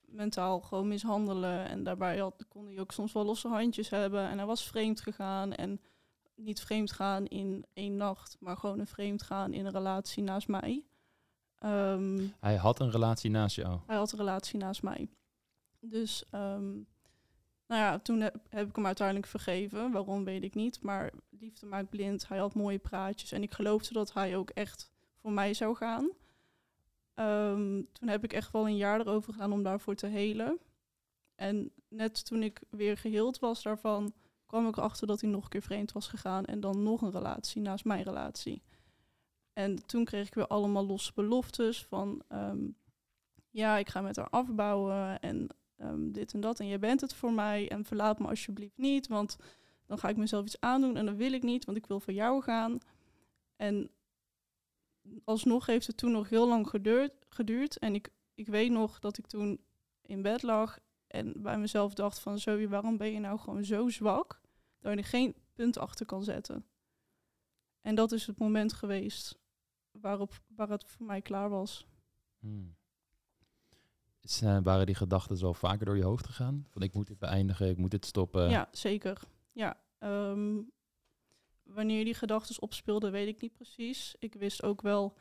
mentaal 0.00 0.60
gewoon 0.60 0.88
mishandelen. 0.88 1.68
En 1.68 1.82
daarbij 1.82 2.18
had, 2.18 2.44
kon 2.48 2.66
hij 2.66 2.80
ook 2.80 2.92
soms 2.92 3.12
wel 3.12 3.24
losse 3.24 3.48
handjes 3.48 3.90
hebben. 3.90 4.28
En 4.28 4.36
hij 4.36 4.46
was 4.46 4.66
vreemd 4.66 5.00
gegaan. 5.00 5.54
En 5.54 5.80
niet 6.34 6.60
vreemd 6.60 6.92
gaan 6.92 7.26
in 7.26 7.66
één 7.72 7.96
nacht, 7.96 8.36
maar 8.40 8.56
gewoon 8.56 8.78
een 8.78 8.86
vreemd 8.86 9.22
gaan 9.22 9.52
in 9.52 9.66
een 9.66 9.72
relatie 9.72 10.22
naast 10.22 10.48
mij. 10.48 10.84
Ehm, 11.58 12.26
hij 12.40 12.56
had 12.56 12.80
een 12.80 12.90
relatie 12.90 13.30
naast 13.30 13.56
jou? 13.56 13.78
Hij 13.86 13.96
had 13.96 14.12
een 14.12 14.18
relatie 14.18 14.58
naast 14.58 14.82
mij. 14.82 15.08
Dus, 15.80 16.24
um, 16.34 16.86
nou 17.66 17.82
ja, 17.82 17.98
toen 17.98 18.20
heb, 18.20 18.36
heb, 18.48 18.68
ik 18.68 18.76
hem 18.76 18.86
uiteindelijk 18.86 19.26
vergeven. 19.26 19.92
Waarom 19.92 20.24
weet 20.24 20.42
ik 20.42 20.54
niet. 20.54 20.82
Maar 20.82 21.12
liefde 21.30 21.66
maakt 21.66 21.90
blind. 21.90 22.28
Hij 22.28 22.38
had 22.38 22.54
mooie 22.54 22.78
praatjes. 22.78 23.32
En 23.32 23.42
ik 23.42 23.52
geloofde 23.52 23.92
dat 23.94 24.12
hij 24.12 24.36
ook 24.36 24.50
echt 24.50 24.90
mij 25.32 25.54
zou 25.54 25.76
gaan. 25.76 26.10
Um, 27.14 27.88
toen 27.92 28.08
heb 28.08 28.24
ik 28.24 28.32
echt 28.32 28.52
wel 28.52 28.66
een 28.66 28.76
jaar 28.76 29.00
erover 29.00 29.32
gedaan 29.32 29.52
om 29.52 29.62
daarvoor 29.62 29.94
te 29.94 30.06
helen. 30.06 30.58
En 31.34 31.72
net 31.88 32.24
toen 32.26 32.42
ik 32.42 32.62
weer 32.70 32.96
geheeld 32.96 33.38
was 33.38 33.62
daarvan, 33.62 34.12
kwam 34.46 34.68
ik 34.68 34.76
erachter 34.76 35.06
dat 35.06 35.20
hij 35.20 35.30
nog 35.30 35.42
een 35.42 35.48
keer 35.48 35.62
vreemd 35.62 35.92
was 35.92 36.08
gegaan. 36.08 36.44
En 36.44 36.60
dan 36.60 36.82
nog 36.82 37.02
een 37.02 37.10
relatie 37.10 37.62
naast 37.62 37.84
mijn 37.84 38.02
relatie. 38.02 38.62
En 39.52 39.86
toen 39.86 40.04
kreeg 40.04 40.26
ik 40.26 40.34
weer 40.34 40.46
allemaal 40.46 40.86
losse 40.86 41.12
beloftes 41.14 41.84
van... 41.84 42.22
Um, 42.32 42.76
ja, 43.50 43.76
ik 43.76 43.88
ga 43.88 44.00
met 44.00 44.16
haar 44.16 44.28
afbouwen 44.28 45.20
en 45.20 45.48
um, 45.78 46.12
dit 46.12 46.34
en 46.34 46.40
dat. 46.40 46.60
En 46.60 46.66
jij 46.66 46.78
bent 46.78 47.00
het 47.00 47.14
voor 47.14 47.32
mij 47.32 47.70
en 47.70 47.84
verlaat 47.84 48.18
me 48.18 48.28
alsjeblieft 48.28 48.76
niet. 48.78 49.08
Want 49.08 49.36
dan 49.86 49.98
ga 49.98 50.08
ik 50.08 50.16
mezelf 50.16 50.44
iets 50.44 50.60
aandoen 50.60 50.96
en 50.96 51.06
dat 51.06 51.16
wil 51.16 51.32
ik 51.32 51.42
niet, 51.42 51.64
want 51.64 51.76
ik 51.76 51.86
wil 51.86 52.00
voor 52.00 52.12
jou 52.12 52.42
gaan. 52.42 52.78
En 53.56 53.90
alsnog 55.24 55.66
heeft 55.66 55.86
het 55.86 55.96
toen 55.96 56.12
nog 56.12 56.28
heel 56.28 56.48
lang 56.48 56.68
geduurd. 56.68 57.12
geduurd. 57.28 57.78
En 57.78 57.94
ik, 57.94 58.12
ik 58.34 58.46
weet 58.46 58.70
nog 58.70 58.98
dat 58.98 59.18
ik 59.18 59.26
toen 59.26 59.60
in 60.02 60.22
bed 60.22 60.42
lag 60.42 60.78
en 61.06 61.42
bij 61.42 61.58
mezelf 61.58 61.94
dacht 61.94 62.18
van... 62.18 62.38
Zoe, 62.38 62.68
waarom 62.68 62.96
ben 62.96 63.12
je 63.12 63.20
nou 63.20 63.38
gewoon 63.38 63.64
zo 63.64 63.88
zwak 63.88 64.40
dat 64.78 64.92
je 64.92 64.98
er 64.98 65.04
geen 65.04 65.34
punt 65.52 65.78
achter 65.78 66.06
kan 66.06 66.24
zetten? 66.24 66.66
En 67.80 67.94
dat 67.94 68.12
is 68.12 68.26
het 68.26 68.38
moment 68.38 68.72
geweest 68.72 69.38
waarop, 69.90 70.40
waar 70.46 70.68
het 70.68 70.84
voor 70.84 71.06
mij 71.06 71.22
klaar 71.22 71.48
was. 71.48 71.86
Hmm. 72.38 72.76
Is, 74.20 74.42
uh, 74.42 74.58
waren 74.62 74.86
die 74.86 74.94
gedachten 74.94 75.36
zo 75.36 75.52
vaker 75.52 75.86
door 75.86 75.96
je 75.96 76.04
hoofd 76.04 76.26
gegaan? 76.26 76.66
Van 76.68 76.82
ik 76.82 76.94
moet 76.94 77.06
dit 77.06 77.18
beëindigen, 77.18 77.68
ik 77.68 77.76
moet 77.76 77.90
dit 77.90 78.06
stoppen? 78.06 78.50
Ja, 78.50 78.68
zeker. 78.72 79.20
Ja, 79.52 79.80
um, 79.98 80.72
wanneer 81.68 82.04
die 82.04 82.14
gedachten 82.14 82.62
opspeelden, 82.62 83.12
weet 83.12 83.28
ik 83.28 83.40
niet 83.40 83.52
precies. 83.52 84.14
Ik 84.18 84.34
wist 84.34 84.62
ook 84.62 84.82
wel 84.82 85.16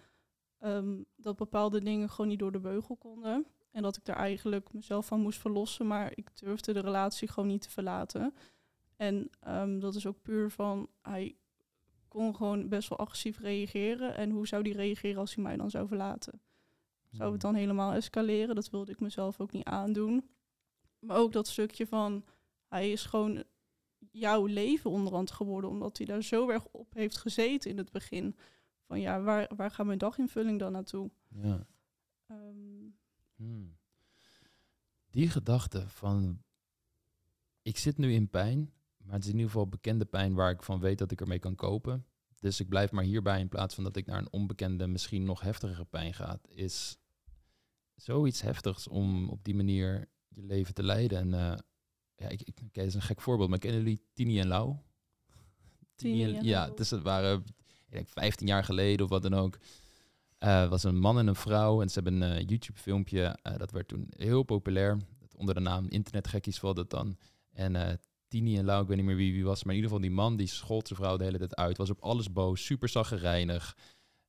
um, 0.60 1.06
dat 1.16 1.36
bepaalde 1.36 1.82
dingen 1.82 2.10
gewoon 2.10 2.28
niet 2.28 2.40
door 2.40 2.52
de 2.52 2.60
beugel 2.60 2.96
konden. 2.96 3.46
En 3.72 3.82
dat 3.82 3.98
ik 3.98 4.06
daar 4.06 4.16
eigenlijk 4.16 4.74
mezelf 4.74 5.06
van 5.06 5.22
moest 5.22 5.40
verlossen. 5.40 5.88
Maar 5.88 6.12
ik 6.16 6.40
durfde 6.40 6.74
de 6.74 6.80
relatie 6.80 7.28
gewoon 7.28 7.50
niet 7.50 7.62
te 7.62 7.70
verlaten. 7.70 8.34
En 8.96 9.30
um, 9.48 9.80
dat 9.80 9.96
is 9.96 10.06
ook 10.06 10.22
puur 10.22 10.52
van, 10.52 10.90
hij 11.02 11.36
kon 12.08 12.36
gewoon 12.36 12.70
best 12.70 12.90
wel 12.90 12.98
agressief 12.98 13.40
reageren. 13.40 14.16
En 14.16 14.30
hoe 14.30 14.48
zou 14.48 14.64
die 14.64 14.74
reageren 14.74 15.20
als 15.20 15.36
hij 15.36 15.44
mij 15.44 15.58
dan 15.58 15.70
zou 15.70 15.88
verlaten? 15.88 16.42
Zou 17.12 17.32
het 17.32 17.42
dan 17.42 17.56
helemaal 17.56 17.94
escaleren? 17.94 18.56
Dat 18.56 18.70
wilde 18.70 18.92
ik 18.92 19.00
mezelf 19.00 19.40
ook 19.40 19.52
niet 19.52 19.66
aandoen. 19.66 20.30
Maar 21.00 21.18
ook 21.18 21.32
dat 21.32 21.48
stukje 21.48 21.88
van, 21.88 22.26
hij 22.68 22.92
is 22.92 23.06
gewoon 23.06 23.44
jouw 24.20 24.46
leven 24.46 24.90
onderhand 24.90 25.32
geworden, 25.32 25.70
omdat 25.70 25.98
hij 25.98 26.06
daar 26.06 26.24
zo 26.24 26.50
erg 26.50 26.66
op 26.66 26.94
heeft 26.94 27.18
gezeten 27.18 27.70
in 27.72 27.78
het 27.78 27.92
begin. 27.92 28.36
Van 28.88 29.00
ja, 29.00 29.22
waar, 29.22 29.52
waar 29.56 29.72
gaat 29.72 29.86
mijn 29.86 29.98
daginvulling 29.98 30.60
dan 30.60 30.72
naartoe? 30.72 31.12
Ja. 31.28 31.68
Um. 32.32 32.96
Hmm. 33.36 33.78
Die 35.10 35.30
gedachte 35.30 35.88
van, 35.88 36.42
ik 37.62 37.78
zit 37.78 37.98
nu 37.98 38.14
in 38.14 38.30
pijn, 38.30 38.74
maar 38.98 39.14
het 39.14 39.24
is 39.24 39.30
in 39.30 39.36
ieder 39.36 39.52
geval 39.52 39.68
bekende 39.68 40.06
pijn 40.06 40.34
waar 40.34 40.52
ik 40.52 40.64
van 40.64 40.80
weet 40.80 40.98
dat 40.98 41.12
ik 41.12 41.22
ermee 41.22 41.40
kan 41.40 41.56
kopen. 41.56 42.06
Dus 42.40 42.60
ik 42.60 42.70
blijf 42.70 42.92
maar 42.92 43.04
hierbij 43.04 43.40
in 43.40 43.50
plaats 43.50 43.76
van 43.76 43.84
dat 43.84 43.96
ik 43.96 44.06
naar 44.06 44.18
een 44.18 44.32
onbekende, 44.32 44.88
misschien 44.88 45.24
nog 45.24 45.42
heftigere 45.42 45.86
pijn 45.86 46.14
ga, 46.14 46.40
is 46.48 46.98
zoiets 47.96 48.42
heftigs 48.42 48.88
om 48.88 49.30
op 49.30 49.44
die 49.44 49.56
manier 49.56 50.10
je 50.28 50.44
leven 50.44 50.74
te 50.74 50.84
leiden. 50.84 51.18
En 51.18 51.28
uh, 51.28 51.58
ja, 52.18 52.30
ik, 52.30 52.42
ik, 52.42 52.74
dat 52.74 52.86
is 52.86 52.94
een 52.94 53.02
gek 53.02 53.22
voorbeeld, 53.22 53.50
maar 53.50 53.60
kennen 53.60 53.82
jullie 53.82 54.02
Tini 54.14 54.40
en 54.40 54.48
Lau? 54.48 54.76
Tini 55.96 56.24
en, 56.24 56.44
ja, 56.44 56.70
dus 56.70 56.90
het 56.90 57.02
waren 57.02 57.44
ik 57.88 57.94
denk 57.94 58.08
15 58.08 58.48
jaar 58.48 58.64
geleden 58.64 59.06
of 59.06 59.12
wat 59.12 59.22
dan 59.22 59.34
ook. 59.34 59.58
Uh, 60.40 60.70
was 60.70 60.84
een 60.84 61.00
man 61.00 61.18
en 61.18 61.28
een 61.28 61.36
vrouw 61.36 61.82
en 61.82 61.90
ze 61.90 62.00
hebben 62.02 62.22
een 62.22 62.42
uh, 62.42 62.48
YouTube-filmpje. 62.48 63.38
Uh, 63.44 63.58
dat 63.58 63.72
werd 63.72 63.88
toen 63.88 64.08
heel 64.10 64.44
populair. 64.44 64.98
Onder 65.36 65.56
de 65.56 65.62
naam 65.62 65.88
Internetgekkies 65.88 66.60
valt 66.60 66.78
het 66.78 66.90
dan. 66.90 67.18
En 67.52 68.00
Tini 68.28 68.58
en 68.58 68.66
Lau, 68.66 68.82
ik 68.82 68.88
weet 68.88 68.98
niet 68.98 69.06
meer 69.06 69.16
wie 69.16 69.34
wie 69.34 69.46
was, 69.46 69.64
maar 69.64 69.74
in 69.74 69.80
ieder 69.82 69.96
geval 69.96 70.08
die 70.08 70.16
man 70.16 70.36
die 70.36 70.48
schold 70.48 70.88
zijn 70.88 71.00
vrouw 71.00 71.18
de 71.18 71.24
hele 71.24 71.38
tijd 71.38 71.56
uit. 71.56 71.78
Was 71.78 71.90
op 71.90 72.02
alles 72.02 72.32
boos, 72.32 72.66
super 72.66 72.90
zaggerijnig. 72.90 73.78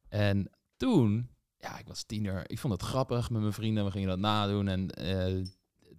En 0.08 0.50
toen, 0.76 1.28
ja, 1.56 1.78
ik 1.78 1.86
was 1.86 2.02
tiener. 2.02 2.50
Ik 2.50 2.58
vond 2.58 2.72
het 2.72 2.82
grappig 2.82 3.30
met 3.30 3.40
mijn 3.40 3.52
vrienden. 3.52 3.84
We 3.84 3.90
gingen 3.90 4.08
dat 4.08 4.18
nadoen 4.18 4.68
en 4.68 4.90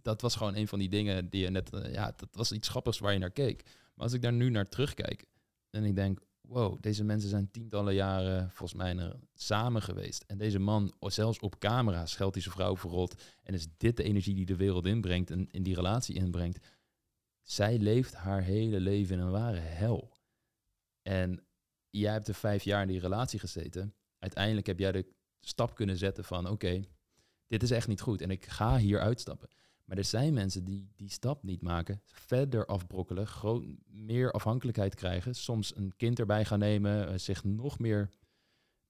dat 0.09 0.21
was 0.21 0.35
gewoon 0.35 0.55
een 0.55 0.67
van 0.67 0.79
die 0.79 0.89
dingen 0.89 1.29
die 1.29 1.41
je 1.41 1.49
net, 1.49 1.73
uh, 1.73 1.93
ja, 1.93 2.13
dat 2.15 2.29
was 2.31 2.51
iets 2.51 2.67
grappigs 2.67 2.99
waar 2.99 3.13
je 3.13 3.19
naar 3.19 3.31
keek. 3.31 3.63
Maar 3.65 4.05
als 4.05 4.13
ik 4.13 4.21
daar 4.21 4.33
nu 4.33 4.49
naar 4.49 4.69
terugkijk 4.69 5.25
en 5.69 5.83
ik 5.83 5.95
denk, 5.95 6.19
wow, 6.41 6.81
deze 6.81 7.03
mensen 7.03 7.29
zijn 7.29 7.51
tientallen 7.51 7.93
jaren 7.93 8.51
volgens 8.51 8.81
mij 8.81 9.13
samen 9.33 9.81
geweest. 9.81 10.23
En 10.27 10.37
deze 10.37 10.59
man, 10.59 10.93
zelfs 10.99 11.39
op 11.39 11.59
camera, 11.59 12.05
scheldt 12.05 12.41
zijn 12.41 12.53
vrouw 12.53 12.77
verrot. 12.77 13.21
En 13.43 13.53
is 13.53 13.67
dit 13.77 13.97
de 13.97 14.03
energie 14.03 14.35
die 14.35 14.45
de 14.45 14.55
wereld 14.55 14.85
inbrengt 14.85 15.31
en 15.31 15.47
in 15.51 15.63
die 15.63 15.75
relatie 15.75 16.15
inbrengt. 16.15 16.67
Zij 17.41 17.77
leeft 17.77 18.13
haar 18.13 18.41
hele 18.41 18.79
leven 18.79 19.15
in 19.15 19.21
een 19.21 19.31
ware 19.31 19.59
hel. 19.59 20.11
En 21.01 21.45
jij 21.89 22.11
hebt 22.11 22.27
er 22.27 22.33
vijf 22.33 22.63
jaar 22.63 22.81
in 22.81 22.87
die 22.87 22.99
relatie 22.99 23.39
gezeten. 23.39 23.93
Uiteindelijk 24.19 24.67
heb 24.67 24.79
jij 24.79 24.91
de 24.91 25.13
stap 25.39 25.75
kunnen 25.75 25.97
zetten 25.97 26.23
van, 26.23 26.49
oké, 26.49 26.83
dit 27.47 27.63
is 27.63 27.71
echt 27.71 27.87
niet 27.87 28.01
goed 28.01 28.21
en 28.21 28.31
ik 28.31 28.45
ga 28.45 28.77
hier 28.77 28.99
uitstappen. 28.99 29.49
Maar 29.89 29.97
er 29.97 30.03
zijn 30.03 30.33
mensen 30.33 30.63
die 30.63 30.91
die 30.95 31.09
stap 31.09 31.43
niet 31.43 31.61
maken, 31.61 32.01
verder 32.05 32.65
afbrokkelen, 32.65 33.27
groot, 33.27 33.65
meer 33.87 34.31
afhankelijkheid 34.31 34.95
krijgen, 34.95 35.35
soms 35.35 35.75
een 35.75 35.93
kind 35.95 36.19
erbij 36.19 36.45
gaan 36.45 36.59
nemen, 36.59 37.11
uh, 37.11 37.17
zich 37.17 37.43
nog 37.43 37.79
meer 37.79 38.09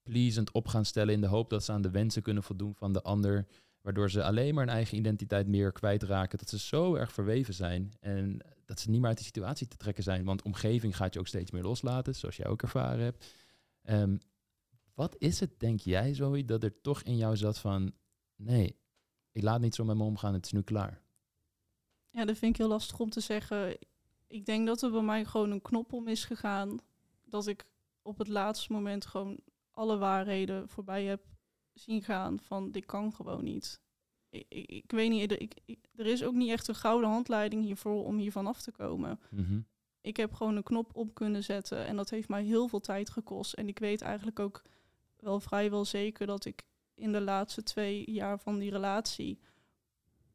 pleasend 0.03 0.51
op 0.51 0.67
gaan 0.67 0.85
stellen 0.85 1.13
in 1.13 1.21
de 1.21 1.27
hoop 1.27 1.49
dat 1.49 1.63
ze 1.63 1.71
aan 1.71 1.81
de 1.81 1.89
wensen 1.89 2.21
kunnen 2.21 2.43
voldoen 2.43 2.75
van 2.75 2.93
de 2.93 3.01
ander, 3.01 3.47
waardoor 3.81 4.09
ze 4.09 4.23
alleen 4.23 4.53
maar 4.53 4.65
hun 4.65 4.75
eigen 4.75 4.97
identiteit 4.97 5.47
meer 5.47 5.71
kwijtraken, 5.71 6.37
dat 6.37 6.49
ze 6.49 6.59
zo 6.59 6.95
erg 6.95 7.11
verweven 7.11 7.53
zijn 7.53 7.93
en 7.99 8.39
dat 8.65 8.79
ze 8.79 8.89
niet 8.89 8.99
meer 8.99 9.07
uit 9.07 9.17
die 9.17 9.25
situatie 9.25 9.67
te 9.67 9.77
trekken 9.77 10.03
zijn, 10.03 10.25
want 10.25 10.41
omgeving 10.41 10.95
gaat 10.95 11.13
je 11.13 11.19
ook 11.19 11.27
steeds 11.27 11.51
meer 11.51 11.63
loslaten, 11.63 12.15
zoals 12.15 12.35
jij 12.35 12.47
ook 12.47 12.61
ervaren 12.61 13.03
hebt. 13.03 13.25
Um, 13.83 14.19
wat 14.93 15.15
is 15.17 15.39
het, 15.39 15.59
denk 15.59 15.79
jij, 15.79 16.13
Zoe, 16.13 16.45
dat 16.45 16.63
er 16.63 16.81
toch 16.81 17.01
in 17.01 17.17
jou 17.17 17.37
zat 17.37 17.59
van, 17.59 17.93
nee, 18.35 18.78
ik 19.39 19.45
laat 19.45 19.61
niet 19.61 19.75
zo 19.75 19.83
met 19.83 19.97
me 19.97 20.03
omgaan, 20.03 20.33
het 20.33 20.45
is 20.45 20.51
nu 20.51 20.61
klaar. 20.61 21.01
Ja, 22.09 22.25
dat 22.25 22.37
vind 22.37 22.51
ik 22.51 22.57
heel 22.57 22.67
lastig 22.67 22.99
om 22.99 23.09
te 23.09 23.19
zeggen. 23.19 23.77
Ik 24.27 24.45
denk 24.45 24.67
dat 24.67 24.81
er 24.81 24.91
bij 24.91 25.01
mij 25.01 25.25
gewoon 25.25 25.51
een 25.51 25.61
knop 25.61 25.93
om 25.93 26.07
is 26.07 26.25
gegaan. 26.25 26.79
Dat 27.23 27.47
ik 27.47 27.65
op 28.01 28.17
het 28.17 28.27
laatste 28.27 28.73
moment 28.73 29.05
gewoon 29.05 29.39
alle 29.71 29.97
waarheden 29.97 30.69
voorbij 30.69 31.03
heb 31.03 31.21
zien 31.73 32.03
gaan 32.03 32.39
van 32.39 32.71
dit 32.71 32.85
kan 32.85 33.13
gewoon 33.13 33.43
niet. 33.43 33.81
Ik, 34.29 34.45
ik, 34.49 34.69
ik 34.69 34.91
weet 34.91 35.09
niet, 35.09 35.31
ik, 35.31 35.53
er 35.95 36.05
is 36.05 36.23
ook 36.23 36.33
niet 36.33 36.49
echt 36.49 36.67
een 36.67 36.75
gouden 36.75 37.09
handleiding 37.09 37.63
hiervoor 37.63 38.05
om 38.05 38.17
hiervan 38.17 38.47
af 38.47 38.61
te 38.61 38.71
komen. 38.71 39.19
Mm 39.29 39.45
-hmm. 39.45 39.65
Ik 40.01 40.17
heb 40.17 40.33
gewoon 40.33 40.55
een 40.55 40.63
knop 40.63 40.95
op 40.95 41.13
kunnen 41.13 41.43
zetten 41.43 41.85
en 41.85 41.95
dat 41.95 42.09
heeft 42.09 42.29
mij 42.29 42.43
heel 42.43 42.67
veel 42.67 42.79
tijd 42.79 43.09
gekost. 43.09 43.53
En 43.53 43.67
ik 43.67 43.79
weet 43.79 44.01
eigenlijk 44.01 44.39
ook 44.39 44.63
wel 45.15 45.39
vrijwel 45.39 45.85
zeker 45.85 46.27
dat 46.27 46.45
ik 46.45 46.63
in 46.99 47.11
de 47.11 47.21
laatste 47.21 47.63
twee 47.63 48.11
jaar 48.11 48.39
van 48.39 48.59
die 48.59 48.71
relatie 48.71 49.39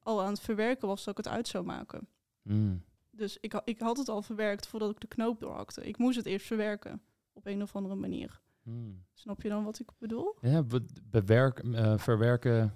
al 0.02 0.22
aan 0.22 0.30
het 0.32 0.40
verwerken 0.40 0.88
was 0.88 1.04
dat 1.04 1.18
ik 1.18 1.24
het 1.24 1.34
uit 1.34 1.48
zou 1.48 1.64
maken. 1.64 2.08
Mm. 2.42 2.82
Dus 3.10 3.38
ik, 3.40 3.60
ik 3.64 3.78
had 3.80 3.96
het 3.96 4.08
al 4.08 4.22
verwerkt 4.22 4.66
voordat 4.66 4.90
ik 4.90 5.00
de 5.00 5.06
knoop 5.06 5.40
doorhakte. 5.40 5.84
Ik 5.86 5.98
moest 5.98 6.16
het 6.16 6.26
eerst 6.26 6.46
verwerken. 6.46 7.02
Op 7.32 7.46
een 7.46 7.62
of 7.62 7.76
andere 7.76 7.94
manier. 7.94 8.40
Hmm. 8.62 9.04
Snap 9.12 9.42
je 9.42 9.48
dan 9.48 9.64
wat 9.64 9.78
ik 9.78 9.88
bedoel? 9.98 10.36
Ja, 10.40 10.62
be- 10.62 10.84
bewerk, 11.10 11.58
eh, 11.58 11.98
verwerken 11.98 12.74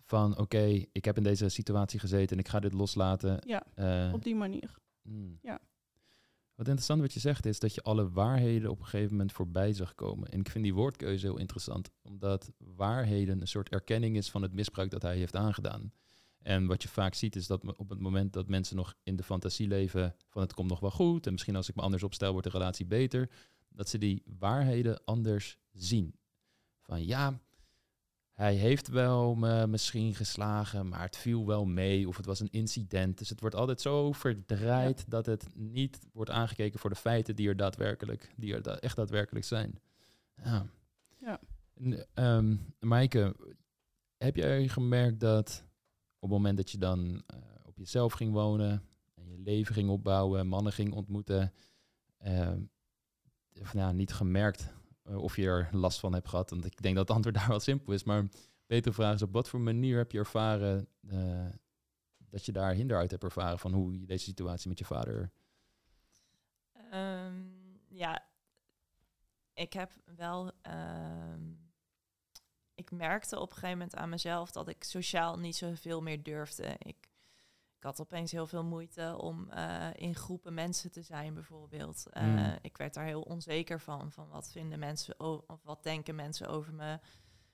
van 0.00 0.38
oké, 0.38 0.84
ik 0.92 1.04
heb 1.04 1.16
in 1.16 1.22
deze 1.22 1.48
situatie 1.48 1.98
gezeten 2.00 2.36
en 2.36 2.42
ik 2.42 2.48
ga 2.48 2.60
dit 2.60 2.72
loslaten. 2.72 3.38
Ja, 3.46 3.62
Eh, 3.74 4.10
op 4.14 4.22
die 4.24 4.34
manier. 4.34 4.74
hmm. 5.02 5.38
ja. 5.42 5.58
Wat 6.56 6.66
interessant 6.68 7.00
wat 7.00 7.12
je 7.12 7.20
zegt 7.20 7.46
is 7.46 7.58
dat 7.58 7.74
je 7.74 7.82
alle 7.82 8.10
waarheden 8.10 8.70
op 8.70 8.78
een 8.78 8.84
gegeven 8.84 9.10
moment 9.10 9.32
voorbij 9.32 9.72
zag 9.72 9.94
komen. 9.94 10.28
En 10.28 10.40
ik 10.40 10.50
vind 10.50 10.64
die 10.64 10.74
woordkeuze 10.74 11.26
heel 11.26 11.38
interessant, 11.38 11.90
omdat 12.02 12.52
waarheden 12.58 13.40
een 13.40 13.48
soort 13.48 13.68
erkenning 13.68 14.16
is 14.16 14.30
van 14.30 14.42
het 14.42 14.52
misbruik 14.52 14.90
dat 14.90 15.02
hij 15.02 15.16
heeft 15.16 15.36
aangedaan. 15.36 15.92
En 16.38 16.66
wat 16.66 16.82
je 16.82 16.88
vaak 16.88 17.14
ziet 17.14 17.36
is 17.36 17.46
dat 17.46 17.76
op 17.76 17.88
het 17.88 18.00
moment 18.00 18.32
dat 18.32 18.48
mensen 18.48 18.76
nog 18.76 18.94
in 19.02 19.16
de 19.16 19.22
fantasie 19.22 19.68
leven 19.68 20.14
van 20.28 20.42
het 20.42 20.54
komt 20.54 20.68
nog 20.68 20.80
wel 20.80 20.90
goed 20.90 21.26
en 21.26 21.32
misschien 21.32 21.56
als 21.56 21.68
ik 21.68 21.74
me 21.74 21.82
anders 21.82 22.02
opstel 22.02 22.32
wordt 22.32 22.46
de 22.46 22.58
relatie 22.58 22.86
beter, 22.86 23.30
dat 23.68 23.88
ze 23.88 23.98
die 23.98 24.22
waarheden 24.38 25.04
anders 25.04 25.58
zien. 25.72 26.14
Van 26.80 27.04
ja, 27.04 27.40
hij 28.36 28.54
heeft 28.54 28.88
wel 28.88 29.34
me 29.34 29.66
misschien 29.66 30.14
geslagen, 30.14 30.88
maar 30.88 31.02
het 31.02 31.16
viel 31.16 31.46
wel 31.46 31.64
mee 31.64 32.08
of 32.08 32.16
het 32.16 32.26
was 32.26 32.40
een 32.40 32.50
incident. 32.50 33.18
Dus 33.18 33.28
het 33.28 33.40
wordt 33.40 33.54
altijd 33.56 33.80
zo 33.80 34.12
verdraaid 34.12 35.04
dat 35.10 35.26
het 35.26 35.48
niet 35.54 35.98
wordt 36.12 36.30
aangekeken 36.30 36.78
voor 36.78 36.90
de 36.90 36.96
feiten 36.96 37.36
die 37.36 37.48
er 37.48 37.56
daadwerkelijk, 37.56 38.32
die 38.36 38.54
er 38.54 38.62
da- 38.62 38.76
echt 38.78 38.96
daadwerkelijk 38.96 39.44
zijn. 39.44 39.80
Ja. 40.44 40.66
Ja. 41.18 41.40
Ehm, 42.14 42.56
Maaike, 42.80 43.36
heb 44.18 44.36
jij 44.36 44.68
gemerkt 44.68 45.20
dat 45.20 45.64
op 46.14 46.20
het 46.20 46.30
moment 46.30 46.56
dat 46.56 46.70
je 46.70 46.78
dan 46.78 47.22
eh, 47.26 47.38
op 47.64 47.78
jezelf 47.78 48.12
ging 48.12 48.32
wonen 48.32 48.82
en 49.14 49.28
je 49.30 49.38
leven 49.38 49.74
ging 49.74 49.88
opbouwen, 49.88 50.46
mannen 50.46 50.72
ging 50.72 50.92
ontmoeten, 50.92 51.52
ehm, 52.18 52.60
of 53.60 53.74
nou, 53.74 53.94
niet 53.94 54.12
gemerkt 54.12 54.72
of 55.14 55.36
je 55.36 55.46
er 55.46 55.68
last 55.72 56.00
van 56.00 56.12
hebt 56.12 56.28
gehad? 56.28 56.50
Want 56.50 56.64
ik 56.64 56.82
denk 56.82 56.96
dat 56.96 57.08
het 57.08 57.16
antwoord 57.16 57.36
daar 57.40 57.48
wel 57.48 57.60
simpel 57.60 57.92
is. 57.92 58.04
Maar 58.04 58.28
betere 58.66 58.94
vraag 58.94 59.14
is, 59.14 59.22
op 59.22 59.32
wat 59.32 59.48
voor 59.48 59.60
manier 59.60 59.96
heb 59.96 60.12
je 60.12 60.18
ervaren 60.18 60.88
eh, 61.08 61.48
dat 62.18 62.44
je 62.44 62.52
daar 62.52 62.74
hinder 62.74 62.96
uit 62.96 63.10
hebt 63.10 63.22
ervaren 63.22 63.58
van 63.58 63.72
hoe 63.72 64.00
je 64.00 64.06
deze 64.06 64.24
situatie 64.24 64.68
met 64.68 64.78
je 64.78 64.84
vader... 64.84 65.30
Ehm, 66.90 67.34
ja, 67.88 68.26
ik 69.54 69.72
heb 69.72 69.90
wel. 70.16 70.52
ehm, 70.62 71.54
ik 72.74 72.90
merkte 72.90 73.36
op 73.36 73.48
een 73.48 73.54
gegeven 73.54 73.78
moment 73.78 73.96
aan 73.96 74.08
mezelf 74.08 74.50
dat 74.50 74.68
ik 74.68 74.84
sociaal 74.84 75.38
niet 75.38 75.56
zoveel 75.56 76.02
meer 76.02 76.22
durfde. 76.22 76.76
Ik 76.78 77.08
had 77.86 78.00
opeens 78.00 78.32
heel 78.32 78.46
veel 78.46 78.64
moeite 78.64 79.16
om 79.18 79.50
eh, 79.50 79.88
in 79.94 80.14
groepen 80.14 80.54
mensen 80.54 80.90
te 80.90 81.02
zijn, 81.02 81.34
bijvoorbeeld. 81.34 82.06
Eh, 82.10 82.22
Mm. 82.22 82.58
Ik 82.60 82.76
werd 82.76 82.94
daar 82.94 83.04
heel 83.04 83.22
onzeker 83.22 83.80
van. 83.80 84.12
Van 84.12 84.28
wat 84.28 84.50
vinden 84.52 84.78
mensen 84.78 85.20
of 85.46 85.62
wat 85.62 85.82
denken 85.82 86.14
mensen 86.14 86.48
over 86.48 86.74
me. 86.74 86.98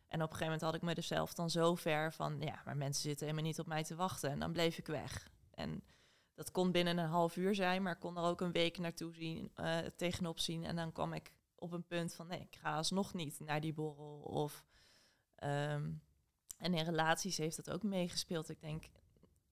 En 0.09 0.23
op 0.23 0.31
een 0.31 0.37
gegeven 0.37 0.45
moment 0.45 0.61
had 0.61 0.75
ik 0.75 0.83
me 0.83 0.95
dus 0.95 1.07
zelf 1.07 1.35
dan 1.35 1.51
zo 1.51 1.75
ver 1.75 2.13
van, 2.13 2.41
ja, 2.41 2.63
maar 2.65 2.77
mensen 2.77 3.03
zitten 3.03 3.27
helemaal 3.27 3.49
niet 3.49 3.59
op 3.61 3.67
mij 3.67 3.85
te 3.85 3.95
wachten. 3.95 4.31
En 4.31 4.39
dan 4.39 4.53
bleef 4.53 4.79
ik 4.79 4.87
weg. 4.87 5.31
En 5.51 5.85
dat 6.35 6.51
kon 6.51 6.73
binnen 6.73 6.99
een 6.99 7.09
half 7.09 7.37
uur 7.37 7.55
zijn, 7.55 7.83
maar 7.83 7.93
ik 7.93 8.01
kon 8.01 8.17
er 8.17 8.23
ook 8.23 8.41
een 8.41 8.53
week 8.53 8.79
naartoe 8.79 9.15
zien, 9.15 9.51
eh, 9.55 9.79
tegenop 9.97 10.39
zien. 10.39 10.65
En 10.65 10.77
dan 10.77 10.93
kwam 10.93 11.13
ik 11.13 11.33
op 11.55 11.73
een 11.73 11.87
punt 11.87 12.15
van, 12.15 12.27
nee, 12.27 12.41
ik 12.41 12.57
ga 12.57 12.77
alsnog 12.77 13.15
niet 13.15 13.41
naar 13.41 13.61
die 13.61 13.73
borrel. 13.73 14.21
Of, 14.21 14.65
ehm, 15.35 15.91
en 16.59 16.75
in 16.75 16.85
relaties 16.85 17.37
heeft 17.37 17.57
dat 17.57 17.71
ook 17.71 17.83
meegespeeld. 17.83 18.49
Ik 18.49 18.61
denk, 18.61 18.89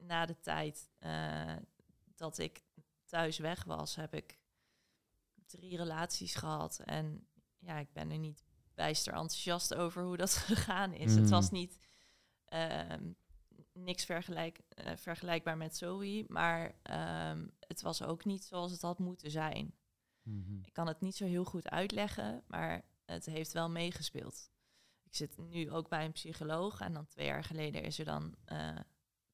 na 0.00 0.26
de 0.26 0.40
tijd 0.40 0.90
eh, 0.98 1.56
dat 2.14 2.38
ik 2.38 2.62
thuis 3.04 3.38
weg 3.38 3.64
was, 3.64 3.96
heb 3.96 4.14
ik 4.14 4.38
drie 5.46 5.76
relaties 5.76 6.34
gehad. 6.34 6.78
En 6.84 7.28
ja, 7.58 7.78
ik 7.78 7.92
ben 7.92 8.10
er 8.10 8.18
niet 8.18 8.44
bijster 8.74 9.12
enthousiast 9.12 9.74
over 9.74 10.02
hoe 10.02 10.16
dat 10.16 10.34
gegaan 10.52 10.92
is. 10.92 11.14
Het 11.14 11.24
Mm. 11.24 11.30
was 11.30 11.50
niet 11.50 11.78
ehm, 12.44 13.12
niks 13.72 14.04
vergelijk, 14.04 14.58
eh, 14.68 14.96
vergelijkbaar 14.96 15.56
met 15.56 15.76
Zoe, 15.76 16.24
maar 16.28 16.74
ehm, 16.82 17.46
het 17.58 17.82
was 17.82 18.02
ook 18.02 18.24
niet 18.24 18.44
zoals 18.44 18.72
het 18.72 18.82
had 18.82 18.98
moeten 18.98 19.30
zijn. 19.30 19.74
Ik 20.62 20.72
kan 20.72 20.86
het 20.86 21.00
niet 21.00 21.16
zo 21.16 21.24
heel 21.24 21.44
goed 21.44 21.68
uitleggen, 21.70 22.42
maar 22.46 22.84
het 23.04 23.26
heeft 23.26 23.52
wel 23.52 23.70
meegespeeld. 23.70 24.50
Ik 25.02 25.14
zit 25.14 25.36
nu 25.38 25.70
ook 25.70 25.88
bij 25.88 26.04
een 26.04 26.12
psycholoog 26.12 26.80
en 26.80 26.92
dan 26.92 27.06
twee 27.06 27.26
jaar 27.26 27.44
geleden 27.44 27.82
is 27.82 27.98
er 27.98 28.04
dan 28.04 28.34
eh, 28.44 28.76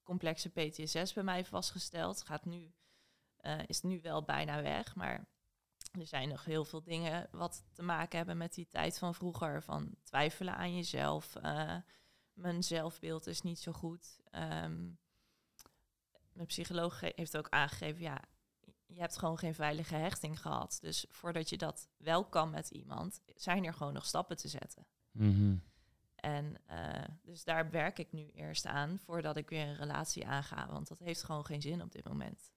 complexe 0.07 0.49
PTSS 0.49 1.13
bij 1.13 1.23
mij 1.23 1.45
vastgesteld. 1.45 2.23
Gaat 2.23 2.45
nu, 2.45 2.73
eh, 3.37 3.59
is 3.67 3.83
nu 3.83 4.01
wel 4.01 4.23
bijna 4.23 4.63
weg, 4.63 4.95
maar 4.95 5.29
er 5.99 6.07
zijn 6.07 6.29
nog 6.29 6.45
heel 6.45 6.65
veel 6.65 6.83
dingen 6.83 7.29
wat 7.31 7.65
te 7.73 7.83
maken 7.83 8.17
hebben 8.17 8.37
met 8.37 8.55
die 8.55 8.67
tijd 8.69 8.99
van 8.99 9.15
vroeger. 9.15 9.63
Van 9.63 9.95
twijfelen 10.03 10.57
aan 10.57 10.75
jezelf. 10.77 11.37
eh, 11.37 11.77
mijn 12.33 12.63
zelfbeeld 12.63 13.27
is 13.27 13.43
niet 13.43 13.59
zo 13.59 13.73
goed. 13.73 14.21
Ehm, 14.31 14.85
mijn 16.33 16.47
psycholoog 16.47 17.01
heeft 17.01 17.37
ook 17.37 17.49
aangegeven, 17.49 18.01
ja, 18.03 18.21
je 18.87 19.01
hebt 19.01 19.19
gewoon 19.19 19.39
geen 19.39 19.55
veilige 19.55 19.95
hechting 19.95 20.41
gehad. 20.41 20.79
Dus 20.81 21.07
voordat 21.09 21.49
je 21.49 21.57
dat 21.57 21.89
wel 21.97 22.25
kan 22.25 22.51
met 22.51 22.71
iemand, 22.71 23.21
zijn 23.35 23.65
er 23.65 23.75
gewoon 23.75 23.93
nog 23.93 24.07
stappen 24.07 24.37
te 24.37 24.49
zetten. 24.49 24.87
Mhm. 25.11 25.57
En 26.27 26.57
eh, 26.67 27.05
dus 27.23 27.45
daar 27.45 27.71
werk 27.71 27.99
ik 27.99 28.13
nu 28.13 28.31
eerst 28.31 28.67
aan 28.67 28.99
voordat 28.99 29.37
ik 29.37 29.49
weer 29.49 29.67
een 29.67 29.77
relatie 29.77 30.27
aanga. 30.27 30.73
Want 30.73 30.89
dat 30.89 30.99
heeft 30.99 31.23
gewoon 31.23 31.45
geen 31.47 31.63
zin 31.63 31.83
op 31.83 31.93
dit 31.93 32.05
moment. 32.05 32.53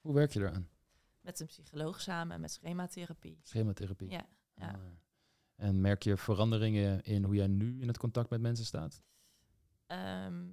Hoe 0.00 0.14
werk 0.14 0.32
je 0.32 0.40
eraan? 0.40 0.68
Met 1.20 1.40
een 1.40 1.46
psycholoog 1.46 2.00
samen, 2.00 2.40
met 2.40 2.52
schematherapie. 2.52 3.40
Schematherapie. 3.42 4.10
Ja, 4.10 4.26
ja. 4.54 4.68
Ah. 4.68 4.80
En 5.56 5.80
merk 5.80 6.02
je 6.02 6.16
veranderingen 6.16 7.02
in 7.02 7.24
hoe 7.24 7.34
jij 7.34 7.46
nu 7.46 7.80
in 7.80 7.88
het 7.88 7.98
contact 7.98 8.30
met 8.30 8.40
mensen 8.40 8.64
staat? 8.64 9.02
Ehm, 9.86 10.50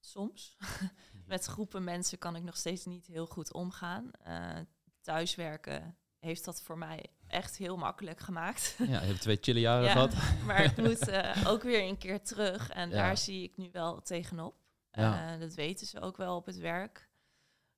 soms. 0.00 0.56
met 1.26 1.44
groepen 1.44 1.84
mensen 1.84 2.18
kan 2.18 2.36
ik 2.36 2.42
nog 2.42 2.56
steeds 2.56 2.84
niet 2.84 3.06
heel 3.06 3.26
goed 3.26 3.52
omgaan. 3.52 4.10
Eh, 4.12 4.58
thuiswerken 5.00 5.96
heeft 6.18 6.44
dat 6.44 6.62
voor 6.62 6.78
mij 6.78 7.06
echt 7.32 7.56
heel 7.56 7.76
makkelijk 7.76 8.20
gemaakt. 8.20 8.74
Ja, 8.78 8.84
je 8.84 9.06
hebt 9.06 9.20
twee 9.20 9.38
chille 9.40 9.60
jaren 9.60 9.84
Ja, 9.88 9.92
gehad. 9.92 10.14
maar 10.44 10.64
ik 10.64 10.76
moet 10.86 11.08
eh, 11.08 11.44
ook 11.46 11.62
weer 11.62 11.82
een 11.88 11.98
keer 11.98 12.22
terug. 12.22 12.70
En 12.70 12.88
Ja. 12.88 12.94
daar 12.96 13.16
zie 13.16 13.42
ik 13.42 13.56
nu 13.56 13.68
wel 13.72 14.02
tegenop. 14.02 14.54
Ja. 14.90 15.32
Eh, 15.34 15.40
dat 15.40 15.54
weten 15.54 15.86
ze 15.86 16.00
ook 16.00 16.16
wel 16.16 16.36
op 16.36 16.46
het 16.46 16.58
werk. 16.58 17.10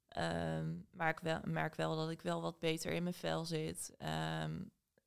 Ehm, 0.09 0.75
maar 0.91 1.09
ik 1.11 1.19
wel, 1.21 1.41
merk 1.45 1.75
wel 1.75 1.97
dat 1.97 2.11
ik 2.11 2.23
wel 2.23 2.41
wat 2.43 2.59
beter 2.59 2.93
in 2.93 3.03
mijn 3.03 3.15
vel 3.15 3.45
zit. 3.45 3.95
Ehm, 3.99 4.63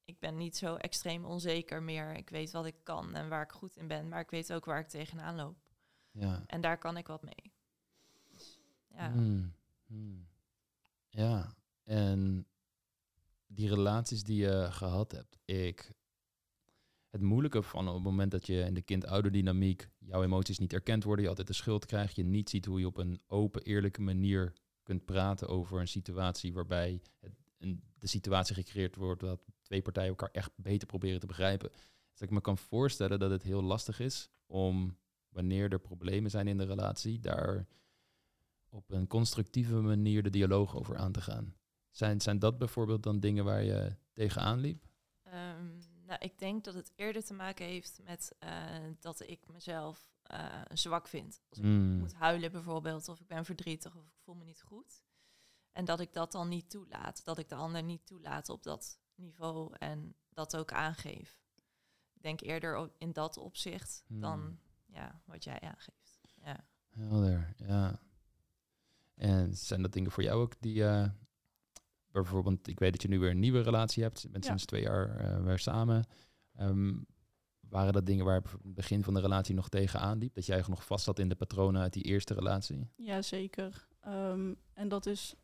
ik 0.05 0.19
ben 0.19 0.37
niet 0.37 0.57
zo 0.57 0.75
extreem 0.75 1.25
onzeker 1.25 1.83
meer. 1.83 2.15
Ik 2.15 2.29
weet 2.29 2.51
wat 2.51 2.65
ik 2.65 2.75
kan 2.83 3.15
en 3.15 3.29
waar 3.29 3.43
ik 3.43 3.51
goed 3.51 3.75
in 3.75 3.87
ben. 3.87 4.07
Maar 4.09 4.19
ik 4.19 4.29
weet 4.29 4.53
ook 4.53 4.65
waar 4.65 4.79
ik 4.79 4.87
tegenaan 4.87 5.35
loop. 5.35 5.57
Ja. 6.11 6.43
En 6.47 6.61
daar 6.61 6.77
kan 6.77 6.97
ik 6.97 7.07
wat 7.07 7.23
mee. 7.23 7.53
Dus, 8.31 8.59
ja. 8.87 9.11
Hmm, 9.11 9.53
hmm. 9.85 10.27
Ja, 11.09 11.53
en 11.83 12.47
die 13.47 13.69
relaties 13.69 14.23
die 14.23 14.37
je 14.37 14.67
gehad 14.71 15.11
hebt, 15.11 15.37
ik. 15.45 15.91
Het 17.09 17.21
moeilijke 17.21 17.61
van 17.61 17.87
op 17.87 17.93
het 17.93 18.03
moment 18.03 18.31
dat 18.31 18.45
je 18.45 18.59
in 18.59 18.73
de 18.73 18.81
kind-ouderdynamiek 18.81 19.89
jouw 19.97 20.23
emoties 20.23 20.59
niet 20.59 20.73
erkend 20.73 21.03
worden, 21.03 21.23
je 21.23 21.29
altijd 21.29 21.47
de 21.47 21.53
schuld 21.53 21.85
krijgt, 21.85 22.15
je 22.15 22.23
niet 22.23 22.49
ziet 22.49 22.65
hoe 22.65 22.79
je 22.79 22.85
op 22.85 22.97
een 22.97 23.21
open, 23.27 23.61
eerlijke 23.61 24.01
manier 24.01 24.53
kunt 24.83 25.05
praten 25.05 25.47
over 25.47 25.79
een 25.79 25.87
situatie 25.87 26.53
waarbij 26.53 27.01
de 27.99 28.07
situatie 28.07 28.55
gecreëerd 28.55 28.95
wordt 28.95 29.21
dat 29.21 29.41
twee 29.61 29.81
partijen 29.81 30.09
elkaar 30.09 30.31
echt 30.31 30.51
beter 30.55 30.87
proberen 30.87 31.19
te 31.19 31.25
begrijpen. 31.25 31.71
Dus 32.11 32.21
ik 32.21 32.29
me 32.29 32.41
kan 32.41 32.57
voorstellen 32.57 33.19
dat 33.19 33.31
het 33.31 33.43
heel 33.43 33.61
lastig 33.61 33.99
is 33.99 34.29
om, 34.45 34.97
wanneer 35.29 35.71
er 35.71 35.79
problemen 35.79 36.31
zijn 36.31 36.47
in 36.47 36.57
de 36.57 36.65
relatie, 36.65 37.19
daar 37.19 37.67
op 38.69 38.91
een 38.91 39.07
constructieve 39.07 39.75
manier 39.75 40.23
de 40.23 40.29
dialoog 40.29 40.75
over 40.75 40.97
aan 40.97 41.11
te 41.11 41.21
gaan. 41.21 41.55
Zijn, 41.97 42.21
zijn 42.21 42.39
dat 42.39 42.57
bijvoorbeeld 42.57 43.03
dan 43.03 43.19
dingen 43.19 43.45
waar 43.45 43.63
je 43.63 43.95
tegenaan 44.13 44.59
liep? 44.59 44.85
Ehm, 45.23 45.77
nou, 46.05 46.19
ik 46.19 46.39
denk 46.39 46.63
dat 46.63 46.73
het 46.73 46.91
eerder 46.95 47.23
te 47.23 47.33
maken 47.33 47.65
heeft 47.65 47.99
met 48.03 48.35
eh, 48.39 48.51
dat 48.99 49.19
ik 49.29 49.47
mezelf 49.47 50.15
eh, 50.23 50.61
zwak 50.73 51.07
vind. 51.07 51.41
Als 51.49 51.57
ik 51.59 51.63
Mm. 51.65 51.97
moet 51.97 52.13
huilen 52.13 52.51
bijvoorbeeld, 52.51 53.07
of 53.07 53.19
ik 53.19 53.27
ben 53.27 53.45
verdrietig 53.45 53.95
of 53.95 54.05
ik 54.07 54.17
voel 54.23 54.35
me 54.35 54.43
niet 54.43 54.61
goed. 54.61 55.03
En 55.71 55.85
dat 55.85 55.99
ik 55.99 56.13
dat 56.13 56.31
dan 56.31 56.47
niet 56.47 56.69
toelaat. 56.69 57.21
Dat 57.25 57.37
ik 57.37 57.49
de 57.49 57.55
ander 57.55 57.83
niet 57.83 58.05
toelaat 58.05 58.49
op 58.49 58.63
dat 58.63 58.99
niveau 59.15 59.75
en 59.77 60.15
dat 60.29 60.55
ook 60.57 60.71
aangeef. 60.71 61.41
Ik 62.13 62.21
denk 62.21 62.41
eerder 62.41 62.91
in 62.97 63.13
dat 63.13 63.37
opzicht 63.37 64.03
Hmm. 64.07 64.21
dan 64.21 64.59
ja, 64.85 65.21
wat 65.25 65.43
jij 65.43 65.59
aangeeft. 65.61 66.19
Ja. 66.43 66.65
Helder, 66.89 67.53
ja. 67.57 67.99
En 69.15 69.55
zijn 69.55 69.81
dat 69.81 69.93
dingen 69.93 70.11
voor 70.11 70.23
jou 70.23 70.41
ook 70.41 70.61
die... 70.61 70.83
bijvoorbeeld, 72.21 72.67
ik 72.67 72.79
weet 72.79 72.91
dat 72.91 73.01
je 73.01 73.07
nu 73.07 73.19
weer 73.19 73.29
een 73.29 73.39
nieuwe 73.39 73.61
relatie 73.61 74.03
hebt. 74.03 74.21
Je 74.21 74.29
bent 74.29 74.43
Ja. 74.43 74.49
sinds 74.49 74.65
twee 74.65 74.81
jaar 74.81 75.15
eh, 75.15 75.43
weer 75.43 75.59
samen. 75.59 76.05
Ehm, 76.53 76.95
waren 77.59 77.93
dat 77.93 78.05
dingen 78.05 78.25
waar 78.25 78.41
het 78.41 78.55
begin 78.63 79.03
van 79.03 79.13
de 79.13 79.19
relatie 79.19 79.55
nog 79.55 79.69
tegenaan 79.69 80.17
liep? 80.17 80.33
Dat 80.33 80.45
jij 80.45 80.63
nog 80.67 80.85
vast 80.85 81.03
zat 81.03 81.19
in 81.19 81.29
de 81.29 81.35
patronen 81.35 81.81
uit 81.81 81.93
die 81.93 82.03
eerste 82.03 82.33
relatie? 82.33 82.89
Ja, 82.95 83.21
zeker. 83.21 83.87
Ehm, 83.99 84.53
en 84.73 84.87
dat 84.87 85.05
is 85.05 85.35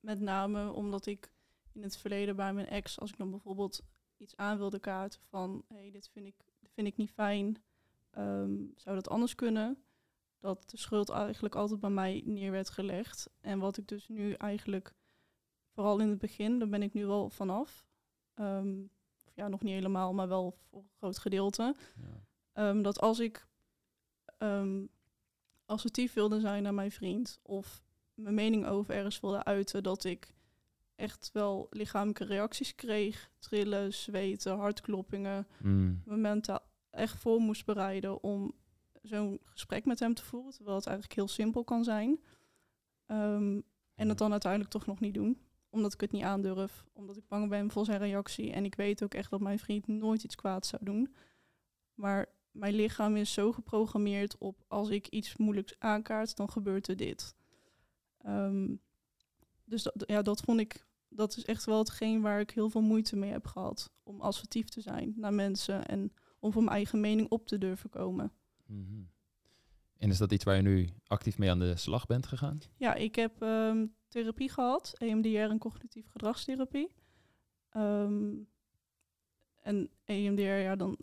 met 0.00 0.20
name 0.20 0.72
omdat 0.72 1.06
ik 1.06 1.32
in 1.72 1.82
het 1.82 1.96
verleden 1.96 2.36
bij 2.36 2.52
mijn 2.52 2.68
ex, 2.68 3.00
als 3.00 3.10
ik 3.10 3.16
dan 3.16 3.30
bijvoorbeeld 3.30 3.82
iets 4.16 4.36
aan 4.36 4.58
wilde 4.58 4.78
kaarten 4.78 5.20
van 5.28 5.64
hé, 5.68 5.76
hey, 5.76 5.90
dit 5.90 6.08
vind 6.12 6.26
ik, 6.26 6.34
vind 6.74 6.86
ik 6.86 6.96
niet 6.96 7.10
fijn, 7.10 7.62
ehm, 8.10 8.52
zou 8.76 8.94
dat 8.96 9.08
anders 9.08 9.34
kunnen? 9.34 9.82
Dat 10.38 10.70
de 10.70 10.76
schuld 10.76 11.08
eigenlijk 11.10 11.54
altijd 11.54 11.80
bij 11.80 11.90
mij 11.90 12.22
neer 12.24 12.50
werd 12.50 12.70
gelegd. 12.70 13.30
En 13.40 13.58
wat 13.58 13.76
ik 13.76 13.88
dus 13.88 14.08
nu 14.08 14.32
eigenlijk, 14.32 14.94
vooral 15.72 15.98
in 15.98 16.08
het 16.08 16.18
begin, 16.18 16.58
daar 16.58 16.68
ben 16.68 16.82
ik 16.82 16.92
nu 16.92 17.06
wel 17.06 17.30
vanaf. 17.30 17.86
Um, 18.34 18.90
ja, 19.34 19.48
nog 19.48 19.62
niet 19.62 19.74
helemaal, 19.74 20.14
maar 20.14 20.28
wel 20.28 20.56
voor 20.70 20.80
een 20.80 20.88
groot 20.98 21.18
gedeelte. 21.18 21.74
Ja. 21.96 22.24
Ehm, 22.52 22.82
dat 22.82 23.00
als 23.00 23.18
ik 23.18 23.46
um, 24.38 24.88
assertief 25.66 26.12
wilde 26.12 26.40
zijn 26.40 26.62
naar 26.62 26.74
mijn 26.74 26.92
vriend 26.92 27.40
of 27.42 27.84
mijn 28.14 28.34
mening 28.34 28.66
over 28.66 28.94
ergens 28.94 29.20
wilde 29.20 29.44
uiten, 29.44 29.82
dat 29.82 30.04
ik 30.04 30.34
echt 30.94 31.30
wel 31.32 31.66
lichamelijke 31.70 32.24
reacties 32.24 32.74
kreeg. 32.74 33.30
Trillen, 33.38 33.94
zweten, 33.94 34.56
hartkloppingen. 34.56 35.46
Mm. 35.58 36.02
Echt 36.90 37.18
voor 37.18 37.40
moest 37.40 37.64
bereiden 37.64 38.22
om 38.22 38.52
zo'n 39.02 39.40
gesprek 39.44 39.84
met 39.84 39.98
hem 39.98 40.14
te 40.14 40.24
voeren. 40.24 40.52
Terwijl 40.52 40.76
het 40.76 40.86
eigenlijk 40.86 41.16
heel 41.16 41.28
simpel 41.28 41.64
kan 41.64 41.84
zijn. 41.84 42.20
En 43.94 44.08
het 44.08 44.18
dan 44.18 44.30
uiteindelijk 44.30 44.72
toch 44.72 44.86
nog 44.86 45.00
niet 45.00 45.14
doen. 45.14 45.38
Omdat 45.72 45.92
ik 45.92 46.00
het 46.00 46.12
niet 46.12 46.22
aandurf. 46.22 46.84
Omdat 46.92 47.16
ik 47.16 47.28
bang 47.28 47.48
ben 47.48 47.70
voor 47.70 47.84
zijn 47.84 47.98
reactie. 47.98 48.52
En 48.52 48.64
ik 48.64 48.74
weet 48.74 49.02
ook 49.02 49.14
echt 49.14 49.30
dat 49.30 49.40
mijn 49.40 49.58
vriend 49.58 49.86
nooit 49.86 50.24
iets 50.24 50.34
kwaads 50.34 50.68
zou 50.68 50.84
doen. 50.84 51.14
Maar 51.94 52.26
mijn 52.50 52.74
lichaam 52.74 53.16
is 53.16 53.32
zo 53.32 53.52
geprogrammeerd 53.52 54.38
op 54.38 54.64
als 54.68 54.88
ik 54.88 55.06
iets 55.06 55.36
moeilijks 55.36 55.74
aankaart, 55.78 56.36
dan 56.36 56.50
gebeurt 56.50 56.88
er 56.88 56.96
dit. 56.96 57.34
Um, 58.26 58.80
dus 59.64 59.82
dat, 59.82 60.04
ja, 60.06 60.22
dat 60.22 60.40
vond 60.40 60.60
ik, 60.60 60.86
dat 61.08 61.36
is 61.36 61.44
echt 61.44 61.64
wel 61.64 61.78
hetgeen 61.78 62.20
waar 62.20 62.40
ik 62.40 62.50
heel 62.50 62.70
veel 62.70 62.82
moeite 62.82 63.16
mee 63.16 63.30
heb 63.30 63.46
gehad. 63.46 63.90
Om 64.02 64.20
assertief 64.20 64.68
te 64.68 64.80
zijn 64.80 65.12
naar 65.16 65.34
mensen 65.34 65.86
en 65.86 66.12
om 66.38 66.52
voor 66.52 66.62
mijn 66.62 66.76
eigen 66.76 67.00
mening 67.00 67.28
op 67.28 67.46
te 67.46 67.58
durven 67.58 67.90
komen. 67.90 68.32
Mm 68.66 69.10
En 70.02 70.10
is 70.10 70.18
dat 70.18 70.32
iets 70.32 70.44
waar 70.44 70.56
je 70.56 70.62
nu 70.62 70.88
actief 71.06 71.38
mee 71.38 71.50
aan 71.50 71.58
de 71.58 71.76
slag 71.76 72.06
bent 72.06 72.26
gegaan? 72.26 72.58
Ja, 72.76 72.94
ik 72.94 73.14
heb 73.14 73.42
um, 73.42 73.94
therapie 74.08 74.50
gehad, 74.50 74.94
EMDR 74.98 75.28
en 75.38 75.58
cognitieve 75.58 76.10
gedragstherapie. 76.10 76.92
Um, 77.76 78.48
en 79.60 79.90
EMDR, 80.04 80.42
ja, 80.42 80.76
dan 80.76 80.98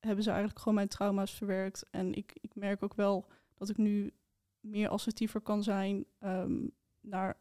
hebben 0.00 0.24
ze 0.24 0.30
eigenlijk 0.30 0.58
gewoon 0.58 0.74
mijn 0.74 0.88
trauma's 0.88 1.30
verwerkt. 1.30 1.86
En 1.90 2.14
ik, 2.14 2.38
ik 2.40 2.54
merk 2.54 2.82
ook 2.82 2.94
wel 2.94 3.26
dat 3.54 3.68
ik 3.68 3.76
nu 3.76 4.12
meer 4.60 4.88
assertiever 4.88 5.40
kan 5.40 5.62
zijn 5.62 6.04
um, 6.20 6.70
naar, 7.00 7.36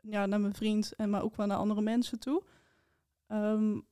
ja, 0.00 0.26
naar 0.26 0.40
mijn 0.40 0.54
vriend 0.54 0.94
en 0.96 1.10
maar 1.10 1.22
ook 1.22 1.36
wel 1.36 1.46
naar 1.46 1.56
andere 1.56 1.80
mensen 1.80 2.18
toe. 2.18 2.42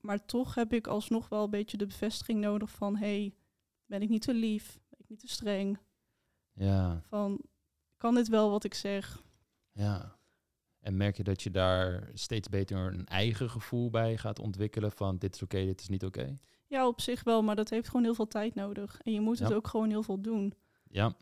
Maar 0.00 0.24
toch 0.26 0.54
heb 0.54 0.72
ik 0.72 0.86
alsnog 0.86 1.28
wel 1.28 1.44
een 1.44 1.50
beetje 1.50 1.76
de 1.76 1.86
bevestiging 1.86 2.40
nodig 2.40 2.70
van 2.70 2.96
hey, 2.96 3.34
ben 3.86 4.02
ik 4.02 4.08
niet 4.08 4.22
te 4.22 4.34
lief? 4.34 4.78
Ben 4.88 4.98
ik 4.98 5.08
niet 5.08 5.20
te 5.20 5.28
streng? 5.28 5.78
Ja. 6.66 7.02
Van 7.06 7.40
kan 7.96 8.14
dit 8.14 8.28
wel 8.28 8.50
wat 8.50 8.64
ik 8.64 8.74
zeg? 8.74 9.22
Ja. 9.72 10.18
En 10.80 10.96
merk 10.96 11.16
je 11.16 11.22
dat 11.22 11.42
je 11.42 11.50
daar 11.50 12.10
steeds 12.14 12.48
beter 12.48 12.78
een 12.78 13.06
eigen 13.06 13.50
gevoel 13.50 13.90
bij 13.90 14.16
gaat 14.16 14.38
ontwikkelen 14.38 14.92
van 14.92 15.18
dit 15.18 15.34
is 15.34 15.42
oké, 15.42 15.64
dit 15.64 15.80
is 15.80 15.88
niet 15.88 16.04
oké? 16.04 16.38
Ja, 16.66 16.86
op 16.86 17.00
zich 17.00 17.24
wel, 17.24 17.42
maar 17.42 17.56
dat 17.56 17.70
heeft 17.70 17.86
gewoon 17.86 18.02
heel 18.02 18.14
veel 18.14 18.26
tijd 18.26 18.54
nodig. 18.54 19.00
En 19.00 19.12
je 19.12 19.20
moet 19.20 19.38
het 19.38 19.52
ook 19.52 19.68
gewoon 19.68 19.88
heel 19.88 20.02
veel 20.02 20.20
doen. 20.20 20.54
Ja, 20.88 21.16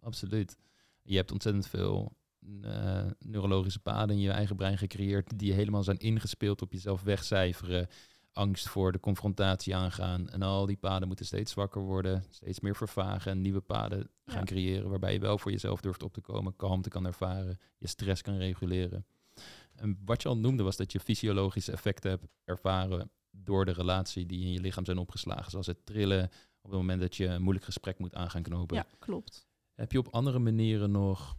absoluut. 0.00 0.56
Je 1.02 1.16
hebt 1.16 1.32
ontzettend 1.32 1.66
veel 1.66 2.16
uh, 2.40 3.06
neurologische 3.18 3.80
paden 3.80 4.16
in 4.16 4.22
je 4.22 4.30
eigen 4.30 4.56
brein 4.56 4.78
gecreëerd 4.78 5.38
die 5.38 5.52
helemaal 5.52 5.82
zijn 5.82 5.98
ingespeeld 5.98 6.62
op 6.62 6.72
jezelf 6.72 7.02
wegcijferen, 7.02 7.88
angst 8.38 8.68
voor 8.68 8.92
de 8.92 9.00
confrontatie 9.00 9.76
aangaan. 9.76 10.28
En 10.28 10.42
al 10.42 10.66
die 10.66 10.76
paden 10.76 11.08
moeten 11.08 11.26
steeds 11.26 11.52
zwakker 11.52 11.82
worden, 11.82 12.24
steeds 12.30 12.60
meer 12.60 12.76
vervagen 12.76 13.32
en 13.32 13.40
nieuwe 13.40 13.60
paden 13.60 14.10
gaan 14.26 14.44
creëren 14.44 14.90
waarbij 14.90 15.12
je 15.12 15.18
wel 15.18 15.38
voor 15.38 15.50
jezelf 15.50 15.80
durft 15.80 16.02
op 16.02 16.12
te 16.12 16.20
komen, 16.20 16.56
kalmte 16.56 16.88
kan 16.88 17.06
ervaren, 17.06 17.58
je 17.78 17.88
stress 17.88 18.22
kan 18.22 18.36
reguleren. 18.36 19.06
En 19.74 19.98
wat 20.04 20.22
je 20.22 20.28
al 20.28 20.36
noemde 20.36 20.62
was 20.62 20.76
dat 20.76 20.92
je 20.92 21.00
fysiologische 21.00 21.72
effecten 21.72 22.10
hebt 22.10 22.26
ervaren 22.44 23.10
door 23.30 23.64
de 23.64 23.72
relatie 23.72 24.26
die 24.26 24.44
in 24.44 24.52
je 24.52 24.60
lichaam 24.60 24.84
zijn 24.84 24.98
opgeslagen. 24.98 25.50
Zoals 25.50 25.66
het 25.66 25.86
trillen 25.86 26.24
op 26.62 26.70
het 26.70 26.80
moment 26.80 27.00
dat 27.00 27.16
je 27.16 27.26
een 27.26 27.42
moeilijk 27.42 27.64
gesprek 27.64 27.98
moet 27.98 28.14
aan 28.14 28.30
gaan 28.30 28.42
knopen. 28.42 28.76
Ja, 28.76 28.86
klopt. 28.98 29.46
Heb 29.74 29.92
je 29.92 29.98
op 29.98 30.08
andere 30.08 30.38
manieren 30.38 30.90
nog 30.90 31.36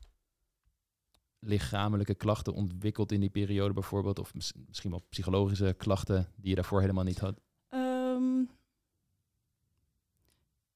lichamelijke 1.39 2.15
klachten 2.15 2.53
ontwikkeld 2.53 3.11
in 3.11 3.19
die 3.19 3.29
periode 3.29 3.73
bijvoorbeeld? 3.73 4.19
Of 4.19 4.33
misschien 4.33 4.91
wel 4.91 5.05
psychologische 5.09 5.75
klachten 5.77 6.31
die 6.35 6.49
je 6.49 6.55
daarvoor 6.55 6.81
helemaal 6.81 7.03
niet 7.03 7.19
had? 7.19 7.41
Ehm, 7.69 8.43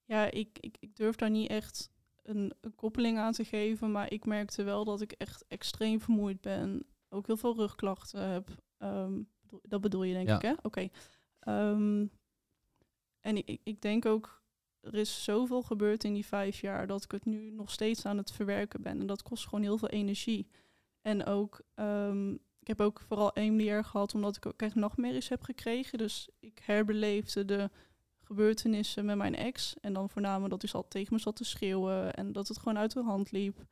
ja, 0.06 0.32
ik, 0.32 0.58
ik, 0.60 0.78
ik 0.80 0.96
durf 0.96 1.16
daar 1.16 1.30
niet 1.30 1.50
echt 1.50 1.92
een, 2.24 2.54
een, 2.62 2.76
koppeling 2.76 3.18
aan 3.18 3.34
te 3.34 3.46
geven. 3.46 3.92
Maar 3.92 4.12
ik 4.12 4.26
merkte 4.26 4.64
wel 4.64 4.86
dat 4.86 5.02
ik 5.02 5.12
echt 5.12 5.46
extreem 5.48 6.00
vermoeid 6.00 6.42
ben. 6.42 6.86
Ook 7.10 7.28
heel 7.28 7.38
veel 7.38 7.56
rugklachten 7.56 8.30
heb. 8.30 8.50
Ehm, 8.78 9.22
dat 9.62 9.82
bedoel 9.82 10.04
je 10.04 10.14
denk 10.14 10.30
ik, 10.30 10.42
hè? 10.42 10.54
Oké. 10.62 10.90
Ehm, 11.40 12.06
en 13.20 13.38
ik, 13.38 13.60
ik 13.64 13.82
denk 13.82 14.06
ook, 14.06 14.43
er 14.84 14.96
is 14.96 15.24
zoveel 15.24 15.62
gebeurd 15.62 16.04
in 16.04 16.14
die 16.14 16.26
vijf 16.26 16.62
jaar 16.62 16.88
dat 16.88 17.04
ik 17.04 17.12
het 17.12 17.26
nu 17.26 17.52
nog 17.52 17.72
steeds 17.72 18.06
aan 18.06 18.18
het 18.18 18.32
verwerken 18.32 18.82
ben. 18.82 19.00
En 19.00 19.08
dat 19.08 19.24
kost 19.24 19.44
gewoon 19.44 19.64
heel 19.64 19.78
veel 19.78 19.90
energie. 19.90 20.48
En 21.02 21.26
ook, 21.26 21.62
um, 21.76 22.34
ik 22.60 22.68
heb 22.68 22.82
ook 22.82 23.00
vooral 23.00 23.34
EMDR 23.34 23.88
gehad 23.88 24.14
omdat 24.14 24.36
ik 24.36 24.46
ook 24.46 24.62
echt 24.62 24.76
nachtmerries 24.76 25.30
heb 25.30 25.42
gekregen. 25.42 25.98
Dus 25.98 26.30
ik 26.40 26.60
herbeleefde 26.64 27.46
de 27.46 27.70
gebeurtenissen 28.22 29.06
met 29.06 29.18
mijn 29.18 29.36
ex. 29.36 29.76
En 29.82 29.94
dan 29.94 30.10
voornamelijk 30.10 30.50
dat 30.50 30.62
hij 30.62 30.72
al 30.82 30.88
tegen 30.88 31.14
me 31.14 31.20
zat 31.20 31.36
te 31.36 31.44
schreeuwen 31.44 32.14
en 32.14 32.32
dat 32.32 32.48
het 32.48 32.58
gewoon 32.58 32.78
uit 32.78 32.94
de 32.94 33.04
hand 33.04 33.32
liep. 33.32 33.66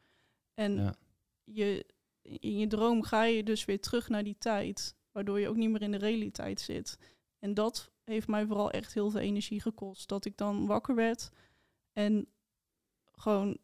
En 0.54 0.96
je, 1.44 1.86
in 2.22 2.58
je 2.58 2.68
droom 2.68 3.04
ga 3.04 3.24
je 3.24 3.44
dus 3.44 3.66
weer 3.66 3.80
terug 3.80 4.10
naar 4.10 4.24
die 4.24 4.38
tijd 4.38 4.96
waardoor 5.12 5.40
je 5.40 5.50
ook 5.50 5.56
niet 5.56 5.70
meer 5.70 5.82
in 5.82 5.92
de 5.92 5.98
realiteit 5.98 6.62
zit. 6.62 6.98
En 7.40 7.54
dat 7.54 7.92
heeft 8.12 8.28
mij 8.28 8.46
vooral 8.46 8.72
echt 8.72 8.94
heel 8.94 9.10
veel 9.10 9.20
energie 9.20 9.62
gekost. 9.62 10.10
Dat 10.10 10.26
ik 10.26 10.38
dan 10.38 10.66
wakker 10.66 10.96
werd 10.96 11.30
en 11.94 12.28
gewoon 13.12 13.58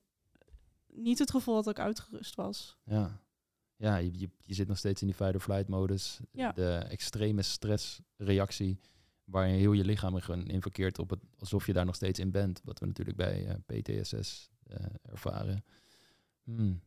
niet 0.88 1.20
het 1.20 1.32
gevoel 1.32 1.56
dat 1.56 1.68
ik 1.68 1.80
uitgerust 1.80 2.36
was. 2.36 2.78
Ja, 2.84 3.22
ja 3.76 3.98
je, 3.98 4.20
je, 4.20 4.30
je 4.44 4.54
zit 4.54 4.68
nog 4.68 4.78
steeds 4.78 5.02
in 5.02 5.08
die 5.08 5.16
fight-or-flight 5.16 5.68
modus. 5.68 6.20
Ja. 6.32 6.52
De 6.52 6.74
extreme 6.74 7.42
stressreactie 7.42 8.80
waar 9.28 9.48
je 9.48 9.58
heel 9.58 9.74
je 9.74 9.86
lichaam 9.86 10.18
in 10.44 10.62
verkeert 10.62 11.00
op 11.00 11.10
het, 11.10 11.20
alsof 11.40 11.66
je 11.66 11.74
daar 11.74 11.86
nog 11.86 11.96
steeds 11.96 12.20
in 12.20 12.32
bent. 12.32 12.62
Wat 12.64 12.80
we 12.80 12.86
natuurlijk 12.86 13.18
bij 13.18 13.44
uh, 13.44 13.50
eh, 13.50 13.60
PTSS 13.66 14.50
uh, 14.68 14.76
eh, 14.76 14.86
ervaren. 15.02 15.64
Hmm. 16.44 16.82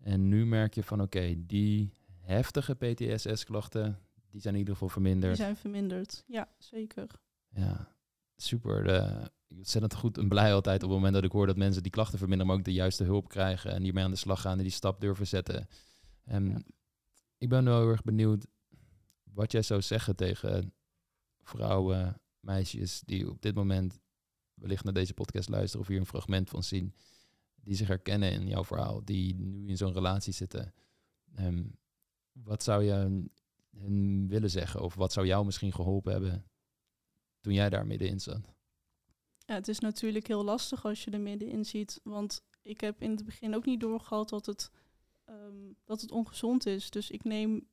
En 0.00 0.28
nu 0.28 0.46
merk 0.46 0.74
je 0.74 0.82
van 0.82 1.02
oké, 1.02 1.34
die 1.46 1.92
heftige 2.20 2.74
PTSS-klachten, 2.74 3.98
die 4.34 4.42
zijn 4.42 4.54
in 4.54 4.60
ieder 4.60 4.74
geval 4.74 4.88
verminderd. 4.88 5.36
Die 5.36 5.44
zijn 5.44 5.56
verminderd, 5.56 6.24
ja, 6.26 6.48
zeker. 6.58 7.06
Ja, 7.48 7.88
super. 8.36 8.94
Uh, 8.94 9.24
ontzettend 9.56 9.94
goed 9.94 10.18
en 10.18 10.28
blij 10.28 10.54
altijd 10.54 10.82
op 10.82 10.88
het 10.88 10.98
moment 10.98 11.14
dat 11.14 11.24
ik 11.24 11.32
hoor 11.32 11.46
dat 11.46 11.56
mensen 11.56 11.82
die 11.82 11.92
klachten 11.92 12.18
verminderen, 12.18 12.52
maar 12.52 12.60
ook 12.60 12.68
de 12.68 12.72
juiste 12.72 13.04
hulp 13.04 13.28
krijgen 13.28 13.72
en 13.72 13.82
hiermee 13.82 14.04
aan 14.04 14.10
de 14.10 14.16
slag 14.16 14.40
gaan 14.40 14.56
en 14.56 14.62
die 14.62 14.72
stap 14.72 15.00
durven 15.00 15.26
zetten. 15.26 15.68
En 16.24 16.64
ik 17.38 17.48
ben 17.48 17.64
wel 17.64 17.80
heel 17.80 17.90
erg 17.90 18.02
benieuwd 18.02 18.46
wat 19.22 19.52
jij 19.52 19.62
zou 19.62 19.82
zeggen 19.82 20.16
tegen 20.16 20.74
vrouwen, 21.42 22.20
meisjes 22.40 23.00
die 23.00 23.30
op 23.30 23.42
dit 23.42 23.54
moment 23.54 24.00
wellicht 24.54 24.84
naar 24.84 24.92
deze 24.92 25.14
podcast 25.14 25.48
luisteren 25.48 25.80
of 25.80 25.86
hier 25.86 26.00
een 26.00 26.06
fragment 26.06 26.50
van 26.50 26.62
zien, 26.62 26.94
die 27.54 27.74
zich 27.74 27.88
herkennen 27.88 28.32
in 28.32 28.46
jouw 28.46 28.64
verhaal, 28.64 29.04
die 29.04 29.34
nu 29.34 29.68
in 29.68 29.76
zo'n 29.76 29.92
relatie 29.92 30.32
zitten. 30.32 30.74
Um, 31.38 31.78
wat 32.32 32.62
zou 32.62 32.82
je 32.82 33.24
hen 33.78 34.28
willen 34.28 34.50
zeggen? 34.50 34.80
Of 34.80 34.94
wat 34.94 35.12
zou 35.12 35.26
jou 35.26 35.44
misschien 35.44 35.72
geholpen 35.72 36.12
hebben 36.12 36.44
toen 37.40 37.52
jij 37.52 37.70
daar 37.70 37.86
middenin 37.86 38.20
zat? 38.20 38.54
Ja, 39.46 39.54
het 39.54 39.68
is 39.68 39.78
natuurlijk 39.78 40.26
heel 40.26 40.44
lastig 40.44 40.84
als 40.84 41.04
je 41.04 41.10
er 41.10 41.20
middenin 41.20 41.64
ziet. 41.64 42.00
Want 42.02 42.42
ik 42.62 42.80
heb 42.80 43.02
in 43.02 43.10
het 43.10 43.24
begin 43.24 43.54
ook 43.54 43.64
niet 43.64 43.80
doorgehad 43.80 44.28
dat 44.28 44.46
het, 44.46 44.70
ehm, 45.24 45.72
dat 45.84 46.00
het 46.00 46.10
ongezond 46.10 46.66
is. 46.66 46.90
Dus 46.90 47.10
ik 47.10 47.24
neem 47.24 47.68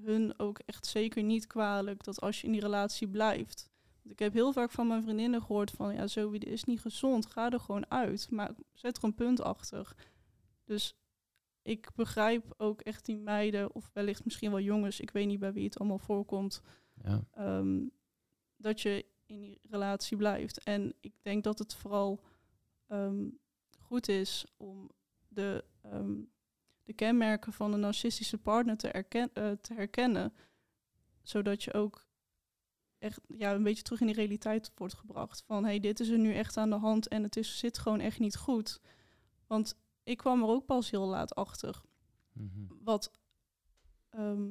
hun 0.00 0.38
ook 0.38 0.58
echt 0.58 0.86
zeker 0.86 1.22
niet 1.22 1.46
kwalijk 1.46 2.04
dat 2.04 2.20
als 2.20 2.40
je 2.40 2.46
in 2.46 2.52
die 2.52 2.60
relatie 2.60 3.08
blijft. 3.08 3.70
Ik 4.04 4.18
heb 4.18 4.32
heel 4.32 4.52
vaak 4.52 4.70
van 4.70 4.86
mijn 4.86 5.02
vriendinnen 5.02 5.42
gehoord 5.42 5.70
van 5.70 5.94
ja, 5.94 6.06
zo 6.06 6.30
is 6.30 6.64
niet 6.64 6.80
gezond, 6.80 7.26
ga 7.26 7.50
er 7.50 7.60
gewoon 7.60 7.90
uit. 7.90 8.30
Maar 8.30 8.54
zet 8.72 8.96
er 8.96 9.04
een 9.04 9.14
punt 9.14 9.40
achter. 9.40 9.94
Dus 10.64 10.94
ik 11.62 11.90
begrijp 11.94 12.54
ook 12.56 12.80
echt 12.80 13.04
die 13.04 13.18
meiden, 13.18 13.74
of 13.74 13.90
wellicht 13.92 14.24
misschien 14.24 14.50
wel 14.50 14.60
jongens, 14.60 15.00
ik 15.00 15.10
weet 15.10 15.26
niet 15.26 15.38
bij 15.38 15.52
wie 15.52 15.64
het 15.64 15.78
allemaal 15.78 15.98
voorkomt, 15.98 16.62
ja. 17.02 17.24
Ehm, 17.30 17.86
dat 18.56 18.80
je 18.80 19.06
in 19.26 19.40
die 19.40 19.58
relatie 19.62 20.16
blijft. 20.16 20.62
En 20.62 20.94
ik 21.00 21.12
denk 21.22 21.44
dat 21.44 21.58
het 21.58 21.74
vooral 21.74 22.20
ehm, 22.86 23.28
goed 23.78 24.08
is 24.08 24.46
om 24.56 24.90
de, 25.28 25.64
ehm, 25.82 26.20
de 26.82 26.92
kenmerken 26.92 27.52
van 27.52 27.72
een 27.72 27.80
narcistische 27.80 28.38
partner 28.38 28.76
te, 28.76 28.88
erken, 28.88 29.30
uh, 29.34 29.50
te 29.50 29.74
herkennen, 29.74 30.32
zodat 31.22 31.62
je 31.62 31.72
ook 31.72 32.06
echt 32.98 33.20
ja, 33.36 33.54
een 33.54 33.62
beetje 33.62 33.82
terug 33.82 34.00
in 34.00 34.06
de 34.06 34.12
realiteit 34.12 34.72
wordt 34.74 34.94
gebracht. 34.94 35.42
Van 35.46 35.64
hey, 35.64 35.80
dit 35.80 36.00
is 36.00 36.08
er 36.08 36.18
nu 36.18 36.34
echt 36.34 36.56
aan 36.56 36.70
de 36.70 36.76
hand 36.76 37.08
en 37.08 37.22
het 37.22 37.36
is, 37.36 37.58
zit 37.58 37.78
gewoon 37.78 38.00
echt 38.00 38.18
niet 38.18 38.36
goed. 38.36 38.80
Want 39.46 39.76
ik 40.02 40.16
kwam 40.16 40.42
er 40.42 40.48
ook 40.48 40.66
pas 40.66 40.90
heel 40.90 41.06
laat 41.06 41.34
achter. 41.34 41.80
Mhm. 42.32 42.66
Wat, 42.82 43.12
ehm, 44.10 44.50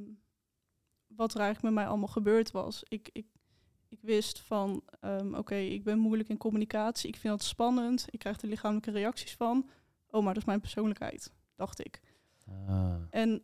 wat 1.08 1.34
er 1.34 1.40
eigenlijk 1.40 1.62
met 1.62 1.84
mij 1.84 1.88
allemaal 1.88 2.08
gebeurd 2.08 2.52
was. 2.52 2.84
Ik, 2.88 3.10
ik, 3.12 3.26
ik 3.90 4.02
wist 4.02 4.40
van, 4.40 4.84
ehm, 5.00 5.34
oké, 5.34 5.56
ik 5.56 5.84
ben 5.84 6.00
moeilijk 6.00 6.30
in 6.30 6.38
communicatie. 6.38 7.10
Ik 7.10 7.18
vind 7.18 7.38
dat 7.38 7.48
spannend. 7.48 8.06
Ik 8.10 8.20
krijg 8.20 8.42
er 8.42 8.48
lichamelijke 8.48 8.92
reacties 8.92 9.36
van. 9.36 9.70
Oh, 10.10 10.24
maar 10.24 10.34
dat 10.34 10.42
is 10.42 10.48
mijn 10.48 10.60
persoonlijkheid, 10.60 11.34
dacht 11.56 11.86
ik. 11.86 12.02
Ah. 12.48 12.96
En 13.10 13.44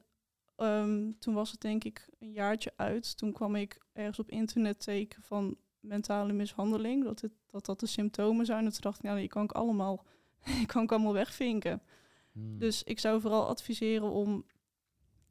ehm, 0.56 1.12
toen 1.20 1.34
was 1.34 1.52
het 1.52 1.62
denk 1.62 1.84
ik 1.84 2.10
een 2.20 2.32
jaartje 2.32 2.74
uit. 2.76 3.18
Toen 3.18 3.32
kwam 3.32 3.56
ik 3.56 3.86
ergens 3.94 4.20
op 4.20 4.30
internet 4.30 4.80
teken 4.80 5.22
van 5.22 5.58
mentale 5.80 6.34
mishandeling. 6.34 7.04
Dat, 7.04 7.22
het, 7.22 7.32
dat 7.46 7.66
dat 7.66 7.80
de 7.80 7.86
symptomen 7.86 8.46
zijn. 8.46 8.66
En 8.66 8.72
toen 8.72 8.82
dacht 8.82 8.98
ik, 8.98 9.04
nou, 9.04 9.20
die 9.20 9.28
kan 9.28 9.44
ik 9.44 9.52
allemaal, 9.52 10.06
die 10.58 10.66
kan 10.66 10.84
ik 10.84 10.92
allemaal 10.92 11.14
wegvinken. 11.14 11.82
Hmm. 12.32 12.58
Dus 12.58 12.84
ik 12.84 13.00
zou 13.00 13.22
vooral 13.22 13.48
adviseren 13.48 14.10
om 14.10 14.46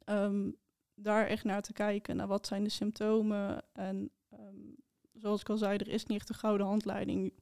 ehm, 0.03 0.51
daar 0.95 1.27
echt 1.27 1.43
naar 1.43 1.61
te 1.61 1.73
kijken. 1.73 2.15
Naar 2.15 2.27
wat 2.27 2.47
zijn 2.47 2.63
de 2.63 2.69
symptomen. 2.69 3.63
En 3.73 4.09
ehm, 4.29 4.55
zoals 5.13 5.41
ik 5.41 5.49
al 5.49 5.57
zei, 5.57 5.77
er 5.77 5.87
is 5.87 6.05
niet 6.05 6.17
echt 6.17 6.29
een 6.29 6.35
gouden 6.35 6.67
handleiding. 6.67 7.33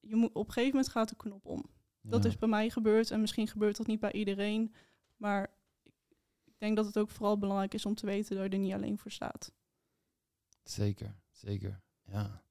Je 0.00 0.16
moet, 0.16 0.32
op 0.32 0.46
een 0.46 0.52
gegeven 0.52 0.74
moment 0.74 0.92
gaat 0.92 1.08
de 1.08 1.16
knop 1.16 1.46
om. 1.46 1.64
Dat 2.02 2.24
is 2.24 2.38
bij 2.38 2.48
mij 2.48 2.70
gebeurd 2.70 3.10
en 3.10 3.20
misschien 3.20 3.48
gebeurt 3.48 3.76
dat 3.76 3.86
niet 3.86 4.00
bij 4.00 4.12
iedereen. 4.12 4.74
Maar 5.16 5.42
ik 5.82 5.90
ik 6.60 6.66
denk 6.66 6.78
dat 6.78 6.86
het 6.94 6.98
ook 6.98 7.10
vooral 7.10 7.38
belangrijk 7.38 7.74
is 7.74 7.86
om 7.86 7.94
te 7.94 8.06
weten 8.06 8.36
dat 8.36 8.44
je 8.44 8.50
er 8.50 8.58
niet 8.58 8.72
alleen 8.72 8.98
voor 8.98 9.10
staat. 9.10 9.52
Zeker, 10.62 11.14
zeker. 11.30 11.80
Ja. 12.02 12.42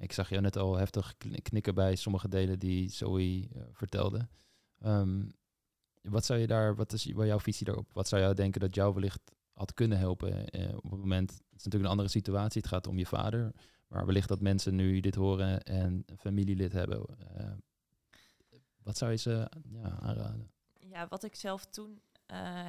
Ik 0.00 0.12
zag 0.12 0.28
jou 0.28 0.40
net 0.42 0.56
al 0.56 0.76
heftig 0.76 1.14
kn- 1.18 1.42
knikken 1.42 1.74
bij 1.74 1.96
sommige 1.96 2.28
delen 2.28 2.58
die 2.58 2.88
Zoe 2.88 3.48
eh, 3.54 3.62
vertelde. 3.72 4.28
Ehm, 4.78 5.28
wat 6.02 6.24
zou 6.24 6.38
je 6.38 6.46
daar, 6.46 6.74
wat 6.76 6.92
is 6.92 7.02
jouw 7.04 7.40
visie 7.40 7.66
daarop? 7.66 7.92
Wat 7.92 8.08
zou 8.08 8.22
jou 8.22 8.34
denken 8.34 8.60
dat 8.60 8.74
jou 8.74 8.94
wellicht 8.94 9.20
had 9.52 9.74
kunnen 9.74 9.98
helpen 9.98 10.46
eh, 10.48 10.76
op 10.76 10.90
het 10.90 11.00
moment? 11.00 11.30
Het 11.30 11.40
is 11.40 11.64
natuurlijk 11.64 11.84
een 11.84 11.90
andere 11.90 12.08
situatie. 12.08 12.60
Het 12.60 12.70
gaat 12.70 12.86
om 12.86 12.98
je 12.98 13.06
vader, 13.06 13.52
maar 13.88 14.06
wellicht 14.06 14.28
dat 14.28 14.40
mensen 14.40 14.74
nu 14.74 15.00
dit 15.00 15.14
horen 15.14 15.62
en 15.62 16.02
een 16.06 16.18
familielid 16.18 16.72
hebben. 16.72 17.04
eh, 17.34 17.52
wat 18.82 18.96
zou 18.96 19.10
je 19.10 19.16
ze 19.16 19.50
ja, 19.68 19.98
aanraden? 20.00 20.50
Ja, 20.78 21.08
wat 21.08 21.24
ik 21.24 21.34
zelf 21.34 21.64
toen 21.64 22.00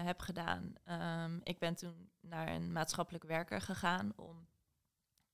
heb 0.04 0.20
gedaan. 0.20 0.74
ehm, 0.84 1.40
ik 1.44 1.60
ben 1.60 1.76
toen 1.76 2.10
naar 2.20 2.48
een 2.56 2.72
maatschappelijk 2.72 3.24
werker 3.24 3.62
gegaan 3.62 4.14
om 4.16 4.48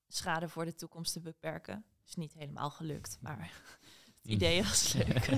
schade 0.08 0.48
voor 0.48 0.64
de 0.64 0.74
toekomst 0.74 1.12
te 1.12 1.20
beperken. 1.20 1.84
Is 2.06 2.14
niet 2.14 2.32
helemaal 2.32 2.70
gelukt, 2.70 3.18
maar 3.20 3.38
het 4.22 4.32
idee 4.32 4.62
was 4.62 4.92
leuk. 5.06 5.26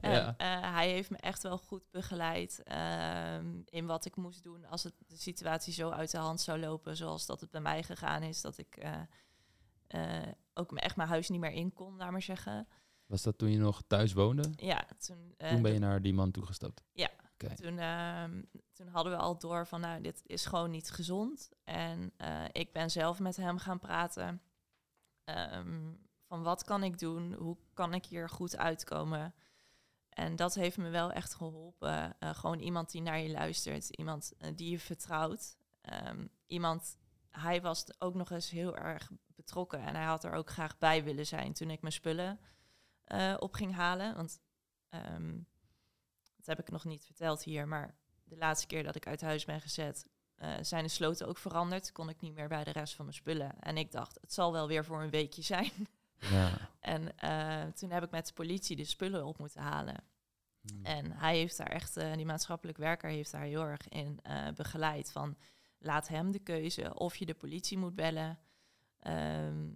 En, 0.00 0.12
ja. 0.12 0.34
eh, 0.36 0.74
hij 0.74 0.90
heeft 0.90 1.10
me 1.10 1.16
echt 1.16 1.42
wel 1.42 1.58
goed 1.58 1.90
begeleid 1.90 2.62
ehm, 2.62 3.60
in 3.64 3.86
wat 3.86 4.04
ik 4.04 4.16
moest 4.16 4.42
doen 4.42 4.64
als 4.64 4.82
het 4.82 4.94
de 5.06 5.16
situatie 5.16 5.72
zo 5.72 5.90
uit 5.90 6.10
de 6.10 6.18
hand 6.18 6.40
zou 6.40 6.58
lopen 6.58 6.96
zoals 6.96 7.26
dat 7.26 7.40
het 7.40 7.50
bij 7.50 7.60
mij 7.60 7.82
gegaan 7.82 8.22
is. 8.22 8.40
Dat 8.40 8.58
ik 8.58 8.76
eh, 9.86 10.22
ook 10.54 10.72
echt 10.72 10.96
mijn 10.96 11.08
huis 11.08 11.28
niet 11.28 11.40
meer 11.40 11.52
in 11.52 11.72
kon, 11.72 11.96
laat 11.96 12.10
maar 12.10 12.22
zeggen. 12.22 12.68
Was 13.06 13.22
dat 13.22 13.38
toen 13.38 13.50
je 13.50 13.58
nog 13.58 13.82
thuis 13.86 14.12
woonde? 14.12 14.52
Ja, 14.56 14.86
toen, 14.98 15.34
toen 15.36 15.62
ben 15.62 15.72
je 15.72 15.78
naar 15.78 16.02
die 16.02 16.14
man 16.14 16.30
toegestapt? 16.30 16.82
Ja. 16.92 17.10
Ehm, 17.78 18.42
toen 18.72 18.88
hadden 18.88 19.12
we 19.12 19.18
al 19.18 19.38
door 19.38 19.66
van, 19.66 19.80
nou, 19.80 20.02
dit 20.02 20.22
is 20.26 20.46
gewoon 20.46 20.70
niet 20.70 20.90
gezond. 20.90 21.50
En 21.64 22.12
eh, 22.16 22.44
ik 22.52 22.72
ben 22.72 22.90
zelf 22.90 23.18
met 23.18 23.36
hem 23.36 23.58
gaan 23.58 23.78
praten. 23.78 24.42
ehm, 25.24 25.92
van 26.26 26.42
wat 26.42 26.64
kan 26.64 26.82
ik 26.82 26.98
doen? 26.98 27.32
Hoe 27.32 27.56
kan 27.74 27.94
ik 27.94 28.04
hier 28.04 28.28
goed 28.28 28.56
uitkomen? 28.56 29.34
En 30.08 30.36
dat 30.36 30.54
heeft 30.54 30.76
me 30.76 30.88
wel 30.88 31.12
echt 31.12 31.34
geholpen. 31.34 32.16
Eh, 32.18 32.34
gewoon 32.34 32.58
iemand 32.58 32.90
die 32.90 33.02
naar 33.02 33.18
je 33.18 33.30
luistert. 33.30 33.88
Iemand 33.88 34.32
eh, 34.38 34.50
die 34.56 34.70
je 34.70 34.78
vertrouwt. 34.78 35.56
Ehm, 35.80 36.26
iemand, 36.46 36.96
hij 37.28 37.62
was 37.62 38.00
ook 38.00 38.14
nog 38.14 38.30
eens 38.30 38.50
heel 38.50 38.76
erg 38.76 39.10
betrokken. 39.26 39.80
En 39.80 39.94
hij 39.94 40.04
had 40.04 40.24
er 40.24 40.32
ook 40.32 40.50
graag 40.50 40.78
bij 40.78 41.04
willen 41.04 41.26
zijn 41.26 41.52
toen 41.52 41.70
ik 41.70 41.80
mijn 41.80 41.92
spullen 41.92 42.38
op 43.38 43.52
ging 43.52 43.74
halen. 43.74 44.16
Want 44.16 44.40
dat 46.44 46.56
heb 46.56 46.66
ik 46.66 46.72
nog 46.72 46.84
niet 46.84 47.04
verteld 47.04 47.42
hier, 47.44 47.68
maar 47.68 47.94
de 48.24 48.36
laatste 48.36 48.66
keer 48.66 48.82
dat 48.82 48.96
ik 48.96 49.06
uit 49.06 49.20
huis 49.20 49.44
ben 49.44 49.60
gezet, 49.60 50.06
eh, 50.34 50.52
zijn 50.60 50.82
de 50.82 50.90
sloten 50.90 51.28
ook 51.28 51.38
veranderd. 51.38 51.92
Kon 51.92 52.08
ik 52.08 52.20
niet 52.20 52.34
meer 52.34 52.48
bij 52.48 52.64
de 52.64 52.72
rest 52.72 52.94
van 52.94 53.04
mijn 53.04 53.16
spullen. 53.16 53.60
En 53.60 53.76
ik 53.76 53.92
dacht, 53.92 54.18
het 54.20 54.32
zal 54.32 54.52
wel 54.52 54.68
weer 54.68 54.84
voor 54.84 55.02
een 55.02 55.10
weekje 55.10 55.42
zijn. 55.42 55.72
Ja. 56.30 56.70
en 56.80 57.18
eh, 57.18 57.72
toen 57.72 57.90
heb 57.90 58.02
ik 58.02 58.10
met 58.10 58.26
de 58.26 58.32
politie 58.32 58.76
de 58.76 58.84
spullen 58.84 59.24
op 59.24 59.38
moeten 59.38 59.60
halen. 59.60 60.04
Hmm. 60.60 60.84
En 60.84 61.12
hij 61.12 61.36
heeft 61.36 61.56
daar 61.56 61.70
echt, 61.70 61.96
eh, 61.96 62.12
die 62.12 62.26
maatschappelijk 62.26 62.78
werker 62.78 63.10
heeft 63.10 63.30
daar 63.30 63.42
heel 63.42 63.64
erg 63.64 63.88
in 63.88 64.20
begeleid. 64.54 65.12
Van 65.12 65.36
laat 65.78 66.08
hem 66.08 66.30
de 66.30 66.38
keuze 66.38 66.94
of 66.94 67.16
je 67.16 67.26
de 67.26 67.34
politie 67.34 67.78
moet 67.78 67.94
bellen. 67.94 68.38
Ehm, 68.98 69.68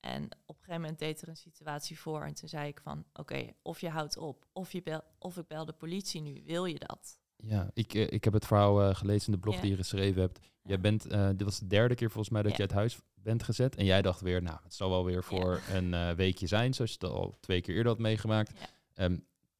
en 0.00 0.24
op 0.24 0.56
een 0.56 0.64
gegeven 0.64 0.80
moment 0.80 0.98
deed 0.98 1.22
er 1.22 1.28
een 1.28 1.36
situatie 1.36 1.98
voor. 1.98 2.22
En 2.22 2.34
toen 2.34 2.48
zei 2.48 2.68
ik 2.68 2.80
van 2.80 3.04
oké, 3.12 3.52
of 3.62 3.80
je 3.80 3.88
houdt 3.88 4.16
op, 4.16 4.46
of, 4.52 4.72
je 4.72 4.82
bel, 4.82 5.00
of 5.18 5.36
ik 5.36 5.46
bel 5.46 5.64
de 5.64 5.72
politie 5.72 6.20
nu. 6.20 6.42
Wil 6.44 6.64
je 6.64 6.78
dat? 6.78 7.18
Ja, 7.36 7.70
ik, 7.74 7.94
eh, 7.94 8.06
ik 8.10 8.24
heb 8.24 8.32
het 8.32 8.46
verhaal 8.46 8.82
eh, 8.82 8.94
gelezen 8.94 9.26
in 9.26 9.32
de 9.32 9.38
blog 9.38 9.60
die 9.60 9.70
je 9.70 9.76
geschreven 9.76 10.20
hebt. 10.20 10.38
Jij 10.62 10.74
Ja. 10.76 10.80
bent, 10.80 11.06
eh, 11.06 11.28
dit 11.28 11.42
was 11.42 11.58
de 11.58 11.66
derde 11.66 11.94
keer 11.94 12.10
volgens 12.10 12.32
mij 12.32 12.42
dat 12.42 12.50
Ja. 12.50 12.56
je 12.56 12.62
uit 12.62 12.72
huis 12.72 12.98
bent 13.14 13.42
gezet. 13.42 13.76
En 13.76 13.84
jij 13.84 14.02
dacht 14.02 14.20
weer, 14.20 14.42
nou, 14.42 14.58
het 14.62 14.74
zal 14.74 14.90
wel 14.90 15.04
weer 15.04 15.24
voor 15.24 15.60
een 15.72 16.14
weekje 16.16 16.46
zijn, 16.46 16.74
zoals 16.74 16.90
je 16.90 16.96
het 17.00 17.10
al 17.10 17.36
twee 17.40 17.60
keer 17.60 17.74
eerder 17.74 17.92
had 17.92 18.00
meegemaakt. 18.00 18.52
Ehm, 18.94 19.16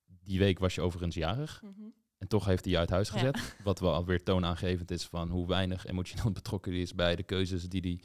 die 0.07 0.39
week 0.39 0.59
was 0.59 0.75
je 0.75 0.81
overigens 0.81 1.15
jarig. 1.15 1.63
Mhm. 1.63 1.89
En 2.19 2.29
toch 2.29 2.45
heeft 2.45 2.65
hij 2.65 2.73
je 2.73 2.79
uit 2.79 2.91
huis 2.91 3.09
gezet. 3.11 3.57
Wat 3.65 3.81
wel 3.81 3.95
alweer 3.95 4.23
toonaangevend 4.23 4.91
is 4.91 5.05
van 5.07 5.31
hoe 5.31 5.47
weinig 5.47 5.87
emotioneel 5.87 6.33
betrokken 6.41 6.73
hij 6.73 6.81
is 6.81 6.95
bij 6.95 7.17
de 7.17 7.23
keuzes 7.23 7.69
die 7.69 7.81
hij 7.81 8.01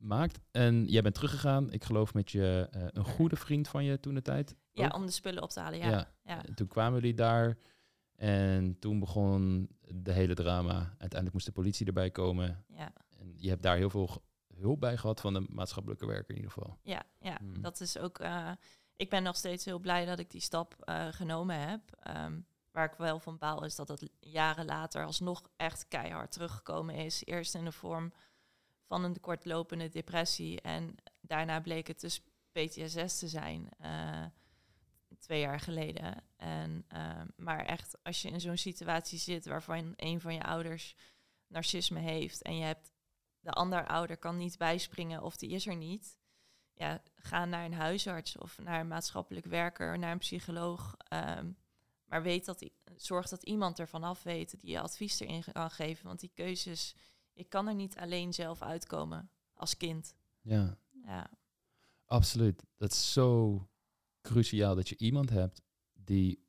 maakt. 0.00 0.38
En 0.50 0.84
jij 0.84 1.02
bent 1.02 1.14
teruggegaan, 1.14 1.72
ik 1.72 1.84
geloof 1.84 2.14
met 2.14 2.30
je 2.30 2.68
eh, 2.70 2.82
een 2.86 3.04
goede 3.04 3.36
vriend 3.36 3.68
van 3.68 3.84
je 3.84 4.00
toen 4.00 4.14
de 4.14 4.22
tijd. 4.22 4.56
Ja, 4.72 4.86
ook? 4.86 4.94
om 4.94 5.06
de 5.06 5.12
spullen 5.12 5.42
op 5.42 5.50
te 5.50 5.60
halen. 5.60 5.78
Ja. 5.78 5.88
Ja. 5.90 6.12
ja. 6.22 6.44
En 6.44 6.54
toen 6.54 6.66
kwamen 6.66 7.00
jullie 7.00 7.14
daar 7.16 7.58
en 8.16 8.78
toen 8.78 8.98
begon 8.98 9.68
de 9.80 10.12
hele 10.12 10.34
drama. 10.34 10.76
Uiteindelijk 10.76 11.32
moest 11.32 11.46
de 11.46 11.52
politie 11.52 11.86
erbij 11.86 12.10
komen. 12.10 12.64
ja. 12.68 12.92
En 13.18 13.32
je 13.36 13.48
hebt 13.48 13.62
daar 13.62 13.76
heel 13.76 13.90
veel 13.90 14.22
hulp 14.54 14.80
bij 14.80 14.96
gehad 14.96 15.20
van 15.20 15.32
de 15.34 15.46
maatschappelijke 15.48 16.06
werker 16.06 16.30
in 16.30 16.36
ieder 16.36 16.52
geval. 16.52 16.78
Ja, 16.82 17.02
ja. 17.18 17.36
Hmm. 17.38 17.62
dat 17.62 17.80
is 17.80 17.98
ook. 17.98 18.18
eh, 18.18 18.50
ik 18.96 19.10
ben 19.10 19.22
nog 19.22 19.36
steeds 19.36 19.64
heel 19.64 19.78
blij 19.78 20.04
dat 20.04 20.18
ik 20.18 20.30
die 20.30 20.40
stap 20.40 20.74
eh, 20.78 21.06
genomen 21.10 21.68
heb. 21.68 21.80
Ehm, 22.02 22.40
waar 22.70 22.92
ik 22.92 22.98
wel 22.98 23.18
van 23.18 23.38
baal 23.38 23.64
is 23.64 23.76
dat 23.76 23.88
het 23.88 24.10
jaren 24.18 24.64
later 24.66 25.04
alsnog 25.04 25.42
echt 25.56 25.88
keihard 25.88 26.32
teruggekomen 26.32 26.94
is. 26.94 27.24
Eerst 27.24 27.54
in 27.54 27.64
de 27.64 27.72
vorm 27.72 28.12
van 28.90 29.04
een 29.04 29.20
kortlopende 29.20 29.88
depressie 29.88 30.60
en 30.60 30.94
daarna 31.20 31.60
bleek 31.60 31.86
het 31.86 32.00
dus 32.00 32.22
PTSS 32.52 33.18
te 33.18 33.28
zijn. 33.28 33.68
eh, 33.78 34.24
twee 35.18 35.40
jaar 35.40 35.60
geleden. 35.60 36.24
En, 36.36 36.84
ehm, 36.88 37.26
maar 37.36 37.64
echt, 37.64 37.98
als 38.02 38.22
je 38.22 38.30
in 38.30 38.40
zo'n 38.40 38.56
situatie 38.56 39.18
zit 39.18 39.46
waarvan 39.46 39.92
een 39.96 40.20
van 40.20 40.34
je 40.34 40.42
ouders 40.42 40.96
narcisme 41.46 41.98
heeft 41.98 42.42
en 42.42 42.56
je 42.56 42.64
hebt 42.64 42.92
de 43.40 43.50
andere 43.50 43.86
ouder 43.86 44.16
kan 44.16 44.36
niet 44.36 44.58
bijspringen 44.58 45.22
of 45.22 45.36
die 45.36 45.50
is 45.50 45.66
er 45.66 45.76
niet. 45.76 46.18
Ja, 46.74 47.02
ga 47.14 47.44
naar 47.44 47.64
een 47.64 47.74
huisarts 47.74 48.38
of 48.38 48.58
naar 48.58 48.80
een 48.80 48.88
maatschappelijk 48.88 49.46
werker, 49.46 49.98
naar 49.98 50.12
een 50.12 50.18
psycholoog. 50.18 50.94
ehm, 50.98 51.52
maar 52.04 52.22
weet 52.22 52.44
dat, 52.44 52.70
zorg 52.96 53.28
dat 53.28 53.42
iemand 53.42 53.78
ervan 53.78 54.04
af 54.04 54.22
weet 54.22 54.60
die 54.60 54.70
je 54.70 54.80
advies 54.80 55.20
erin 55.20 55.44
kan 55.52 55.70
geven. 55.70 56.06
Want 56.06 56.20
die 56.20 56.32
keuzes, 56.34 56.94
ik 57.40 57.48
kan 57.48 57.68
er 57.68 57.74
niet 57.74 57.96
alleen 57.96 58.32
zelf 58.32 58.62
uitkomen 58.62 59.30
als 59.54 59.76
kind. 59.76 60.14
Ja, 60.40 60.78
Ja, 61.04 61.30
absoluut. 62.06 62.64
Dat 62.76 62.92
is 62.92 63.12
zo 63.12 63.68
cruciaal 64.20 64.74
dat 64.74 64.88
je 64.88 64.96
iemand 64.98 65.30
hebt 65.30 65.62
die, 65.92 66.44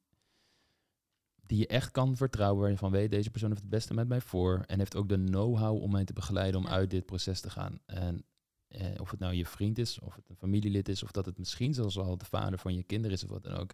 die 1.45 1.57
je 1.57 1.67
echt 1.67 1.91
kan 1.91 2.15
vertrouwen. 2.17 2.77
Van 2.77 2.91
weet, 2.91 3.11
deze 3.11 3.29
persoon 3.29 3.49
heeft 3.49 3.61
het 3.61 3.69
beste 3.69 3.93
met 3.93 4.07
mij 4.07 4.21
voor. 4.21 4.63
En 4.67 4.77
heeft 4.79 4.95
ook 4.95 5.09
de 5.09 5.23
know-how 5.23 5.81
om 5.81 5.91
mij 5.91 6.05
te 6.05 6.13
begeleiden 6.13 6.59
om 6.59 6.65
Ja. 6.65 6.71
uit 6.71 6.89
dit 6.89 7.05
proces 7.05 7.41
te 7.41 7.49
gaan. 7.49 7.79
En 7.85 8.25
eh, 8.67 9.01
of 9.01 9.11
het 9.11 9.19
nou 9.19 9.33
je 9.33 9.45
vriend 9.45 9.77
is, 9.77 9.99
of 9.99 10.15
het 10.15 10.29
een 10.29 10.35
familielid 10.35 10.89
is, 10.89 11.03
of 11.03 11.11
dat 11.11 11.25
het 11.25 11.37
misschien 11.37 11.73
zelfs 11.73 11.97
al 11.97 12.17
de 12.17 12.25
vader 12.25 12.59
van 12.59 12.75
je 12.75 12.83
kinderen 12.83 13.17
is 13.17 13.23
of 13.23 13.29
wat 13.29 13.43
dan 13.43 13.53
ook. 13.53 13.73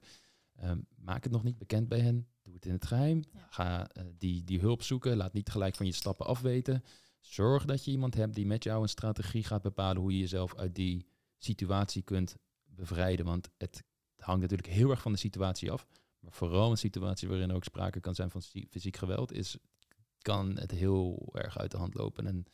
Ehm, 0.55 0.79
maak 0.95 1.23
het 1.23 1.31
nog 1.31 1.43
niet 1.43 1.57
bekend 1.57 1.87
bij 1.87 1.99
hen. 1.99 2.27
Doe 2.41 2.53
het 2.53 2.65
in 2.65 2.71
het 2.71 2.85
geheim. 2.85 3.23
Ja. 3.33 3.47
Ga 3.49 3.89
eh, 3.89 4.03
die, 4.17 4.43
die 4.43 4.59
hulp 4.59 4.83
zoeken. 4.83 5.17
Laat 5.17 5.33
niet 5.33 5.49
gelijk 5.49 5.75
van 5.75 5.85
je 5.85 5.91
stappen 5.91 6.25
afweten. 6.25 6.83
Zorg 7.19 7.65
dat 7.65 7.85
je 7.85 7.91
iemand 7.91 8.15
hebt 8.15 8.35
die 8.35 8.45
met 8.45 8.63
jou 8.63 8.81
een 8.81 8.89
strategie 8.89 9.43
gaat 9.43 9.61
bepalen 9.61 10.01
hoe 10.01 10.11
je 10.11 10.19
jezelf 10.19 10.55
uit 10.55 10.75
die 10.75 11.07
situatie 11.37 12.01
kunt 12.01 12.35
bevrijden. 12.65 13.25
Want 13.25 13.49
het 13.57 13.83
hangt 14.17 14.41
natuurlijk 14.41 14.69
heel 14.69 14.89
erg 14.89 15.01
van 15.01 15.11
de 15.11 15.17
situatie 15.17 15.71
af. 15.71 15.87
Maar 16.19 16.31
vooral 16.31 16.71
een 16.71 16.77
situatie 16.77 17.27
waarin 17.27 17.51
ook 17.51 17.63
sprake 17.63 17.99
kan 17.99 18.15
zijn 18.15 18.31
van 18.31 18.41
fy- 18.41 18.67
fysiek 18.69 18.97
geweld, 18.97 19.31
is, 19.31 19.57
kan 20.21 20.57
het 20.57 20.71
heel 20.71 21.29
erg 21.33 21.57
uit 21.57 21.71
de 21.71 21.77
hand 21.77 21.93
lopen. 21.93 22.27
En, 22.27 22.45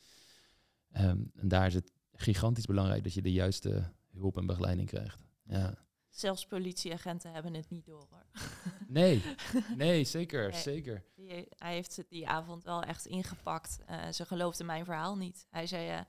ehm, 0.89 1.23
en 1.35 1.47
daar 1.47 1.67
is 1.67 1.73
het 1.73 1.91
gigantisch 2.13 2.65
belangrijk 2.65 3.03
dat 3.03 3.13
je 3.13 3.21
de 3.21 3.31
juiste 3.31 3.91
hulp 4.11 4.37
en 4.37 4.45
begeleiding 4.45 4.87
krijgt. 4.87 5.25
Ja. 5.43 5.85
Zelfs 6.15 6.45
politieagenten 6.45 7.31
hebben 7.31 7.53
het 7.53 7.69
niet 7.69 7.85
door. 7.85 8.07
Hoor. 8.09 8.25
Nee, 8.87 9.23
nee, 9.77 10.03
zeker, 10.03 10.49
Nee. 10.49 10.61
zeker. 10.61 11.03
Die, 11.15 11.47
hij 11.57 11.73
heeft 11.73 11.95
het 11.95 12.09
die 12.09 12.27
avond 12.27 12.63
wel 12.63 12.81
echt 12.83 13.05
ingepakt. 13.05 13.79
Eh, 13.85 14.07
ze 14.11 14.25
geloofden 14.25 14.65
mijn 14.65 14.85
verhaal 14.85 15.17
niet. 15.17 15.45
Hij 15.49 15.67
zei, 15.67 15.89
eh, 15.89 15.99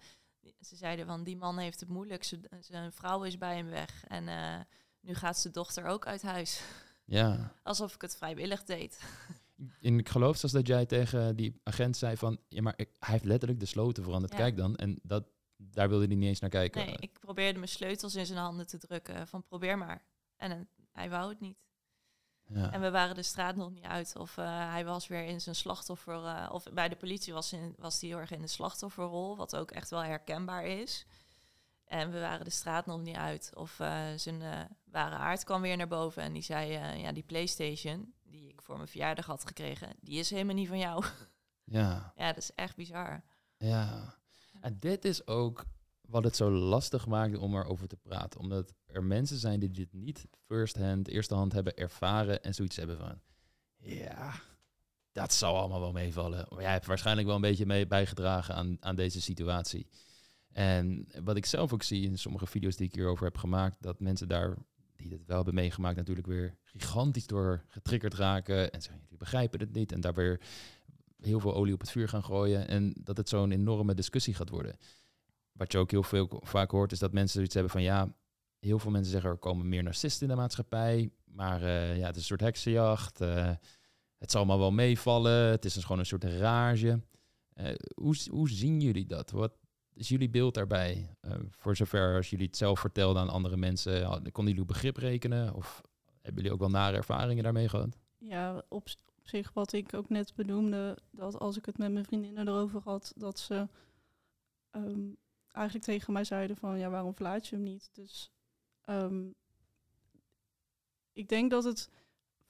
ze 0.60 0.76
zeiden 0.76 1.06
van 1.06 1.24
die 1.24 1.36
man 1.36 1.58
heeft 1.58 1.80
het 1.80 1.88
moeilijk. 1.88 2.30
Zijn 2.60 2.92
vrouw 2.92 3.22
is 3.22 3.38
bij 3.38 3.56
hem 3.56 3.68
weg. 3.68 4.04
En 4.08 4.28
eh, 4.28 4.60
nu 5.00 5.14
gaat 5.14 5.38
zijn 5.38 5.52
dochter 5.52 5.84
ook 5.84 6.06
uit 6.06 6.22
huis. 6.22 6.60
Ja. 7.06 7.54
Alsof 7.62 7.94
ik 7.94 8.00
het 8.00 8.16
vrijwillig 8.16 8.64
deed. 8.64 9.00
En 9.80 9.98
ik 9.98 10.08
geloof 10.08 10.36
zelfs 10.36 10.54
dat 10.54 10.66
jij 10.66 10.86
tegen 10.86 11.36
die 11.36 11.60
agent 11.62 11.96
zei 11.96 12.16
van, 12.16 12.38
ja, 12.48 12.62
maar 12.62 12.74
ik- 12.76 12.96
hij 12.98 13.12
heeft 13.12 13.24
letterlijk 13.24 13.60
de 13.60 13.66
sloten 13.66 14.02
veranderd. 14.04 14.32
Ja. 14.32 14.38
Kijk 14.38 14.56
dan. 14.56 14.76
En 14.76 14.98
dat, 15.02 15.24
daar 15.56 15.88
wilde 15.88 16.06
hij 16.06 16.14
niet 16.14 16.28
eens 16.28 16.40
naar 16.40 16.50
kijken. 16.50 16.86
Nee, 16.86 16.96
ik 16.98 17.18
probeerde 17.20 17.58
mijn 17.58 17.70
sleutels 17.70 18.14
in 18.14 18.26
zijn 18.26 18.38
handen 18.38 18.66
te 18.66 18.78
drukken. 18.78 19.28
Van 19.28 19.42
probeer 19.42 19.78
maar. 19.78 20.04
En 20.36 20.68
hij 20.92 21.10
wou 21.10 21.28
het 21.28 21.40
niet. 21.40 21.58
Ja. 22.46 22.72
En 22.72 22.80
we 22.80 22.90
waren 22.90 23.14
de 23.14 23.22
straat 23.22 23.56
nog 23.56 23.70
niet 23.70 23.84
uit. 23.84 24.16
Of 24.16 24.38
eh, 24.38 24.70
hij 24.70 24.84
was 24.84 25.06
weer 25.06 25.24
in 25.24 25.40
zijn 25.40 25.54
slachtoffer. 25.54 26.24
eh, 26.24 26.48
of 26.52 26.64
bij 26.72 26.88
de 26.88 26.96
politie 26.96 27.32
was, 27.32 27.52
in, 27.52 27.74
was 27.78 28.00
hij 28.00 28.08
heel 28.10 28.18
erg 28.18 28.30
in 28.30 28.40
de 28.40 28.46
slachtofferrol. 28.46 29.36
Wat 29.36 29.56
ook 29.56 29.70
echt 29.70 29.90
wel 29.90 30.02
herkenbaar 30.04 30.64
is. 30.64 31.06
En 31.84 32.10
we 32.10 32.20
waren 32.20 32.44
de 32.44 32.50
straat 32.50 32.86
nog 32.86 33.00
niet 33.00 33.16
uit. 33.16 33.52
Of 33.54 33.80
eh, 33.80 34.04
zijn 34.16 34.68
ware 34.84 35.14
aard 35.16 35.44
kwam 35.44 35.60
weer 35.60 35.76
naar 35.76 35.88
boven. 35.88 36.22
En 36.22 36.32
die 36.32 36.42
zei: 36.42 36.72
Ja, 36.98 37.12
die 37.12 37.22
PlayStation. 37.22 38.14
die 38.22 38.48
ik 38.48 38.62
voor 38.62 38.76
mijn 38.76 38.88
verjaardag 38.88 39.26
had 39.26 39.46
gekregen. 39.46 39.96
die 40.00 40.18
is 40.18 40.30
helemaal 40.30 40.54
niet 40.54 40.68
van 40.68 40.78
jou. 40.78 41.04
ja. 41.64 42.12
ja, 42.16 42.26
dat 42.26 42.36
is 42.36 42.54
echt 42.54 42.76
bizar. 42.76 43.22
Ja, 43.56 44.14
en 44.64 44.76
dit 44.78 45.04
is 45.04 45.26
ook 45.26 45.64
wat 46.00 46.24
het 46.24 46.36
zo 46.36 46.50
lastig 46.50 47.06
maakt 47.06 47.36
om 47.36 47.56
erover 47.56 47.88
te 47.88 47.96
praten. 47.96 48.40
Omdat 48.40 48.74
er 48.86 49.04
mensen 49.04 49.36
zijn 49.36 49.60
die 49.60 49.70
dit 49.70 49.92
niet 49.92 50.26
first 50.46 50.76
hand, 50.76 51.08
eerste 51.08 51.34
hand 51.34 51.52
hebben 51.52 51.76
ervaren 51.76 52.42
en 52.42 52.54
zoiets 52.54 52.76
hebben 52.76 52.96
van, 52.96 53.20
ja, 53.76 54.34
dat 55.12 55.32
zal 55.32 55.58
allemaal 55.58 55.80
wel 55.80 55.92
meevallen. 55.92 56.46
Maar 56.50 56.60
jij 56.60 56.72
hebt 56.72 56.86
waarschijnlijk 56.86 57.26
wel 57.26 57.36
een 57.36 57.42
beetje 57.42 57.66
mee 57.66 57.86
bijgedragen 57.86 58.54
aan, 58.54 58.76
aan 58.80 58.96
deze 58.96 59.20
situatie. 59.20 59.86
En 60.52 61.08
wat 61.24 61.36
ik 61.36 61.46
zelf 61.46 61.72
ook 61.72 61.82
zie 61.82 62.04
in 62.04 62.18
sommige 62.18 62.46
video's 62.46 62.76
die 62.76 62.86
ik 62.86 62.94
hierover 62.94 63.24
heb 63.24 63.36
gemaakt, 63.36 63.76
dat 63.82 64.00
mensen 64.00 64.28
daar, 64.28 64.56
die 64.96 65.08
dit 65.08 65.26
wel 65.26 65.36
hebben 65.36 65.54
meegemaakt, 65.54 65.96
natuurlijk 65.96 66.26
weer 66.26 66.58
gigantisch 66.62 67.26
door 67.26 67.64
getriggerd 67.68 68.14
raken. 68.14 68.72
En 68.72 68.82
zeggen, 68.82 69.00
jullie 69.02 69.18
begrijpen 69.18 69.60
het 69.60 69.72
niet. 69.72 69.92
En 69.92 70.00
daar 70.00 70.14
weer 70.14 70.40
heel 71.26 71.40
veel 71.40 71.54
olie 71.54 71.74
op 71.74 71.80
het 71.80 71.90
vuur 71.90 72.08
gaan 72.08 72.24
gooien. 72.24 72.68
En 72.68 72.94
dat 73.00 73.16
het 73.16 73.28
zo'n 73.28 73.50
enorme 73.52 73.94
discussie 73.94 74.34
gaat 74.34 74.48
worden. 74.50 74.76
Wat 75.52 75.72
je 75.72 75.78
ook 75.78 75.90
heel 75.90 76.02
veel 76.02 76.40
vaak 76.44 76.70
hoort, 76.70 76.92
is 76.92 76.98
dat 76.98 77.12
mensen 77.12 77.34
zoiets 77.34 77.54
hebben 77.54 77.72
van 77.72 77.82
ja, 77.82 78.14
heel 78.58 78.78
veel 78.78 78.90
mensen 78.90 79.12
zeggen 79.12 79.30
er 79.30 79.36
komen 79.36 79.68
meer 79.68 79.82
narcisten 79.82 80.22
in 80.28 80.34
de 80.34 80.40
maatschappij. 80.40 81.10
Maar 81.24 81.62
eh, 81.62 81.98
ja, 81.98 82.06
het 82.06 82.14
is 82.14 82.20
een 82.20 82.26
soort 82.28 82.40
heksenjacht. 82.40 83.20
eh, 83.20 83.50
het 84.18 84.30
zal 84.30 84.40
allemaal 84.40 84.58
wel 84.58 84.70
meevallen. 84.72 85.50
Het 85.50 85.64
is 85.64 85.74
dus 85.74 85.82
gewoon 85.82 85.98
een 85.98 86.06
soort 86.06 86.24
rage. 86.24 87.00
Eh, 87.52 87.74
hoe, 87.94 88.16
hoe 88.30 88.50
zien 88.50 88.80
jullie 88.80 89.06
dat? 89.06 89.30
Wat 89.30 89.52
is 89.92 90.08
jullie 90.08 90.30
beeld 90.30 90.54
daarbij? 90.54 91.16
Voor 91.50 91.76
zover 91.76 92.16
als 92.16 92.30
jullie 92.30 92.46
het 92.46 92.56
zelf 92.56 92.80
vertelden 92.80 93.22
aan 93.22 93.28
andere 93.28 93.56
mensen, 93.56 94.04
hadden- 94.04 94.32
konden 94.32 94.52
jullie 94.54 94.68
begrip 94.68 94.96
rekenen? 94.96 95.54
Of 95.54 95.80
hebben 96.22 96.34
jullie 96.42 96.52
ook 96.52 96.60
wel 96.60 96.70
nare 96.70 96.96
ervaringen 96.96 97.42
daarmee 97.44 97.68
gehad? 97.68 97.98
Ja, 98.18 98.62
op 98.68 98.88
zich 99.24 99.52
wat 99.52 99.72
ik 99.72 99.94
ook 99.94 100.08
net 100.08 100.34
benoemde, 100.34 100.98
dat 101.10 101.38
als 101.38 101.56
ik 101.56 101.66
het 101.66 101.78
met 101.78 101.92
mijn 101.92 102.04
vriendinnen 102.04 102.48
erover 102.48 102.80
had, 102.82 103.12
dat 103.16 103.38
ze 103.38 103.68
ehm, 104.70 105.08
eigenlijk 105.52 105.84
tegen 105.86 106.12
mij 106.12 106.24
zeiden 106.24 106.56
van 106.56 106.78
ja, 106.78 106.90
waarom 106.90 107.14
verlaat 107.14 107.46
je 107.46 107.54
hem 107.54 107.64
niet? 107.64 107.90
Dus 107.92 108.30
ehm, 108.84 109.28
ik 111.12 111.28
denk 111.28 111.50
dat 111.50 111.64
het 111.64 111.90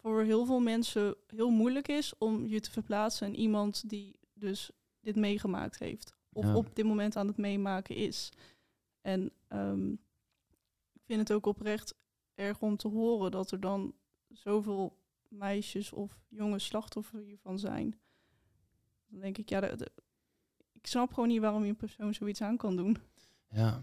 voor 0.00 0.22
heel 0.22 0.44
veel 0.46 0.60
mensen 0.60 1.16
heel 1.26 1.50
moeilijk 1.50 1.88
is 1.88 2.18
om 2.18 2.46
je 2.46 2.60
te 2.60 2.70
verplaatsen 2.70 3.26
in 3.26 3.34
iemand 3.34 3.88
die 3.88 4.18
dus 4.32 4.70
dit 5.00 5.16
meegemaakt 5.16 5.78
heeft. 5.78 6.14
Of 6.32 6.44
Ja. 6.44 6.56
op 6.56 6.74
dit 6.76 6.84
moment 6.84 7.16
aan 7.16 7.26
het 7.26 7.36
meemaken 7.36 7.96
is. 7.96 8.32
En 9.00 9.30
ehm, 9.48 9.92
ik 10.92 11.02
vind 11.04 11.20
het 11.20 11.32
ook 11.32 11.46
oprecht 11.46 11.94
erg 12.34 12.60
om 12.60 12.76
te 12.76 12.88
horen 12.88 13.30
dat 13.30 13.50
er 13.50 13.60
dan 13.60 13.94
zoveel 14.28 14.96
meisjes 15.34 15.92
of 15.92 16.18
jonge 16.28 16.58
slachtoffer 16.58 17.20
hiervan 17.20 17.58
zijn. 17.58 17.98
Dan 19.06 19.20
denk 19.20 19.38
ik, 19.38 19.48
ja, 19.48 19.60
de- 19.60 19.76
de- 19.76 19.92
ik 20.72 20.86
snap 20.86 21.12
gewoon 21.12 21.28
niet 21.28 21.40
waarom 21.40 21.62
je 21.62 21.68
een 21.68 21.76
persoon 21.76 22.14
zoiets 22.14 22.40
aan 22.40 22.56
kan 22.56 22.76
doen. 22.76 22.96
Ja. 23.48 23.82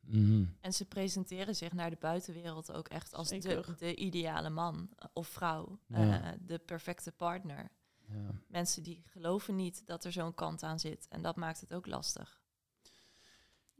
Mhm. 0.00 0.44
En 0.60 0.72
ze 0.72 0.84
presenteren 0.84 1.56
zich 1.56 1.72
naar 1.72 1.90
de 1.90 1.96
buitenwereld 2.00 2.72
ook 2.72 2.88
echt 2.88 3.14
als 3.14 3.28
de, 3.28 3.64
de 3.78 3.94
ideale 3.94 4.50
man 4.50 4.88
of 5.12 5.28
vrouw. 5.28 5.78
Ja. 5.86 6.32
eh, 6.32 6.38
de 6.40 6.58
perfecte 6.58 7.12
partner. 7.12 7.70
ja. 8.08 8.30
Mensen 8.48 8.82
die 8.82 9.02
geloven 9.06 9.56
niet 9.56 9.86
dat 9.86 10.04
er 10.04 10.12
zo'n 10.12 10.34
kant 10.34 10.62
aan 10.62 10.80
zit. 10.80 11.06
En 11.08 11.22
dat 11.22 11.36
maakt 11.36 11.60
het 11.60 11.72
ook 11.74 11.86
lastig. 11.86 12.42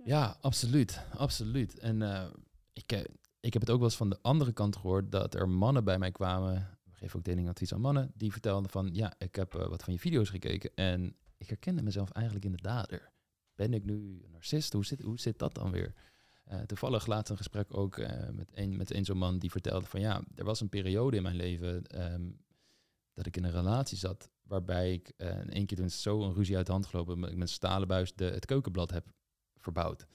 Ja, 0.05 0.37
absoluut. 0.41 1.01
Absoluut. 1.17 1.79
En 1.79 2.03
eh, 2.03 2.31
ik, 2.73 2.93
eh, 2.93 3.05
ik 3.41 3.53
heb 3.53 3.62
het 3.62 3.71
ook 3.71 3.77
wel 3.79 3.87
eens 3.89 3.97
van 3.97 4.11
de 4.11 4.19
andere 4.23 4.53
kant 4.53 4.77
gehoord 4.77 5.12
dat 5.12 5.35
er 5.35 5.49
mannen 5.49 5.85
bij 5.85 5.99
mij 5.99 6.11
kwamen. 6.12 6.74
Geven 7.05 7.19
ook 7.19 7.25
datingadvies 7.25 7.73
aan 7.75 7.81
mannen. 7.81 8.13
Die 8.15 8.33
vertelden 8.33 8.71
van 8.71 8.91
ja, 8.93 9.15
ik 9.19 9.35
heb 9.35 9.55
eh, 9.55 9.69
wat 9.69 9.83
van 9.83 9.93
je 9.93 9.99
video's 9.99 10.29
gekeken 10.29 10.75
en 10.75 11.17
ik 11.37 11.49
herkende 11.49 11.83
mezelf 11.83 12.11
eigenlijk 12.11 12.45
in 12.45 12.53
de 12.53 12.63
dader. 12.63 13.13
Ben 13.55 13.75
ik 13.75 13.85
nu 13.85 14.23
een 14.25 14.31
narcist? 14.31 14.73
Hoe 14.73 14.85
zit, 14.85 15.01
hoe 15.01 15.21
zit 15.21 15.39
dat 15.39 15.55
dan 15.55 15.71
weer? 15.71 15.95
Eh, 16.45 16.61
toevallig 16.61 17.07
laatst 17.07 17.31
een 17.31 17.37
gesprek 17.37 17.77
ook 17.77 17.99
eh, 17.99 18.31
met 18.31 18.51
een, 18.55 18.77
met 18.77 18.95
een 18.95 19.05
zo'n 19.05 19.19
man 19.19 19.39
die 19.39 19.51
vertelde 19.51 19.87
van 19.87 20.01
ja, 20.01 20.23
er 20.35 20.45
was 20.45 20.61
een 20.61 20.69
periode 20.69 21.17
in 21.17 21.23
mijn 21.23 21.37
leven 21.37 21.87
ehm, 21.87 22.31
dat 23.13 23.27
ik 23.27 23.37
in 23.37 23.45
een 23.45 23.51
relatie 23.51 23.99
zat 23.99 24.31
waarbij 24.43 24.93
ik 24.93 25.13
in 25.17 25.51
één 25.51 25.67
keer 25.67 25.77
toen 25.77 25.91
zo 25.91 26.23
een 26.23 26.35
ruzie 26.35 26.57
uit 26.57 26.67
de 26.67 26.73
hand 26.73 26.87
gelopen, 26.87 27.21
dat 27.21 27.31
ik 27.31 27.37
met 27.37 27.51
stalen 27.51 27.89
buis 27.89 28.15
de, 28.15 28.25
het 28.25 28.47
keukenblad 28.47 28.91
heb 28.91 29.07
verbouwd. 29.57 30.07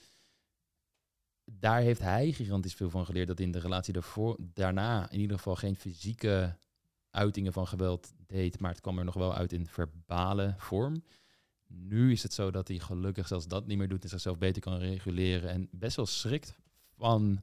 Daar 1.44 1.80
heeft 1.80 2.00
hij 2.00 2.32
gigantisch 2.32 2.74
veel 2.74 2.90
van 2.90 3.04
geleerd. 3.04 3.28
Dat 3.28 3.40
in 3.40 3.50
de 3.50 3.58
relatie 3.58 3.92
daarvoor, 3.92 4.36
daarna 4.40 5.10
in 5.10 5.20
ieder 5.20 5.36
geval 5.36 5.56
geen 5.56 5.76
fysieke 5.76 6.58
uitingen 7.10 7.52
van 7.52 7.66
geweld 7.66 8.12
deed. 8.26 8.60
Maar 8.60 8.70
het 8.70 8.80
kwam 8.80 8.98
er 8.98 9.04
nog 9.04 9.14
wel 9.14 9.34
uit 9.34 9.52
in 9.52 9.66
verbale 9.66 10.54
vorm. 10.58 11.04
Nu 11.66 12.12
is 12.12 12.22
het 12.22 12.32
zo 12.32 12.50
dat 12.50 12.68
hij 12.68 12.78
gelukkig 12.78 13.26
zelfs 13.26 13.46
dat 13.46 13.66
niet 13.66 13.78
meer 13.78 13.88
doet. 13.88 14.02
En 14.02 14.08
zichzelf 14.08 14.38
beter 14.38 14.62
kan 14.62 14.78
reguleren. 14.78 15.50
En 15.50 15.68
best 15.70 15.96
wel 15.96 16.06
schrikt 16.06 16.54
van 16.96 17.42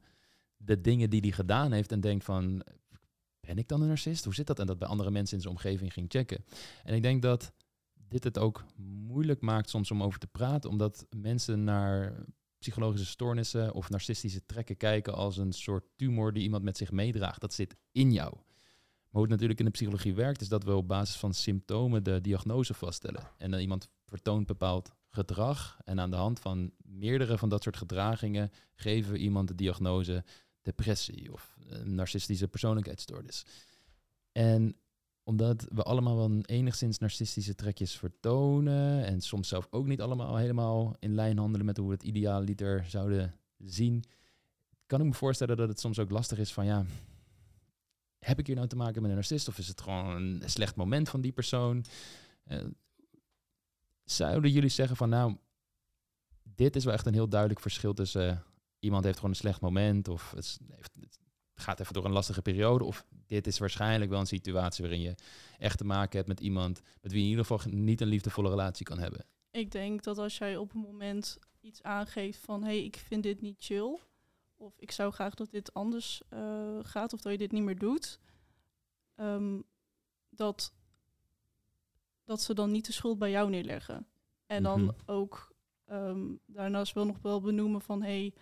de 0.57 0.81
dingen 0.81 1.09
die 1.09 1.21
hij 1.21 1.31
gedaan 1.31 1.71
heeft. 1.71 1.91
En 1.91 1.99
denkt 1.99 2.23
van, 2.23 2.63
ben 3.39 3.57
ik 3.57 3.67
dan 3.67 3.81
een 3.81 3.87
narcist? 3.87 4.23
Hoe 4.23 4.33
zit 4.33 4.47
dat? 4.47 4.59
En 4.59 4.67
dat 4.67 4.79
bij 4.79 4.87
andere 4.87 5.11
mensen 5.11 5.35
in 5.35 5.41
zijn 5.41 5.53
omgeving 5.53 5.93
ging 5.93 6.05
checken. 6.09 6.45
En 6.83 6.95
ik 6.95 7.01
denk 7.01 7.21
dat 7.21 7.51
dit 7.93 8.23
het 8.23 8.37
ook 8.37 8.65
moeilijk 8.77 9.41
maakt 9.41 9.69
soms 9.69 9.91
om 9.91 10.03
over 10.03 10.19
te 10.19 10.27
praten. 10.27 10.69
Omdat 10.69 11.05
mensen 11.09 11.63
naar 11.63 12.25
psychologische 12.59 13.05
stoornissen 13.05 13.73
of 13.73 13.89
narcistische 13.89 14.45
trekken 14.45 14.77
kijken 14.77 15.13
als 15.13 15.37
een 15.37 15.53
soort 15.53 15.85
tumor 15.95 16.33
die 16.33 16.43
iemand 16.43 16.63
met 16.63 16.77
zich 16.77 16.91
meedraagt. 16.91 17.41
Dat 17.41 17.53
zit 17.53 17.75
in 17.91 18.11
jou. 18.11 18.37
Maar 19.07 19.21
hoe 19.21 19.21
het 19.21 19.31
natuurlijk 19.31 19.59
in 19.59 19.65
de 19.65 19.71
psychologie 19.71 20.13
werkt, 20.13 20.41
is 20.41 20.49
dat 20.49 20.63
we 20.63 20.75
op 20.75 20.87
basis 20.87 21.15
van 21.15 21.33
symptomen 21.33 22.03
de 22.03 22.21
diagnose 22.21 22.73
vaststellen. 22.73 23.23
En 23.37 23.53
iemand 23.53 23.89
vertoont 24.05 24.45
bepaald 24.45 24.91
gedrag. 25.09 25.79
En 25.85 25.99
aan 25.99 26.09
de 26.09 26.15
hand 26.15 26.39
van 26.39 26.71
meerdere 26.77 27.37
van 27.37 27.49
dat 27.49 27.63
soort 27.63 27.77
gedragingen 27.77 28.51
geven 28.75 29.11
we 29.11 29.17
iemand 29.17 29.47
de 29.47 29.55
diagnose 29.55 30.23
depressie 30.61 31.33
of 31.33 31.57
narcistische 31.83 32.47
persoonlijkheidsstoornis. 32.47 33.45
En 34.31 34.75
omdat 35.23 35.67
we 35.73 35.83
allemaal 35.83 36.17
wel 36.17 36.41
enigszins 36.41 36.97
narcistische 36.97 37.55
trekjes 37.55 37.95
vertonen 37.95 39.05
en 39.05 39.21
soms 39.21 39.47
zelf 39.47 39.67
ook 39.69 39.85
niet 39.87 40.01
allemaal 40.01 40.35
helemaal 40.35 40.95
in 40.99 41.15
lijn 41.15 41.37
handelen 41.37 41.65
met 41.65 41.77
hoe 41.77 41.87
we 41.87 41.93
het 41.93 42.03
idealiter 42.03 42.85
zouden 42.87 43.35
zien, 43.57 44.03
kan 44.85 44.99
ik 44.99 45.05
me 45.05 45.13
voorstellen 45.13 45.57
dat 45.57 45.67
het 45.67 45.79
soms 45.79 45.99
ook 45.99 46.09
lastig 46.09 46.37
is 46.37 46.53
van 46.53 46.65
ja, 46.65 46.85
heb 48.19 48.39
ik 48.39 48.47
hier 48.47 48.55
nou 48.55 48.67
te 48.67 48.75
maken 48.75 49.01
met 49.01 49.09
een 49.09 49.17
narcist 49.17 49.47
of 49.47 49.57
is 49.57 49.67
het 49.67 49.81
gewoon 49.81 50.41
een 50.41 50.49
slecht 50.49 50.75
moment 50.75 51.09
van 51.09 51.21
die 51.21 51.31
persoon? 51.31 51.85
Eh, 52.43 52.63
zouden 54.03 54.51
jullie 54.51 54.69
zeggen 54.69 54.95
van 54.95 55.09
nou, 55.09 55.37
dit 56.43 56.75
is 56.75 56.83
wel 56.83 56.93
echt 56.93 57.05
een 57.05 57.13
heel 57.13 57.29
duidelijk 57.29 57.61
verschil 57.61 57.93
tussen 57.93 58.29
eh, 58.29 58.37
iemand 58.79 59.03
heeft 59.03 59.15
gewoon 59.15 59.31
een 59.31 59.37
slecht 59.37 59.61
moment 59.61 60.07
of 60.07 60.31
het 60.31 60.59
gaat 61.53 61.79
even 61.79 61.93
door 61.93 62.05
een 62.05 62.11
lastige 62.11 62.41
periode 62.41 62.83
of 62.83 63.05
dit 63.27 63.47
is 63.47 63.59
waarschijnlijk 63.59 64.11
wel 64.11 64.19
een 64.19 64.25
situatie 64.25 64.83
waarin 64.83 65.01
je 65.01 65.15
echt 65.57 65.77
te 65.77 65.85
maken 65.85 66.17
hebt 66.17 66.27
met 66.27 66.39
iemand 66.39 66.81
met 67.01 67.11
wie 67.11 67.19
je 67.21 67.25
in 67.25 67.37
ieder 67.37 67.45
geval 67.45 67.71
niet 67.71 68.01
een 68.01 68.07
liefdevolle 68.07 68.49
relatie 68.49 68.85
kan 68.85 68.99
hebben. 68.99 69.25
Ik 69.51 69.71
denk 69.71 70.03
dat 70.03 70.17
als 70.17 70.37
jij 70.37 70.57
op 70.57 70.73
een 70.73 70.79
moment 70.79 71.37
iets 71.61 71.83
aangeeft 71.83 72.39
van 72.39 72.61
hé, 72.63 72.67
hey, 72.67 72.83
ik 72.83 72.97
vind 72.97 73.23
dit 73.23 73.41
niet 73.41 73.55
chill. 73.59 73.99
Of 74.57 74.73
ik 74.79 74.91
zou 74.91 75.11
graag 75.11 75.33
dat 75.35 75.51
dit 75.51 75.73
anders 75.73 76.21
eh, 76.29 76.79
gaat 76.81 77.13
of 77.13 77.21
dat 77.21 77.31
je 77.31 77.37
dit 77.37 77.51
niet 77.51 77.63
meer 77.63 77.77
doet. 77.79 78.19
ehm, 79.15 79.61
dat, 80.29 80.73
dat 82.23 82.41
ze 82.41 82.53
dan 82.53 82.71
niet 82.71 82.85
de 82.85 82.91
schuld 82.91 83.17
bij 83.19 83.29
jou 83.31 83.49
neerleggen. 83.49 84.07
En 84.45 84.63
dan 84.63 84.81
Mhm. 84.83 84.91
ook 85.05 85.55
ehm, 85.85 86.35
daarnaast 86.45 86.93
wel 86.93 87.05
nog 87.05 87.19
wel 87.21 87.41
benoemen 87.41 87.81
van 87.81 88.01
hé, 88.01 88.07
hey, 88.19 88.33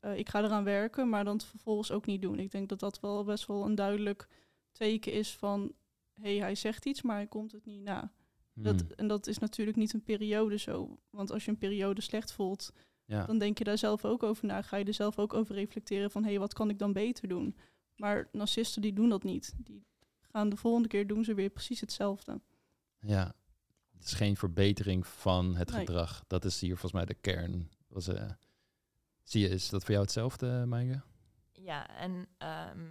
eh, 0.00 0.18
ik 0.18 0.28
ga 0.28 0.42
eraan 0.42 0.64
werken, 0.64 1.08
maar 1.08 1.24
dan 1.24 1.32
het 1.36 1.44
vervolgens 1.44 1.90
ook 1.90 2.06
niet 2.06 2.22
doen. 2.22 2.38
Ik 2.38 2.50
denk 2.50 2.68
dat 2.68 2.80
dat 2.80 3.00
wel 3.00 3.24
best 3.24 3.46
wel 3.46 3.64
een 3.64 3.74
duidelijk 3.74 4.28
teken 4.72 5.12
is 5.12 5.36
van 5.36 5.72
hé, 6.14 6.30
hey, 6.30 6.38
hij 6.38 6.54
zegt 6.54 6.86
iets, 6.86 7.02
maar 7.02 7.16
hij 7.16 7.26
komt 7.26 7.52
het 7.52 7.64
niet 7.64 7.82
na. 7.82 8.12
Dat, 8.54 8.80
Hmm. 8.80 8.90
en 8.96 9.06
dat 9.08 9.26
is 9.26 9.38
natuurlijk 9.38 9.76
niet 9.76 9.92
een 9.92 10.02
periode 10.02 10.56
zo. 10.58 10.98
Want 11.10 11.30
als 11.30 11.44
je 11.44 11.50
een 11.50 11.58
periode 11.58 12.00
slecht 12.00 12.32
voelt, 12.32 12.72
ja. 13.12 13.24
dan 13.24 13.38
denk 13.38 13.58
je 13.58 13.64
daar 13.64 13.78
zelf 13.78 14.04
ook 14.04 14.22
over 14.22 14.46
na. 14.46 14.62
Ga 14.62 14.76
je 14.76 14.84
er 14.84 14.94
zelf 14.94 15.18
ook 15.18 15.34
over 15.34 15.54
reflecteren 15.54 16.10
van 16.10 16.22
hé, 16.22 16.30
hey, 16.30 16.38
wat 16.38 16.52
kan 16.54 16.70
ik 16.70 16.78
dan 16.78 16.92
beter 16.92 17.28
doen? 17.28 17.56
Maar 17.96 18.28
narcisten 18.32 18.82
die 18.82 18.92
doen 18.92 19.08
dat 19.08 19.22
niet. 19.22 19.52
Die 19.56 19.84
gaan 20.20 20.48
de 20.48 20.56
volgende 20.56 20.88
keer 20.88 21.06
doen 21.06 21.24
ze 21.24 21.34
weer 21.34 21.50
precies 21.50 21.80
hetzelfde. 21.80 22.40
ja. 23.00 23.34
Het 23.92 24.10
is 24.10 24.16
geen 24.16 24.36
verbetering 24.36 25.06
van 25.06 25.56
het 25.56 25.70
Nee. 25.70 25.78
gedrag. 25.86 26.24
Dat 26.26 26.44
is 26.44 26.60
hier 26.60 26.70
volgens 26.70 26.92
mij 26.92 27.04
de 27.04 27.14
kern. 27.14 27.70
Was, 27.88 28.08
eh, 28.08 28.30
zie 29.22 29.40
je, 29.42 29.48
is 29.48 29.68
dat 29.68 29.80
voor 29.80 29.90
jou 29.90 30.02
hetzelfde, 30.02 30.64
Maaike? 30.66 31.02
Ja, 31.52 31.88
en 31.88 32.26
ehm, 32.38 32.90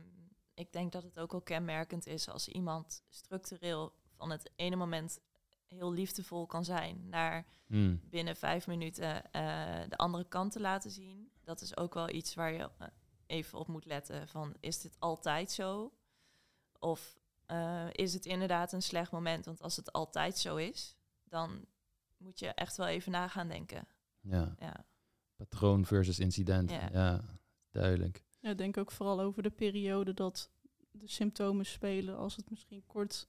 ik 0.53 0.71
denk 0.71 0.91
dat 0.91 1.03
het 1.03 1.19
ook 1.19 1.31
wel 1.31 1.41
kenmerkend 1.41 2.07
is 2.07 2.29
als 2.29 2.47
iemand 2.47 3.03
structureel 3.09 3.93
van 4.17 4.31
het 4.31 4.51
ene 4.55 4.75
moment 4.75 5.19
heel 5.75 5.91
liefdevol 5.93 6.45
kan 6.45 6.65
zijn, 6.65 7.09
naar 7.09 7.45
Hmm. 7.71 8.01
binnen 8.09 8.35
vijf 8.35 8.67
minuten 8.67 9.31
eh, 9.31 9.89
de 9.89 9.97
andere 9.97 10.27
kant 10.27 10.51
te 10.51 10.59
laten 10.59 10.91
zien. 10.91 11.31
Dat 11.43 11.61
is 11.61 11.77
ook 11.77 11.93
wel 11.93 12.09
iets 12.09 12.33
waar 12.33 12.51
je 12.53 12.69
eh, 12.77 12.87
even 13.25 13.59
op 13.59 13.67
moet 13.67 13.85
letten. 13.85 14.27
Van 14.27 14.55
is 14.59 14.81
dit 14.81 14.95
altijd 14.99 15.51
zo? 15.51 15.93
Of 16.79 17.19
eh, 17.45 17.87
is 17.91 18.13
het 18.13 18.25
inderdaad 18.25 18.73
een 18.73 18.81
slecht 18.81 19.11
moment? 19.11 19.45
Want 19.45 19.61
als 19.61 19.75
het 19.75 19.91
altijd 19.91 20.37
zo 20.37 20.55
is, 20.55 20.95
dan 21.23 21.65
moet 22.17 22.39
je 22.39 22.47
echt 22.47 22.77
wel 22.77 22.87
even 22.87 23.11
na 23.11 23.27
gaan 23.27 23.47
denken. 23.47 23.87
Ja. 24.21 24.55
Ja, 24.59 24.85
Patroon 25.35 25.85
versus 25.85 26.19
incident. 26.19 26.69
Ja. 26.69 26.89
Ja, 26.91 27.21
duidelijk. 27.71 28.23
Ja, 28.39 28.53
denk 28.53 28.77
ook 28.77 28.91
vooral 28.91 29.19
over 29.21 29.43
de 29.43 29.51
periode 29.51 30.13
dat 30.13 30.51
de 30.91 31.07
symptomen 31.07 31.65
spelen. 31.65 32.17
Als 32.17 32.35
het 32.35 32.49
misschien 32.49 32.83
kort 32.85 33.27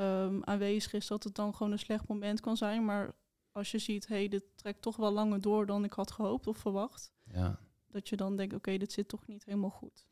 ehm, 0.00 0.40
aanwezig 0.42 0.92
is, 0.92 1.06
dat 1.06 1.24
het 1.24 1.34
dan 1.34 1.54
gewoon 1.54 1.72
een 1.72 1.78
slecht 1.78 2.08
moment 2.08 2.40
kan 2.40 2.56
zijn. 2.56 2.84
Maar 2.84 3.14
als 3.52 3.70
je 3.70 3.78
ziet, 3.78 4.06
hé, 4.06 4.14
hey, 4.14 4.28
dit 4.28 4.44
trekt 4.54 4.82
toch 4.82 4.96
wel 4.96 5.12
langer 5.12 5.40
door 5.40 5.66
dan 5.66 5.84
ik 5.84 5.92
had 5.92 6.10
gehoopt 6.10 6.46
of 6.46 6.58
verwacht. 6.58 7.12
Ja. 7.32 7.58
Dat 7.86 8.08
je 8.08 8.16
dan 8.16 8.36
denkt, 8.36 8.54
oké, 8.54 8.76
dit 8.76 8.92
zit 8.92 9.08
toch 9.08 9.26
niet 9.26 9.44
helemaal 9.44 9.70
goed. 9.70 10.06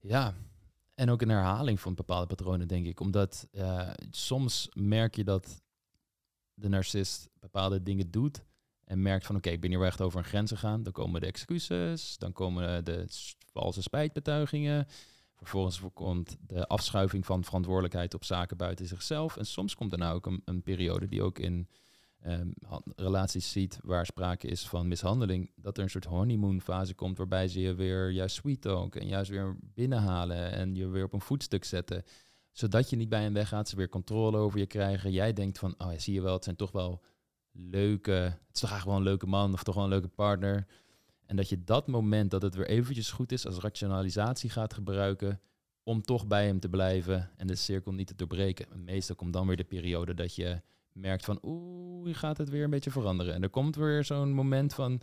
Ja, 0.00 0.34
en 0.94 1.10
ook 1.10 1.22
een 1.22 1.28
herhaling 1.28 1.80
van 1.80 1.94
bepaalde 1.94 2.26
patronen, 2.26 2.68
denk 2.68 2.86
ik. 2.86 3.00
Omdat 3.00 3.48
eh, 3.50 3.90
soms 4.10 4.68
merk 4.72 5.16
je 5.16 5.24
dat 5.24 5.62
de 6.54 6.68
narcist 6.68 7.28
bepaalde 7.40 7.82
dingen 7.82 8.10
doet 8.10 8.44
en 8.84 9.02
merkt 9.02 9.26
van 9.26 9.36
oké, 9.36 9.50
ik 9.50 9.60
ben 9.60 9.70
hier 9.70 9.78
wel 9.78 9.88
echt 9.88 10.00
over 10.00 10.18
een 10.18 10.24
grens 10.24 10.50
gegaan. 10.50 10.82
Dan 10.82 10.92
komen 10.92 11.20
de 11.20 11.26
excuses, 11.26 12.18
dan 12.18 12.32
komen 12.32 12.84
de 12.84 13.04
valse 13.52 13.82
spijtbetuigingen. 13.82 14.86
Vervolgens 15.44 15.80
komt 15.94 16.36
de 16.46 16.66
afschuiving 16.66 17.26
van 17.26 17.44
verantwoordelijkheid 17.44 18.14
op 18.14 18.24
zaken 18.24 18.56
buiten 18.56 18.86
zichzelf. 18.86 19.36
En 19.36 19.46
soms 19.46 19.74
komt 19.74 19.96
nou 19.96 20.14
ook 20.14 20.26
een, 20.44 20.62
periode 20.62 21.06
die 21.06 21.22
ook 21.22 21.38
in 21.38 21.68
ehm, 22.20 22.48
relaties 22.96 23.52
ziet 23.52 23.78
waar 23.82 24.06
sprake 24.06 24.46
is 24.46 24.68
van 24.68 24.88
mishandeling, 24.88 25.50
dat 25.56 25.76
er 25.76 25.82
een 25.82 25.90
soort 25.90 26.04
honeymoon 26.04 26.60
fase 26.60 26.94
komt 26.94 27.18
waarbij 27.18 27.48
ze 27.48 27.60
je 27.60 27.74
weer 27.74 28.10
juist 28.10 28.36
sweet 28.36 28.60
talk 28.60 28.96
en 28.96 29.06
juist 29.06 29.30
weer 29.30 29.56
binnenhalen 29.60 30.52
en 30.52 30.74
je 30.74 30.88
weer 30.88 31.04
op 31.04 31.12
een 31.12 31.20
voetstuk 31.20 31.64
zetten. 31.64 32.02
Zodat 32.52 32.90
je 32.90 32.96
niet 32.96 33.08
bij 33.08 33.22
hen 33.22 33.32
weggaat, 33.32 33.68
ze 33.68 33.76
weer 33.76 33.88
controle 33.88 34.36
over 34.36 34.58
je 34.58 34.66
krijgen. 34.66 35.12
Jij 35.12 35.32
denkt 35.32 35.58
van, 35.58 35.74
oh 35.78 35.92
ja, 35.92 35.98
zie 35.98 36.14
je 36.14 36.22
wel, 36.22 36.34
het 36.34 36.44
zijn 36.44 36.56
toch 36.56 36.72
wel 36.72 37.02
leuke, 37.52 38.10
het 38.10 38.54
is 38.54 38.60
toch 38.60 38.70
eigenlijk 38.70 38.84
wel 38.84 38.96
een 38.96 39.02
leuke 39.02 39.26
man 39.26 39.52
of 39.52 39.62
toch 39.62 39.74
wel 39.74 39.84
een 39.84 39.90
leuke 39.90 40.08
partner. 40.08 40.66
En 41.34 41.40
dat 41.40 41.48
je 41.48 41.64
dat 41.64 41.86
moment 41.86 42.30
dat 42.30 42.42
het 42.42 42.54
weer 42.54 42.66
eventjes 42.66 43.10
goed 43.10 43.32
is 43.32 43.46
als 43.46 43.58
rationalisatie 43.58 44.50
gaat 44.50 44.74
gebruiken 44.74 45.40
om 45.82 46.02
toch 46.02 46.26
bij 46.26 46.46
hem 46.46 46.60
te 46.60 46.68
blijven 46.68 47.30
en 47.36 47.46
de 47.46 47.54
cirkel 47.54 47.92
niet 47.92 48.06
te 48.06 48.14
doorbreken. 48.14 48.70
En 48.70 48.84
meestal 48.84 49.16
komt 49.16 49.32
dan 49.32 49.46
weer 49.46 49.56
de 49.56 49.64
periode 49.64 50.14
dat 50.14 50.34
je 50.34 50.60
merkt 50.92 51.24
van 51.24 51.38
oeh, 51.42 52.04
hier 52.04 52.16
gaat 52.16 52.36
het 52.36 52.48
weer 52.48 52.64
een 52.64 52.70
beetje 52.70 52.90
veranderen. 52.90 53.34
En 53.34 53.42
er 53.42 53.50
komt 53.50 53.76
weer 53.76 54.04
zo'n 54.04 54.32
moment 54.32 54.74
van 54.74 55.00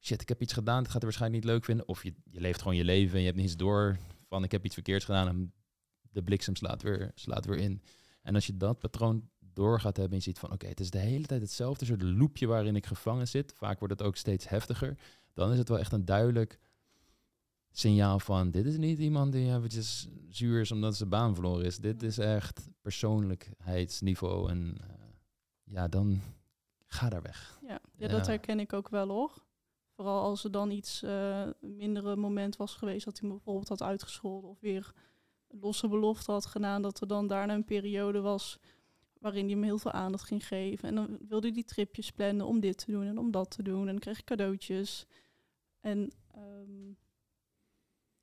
shit, 0.00 0.22
ik 0.22 0.28
heb 0.28 0.42
iets 0.42 0.52
gedaan, 0.52 0.78
het 0.78 0.86
gaat 0.86 0.94
hij 0.94 1.02
waarschijnlijk 1.02 1.44
niet 1.44 1.52
leuk 1.52 1.64
vinden. 1.64 1.88
Of 1.88 2.02
je, 2.02 2.14
je 2.30 2.40
leeft 2.40 2.62
gewoon 2.62 2.76
je 2.76 2.84
leven 2.84 3.14
en 3.14 3.20
je 3.20 3.26
hebt 3.26 3.36
niet 3.36 3.46
eens 3.46 3.56
door 3.56 3.98
van 4.28 4.44
ik 4.44 4.52
heb 4.52 4.64
iets 4.64 4.74
verkeerds 4.74 5.04
gedaan 5.04 5.52
de 6.10 6.22
bliksem 6.22 6.56
slaat 6.56 6.82
weer, 6.82 7.10
slaat 7.14 7.46
weer 7.46 7.58
in. 7.58 7.82
En 8.22 8.34
als 8.34 8.46
je 8.46 8.56
dat 8.56 8.78
patroon 8.78 9.28
door 9.38 9.80
gaat 9.80 9.96
hebben 9.96 10.18
en 10.18 10.24
je 10.24 10.30
ziet 10.30 10.38
van 10.38 10.52
oké, 10.52 10.66
het 10.66 10.80
is 10.80 10.90
de 10.90 10.98
hele 10.98 11.26
tijd 11.26 11.40
hetzelfde 11.40 11.84
soort 11.84 12.02
loopje 12.02 12.46
waarin 12.46 12.76
ik 12.76 12.86
gevangen 12.86 13.28
zit. 13.28 13.52
Vaak 13.56 13.78
wordt 13.78 13.98
het 13.98 14.08
ook 14.08 14.16
steeds 14.16 14.48
heftiger. 14.48 14.96
Dan 15.36 15.52
is 15.52 15.58
het 15.58 15.68
wel 15.68 15.78
echt 15.78 15.92
een 15.92 16.04
duidelijk 16.04 16.58
signaal 17.70 18.18
van 18.18 18.50
dit 18.50 18.66
is 18.66 18.76
niet 18.76 18.98
iemand 18.98 19.32
die 19.32 19.54
eventjes 19.54 20.08
zuur 20.28 20.60
is 20.60 20.72
omdat 20.72 20.96
zijn 20.96 21.08
baan 21.08 21.34
verloren 21.34 21.64
is. 21.64 21.78
Dit 21.78 22.02
is 22.02 22.18
echt 22.18 22.70
persoonlijkheidsniveau 22.80 24.50
en 24.50 24.76
eh, 24.80 24.94
ja, 25.64 25.88
dan 25.88 26.20
ga 26.86 27.08
daar 27.08 27.22
weg. 27.22 27.58
Ja, 27.66 27.80
ja, 27.96 28.08
dat 28.08 28.26
herken 28.26 28.60
ik 28.60 28.72
ook 28.72 28.88
wel 28.88 29.08
hoor. 29.08 29.44
Vooral 29.94 30.22
als 30.22 30.44
er 30.44 30.50
dan 30.50 30.70
iets 30.70 31.02
eh 31.02 31.48
mindere 31.60 32.16
moment 32.16 32.56
was 32.56 32.74
geweest 32.74 33.04
dat 33.04 33.18
hij 33.18 33.28
me 33.28 33.34
bijvoorbeeld 33.34 33.68
had 33.68 33.82
uitgescholden 33.82 34.50
of 34.50 34.60
weer 34.60 34.92
losse 35.48 35.88
belofte 35.88 36.32
had 36.32 36.46
gedaan, 36.46 36.82
dat 36.82 37.00
er 37.00 37.06
dan 37.06 37.26
daarna 37.26 37.54
een 37.54 37.64
periode 37.64 38.20
was 38.20 38.58
waarin 39.18 39.46
hij 39.46 39.56
me 39.56 39.64
heel 39.64 39.78
veel 39.78 39.92
aandacht 39.92 40.24
ging 40.24 40.46
geven. 40.46 40.88
En 40.88 40.94
dan 40.94 41.18
wilde 41.28 41.46
hij 41.46 41.54
die 41.54 41.64
tripjes 41.64 42.10
plannen 42.10 42.46
om 42.46 42.60
dit 42.60 42.78
te 42.78 42.90
doen 42.90 43.06
en 43.06 43.18
om 43.18 43.30
dat 43.30 43.50
te 43.50 43.62
doen. 43.62 43.80
En 43.80 43.86
dan 43.86 43.98
kreeg 43.98 44.18
ik 44.18 44.24
cadeautjes. 44.24 45.06
En 45.86 46.10
ehm, 46.30 46.92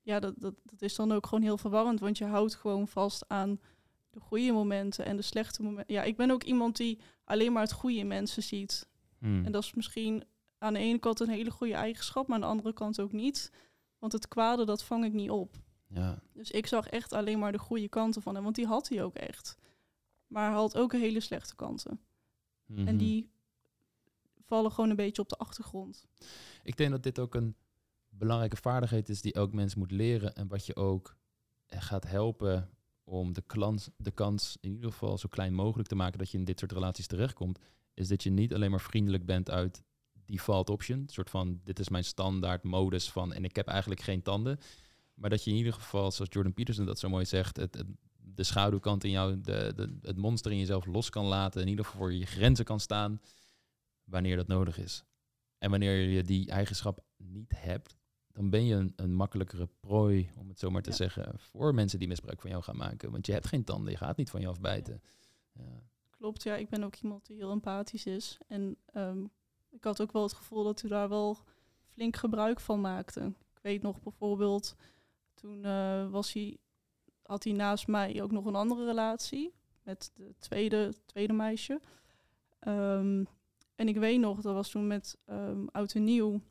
ja, 0.01 0.20
dat, 0.20 0.34
dat, 0.38 0.55
dat 0.64 0.82
is 0.82 0.95
dan 0.95 1.11
ook 1.11 1.26
gewoon 1.28 1.43
heel 1.43 1.57
verwarrend, 1.57 1.99
want 1.99 2.18
je 2.18 2.26
houdt 2.26 2.55
gewoon 2.55 2.88
vast 2.88 3.28
aan 3.28 3.59
de 4.09 4.20
goede 4.20 4.51
momenten 4.51 5.05
en 5.05 5.16
de 5.16 5.22
slechte 5.22 5.64
momenten. 5.64 5.93
Ja, 5.93 6.03
ik 6.03 6.18
ben 6.18 6.32
ook 6.32 6.43
iemand 6.43 6.78
die 6.78 6.99
alleen 7.24 7.51
maar 7.51 7.61
het 7.61 7.72
goede 7.72 7.97
in 7.97 8.07
mensen 8.07 8.43
ziet. 8.43 8.89
Hmm. 9.18 9.45
En 9.45 9.51
dat 9.51 9.64
is 9.64 9.74
misschien 9.74 10.24
aan 10.57 10.74
de 10.74 10.80
ene 10.80 10.99
kant 10.99 11.20
een 11.20 11.30
hele 11.30 11.51
goede 11.51 11.74
eigenschap, 11.74 12.28
maar 12.28 12.36
aan 12.36 12.41
de 12.41 12.47
andere 12.47 12.74
kant 12.74 12.99
ook 13.01 13.11
niet. 13.11 13.51
Want 13.99 14.11
het 14.14 14.28
kwade, 14.28 14.66
dat 14.66 14.84
vang 14.84 15.05
ik 15.05 15.14
niet 15.14 15.30
op. 15.30 15.55
Ja, 15.88 16.22
Dus 16.34 16.51
ik 16.51 16.68
zag 16.68 16.88
echt 16.88 17.14
alleen 17.14 17.39
maar 17.39 17.51
de 17.51 17.57
goede 17.59 17.88
kanten 17.89 18.22
van 18.22 18.34
hem, 18.36 18.43
want 18.43 18.55
die 18.55 18.66
had 18.68 18.89
hij 18.89 19.03
ook 19.03 19.16
echt. 19.16 19.57
Maar 20.28 20.45
hij 20.45 20.53
had 20.59 20.78
ook 20.78 20.91
hele 20.91 21.20
slechte 21.20 21.55
kanten. 21.55 21.99
En 22.68 22.84
Mhm. 22.84 22.97
die 22.97 23.30
vallen 24.53 24.71
gewoon 24.71 24.89
een 24.89 24.95
beetje 24.95 25.21
op 25.21 25.29
de 25.29 25.35
achtergrond. 25.37 26.05
Ik 26.63 26.77
denk 26.77 26.91
dat 26.91 27.03
dit 27.03 27.19
ook 27.19 27.35
een 27.35 27.55
belangrijke 28.09 28.55
vaardigheid 28.57 29.09
is 29.09 29.21
die 29.21 29.33
elk 29.33 29.53
mens 29.53 29.75
moet 29.75 29.91
leren. 29.91 30.35
En 30.35 30.47
wat 30.47 30.65
je 30.65 30.75
ook 30.75 31.15
eh, 31.65 31.81
gaat 31.81 32.07
helpen 32.07 32.69
om 33.03 33.33
de, 33.33 33.41
klans, 33.41 33.89
de 33.97 34.11
kans 34.11 34.57
in 34.61 34.73
ieder 34.73 34.91
geval 34.91 35.17
zo 35.17 35.27
klein 35.29 35.53
mogelijk 35.53 35.89
te 35.89 35.95
maken 35.95 36.19
dat 36.19 36.29
je 36.31 36.37
in 36.37 36.43
dit 36.43 36.59
soort 36.59 36.71
relaties 36.71 37.07
terechtkomt. 37.07 37.59
Is 37.93 38.07
dat 38.07 38.23
je 38.23 38.29
niet 38.29 38.53
alleen 38.53 38.71
maar 38.71 38.81
vriendelijk 38.81 39.25
bent 39.25 39.49
uit 39.49 39.83
default 40.25 40.69
option. 40.69 40.99
Een 40.99 41.09
soort 41.09 41.29
van, 41.29 41.59
dit 41.63 41.79
is 41.79 41.89
mijn 41.89 42.03
standaard 42.03 42.63
modus 42.63 43.09
van 43.11 43.33
en 43.33 43.43
ik 43.43 43.55
heb 43.55 43.67
eigenlijk 43.67 44.01
geen 44.01 44.21
tanden. 44.21 44.57
Maar 45.13 45.29
dat 45.29 45.43
je 45.43 45.51
in 45.51 45.57
ieder 45.57 45.73
geval, 45.73 46.11
zoals 46.11 46.29
Jordan 46.33 46.53
Peterson 46.53 46.85
dat 46.85 46.99
zo 46.99 47.09
mooi 47.09 47.25
zegt, 47.25 47.57
het, 47.57 47.75
het- 47.75 47.87
de 48.35 48.43
schaduwkant 48.43 49.03
in 49.03 49.09
jou, 49.11 49.41
de, 49.41 49.73
de, 49.75 49.97
het 50.01 50.17
monster 50.17 50.51
in 50.51 50.57
jezelf 50.57 50.85
los 50.85 51.09
kan 51.09 51.25
laten. 51.25 51.61
In 51.61 51.67
ieder 51.67 51.85
geval 51.85 51.99
voor 51.99 52.13
je 52.13 52.25
grenzen 52.25 52.65
kan 52.65 52.79
staan 52.79 53.21
wanneer 54.14 54.36
dat 54.36 54.47
nodig 54.47 54.78
is. 54.78 55.03
En 55.57 55.70
wanneer 55.70 55.95
je 55.95 56.24
die 56.24 56.49
eigenschap 56.49 57.03
niet 57.18 57.51
hebt, 57.55 57.95
dan 58.28 58.49
ben 58.49 58.66
je 58.66 58.76
een, 58.76 58.93
een 58.95 59.14
makkelijkere 59.14 59.70
prooi, 59.80 60.32
om 60.36 60.49
het 60.49 60.59
zo 60.59 60.70
maar 60.70 60.82
te 60.82 60.89
Ja. 60.89 60.95
zeggen, 60.95 61.39
voor 61.39 61.74
mensen 61.74 61.99
die 61.99 62.07
misbruik 62.07 62.41
van 62.41 62.49
jou 62.49 62.64
gaan 62.64 62.78
maken. 62.78 63.11
Want 63.11 63.26
je 63.26 63.32
hebt 63.32 63.47
geen 63.47 63.64
tanden, 63.64 63.91
je 63.91 63.97
gaat 63.97 64.18
niet 64.18 64.30
van 64.30 64.41
je 64.41 64.47
afbijten. 64.47 65.01
Ja. 65.53 65.84
Klopt, 66.09 66.43
ja, 66.43 66.55
ik 66.55 66.70
ben 66.70 66.84
ook 66.84 66.95
iemand 66.95 67.26
die 67.26 67.38
heel 67.38 67.51
empathisch 67.51 68.05
is. 68.05 68.38
En 68.47 68.78
ehm, 68.86 69.24
ik 69.70 69.84
had 69.84 70.01
ook 70.01 70.11
wel 70.11 70.24
het 70.24 70.34
gevoel 70.34 70.64
dat 70.64 70.84
u 70.84 70.88
daar 70.88 71.09
wel 71.09 71.38
flink 71.84 72.16
gebruik 72.16 72.59
van 72.59 72.82
maakte. 72.82 73.22
Ik 73.53 73.59
weet 73.61 73.82
nog 73.82 74.01
bijvoorbeeld, 74.01 74.76
toen 75.34 75.66
eh, 75.66 76.09
was 76.09 76.34
hij, 76.34 76.57
had 77.24 77.43
hij 77.43 77.53
naast 77.53 77.88
mij 77.88 78.22
ook 78.22 78.32
nog 78.32 78.45
een 78.45 78.55
andere 78.55 78.86
relatie 78.86 79.53
met 79.84 80.11
de 80.14 80.36
tweede, 80.39 80.93
tweede 81.05 81.34
meisje. 81.34 81.80
Ehm, 82.59 83.24
en 83.84 83.89
ik 83.89 83.97
weet 83.97 84.19
nog, 84.19 84.41
dat 84.41 84.53
was 84.53 84.69
toen 84.69 84.88
met 84.88 85.17
ehm 85.25 85.65
Oud 85.71 85.93
en 85.93 86.03
Nieuw. 86.03 86.41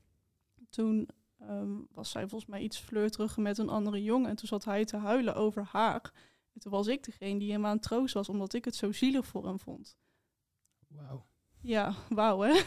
Toen 0.71 1.09
ehm, 1.39 1.71
was 1.91 2.11
zij 2.11 2.29
volgens 2.29 2.51
mij 2.51 2.61
iets 2.61 2.79
flirterig 2.79 3.37
met 3.37 3.59
een 3.59 3.69
andere 3.69 4.03
jongen. 4.03 4.31
En 4.31 4.37
toen 4.37 4.49
zat 4.49 4.65
hij 4.65 4.85
te 4.85 4.97
huilen 4.97 5.35
over 5.35 5.69
haar. 5.71 6.13
En 6.53 6.61
toen 6.61 6.73
was 6.73 6.87
ik 6.87 7.05
degene 7.05 7.39
die 7.39 7.53
hem 7.53 7.67
aan 7.67 7.75
het 7.75 7.83
troost 7.83 8.15
was, 8.15 8.29
omdat 8.29 8.55
ik 8.55 8.65
het 8.65 8.75
zo 8.75 8.93
zielig 8.93 9.27
voor 9.27 9.47
hem 9.47 9.61
vond. 9.61 9.97
Wauw. 10.89 11.27
Ja, 11.61 11.95
wauw 12.09 12.41
hè. 12.41 12.61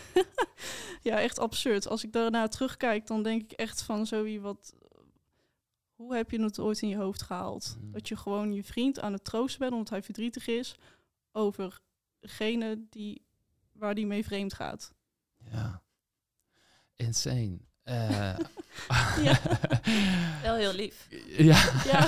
ja, 1.09 1.19
echt 1.19 1.39
absurd. 1.39 1.87
Als 1.87 2.03
ik 2.03 2.13
daarna 2.13 2.47
terugkijk, 2.47 3.07
dan 3.07 3.23
denk 3.23 3.41
ik 3.41 3.51
echt 3.51 3.81
van 3.81 4.05
zoiets 4.05 4.43
wat... 4.43 4.75
Hoe 5.95 6.15
heb 6.15 6.31
je 6.31 6.41
het 6.41 6.59
ooit 6.59 6.81
in 6.81 6.89
je 6.89 6.97
hoofd 6.97 7.21
gehaald? 7.21 7.77
Hmm. 7.79 7.91
Dat 7.91 8.07
je 8.07 8.15
gewoon 8.15 8.53
je 8.53 8.63
vriend 8.63 8.99
aan 8.99 9.13
het 9.13 9.23
troosten 9.23 9.59
bent 9.59 9.71
omdat 9.71 9.89
hij 9.89 10.03
verdrietig 10.03 10.47
is 10.47 10.75
over 11.31 11.81
degene 12.19 12.85
die, 12.89 13.25
waar 13.77 13.95
die 13.95 14.05
mee 14.05 14.23
vreemd 14.25 14.53
gaat. 14.53 14.93
Ja. 15.51 15.81
Insane. 16.95 17.57
Eh, 17.85 18.35
Ja. 19.23 19.39
Wel 20.43 20.55
heel 20.55 20.73
lief. 20.73 21.07
ja. 21.37 21.71
Ja. 21.85 22.07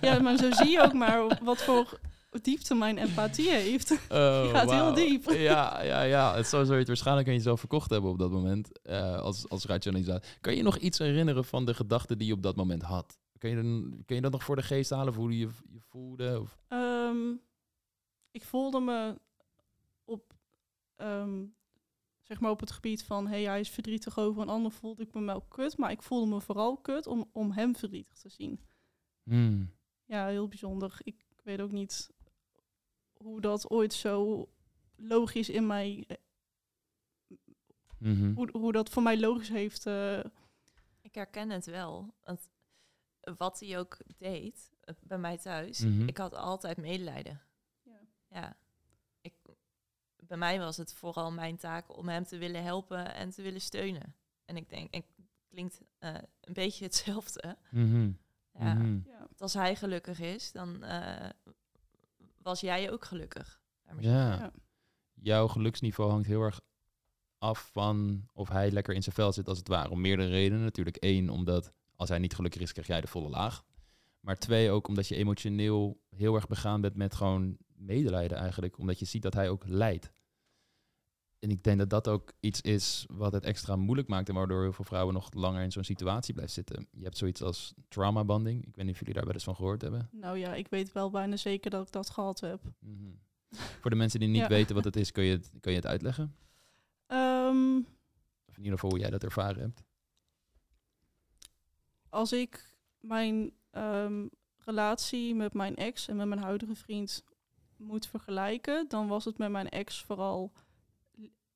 ja, 0.00 0.18
maar 0.18 0.36
zo 0.36 0.50
zie 0.50 0.68
je 0.70 0.80
ook 0.82 0.92
maar 0.92 1.38
wat 1.42 1.62
voor 1.62 2.00
diepte 2.42 2.74
mijn 2.74 2.98
empathie 2.98 3.50
heeft. 3.50 3.90
Oh, 4.08 4.42
Die 4.42 4.50
gaat 4.50 4.70
heel 4.70 4.94
diep. 4.94 5.30
Ja, 5.30 5.82
ja, 5.82 6.02
ja. 6.02 6.36
Het 6.36 6.46
zou 6.46 6.64
zoiets 6.64 6.88
waarschijnlijk 6.88 7.28
aan 7.28 7.34
jezelf 7.34 7.58
verkocht 7.60 7.90
hebben 7.90 8.10
op 8.10 8.18
dat 8.18 8.30
moment. 8.30 8.82
eh, 8.82 9.18
als, 9.18 9.48
als 9.48 9.64
rationalisatie. 9.64 10.30
Kan 10.40 10.56
je 10.56 10.62
nog 10.62 10.76
iets 10.76 10.98
herinneren 10.98 11.44
van 11.44 11.64
de 11.64 11.74
gedachten 11.74 12.18
die 12.18 12.26
je 12.26 12.32
op 12.32 12.42
dat 12.42 12.56
moment 12.56 12.82
had? 12.82 13.18
Kun 13.38 13.50
je, 13.50 13.56
dan, 13.56 14.02
kun 14.06 14.16
je 14.16 14.22
dat 14.22 14.32
nog 14.32 14.44
voor 14.44 14.56
de 14.56 14.62
geest 14.62 14.90
halen? 14.90 15.08
Of 15.08 15.16
hoe 15.16 15.32
je 15.32 15.38
je 15.38 15.48
voelde? 15.88 16.40
Of? 16.40 16.58
Ehm, 16.68 17.30
ik 18.30 18.44
voelde 18.44 18.80
me 18.80 19.14
ehm, 21.00 21.44
zeg 22.22 22.40
maar 22.40 22.50
op 22.50 22.60
het 22.60 22.70
gebied 22.70 23.04
van, 23.04 23.26
hey, 23.26 23.42
hij 23.44 23.60
is 23.60 23.70
verdrietig 23.70 24.18
over 24.18 24.42
een 24.42 24.48
ander, 24.48 24.70
voelde 24.72 25.02
ik 25.02 25.14
me 25.14 25.24
wel 25.24 25.40
kut. 25.40 25.76
Maar 25.76 25.90
ik 25.90 26.02
voelde 26.02 26.30
me 26.34 26.40
vooral 26.40 26.76
kut 26.76 27.06
om, 27.06 27.28
om 27.32 27.52
hem 27.52 27.76
verdrietig 27.76 28.18
te 28.18 28.28
zien. 28.28 28.60
Hmm. 29.22 29.72
Ja, 30.04 30.26
heel 30.26 30.48
bijzonder. 30.48 30.98
Ik 31.02 31.24
weet 31.42 31.60
ook 31.60 31.72
niet 31.72 32.10
hoe 33.16 33.40
dat 33.40 33.70
ooit 33.70 33.92
zo 33.92 34.48
logisch 34.96 35.48
in 35.48 35.66
mij, 35.66 36.06
Mhm. 37.98 38.32
hoe, 38.34 38.48
hoe 38.52 38.72
dat 38.72 38.88
voor 38.90 39.02
mij 39.02 39.18
logisch 39.20 39.48
heeft. 39.48 39.86
eh, 39.86 40.24
Ik 41.02 41.14
herken 41.14 41.50
het 41.50 41.66
wel. 41.66 42.14
Want 42.24 42.48
wat 43.36 43.60
hij 43.60 43.78
ook 43.78 43.98
deed 44.18 44.70
eh, 44.80 44.94
bij 45.02 45.18
mij 45.18 45.38
thuis, 45.38 45.78
Mhm. 45.80 46.08
ik 46.08 46.16
had 46.16 46.34
altijd 46.34 46.76
medelijden. 46.76 47.40
Ja. 47.82 48.00
Ja. 48.30 48.56
Bij 50.30 50.38
mij 50.38 50.58
was 50.58 50.76
het 50.76 50.92
vooral 50.92 51.32
mijn 51.32 51.56
taak 51.56 51.96
om 51.96 52.08
hem 52.08 52.24
te 52.24 52.38
willen 52.38 52.62
helpen 52.62 53.14
en 53.14 53.30
te 53.30 53.42
willen 53.42 53.60
steunen. 53.60 54.14
En 54.44 54.56
ik 54.56 54.68
denk, 54.68 54.94
het 54.94 55.04
klinkt 55.48 55.80
eh, 55.98 56.14
een 56.40 56.52
beetje 56.52 56.84
hetzelfde. 56.90 57.56
Mhm. 57.70 58.10
Ja. 58.58 58.74
Mhm. 58.74 58.98
ja. 59.06 59.28
Als 59.38 59.54
hij 59.54 59.76
gelukkig 59.76 60.20
is, 60.20 60.52
dan 60.52 60.82
eh, 60.82 61.30
was 62.42 62.60
jij 62.60 62.90
ook 62.92 63.04
gelukkig. 63.04 63.60
Ja. 63.98 64.52
Jouw 65.14 65.48
geluksniveau 65.48 66.10
hangt 66.10 66.26
heel 66.26 66.42
erg 66.42 66.60
af 67.38 67.70
van 67.72 68.28
of 68.32 68.48
hij 68.48 68.70
lekker 68.70 68.94
in 68.94 69.02
zijn 69.02 69.14
vel 69.14 69.32
zit, 69.32 69.48
als 69.48 69.58
het 69.58 69.68
ware. 69.68 69.90
Om 69.90 70.00
meerdere 70.00 70.28
redenen. 70.28 70.64
Natuurlijk 70.64 70.96
één, 70.96 71.28
omdat 71.28 71.72
als 71.96 72.08
hij 72.08 72.18
niet 72.18 72.34
gelukkig 72.34 72.60
is, 72.60 72.72
krijg 72.72 72.86
jij 72.86 73.00
de 73.00 73.06
volle 73.06 73.28
laag. 73.28 73.64
Maar 74.20 74.36
twee, 74.36 74.70
ook 74.70 74.88
omdat 74.88 75.08
je 75.08 75.16
emotioneel 75.16 76.02
heel 76.08 76.34
erg 76.34 76.48
begaan 76.48 76.80
bent 76.80 76.94
met 76.94 77.14
gewoon 77.14 77.56
medelijden 77.74 78.38
eigenlijk. 78.38 78.78
Omdat 78.78 78.98
je 78.98 79.04
ziet 79.04 79.22
dat 79.22 79.34
hij 79.34 79.48
ook 79.48 79.64
lijdt. 79.66 80.12
En 81.40 81.50
ik 81.50 81.62
denk 81.64 81.78
dat 81.78 81.90
dat 81.90 82.08
ook 82.08 82.32
iets 82.40 82.60
is 82.60 83.06
wat 83.10 83.32
het 83.32 83.44
extra 83.44 83.76
moeilijk 83.76 84.08
maakt 84.08 84.28
en 84.28 84.34
waardoor 84.34 84.62
heel 84.62 84.72
veel 84.72 84.84
vrouwen 84.84 85.14
nog 85.14 85.32
langer 85.34 85.62
in 85.62 85.72
zo'n 85.72 85.84
situatie 85.84 86.34
blijven 86.34 86.54
zitten. 86.54 86.88
Je 86.90 87.02
hebt 87.04 87.16
zoiets 87.16 87.42
als 87.42 87.74
traumabanding. 87.88 88.66
Ik 88.66 88.76
weet 88.76 88.84
niet 88.84 88.94
of 88.94 88.98
jullie 89.00 89.14
daar 89.14 89.24
wel 89.24 89.32
eens 89.34 89.44
van 89.44 89.54
gehoord 89.56 89.82
hebben. 89.82 90.08
Nou 90.12 90.38
ja, 90.38 90.54
ik 90.54 90.68
weet 90.68 90.92
wel 90.92 91.10
bijna 91.10 91.36
zeker 91.36 91.70
dat 91.70 91.86
ik 91.86 91.92
dat 91.92 92.10
gehad 92.10 92.40
heb. 92.40 92.60
Mhm. 92.78 93.10
Voor 93.80 93.90
de 93.90 93.96
mensen 93.96 94.20
die 94.20 94.28
niet 94.28 94.40
Ja. 94.40 94.48
weten 94.48 94.74
wat 94.74 94.84
het 94.84 94.96
is, 94.96 95.12
kun 95.12 95.24
je 95.24 95.32
het, 95.32 95.50
kun 95.60 95.70
je 95.72 95.78
het 95.78 95.86
uitleggen? 95.86 96.34
Ehm, 97.06 97.76
Of 98.46 98.56
in 98.56 98.62
ieder 98.62 98.72
geval 98.72 98.90
hoe 98.90 98.98
jij 98.98 99.10
dat 99.10 99.24
ervaren 99.24 99.60
hebt. 99.60 99.82
als 102.08 102.32
ik 102.32 102.76
mijn 103.00 103.52
ehm, 103.70 104.26
relatie 104.58 105.34
met 105.34 105.54
mijn 105.54 105.76
ex 105.76 106.08
en 106.08 106.16
met 106.16 106.26
mijn 106.28 106.40
huidige 106.40 106.74
vriend 106.74 107.24
moet 107.76 108.06
vergelijken, 108.06 108.84
dan 108.88 109.06
was 109.08 109.24
het 109.24 109.38
met 109.38 109.50
mijn 109.50 109.68
ex 109.68 110.02
vooral 110.02 110.52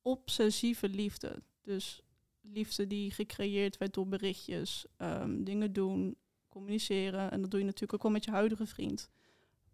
obsessieve 0.05 0.89
liefde. 0.89 1.41
Dus 1.61 2.01
liefde 2.41 2.87
die 2.87 3.11
gecreëerd 3.11 3.77
werd 3.77 3.93
door 3.93 4.07
berichtjes, 4.07 4.85
ehm, 4.97 5.43
dingen 5.43 5.73
doen, 5.73 6.17
communiceren. 6.49 7.31
En 7.31 7.41
dat 7.41 7.51
doe 7.51 7.59
je 7.59 7.65
natuurlijk 7.65 7.93
ook 7.93 8.03
wel 8.03 8.11
met 8.11 8.25
je 8.25 8.31
huidige 8.31 8.65
vriend. 8.65 9.09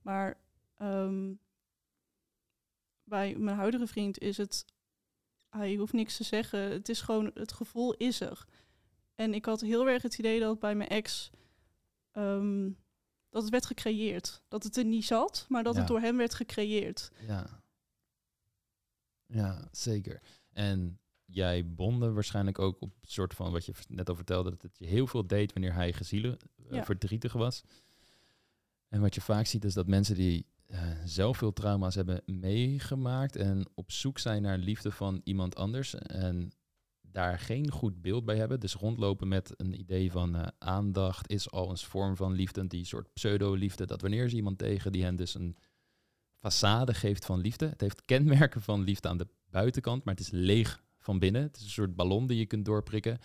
Maar 0.01 0.37
ehm, 0.77 1.33
bij 3.03 3.35
mijn 3.37 3.57
huidige 3.57 3.87
vriend 3.87 4.19
is 4.19 4.37
het, 4.37 4.65
hij 5.49 5.75
hoeft 5.75 5.93
niks 5.93 6.17
te 6.17 6.23
zeggen. 6.23 6.59
Het 6.59 6.89
is 6.89 7.01
gewoon, 7.01 7.31
het 7.33 7.51
gevoel 7.51 7.93
is 7.93 8.19
er. 8.21 8.45
En 9.15 9.33
ik 9.33 9.45
had 9.45 9.61
heel 9.61 9.87
erg 9.89 10.01
het 10.01 10.17
idee 10.17 10.39
dat 10.39 10.59
bij 10.59 10.75
mijn 10.75 10.89
ex 10.89 11.29
ehm, 12.11 12.69
dat 13.29 13.41
het 13.41 13.51
werd 13.51 13.65
gecreëerd. 13.65 14.41
Dat 14.47 14.63
het 14.63 14.77
er 14.77 14.85
niet 14.85 15.05
zat, 15.05 15.45
maar 15.49 15.63
dat 15.63 15.73
Ja. 15.73 15.79
het 15.79 15.87
door 15.89 15.99
hem 15.99 16.17
werd 16.17 16.33
gecreëerd. 16.33 17.11
Ja. 17.27 17.60
Ja, 19.31 19.67
zeker. 19.71 20.21
En 20.51 20.99
jij 21.25 21.73
bonde 21.73 22.11
waarschijnlijk 22.11 22.59
ook 22.59 22.81
op 22.81 22.93
het 23.01 23.11
soort 23.11 23.33
van 23.33 23.51
wat 23.51 23.65
je 23.65 23.73
net 23.87 24.09
al 24.09 24.15
vertelde, 24.15 24.49
dat 24.49 24.61
het 24.61 24.77
je 24.77 24.85
heel 24.85 25.07
veel 25.07 25.27
deed 25.27 25.53
wanneer 25.53 25.73
hij 25.73 25.93
gezielen 25.93 26.37
eh, 26.69 26.75
Ja. 26.75 26.83
verdrietig 26.85 27.33
was. 27.33 27.63
En 28.87 29.01
wat 29.01 29.15
je 29.15 29.21
vaak 29.21 29.45
ziet 29.45 29.65
is 29.65 29.73
dat 29.73 29.87
mensen 29.87 30.15
die 30.15 30.45
eh, 30.65 30.79
zelf 31.05 31.37
veel 31.37 31.53
trauma's 31.53 31.95
hebben 31.95 32.21
meegemaakt 32.25 33.35
en 33.35 33.65
op 33.73 33.91
zoek 33.91 34.19
zijn 34.19 34.41
naar 34.41 34.57
liefde 34.57 34.91
van 34.91 35.21
iemand 35.23 35.55
anders 35.55 35.95
en 35.95 36.51
daar 37.01 37.39
geen 37.39 37.71
goed 37.71 38.01
beeld 38.01 38.25
bij 38.25 38.37
hebben, 38.37 38.59
dus 38.59 38.73
rondlopen 38.73 39.27
met 39.27 39.53
een 39.57 39.79
idee 39.79 40.11
van 40.11 40.35
eh, 40.35 40.47
aandacht 40.57 41.29
is 41.29 41.51
al 41.51 41.69
een 41.69 41.77
vorm 41.77 42.15
van 42.15 42.31
liefde, 42.33 42.67
die 42.67 42.85
soort 42.85 43.13
pseudo-liefde, 43.13 43.85
dat 43.85 44.01
wanneer 44.01 44.29
ze 44.29 44.35
iemand 44.35 44.57
tegen 44.57 44.91
die 44.91 45.03
hen 45.03 45.15
dus 45.15 45.33
een 45.35 45.55
façade 46.45 46.93
geeft 46.93 47.25
van 47.25 47.39
liefde. 47.39 47.65
Het 47.67 47.81
heeft 47.81 48.05
kenmerken 48.05 48.61
van 48.61 48.83
liefde 48.83 49.07
aan 49.09 49.17
de 49.17 49.27
buitenkant, 49.49 50.03
maar 50.03 50.13
het 50.13 50.23
is 50.23 50.31
leeg 50.31 50.83
van 50.99 51.19
binnen. 51.19 51.41
Het 51.41 51.55
is 51.57 51.63
een 51.63 51.69
soort 51.69 51.95
ballon 51.95 52.27
die 52.27 52.37
je 52.37 52.45
kunt 52.45 52.65
doorprikken. 52.65 53.19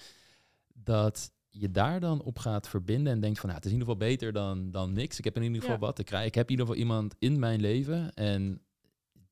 Dat 0.75 1.33
je 1.49 1.71
daar 1.71 2.01
dan 2.01 2.23
op 2.23 2.39
gaat 2.39 2.69
verbinden 2.69 3.13
en 3.13 3.21
denkt 3.21 3.39
van, 3.41 3.49
nou, 3.49 3.61
het 3.61 3.67
is 3.69 3.73
in 3.75 3.79
ieder 3.79 3.95
geval 3.95 4.09
beter 4.09 4.33
dan, 4.33 4.71
dan 4.71 4.93
niks. 4.93 5.19
Ik 5.19 5.25
heb 5.25 5.37
in 5.37 5.43
ieder 5.43 5.61
geval 5.61 5.75
Ja. 5.75 5.81
wat. 5.81 5.99
Ik, 5.99 6.07
krijg, 6.07 6.27
ik 6.27 6.35
heb 6.35 6.45
in 6.45 6.51
ieder 6.51 6.67
geval 6.67 6.81
iemand 6.81 7.15
in 7.19 7.39
mijn 7.39 7.61
leven. 7.61 8.15
En 8.15 8.61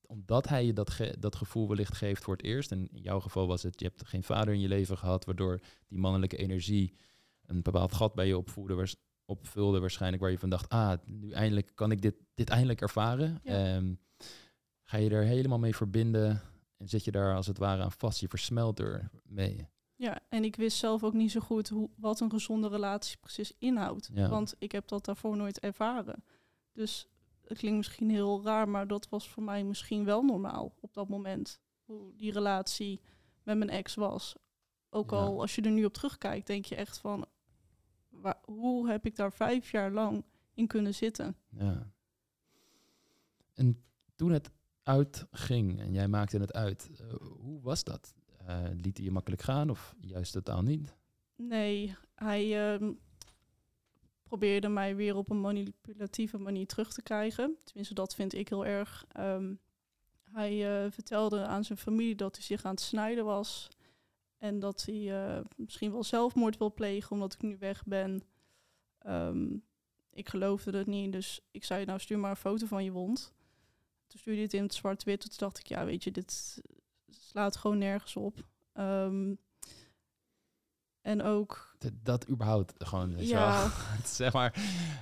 omdat 0.07 0.49
hij 0.49 0.67
je 0.67 0.73
dat, 0.73 0.91
ge- 0.91 1.17
dat 1.19 1.37
gevoel 1.37 1.69
wellicht 1.69 1.95
geeft 1.97 2.23
voor 2.25 2.37
het 2.37 2.45
eerst, 2.45 2.71
en 2.73 2.89
in 2.93 3.03
jouw 3.03 3.21
geval 3.21 3.47
was 3.47 3.63
het, 3.63 3.81
je 3.81 3.87
hebt 3.87 4.07
geen 4.07 4.23
vader 4.23 4.55
in 4.55 4.61
je 4.61 4.69
leven 4.69 4.99
gehad, 4.99 5.25
waardoor 5.25 5.61
die 5.89 5.99
mannelijke 5.99 6.37
energie 6.37 6.95
een 7.47 7.63
bepaald 7.63 7.93
gat 7.95 8.15
bij 8.15 8.27
je 8.27 8.39
opvoerde, 8.39 8.75
opvulde 9.25 9.81
waarschijnlijk, 9.81 10.23
waar 10.23 10.31
je 10.31 10.39
van 10.39 10.49
dacht, 10.51 10.69
ah, 10.69 10.93
nu 11.05 11.31
eindelijk 11.31 11.71
kan 11.75 11.91
ik 11.91 12.03
dit, 12.03 12.15
dit 12.35 12.49
eindelijk 12.51 12.81
ervaren. 12.81 13.41
Ja. 13.43 13.75
Ehm, 13.75 13.95
ga 14.83 14.97
je 14.97 15.11
er 15.11 15.23
helemaal 15.25 15.59
mee 15.59 15.77
verbinden 15.77 16.43
en 16.77 16.89
zit 16.89 17.05
je 17.05 17.11
daar 17.11 17.35
als 17.35 17.47
het 17.47 17.59
ware 17.59 17.83
aan 17.83 17.93
vast. 17.93 18.21
Je 18.21 18.29
versmelt 18.29 18.79
er 18.79 19.11
mee. 19.25 19.69
Ja, 19.97 20.21
en 20.29 20.45
ik 20.45 20.57
wist 20.57 20.77
zelf 20.79 21.05
ook 21.05 21.13
niet 21.13 21.31
zo 21.31 21.41
goed 21.41 21.69
hoe, 21.69 21.91
wat 21.97 22.21
een 22.21 22.31
gezonde 22.31 22.69
relatie 22.69 23.17
precies 23.21 23.53
inhoudt. 23.59 24.11
Ja. 24.15 24.29
Want 24.29 24.55
ik 24.59 24.73
heb 24.73 24.89
dat 24.89 25.05
daarvoor 25.05 25.37
nooit 25.37 25.61
ervaren. 25.61 26.25
Dus 26.73 27.09
het 27.45 27.59
klinkt 27.59 27.77
misschien 27.77 28.11
heel 28.11 28.43
raar, 28.43 28.69
maar 28.69 28.87
dat 28.87 29.09
was 29.09 29.29
voor 29.29 29.43
mij 29.43 29.65
misschien 29.65 30.05
wel 30.05 30.23
normaal 30.23 30.75
op 30.81 30.95
dat 30.95 31.09
moment. 31.09 31.61
Hoe 31.85 32.13
die 32.17 32.33
relatie 32.33 33.01
met 33.43 33.57
mijn 33.59 33.71
ex 33.71 33.95
was. 33.95 34.35
Ook 34.91 35.11
Ja. 35.11 35.17
al 35.17 35.41
als 35.41 35.55
je 35.55 35.63
er 35.63 35.71
nu 35.71 35.85
op 35.85 35.93
terugkijkt, 35.93 36.47
denk 36.47 36.65
je 36.65 36.75
echt 36.75 36.99
van... 36.99 37.27
Waar, 38.25 38.39
hoe 38.45 38.89
heb 38.89 39.07
ik 39.07 39.17
daar 39.17 39.33
vijf 39.33 39.71
jaar 39.71 39.91
lang 39.91 40.25
in 40.55 40.67
kunnen 40.67 40.95
zitten? 40.95 41.37
Ja. 41.49 41.93
En 43.55 43.85
toen 44.15 44.31
het 44.31 44.51
uitging 44.83 45.81
en 45.81 45.93
jij 45.93 46.09
maakte 46.09 46.39
het 46.39 46.53
uit, 46.53 46.91
eh, 47.01 47.15
hoe 47.21 47.61
was 47.61 47.85
dat? 47.85 48.15
Eh, 48.47 48.65
liet 48.73 48.97
hij 48.97 49.07
je 49.07 49.13
makkelijk 49.13 49.43
gaan 49.43 49.71
of 49.71 49.95
juist 50.01 50.33
totaal 50.33 50.63
niet? 50.63 50.95
Nee, 51.37 51.97
hij 52.15 52.73
ehm, 52.73 52.93
probeerde 54.23 54.69
mij 54.69 54.97
weer 54.97 55.17
op 55.17 55.31
een 55.31 55.41
manipulatieve 55.41 56.39
manier 56.39 56.67
terug 56.67 56.93
te 56.93 57.03
krijgen. 57.03 57.57
Tenminste, 57.65 57.95
dat 57.95 58.15
vind 58.15 58.35
ik 58.35 58.49
heel 58.49 58.67
erg. 58.67 59.05
Ehm, 59.09 59.55
hij 60.23 60.85
eh, 60.85 60.91
vertelde 60.91 61.47
aan 61.47 61.65
zijn 61.65 61.79
familie 61.79 62.15
dat 62.15 62.35
hij 62.35 62.45
zich 62.45 62.65
aan 62.65 62.75
het 62.75 62.81
snijden 62.81 63.25
was. 63.25 63.69
En 64.45 64.59
dat 64.59 64.85
hij 64.85 65.27
eh, 65.37 65.41
misschien 65.57 65.93
wel 65.93 66.05
zelfmoord 66.05 66.57
wil 66.59 66.75
plegen 66.75 67.11
omdat 67.11 67.33
ik 67.33 67.43
nu 67.43 67.57
weg 67.59 67.85
ben. 67.85 68.23
Ehm, 68.99 69.57
ik 70.11 70.29
geloofde 70.29 70.77
het 70.79 70.87
niet, 70.87 71.13
dus 71.13 71.41
ik 71.51 71.65
zei, 71.65 71.85
nou 71.85 71.99
stuur 71.99 72.19
maar 72.19 72.31
een 72.31 72.37
foto 72.37 72.67
van 72.67 72.85
je 72.85 72.91
wond. 72.91 73.35
Toen 74.07 74.19
stuurde 74.19 74.39
hij 74.39 74.43
het 74.45 74.55
in 74.55 74.63
het 74.63 74.75
zwart-wit. 74.75 75.21
Toen 75.21 75.31
dacht 75.37 75.59
ik, 75.59 75.67
ja 75.67 75.85
weet 75.85 76.05
je, 76.05 76.11
dit 76.11 76.63
slaat 77.09 77.57
gewoon 77.57 77.79
nergens 77.79 78.17
op. 78.17 78.47
Ehm, 78.73 79.35
en 81.01 81.23
ook 81.23 81.75
Dat, 81.79 81.93
dat 82.03 82.29
überhaupt 82.29 82.85
gewoon, 82.85 83.15
weet 83.15 83.29
je 83.29 83.35
Ja. 83.35 83.59
wel. 83.63 83.71
Zeg 84.05 84.33
maar, 84.33 84.53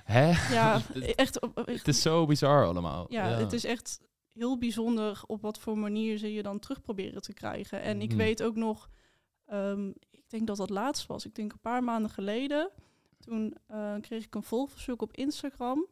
hè? 0.04 0.30
Ja, 0.54 0.80
echt. 1.16 1.40
het 1.64 1.88
is 1.88 2.02
zo 2.02 2.26
bizar 2.26 2.66
allemaal. 2.66 3.06
ja, 3.12 3.28
het 3.28 3.52
is 3.52 3.64
echt 3.64 4.00
heel 4.32 4.58
bijzonder 4.58 5.22
op 5.26 5.40
wat 5.42 5.58
voor 5.58 5.78
manier 5.78 6.18
ze 6.18 6.32
je 6.32 6.42
dan 6.42 6.58
terug 6.58 6.80
proberen 6.80 7.22
te 7.22 7.32
krijgen. 7.32 7.80
En 7.80 8.00
ik 8.02 8.08
Mhm. 8.08 8.16
weet 8.18 8.42
ook 8.42 8.56
nog, 8.56 8.88
ehm, 9.52 9.88
ik 10.10 10.24
denk 10.30 10.46
dat 10.46 10.56
dat 10.56 10.70
laatst 10.70 11.06
was. 11.06 11.26
Ik 11.26 11.34
denk 11.34 11.52
een 11.52 11.60
paar 11.60 11.84
maanden 11.84 12.10
geleden. 12.10 12.70
Toen 13.18 13.56
eh, 13.66 13.94
kreeg 14.00 14.24
ik 14.24 14.34
een 14.34 14.42
volgverzoek 14.42 15.02
op 15.02 15.16
Instagram. 15.16 15.86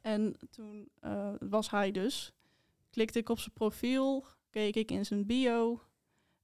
En 0.00 0.36
toen 0.50 0.88
eh, 1.00 1.34
was 1.38 1.70
hij 1.70 1.90
dus. 1.90 2.32
Klikte 2.90 3.18
ik 3.18 3.28
op 3.28 3.38
zijn 3.38 3.54
profiel, 3.54 4.26
keek 4.50 4.76
ik 4.76 4.90
in 4.90 5.04
zijn 5.04 5.26
bio. 5.26 5.80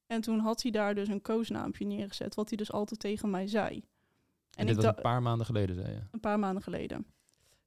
En 0.07 0.21
toen 0.21 0.39
had 0.39 0.63
hij 0.63 0.71
daar 0.71 0.95
dus 0.95 1.09
een 1.09 1.23
koosnaampje 1.23 1.85
neergezet, 1.85 2.35
wat 2.35 2.49
hij 2.49 2.57
dus 2.57 2.73
altijd 2.73 3.01
tegen 3.01 3.31
mij 3.31 3.47
zei. 3.47 3.85
En, 4.57 4.67
dit 4.67 4.77
ik 4.77 4.83
was 4.83 4.97
een 4.97 5.03
paar 5.03 5.23
maanden 5.23 5.47
geleden, 5.47 5.77
zei 5.77 5.93
je. 5.93 6.01
een 6.11 6.21
paar 6.21 6.39
maanden 6.39 6.63
geleden. 6.63 7.07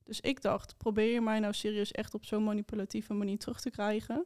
Dus 0.04 0.22
ik 0.22 0.42
dacht, 0.42 0.78
probeer 0.78 1.14
je 1.14 1.22
mij 1.22 1.40
nou 1.40 1.54
serieus 1.54 1.92
echt 1.92 2.14
op 2.14 2.26
zo'n 2.26 2.44
manipulatieve 2.44 3.14
manier 3.14 3.38
terug 3.38 3.62
te 3.62 3.70
krijgen? 3.70 4.26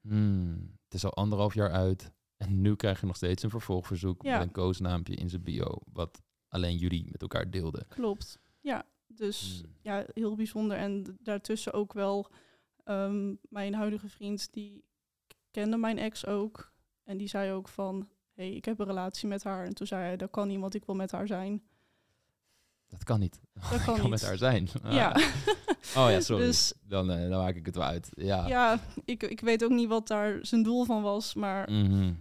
Hmm, 0.00 0.78
het 0.84 0.94
is 0.94 1.04
al 1.04 1.14
anderhalf 1.14 1.54
jaar 1.54 1.70
uit. 1.70 2.12
En 2.46 2.60
nu 2.60 2.76
krijg 2.76 3.00
je 3.00 3.06
nog 3.06 3.16
steeds 3.16 3.42
een 3.42 3.50
vervolgverzoek 3.50 4.22
Ja. 4.22 4.38
met 4.38 4.46
een 4.46 4.52
koosnaampje 4.52 5.14
in 5.14 5.28
zijn 5.30 5.42
bio. 5.42 5.78
Wat 5.92 6.22
alleen 6.48 6.76
jullie 6.76 7.08
met 7.10 7.22
elkaar 7.22 7.50
deelden. 7.50 7.86
Klopt. 7.88 8.38
Ja, 8.60 8.82
dus 9.06 9.60
Hmm. 9.62 9.72
ja, 9.82 10.04
heel 10.12 10.34
bijzonder. 10.36 10.76
En 10.76 11.16
daartussen 11.20 11.72
ook 11.72 11.92
wel 11.92 12.30
ehm, 12.84 13.34
mijn 13.48 13.74
huidige 13.74 14.08
vriend, 14.08 14.52
die 14.52 14.84
kende 15.50 15.76
mijn 15.76 15.98
ex 15.98 16.26
ook. 16.26 16.72
En 17.04 17.16
die 17.16 17.28
zei 17.28 17.52
ook 17.52 17.68
van, 17.68 18.08
hey, 18.34 18.50
ik 18.52 18.64
heb 18.64 18.78
een 18.78 18.86
relatie 18.86 19.28
met 19.28 19.44
haar. 19.44 19.64
En 19.66 19.74
toen 19.74 19.86
zei 19.86 20.02
hij, 20.02 20.16
dat 20.16 20.30
kan 20.30 20.48
niet, 20.48 20.60
want 20.60 20.74
ik 20.74 20.84
wil 20.84 20.94
met 20.94 21.10
haar 21.10 21.26
zijn. 21.26 21.62
Dat 22.88 23.04
kan 23.04 23.20
niet. 23.20 23.40
Dat 23.70 23.78
Ik 23.78 23.84
kan 23.84 23.98
kan 23.98 24.10
met 24.10 24.22
haar 24.22 24.36
zijn. 24.38 24.68
Ja. 24.84 25.16
Ah. 25.94 26.04
Oh 26.04 26.10
ja, 26.10 26.20
sorry. 26.20 26.44
Dus 26.44 26.72
dan, 26.82 27.10
eh, 27.10 27.28
dan 27.28 27.38
maak 27.42 27.54
ik 27.54 27.66
het 27.66 27.74
wel 27.74 27.84
uit. 27.84 28.10
Ja. 28.14 28.46
ja, 28.46 28.80
ik, 29.04 29.22
ik 29.22 29.40
weet 29.40 29.64
ook 29.64 29.70
niet 29.70 29.88
wat 29.88 30.06
daar 30.08 30.38
zijn 30.46 30.62
doel 30.62 30.84
van 30.84 31.02
was. 31.02 31.34
Maar 31.34 31.70
Mhm. 31.70 32.12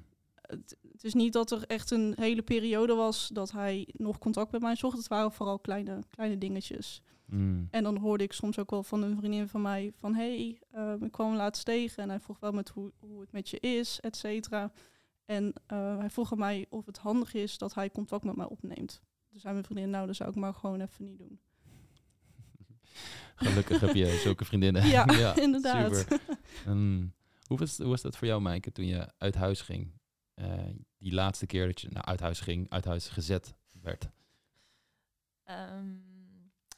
Het, 0.53 0.77
het 0.91 1.03
is 1.03 1.13
niet 1.13 1.33
dat 1.33 1.51
er 1.51 1.63
echt 1.67 1.91
een 1.91 2.13
hele 2.15 2.41
periode 2.41 2.93
was 2.93 3.27
dat 3.33 3.51
hij 3.51 3.87
nog 3.91 4.17
contact 4.17 4.51
met 4.51 4.61
mij 4.61 4.75
zocht. 4.75 4.97
Het 4.97 5.07
waren 5.07 5.31
vooral 5.31 5.59
kleine, 5.59 5.99
kleine 6.09 6.37
dingetjes. 6.37 7.01
Mm. 7.25 7.67
En 7.71 7.83
dan 7.83 7.97
hoorde 7.97 8.23
ik 8.23 8.33
soms 8.33 8.59
ook 8.59 8.71
wel 8.71 8.83
van 8.83 9.03
een 9.03 9.17
vriendin 9.17 9.47
van 9.47 9.61
mij 9.61 9.91
van... 9.95 10.15
hey, 10.15 10.59
ehm, 10.71 11.03
ik 11.03 11.11
kwam 11.11 11.35
laatst 11.35 11.65
tegen 11.65 12.03
en 12.03 12.09
hij 12.09 12.19
vroeg 12.19 12.39
wel 12.39 12.51
met 12.51 12.69
hoe, 12.69 12.91
hoe 12.99 13.21
het 13.21 13.31
met 13.31 13.49
je 13.49 13.59
is, 13.59 13.99
et 13.99 14.15
cetera. 14.15 14.71
En 15.25 15.53
eh, 15.65 15.97
hij 15.97 16.09
vroeg 16.09 16.31
aan 16.31 16.37
mij 16.37 16.65
of 16.69 16.85
het 16.85 16.97
handig 16.97 17.33
is 17.33 17.57
dat 17.57 17.73
hij 17.73 17.89
contact 17.89 18.23
met 18.23 18.35
mij 18.35 18.45
opneemt. 18.45 19.01
Dus 19.29 19.41
zei 19.41 19.53
mijn 19.53 19.65
vriendin, 19.65 19.89
nou, 19.89 20.07
dat 20.07 20.15
zou 20.15 20.29
ik 20.29 20.35
maar 20.35 20.53
gewoon 20.53 20.81
even 20.81 21.05
niet 21.05 21.17
doen. 21.17 21.39
Gelukkig 23.35 23.79
heb 23.79 23.95
je 23.95 24.19
zulke 24.23 24.45
vriendinnen. 24.45 24.87
Ja, 24.87 25.35
inderdaad. 25.47 25.95
Super. 25.95 26.19
Hoe, 27.43 27.57
was, 27.57 27.77
hoe 27.77 27.87
was 27.87 28.01
dat 28.01 28.17
voor 28.17 28.27
jou, 28.27 28.41
Maaike, 28.41 28.71
toen 28.71 28.85
je 28.85 29.11
uit 29.17 29.35
huis 29.35 29.61
ging? 29.61 29.91
Eh, 30.33 30.69
die 30.97 31.13
laatste 31.13 31.45
keer 31.45 31.65
dat 31.65 31.81
je 31.81 31.89
nou, 31.89 32.05
uit 32.05 32.19
huis 32.19 32.39
ging, 32.39 32.69
uit 32.69 32.85
huis 32.85 33.07
gezet 33.07 33.55
werd. 33.71 34.09
Ehm, 35.43 35.97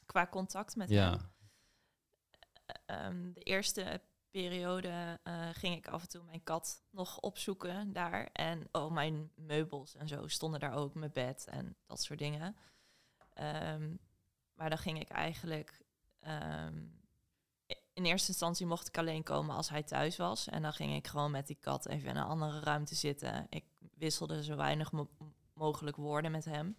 qua 0.06 0.26
contact 0.26 0.76
met 0.76 0.88
ja. 0.88 1.10
hem. 1.10 1.34
Ehm, 2.86 3.32
de 3.32 3.40
eerste 3.40 4.00
periode 4.30 5.20
eh, 5.22 5.48
ging 5.52 5.76
ik 5.76 5.88
af 5.88 6.02
en 6.02 6.08
toe 6.08 6.24
mijn 6.24 6.42
kat 6.42 6.84
nog 6.90 7.18
opzoeken 7.18 7.92
daar. 7.92 8.28
En 8.32 8.68
oh, 8.72 8.92
mijn 8.92 9.30
meubels 9.34 9.94
en 9.94 10.08
zo 10.08 10.26
stonden 10.26 10.60
daar 10.60 10.74
ook, 10.74 10.94
mijn 10.94 11.12
bed 11.12 11.46
en 11.46 11.76
dat 11.86 12.02
soort 12.02 12.18
dingen. 12.18 12.56
Ehm, 13.32 13.96
maar 14.54 14.68
dan 14.68 14.78
ging 14.78 15.00
ik 15.00 15.08
eigenlijk... 15.08 15.84
in 17.96 18.04
eerste 18.04 18.28
instantie 18.28 18.66
mocht 18.66 18.88
ik 18.88 18.98
alleen 18.98 19.22
komen 19.22 19.54
als 19.56 19.68
hij 19.68 19.82
thuis 19.82 20.16
was. 20.16 20.48
En 20.48 20.62
dan 20.62 20.72
ging 20.72 20.94
ik 20.94 21.06
gewoon 21.06 21.30
met 21.30 21.46
die 21.46 21.56
kat 21.60 21.86
even 21.86 22.08
in 22.08 22.16
een 22.16 22.22
andere 22.24 22.60
ruimte 22.60 22.94
zitten. 22.94 23.46
Ik 23.48 23.64
wisselde 23.94 24.44
zo 24.44 24.56
weinig 24.56 24.92
mo- 24.92 25.10
mogelijk 25.52 25.96
woorden 25.96 26.30
met 26.30 26.44
hem. 26.44 26.76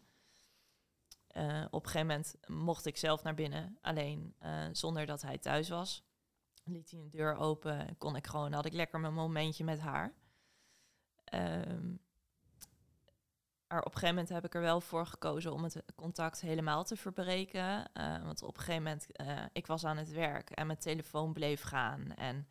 Eh, 1.27 1.65
op 1.69 1.83
een 1.85 1.89
gegeven 1.91 2.07
moment 2.07 2.35
mocht 2.47 2.85
ik 2.85 2.97
zelf 2.97 3.23
naar 3.23 3.33
binnen, 3.33 3.77
alleen 3.81 4.35
eh, 4.39 4.65
zonder 4.71 5.05
dat 5.05 5.21
hij 5.21 5.37
thuis 5.37 5.69
was. 5.69 6.03
Liet 6.63 6.91
hij 6.91 6.99
een 6.99 7.09
deur 7.09 7.35
open, 7.35 7.97
kon 7.97 8.15
ik 8.15 8.27
gewoon, 8.27 8.53
had 8.53 8.65
ik 8.65 8.73
lekker 8.73 8.99
mijn 8.99 9.13
momentje 9.13 9.63
met 9.63 9.79
haar. 9.79 10.13
Ehm, 11.23 11.95
maar 13.67 13.79
op 13.79 13.85
een 13.85 13.91
gegeven 13.91 14.15
moment 14.15 14.29
heb 14.29 14.45
ik 14.45 14.55
er 14.55 14.61
wel 14.61 14.81
voor 14.81 15.05
gekozen 15.05 15.53
om 15.53 15.63
het 15.63 15.83
contact 15.95 16.41
helemaal 16.41 16.83
te 16.83 16.95
verbreken. 16.95 17.93
Eh, 17.93 18.23
want 18.23 18.43
op 18.43 18.57
een 18.57 18.63
gegeven 18.63 18.83
moment, 18.83 19.11
eh, 19.11 19.43
ik 19.51 19.67
was 19.67 19.85
aan 19.85 19.97
het 19.97 20.11
werk 20.11 20.49
en 20.49 20.67
mijn 20.67 20.79
telefoon 20.79 21.33
bleef 21.33 21.61
gaan. 21.61 22.13
En 22.13 22.47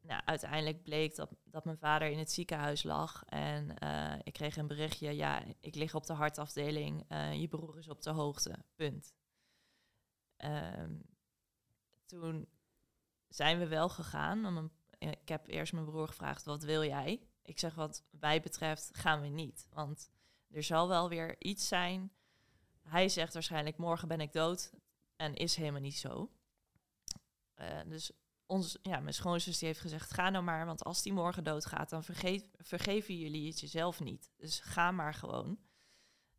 nou, 0.00 0.22
uiteindelijk 0.24 0.82
bleek 0.82 1.16
dat, 1.16 1.30
dat 1.44 1.64
mijn 1.64 1.78
vader 1.78 2.08
in 2.08 2.18
het 2.18 2.32
ziekenhuis 2.32 2.82
lag. 2.82 3.24
En 3.24 3.78
eh, 3.78 4.18
ik 4.22 4.32
kreeg 4.32 4.56
een 4.56 4.66
berichtje, 4.66 5.16
ja, 5.16 5.42
ik 5.60 5.74
lig 5.74 5.94
op 5.94 6.06
de 6.06 6.12
hartafdeling. 6.12 7.04
je 7.40 7.48
broer 7.48 7.78
is 7.78 7.88
op 7.88 8.02
de 8.02 8.10
hoogte, 8.10 8.64
punt. 8.74 9.14
Ehm, 10.36 10.94
toen 12.06 12.48
zijn 13.28 13.58
we 13.58 13.66
wel 13.66 13.88
gegaan. 13.88 14.70
ik 14.98 15.28
heb 15.28 15.46
eerst 15.46 15.72
mijn 15.72 15.84
broer 15.84 16.08
gevraagd, 16.08 16.44
wat 16.44 16.62
wil 16.62 16.84
jij? 16.84 17.29
Ik 17.50 17.58
zeg, 17.58 17.74
wat 17.74 18.04
mij 18.10 18.40
betreft 18.40 18.90
gaan 18.92 19.20
we 19.20 19.26
niet. 19.26 19.66
Want 19.72 20.10
er 20.50 20.62
zal 20.62 20.88
wel 20.88 21.08
weer 21.08 21.36
iets 21.38 21.68
zijn. 21.68 22.12
Hij 22.82 23.08
zegt 23.08 23.32
waarschijnlijk, 23.34 23.76
morgen 23.76 24.08
ben 24.08 24.20
ik 24.20 24.32
dood. 24.32 24.72
En 25.16 25.34
is 25.34 25.54
helemaal 25.54 25.80
niet 25.80 25.98
zo. 25.98 26.30
Eh, 27.54 27.80
dus 27.86 28.10
ons, 28.46 28.78
ja, 28.82 29.00
mijn 29.00 29.14
schoonzus 29.14 29.58
die 29.58 29.68
heeft 29.68 29.80
gezegd, 29.80 30.10
ga 30.10 30.30
nou 30.30 30.44
maar. 30.44 30.66
Want 30.66 30.84
als 30.84 31.02
die 31.02 31.12
morgen 31.12 31.44
doodgaat, 31.44 31.90
dan 31.90 32.04
vergeven 32.58 33.18
jullie 33.18 33.48
het 33.48 33.60
jezelf 33.60 34.00
niet. 34.00 34.30
Dus 34.36 34.60
ga 34.60 34.90
maar 34.90 35.14
gewoon. 35.14 35.58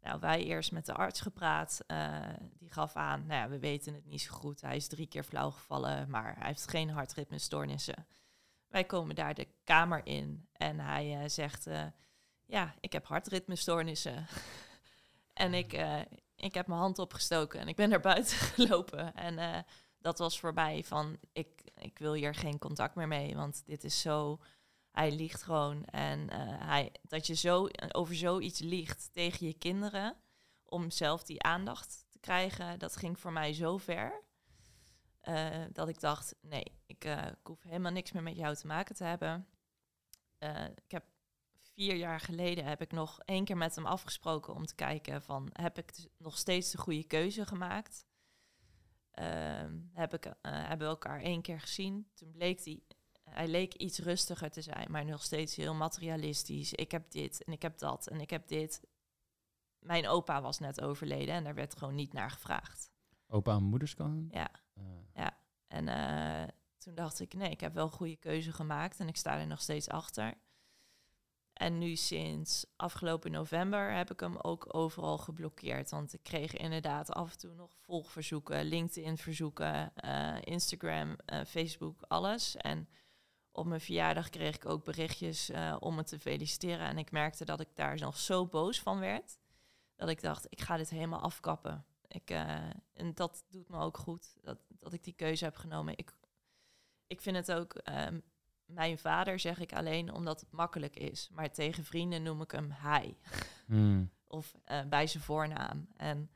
Nou, 0.02 0.20
wij 0.20 0.44
eerst 0.44 0.72
met 0.72 0.86
de 0.86 0.94
arts 0.94 1.22
gepraat. 1.22 1.84
eh, 1.88 2.34
die 2.58 2.72
gaf 2.72 2.96
aan, 2.96 3.26
nou 3.26 3.42
ja, 3.42 3.50
we 3.50 3.60
weten 3.60 3.94
het 3.94 4.06
niet 4.06 4.22
zo 4.22 4.34
goed. 4.34 4.62
Hij 4.62 4.76
is 4.76 4.88
drie 4.88 5.08
keer 5.08 5.24
flauw 5.24 5.52
gevallen, 5.52 6.10
maar 6.10 6.36
hij 6.38 6.48
heeft 6.48 6.70
geen 6.70 6.90
hartritmestoornissen. 6.90 8.08
Wij 8.72 8.84
komen 8.84 9.16
daar 9.16 9.34
de 9.34 9.48
kamer 9.64 10.06
in 10.06 10.48
en 10.54 10.80
hij 10.80 11.20
eh, 11.20 11.30
zegt, 11.30 11.68
eh, 11.68 11.86
ja, 12.46 12.74
ik 12.80 12.94
heb 12.94 13.06
hartritmestoornissen. 13.06 14.28
en 15.34 15.54
ik, 15.54 15.74
eh, 15.74 16.00
ik 16.36 16.54
heb 16.54 16.68
mijn 16.68 16.80
hand 16.80 17.00
opgestoken 17.00 17.60
en 17.60 17.68
ik 17.68 17.76
ben 17.76 17.90
naar 17.90 18.00
buiten 18.00 18.38
gelopen. 18.56 19.16
En 19.16 19.66
dat 19.98 20.18
was 20.18 20.40
voorbij 20.40 20.84
van, 20.84 21.18
ik, 21.34 21.64
ik 21.76 21.98
wil 21.98 22.14
hier 22.14 22.36
geen 22.36 22.60
contact 22.60 22.96
meer 22.96 23.08
mee, 23.08 23.36
want 23.36 23.66
dit 23.66 23.84
is 23.84 24.02
zo... 24.02 24.40
Hij 24.92 25.12
liegt 25.12 25.44
gewoon. 25.44 25.86
En 25.86 26.32
hij, 26.60 26.92
dat 27.02 27.28
je 27.28 27.36
zo 27.36 27.68
over 27.92 28.16
zoiets 28.16 28.60
liegt 28.60 29.10
tegen 29.14 29.48
je 29.48 29.54
kinderen, 29.54 30.16
om 30.64 30.92
zelf 30.92 31.24
die 31.24 31.44
aandacht 31.44 32.06
te 32.10 32.20
krijgen, 32.20 32.80
dat 32.80 32.96
ging 32.96 33.20
voor 33.20 33.32
mij 33.32 33.54
zo 33.54 33.78
ver. 33.78 34.24
dat 35.72 35.88
ik 35.88 36.00
dacht, 36.00 36.36
nee, 36.42 36.81
ik, 37.04 37.06
eh, 37.06 37.28
ik 37.28 37.48
hoef 37.48 37.64
helemaal 37.64 37.92
niks 37.92 38.12
meer 38.12 38.24
met 38.24 38.36
jou 38.36 38.56
te 38.56 38.68
maken 38.68 38.96
te 38.96 39.04
hebben. 39.04 39.48
Eh, 40.38 40.66
ik 40.66 40.92
heb 40.92 41.04
vier 41.74 41.96
jaar 41.96 42.20
geleden 42.20 42.66
heb 42.66 42.82
ik 42.82 42.92
nog 42.92 43.20
één 43.26 43.46
keer 43.46 43.58
met 43.58 43.76
hem 43.76 43.86
afgesproken 43.86 44.54
om 44.54 44.66
te 44.66 44.76
kijken 44.76 45.22
van 45.22 45.50
heb 45.54 45.78
ik 45.78 46.08
nog 46.18 46.38
steeds 46.38 46.72
de 46.72 46.78
goede 46.78 47.04
keuze 47.04 47.46
gemaakt. 47.46 48.06
Ehm, 49.12 49.80
heb 49.94 50.14
ik, 50.14 50.26
eh, 50.26 50.34
hebben 50.42 50.88
we 50.88 50.94
elkaar 50.94 51.22
één 51.22 51.42
keer 51.42 51.60
gezien. 51.60 52.12
Toen 52.14 52.32
bleek 52.32 52.64
hij, 52.64 52.84
hij 53.24 53.48
leek 53.48 53.74
iets 53.74 54.00
rustiger 54.00 54.52
te 54.52 54.62
zijn, 54.62 54.92
maar 54.92 55.06
nog 55.06 55.24
steeds 55.24 55.56
heel 55.56 55.74
materialistisch. 55.74 56.74
Ik 56.74 56.92
heb 56.92 57.12
dit 57.12 57.44
en 57.44 57.54
ik 57.54 57.62
heb 57.62 57.78
dat 57.78 58.08
en 58.08 58.22
ik 58.22 58.30
heb 58.30 58.48
dit. 58.48 58.82
Mijn 59.80 60.08
opa 60.08 60.42
was 60.42 60.60
net 60.60 60.82
overleden 60.82 61.36
en 61.36 61.44
daar 61.44 61.56
werd 61.56 61.78
gewoon 61.78 61.96
niet 61.96 62.14
naar 62.14 62.32
gevraagd. 62.32 62.92
Opa 63.28 63.56
en 63.56 63.64
moederskant? 63.64 64.34
Ja. 64.34 64.52
Eh, 64.74 65.28
En 65.68 65.88
eh, 65.88 66.48
toen 66.82 66.96
dacht 66.96 67.20
ik, 67.20 67.34
nee, 67.34 67.50
ik 67.50 67.60
heb 67.60 67.74
wel 67.74 67.86
een 67.86 67.92
goede 67.92 68.16
keuze 68.16 68.52
gemaakt 68.52 69.00
en 69.00 69.08
ik 69.08 69.18
sta 69.18 69.40
er 69.40 69.48
nog 69.48 69.62
steeds 69.62 69.90
achter. 69.90 70.34
En 71.54 71.78
nu 71.78 71.96
sinds 71.96 72.66
afgelopen 72.76 73.32
november 73.32 73.94
heb 73.94 74.12
ik 74.12 74.20
hem 74.20 74.38
ook 74.38 74.76
overal 74.76 75.18
geblokkeerd. 75.18 75.90
Want 75.90 76.14
ik 76.14 76.24
kreeg 76.24 76.54
inderdaad 76.54 77.14
af 77.14 77.32
en 77.32 77.38
toe 77.38 77.54
nog 77.54 77.76
volgverzoeken, 77.80 78.64
LinkedIn-verzoeken, 78.64 79.96
eh, 79.96 80.38
Instagram, 80.42 81.16
eh, 81.26 81.46
Facebook, 81.46 82.02
alles. 82.08 82.56
En 82.56 82.90
op 83.52 83.66
mijn 83.66 83.82
verjaardag 83.82 84.30
kreeg 84.30 84.56
ik 84.56 84.66
ook 84.66 84.84
berichtjes 84.84 85.50
eh, 85.50 85.76
om 85.80 85.96
me 85.96 86.04
te 86.04 86.20
feliciteren. 86.20 86.88
En 86.88 86.98
ik 86.98 87.12
merkte 87.12 87.46
dat 87.46 87.60
ik 87.60 87.76
daar 87.76 87.98
nog 87.98 88.18
zo 88.18 88.46
boos 88.46 88.80
van 88.80 89.00
werd, 89.00 89.38
dat 89.96 90.10
ik 90.10 90.22
dacht, 90.22 90.46
ik 90.50 90.62
ga 90.62 90.78
dit 90.78 90.90
helemaal 90.90 91.22
afkappen. 91.22 91.86
Ik, 92.08 92.30
en 92.94 93.14
dat 93.14 93.44
doet 93.50 93.70
me 93.70 93.78
ook 93.78 93.98
goed, 93.98 94.38
dat, 94.42 94.58
dat 94.70 94.94
ik 94.94 95.04
die 95.04 95.14
keuze 95.14 95.44
heb 95.44 95.56
genomen. 95.56 95.98
Ik, 95.98 96.14
ik 97.12 97.22
vind 97.22 97.36
het 97.36 97.52
ook, 97.52 97.74
ehm, 97.74 98.20
mijn 98.66 98.98
vader 98.98 99.40
zeg 99.40 99.60
ik 99.60 99.74
alleen 99.74 100.14
omdat 100.14 100.40
het 100.40 100.52
makkelijk 100.52 100.96
is. 100.96 101.30
Maar 101.32 101.52
tegen 101.52 101.84
vrienden 101.84 102.24
noem 102.24 102.42
ik 102.42 102.52
hem 102.52 102.72
hij. 102.72 103.18
mm. 103.68 104.12
Of 104.28 104.56
eh, 104.64 104.86
bij 104.86 105.08
zijn 105.08 105.24
voornaam. 105.24 105.88
En, 105.98 106.30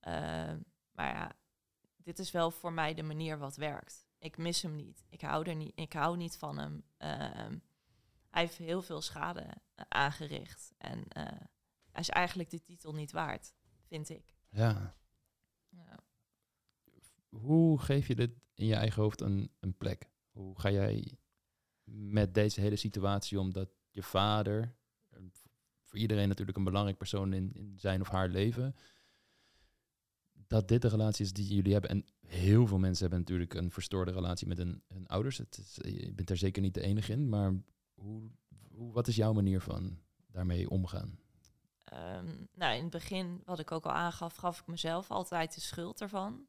eh, 0.00 0.54
maar 0.92 1.14
ja, 1.14 1.32
dit 1.96 2.18
is 2.18 2.30
wel 2.30 2.50
voor 2.50 2.72
mij 2.72 2.94
de 2.94 3.02
manier 3.02 3.38
wat 3.38 3.56
werkt. 3.56 4.06
Ik 4.18 4.36
mis 4.36 4.62
hem 4.62 4.76
niet. 4.76 5.04
Ik 5.08 5.20
hou, 5.20 5.48
er 5.48 5.54
niet, 5.54 5.72
ik 5.74 5.92
hou 5.92 6.16
niet 6.16 6.36
van 6.36 6.58
hem. 6.58 6.84
Ehm, 6.96 7.58
hij 8.30 8.42
heeft 8.42 8.56
heel 8.56 8.82
veel 8.82 9.00
schade 9.00 9.40
eh, 9.40 9.84
aangericht. 9.88 10.72
En 10.78 11.08
eh, 11.08 11.24
hij 11.90 12.00
is 12.00 12.08
eigenlijk 12.08 12.50
de 12.50 12.62
titel 12.62 12.92
niet 12.92 13.12
waard, 13.12 13.54
vind 13.86 14.08
ik. 14.08 14.34
Ja. 14.48 14.96
Ja. 15.68 15.98
Hoe 17.28 17.80
geef 17.80 18.06
je 18.06 18.14
dit 18.14 18.43
in 18.54 18.66
je 18.66 18.74
eigen 18.74 19.02
hoofd 19.02 19.20
een, 19.20 19.50
een 19.60 19.76
plek? 19.76 20.08
Hoe 20.30 20.60
ga 20.60 20.70
jij 20.70 21.18
met 21.84 22.34
deze 22.34 22.60
hele 22.60 22.76
situatie 22.76 23.40
om 23.40 23.52
dat 23.52 23.68
je 23.90 24.02
vader. 24.02 24.76
eh, 25.10 25.18
Voor 25.84 25.98
iedereen 25.98 26.28
natuurlijk 26.28 26.56
een 26.58 26.64
belangrijk 26.64 26.98
persoon 26.98 27.32
in, 27.32 27.52
in 27.54 27.78
zijn 27.78 28.00
of 28.00 28.08
haar 28.08 28.28
leven. 28.28 28.76
Dat 30.32 30.68
dit 30.68 30.82
de 30.82 30.88
relatie 30.88 31.24
is 31.24 31.32
die 31.32 31.54
jullie 31.54 31.72
hebben. 31.72 31.90
En 31.90 32.04
heel 32.26 32.66
veel 32.66 32.78
mensen 32.78 33.00
hebben 33.00 33.18
natuurlijk 33.18 33.54
een 33.54 33.70
verstoorde 33.70 34.12
relatie 34.12 34.46
met 34.46 34.58
hun, 34.58 34.82
ouders. 35.06 35.38
Het 35.38 35.58
is, 35.58 35.78
je 35.92 36.12
bent 36.12 36.28
daar 36.28 36.36
zeker 36.36 36.62
niet 36.62 36.74
de 36.74 36.80
enige 36.82 37.12
in. 37.12 37.28
Maar 37.28 37.54
hoe, 37.94 38.30
hoe, 38.68 38.92
wat 38.92 39.08
is 39.08 39.16
jouw 39.16 39.32
manier 39.32 39.60
van 39.60 39.98
daarmee 40.26 40.70
omgaan? 40.70 41.18
Ehm, 41.84 42.44
nou, 42.54 42.76
in 42.76 42.82
het 42.82 42.90
begin, 42.90 43.42
wat 43.44 43.58
ik 43.58 43.72
ook 43.72 43.84
al 43.84 43.92
aangaf, 43.92 44.36
gaf 44.36 44.60
ik 44.60 44.66
mezelf 44.66 45.10
altijd 45.10 45.54
de 45.54 45.60
schuld 45.60 46.00
ervan. 46.00 46.46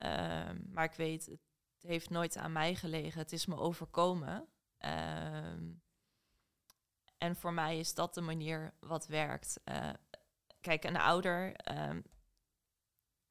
Ehm, 0.00 0.60
maar 0.72 0.84
ik 0.84 0.92
weet, 0.92 1.26
het 1.26 1.82
heeft 1.82 2.10
nooit 2.10 2.36
aan 2.36 2.52
mij 2.52 2.74
gelegen. 2.74 3.20
Het 3.20 3.32
is 3.32 3.46
me 3.46 3.56
overkomen. 3.56 4.48
Ehm, 4.78 5.72
en 7.18 7.36
voor 7.36 7.52
mij 7.52 7.78
is 7.78 7.94
dat 7.94 8.14
de 8.14 8.20
manier 8.20 8.74
wat 8.80 9.06
werkt. 9.06 9.60
Eh, 9.64 9.90
kijk, 10.60 10.84
een 10.84 10.96
ouder, 10.96 11.54
ehm, 11.56 12.00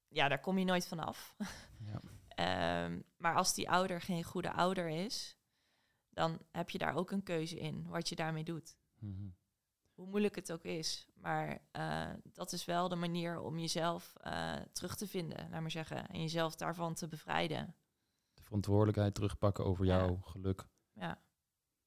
ja, 0.07 0.27
daar 0.27 0.39
kom 0.39 0.57
je 0.57 0.65
nooit 0.65 0.87
vanaf. 0.87 1.35
Ja. 1.79 2.01
Maar 3.17 3.35
als 3.35 3.53
die 3.53 3.69
ouder 3.69 4.01
geen 4.01 4.23
goede 4.23 4.51
ouder 4.51 4.87
is, 4.87 5.37
dan 6.09 6.39
heb 6.51 6.69
je 6.69 6.77
daar 6.77 6.95
ook 6.95 7.11
een 7.11 7.23
keuze 7.23 7.59
in 7.59 7.87
wat 7.87 8.09
je 8.09 8.15
daarmee 8.15 8.43
doet 8.43 8.77
Mhm. 8.99 9.29
hoe 9.93 10.07
moeilijk 10.07 10.35
het 10.35 10.51
ook 10.51 10.63
is. 10.63 11.08
Maar 11.21 11.61
eh, 11.71 12.09
dat 12.33 12.51
is 12.51 12.65
wel 12.65 12.89
de 12.89 12.95
manier 12.95 13.39
om 13.39 13.59
jezelf 13.59 14.15
eh, 14.21 14.55
terug 14.71 14.95
te 14.95 15.07
vinden, 15.07 15.49
laat 15.49 15.61
maar 15.61 15.71
zeggen. 15.71 16.07
En 16.07 16.21
jezelf 16.21 16.55
daarvan 16.55 16.93
te 16.93 17.07
bevrijden. 17.07 17.75
De 18.33 18.41
verantwoordelijkheid 18.43 19.13
terugpakken 19.13 19.65
over 19.65 19.85
Ja. 19.85 19.97
jouw 19.97 20.15
geluk. 20.21 20.67
Ja, 20.93 21.21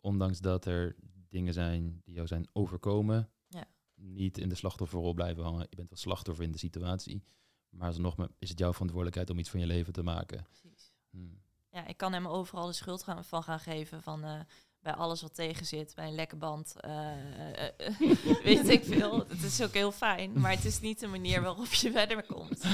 Ondanks 0.00 0.38
dat 0.40 0.64
er 0.64 0.96
dingen 1.28 1.52
zijn 1.52 2.00
die 2.04 2.14
jou 2.14 2.26
zijn 2.26 2.48
overkomen. 2.52 3.30
Ja. 3.48 3.64
Niet 3.94 4.38
in 4.38 4.48
de 4.48 4.54
slachtofferrol 4.54 5.12
blijven 5.14 5.42
hangen. 5.44 5.66
Je 5.70 5.76
bent 5.76 5.88
wel 5.88 5.98
slachtoffer 5.98 6.44
in 6.44 6.52
de 6.52 6.58
situatie. 6.58 7.24
Maar 7.68 7.86
alsnog 7.88 8.16
is 8.38 8.48
het 8.48 8.58
jouw 8.58 8.72
verantwoordelijkheid 8.72 9.30
om 9.30 9.38
iets 9.38 9.50
van 9.50 9.60
je 9.60 9.66
leven 9.66 9.92
te 9.92 10.02
maken. 10.02 10.44
precies. 10.44 10.92
Hmm. 11.10 11.42
Ja, 11.70 11.86
ik 11.86 11.96
kan 11.96 12.12
hem 12.12 12.26
overal 12.26 12.66
de 12.66 12.72
schuld 12.72 13.02
gaan, 13.02 13.24
van 13.24 13.42
gaan 13.42 13.60
geven. 13.60 14.02
Van 14.02 14.24
eh, 14.24 14.40
bij 14.82 14.94
alles 14.94 15.22
wat 15.22 15.34
tegen 15.34 15.66
zit, 15.66 15.94
bij 15.94 16.06
een 16.06 16.14
lekke 16.14 16.36
band. 16.36 16.74
eh, 16.80 17.12
eh, 17.12 17.72
eh, 17.76 18.42
weet 18.44 18.68
ik 18.68 18.84
veel. 18.84 19.18
Het 19.28 19.42
is 19.42 19.62
ook 19.62 19.72
heel 19.72 19.92
fijn. 19.92 20.40
Maar 20.40 20.50
het 20.50 20.64
is 20.64 20.80
niet 20.80 21.00
de 21.00 21.06
manier 21.06 21.42
waarop 21.42 21.72
je 21.72 21.90
verder 21.92 22.22
komt. 22.26 22.64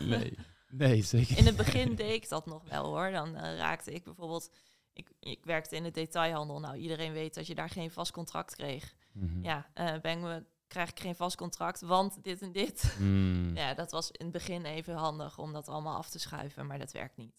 Nee. 0.00 0.38
nee, 0.70 1.02
zeker. 1.02 1.38
In 1.38 1.46
het 1.46 1.56
begin 1.56 1.94
deed 1.94 2.12
ik 2.22 2.28
dat 2.28 2.46
nog 2.46 2.62
wel 2.68 2.84
hoor. 2.84 3.10
Dan 3.10 3.36
raakte 3.36 3.92
ik 3.92 4.04
bijvoorbeeld. 4.04 4.50
Ik, 4.92 5.10
ik 5.20 5.44
werkte 5.44 5.76
in 5.76 5.82
de 5.82 5.90
detailhandel. 5.90 6.60
Nou, 6.60 6.76
iedereen 6.76 7.12
weet 7.12 7.34
dat 7.34 7.46
je 7.46 7.54
daar 7.54 7.70
geen 7.70 7.90
vast 7.90 8.12
contract 8.12 8.56
kreeg. 8.56 8.94
Mhm. 9.12 9.42
ja, 9.42 9.66
eh 9.74 10.00
ben 10.00 10.22
we, 10.22 10.44
krijg 10.66 10.90
ik 10.90 11.00
geen 11.00 11.14
vast 11.14 11.36
contract, 11.36 11.80
want 11.80 12.22
dit 12.22 12.42
en 12.42 12.52
dit. 12.52 12.94
Hmm. 12.96 13.56
Ja, 13.56 13.74
dat 13.74 13.90
was 13.90 14.10
in 14.10 14.24
het 14.24 14.32
begin 14.32 14.64
even 14.64 14.94
handig 14.94 15.38
om 15.38 15.52
dat 15.52 15.68
allemaal 15.68 15.96
af 15.96 16.10
te 16.10 16.18
schuiven, 16.18 16.66
maar 16.66 16.78
dat 16.78 16.92
werkt 16.92 17.16
niet. 17.16 17.34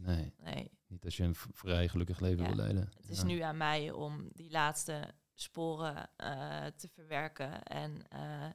Nee, 0.00 0.34
Nee, 0.38 0.70
niet 0.86 1.04
als 1.04 1.16
je 1.16 1.22
een 1.22 1.34
vrij 1.34 1.88
gelukkig 1.88 2.20
leven 2.20 2.42
Ja. 2.42 2.46
wil 2.48 2.56
leiden. 2.56 2.90
het 2.96 3.08
is 3.08 3.18
Ja. 3.18 3.24
nu 3.24 3.40
aan 3.40 3.56
mij 3.56 3.90
om 3.90 4.28
die 4.32 4.50
laatste 4.50 5.14
sporen 5.34 6.10
eh, 6.16 6.66
te 6.66 6.88
verwerken 6.88 7.62
en 7.62 8.08
eh 8.08 8.50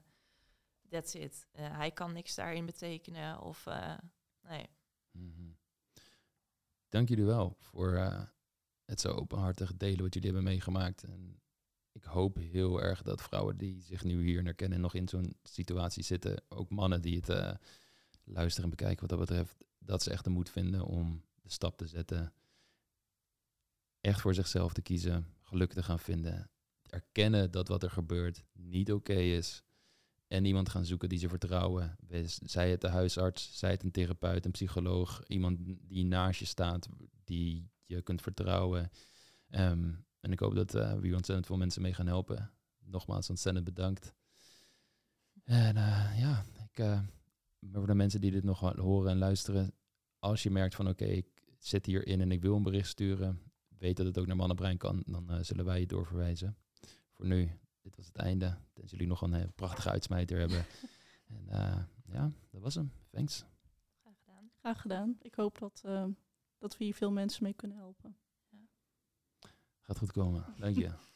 that's 0.90 1.14
it. 1.14 1.48
Eh, 1.52 1.78
hij 1.78 1.92
kan 1.92 2.14
niks 2.14 2.36
daarin 2.36 2.66
betekenen 2.66 3.42
of 3.42 3.66
nee. 4.42 4.70
Mhm. 5.12 5.52
Dank 6.90 7.10
jullie 7.10 7.26
wel 7.26 7.58
voor 7.60 7.92
het 8.86 9.00
zo 9.02 9.12
openhartig 9.14 9.78
delen 9.78 10.02
wat 10.04 10.14
jullie 10.14 10.30
hebben 10.32 10.48
meegemaakt. 10.52 11.04
En 11.04 11.42
ik 11.92 12.04
hoop 12.04 12.36
heel 12.38 12.82
erg 12.82 13.02
dat 13.02 13.22
vrouwen 13.22 13.58
die 13.58 13.82
zich 13.82 14.04
nu 14.04 14.24
hier 14.24 14.44
herkennen 14.44 14.76
en 14.78 14.84
nog 14.84 14.94
in 14.94 15.08
zo'n 15.08 15.36
situatie 15.44 16.04
zitten, 16.04 16.44
ook 16.50 16.70
mannen 16.70 17.02
die 17.02 17.22
het 17.26 17.58
luisteren 18.24 18.64
en 18.64 18.76
bekijken 18.76 19.00
wat 19.08 19.10
dat 19.10 19.28
betreft, 19.28 19.58
dat 19.80 20.04
ze 20.04 20.12
echt 20.12 20.24
de 20.24 20.30
moed 20.30 20.50
vinden 20.50 20.86
om 20.86 21.24
de 21.44 21.52
stap 21.52 21.78
te 21.78 21.88
zetten. 21.88 22.34
Echt 24.02 24.22
voor 24.22 24.34
zichzelf 24.34 24.74
te 24.74 24.82
kiezen, 24.82 25.28
geluk 25.42 25.74
te 25.74 25.84
gaan 25.84 26.00
vinden. 26.00 26.50
Erkennen 26.90 27.52
dat 27.52 27.68
wat 27.68 27.84
er 27.84 27.92
gebeurt 27.92 28.44
niet 28.54 28.92
oké 28.92 29.14
is. 29.14 29.64
En 30.28 30.46
iemand 30.46 30.70
gaan 30.70 30.86
zoeken 30.86 31.10
die 31.10 31.20
ze 31.20 31.30
vertrouwen. 31.30 31.98
Zij 32.44 32.72
het 32.72 32.82
de 32.82 32.88
huisarts, 32.88 33.58
zij 33.58 33.72
het 33.72 33.84
een 33.84 33.92
therapeut, 33.92 34.46
een 34.46 34.52
psycholoog. 34.52 35.24
Iemand 35.28 35.60
die 35.88 36.06
naast 36.06 36.40
je 36.40 36.46
staat, 36.46 36.90
die 37.24 37.72
je 37.86 38.02
kunt 38.02 38.22
vertrouwen. 38.22 38.92
Ehm, 39.50 39.92
en 40.20 40.32
ik 40.32 40.40
hoop 40.40 40.56
dat 40.56 40.76
eh, 40.76 40.94
we 40.94 41.08
hier 41.08 41.16
ontzettend 41.16 41.46
veel 41.46 41.58
mensen 41.58 41.82
mee 41.82 41.94
gaan 41.94 42.08
helpen. 42.08 42.52
Nogmaals, 42.80 43.30
ontzettend 43.30 43.66
bedankt. 43.66 44.14
En 45.44 45.78
eh, 45.78 46.20
ja, 46.20 46.46
ik, 46.72 46.80
eh, 46.80 47.00
voor 47.72 47.88
de 47.88 47.94
mensen 47.94 48.22
die 48.22 48.32
dit 48.32 48.44
nog 48.44 48.60
horen 48.60 49.12
en 49.12 49.18
luisteren. 49.18 49.74
Als 50.24 50.44
je 50.44 50.52
merkt 50.52 50.76
van 50.76 50.88
oké, 50.88 51.06
ik 51.06 51.28
zit 51.58 51.86
hierin 51.86 52.22
en 52.22 52.32
ik 52.32 52.42
wil 52.42 52.56
een 52.56 52.64
bericht 52.64 52.88
sturen. 52.88 53.42
Weet 53.78 53.98
dat 53.98 54.06
het 54.06 54.18
ook 54.18 54.28
naar 54.28 54.36
Mannenbrein 54.36 54.78
kan. 54.78 55.04
Dan 55.06 55.30
eh, 55.30 55.38
zullen 55.42 55.66
wij 55.66 55.80
je 55.80 55.86
doorverwijzen. 55.86 56.58
Voor 57.12 57.26
nu, 57.26 57.60
dit 57.82 57.96
was 57.96 58.06
het 58.06 58.16
einde. 58.16 58.58
Tenzij 58.74 58.98
jullie 58.98 59.08
nog 59.08 59.22
een 59.22 59.34
eh, 59.34 59.48
prachtige 59.56 59.90
uitsmijter 59.90 60.40
hebben. 60.40 60.66
En 61.28 61.50
eh, 61.50 61.84
ja, 62.06 62.32
dat 62.50 62.62
was 62.62 62.76
hem. 62.76 62.92
Thanks. 63.10 63.46
Graag 64.02 64.18
gedaan. 64.20 64.52
Graag 64.60 64.82
gedaan. 64.82 65.18
Ik 65.22 65.36
hoop 65.36 65.60
dat, 65.60 65.82
eh, 65.86 66.06
dat 66.58 66.78
we 66.78 66.84
hier 66.84 66.94
veel 66.94 67.12
mensen 67.12 67.44
mee 67.44 67.54
kunnen 67.54 67.78
helpen. 67.78 68.18
Gaat 69.82 69.98
goed 69.98 70.12
komen. 70.12 70.46
Dank 70.58 70.76
je. 70.76 70.92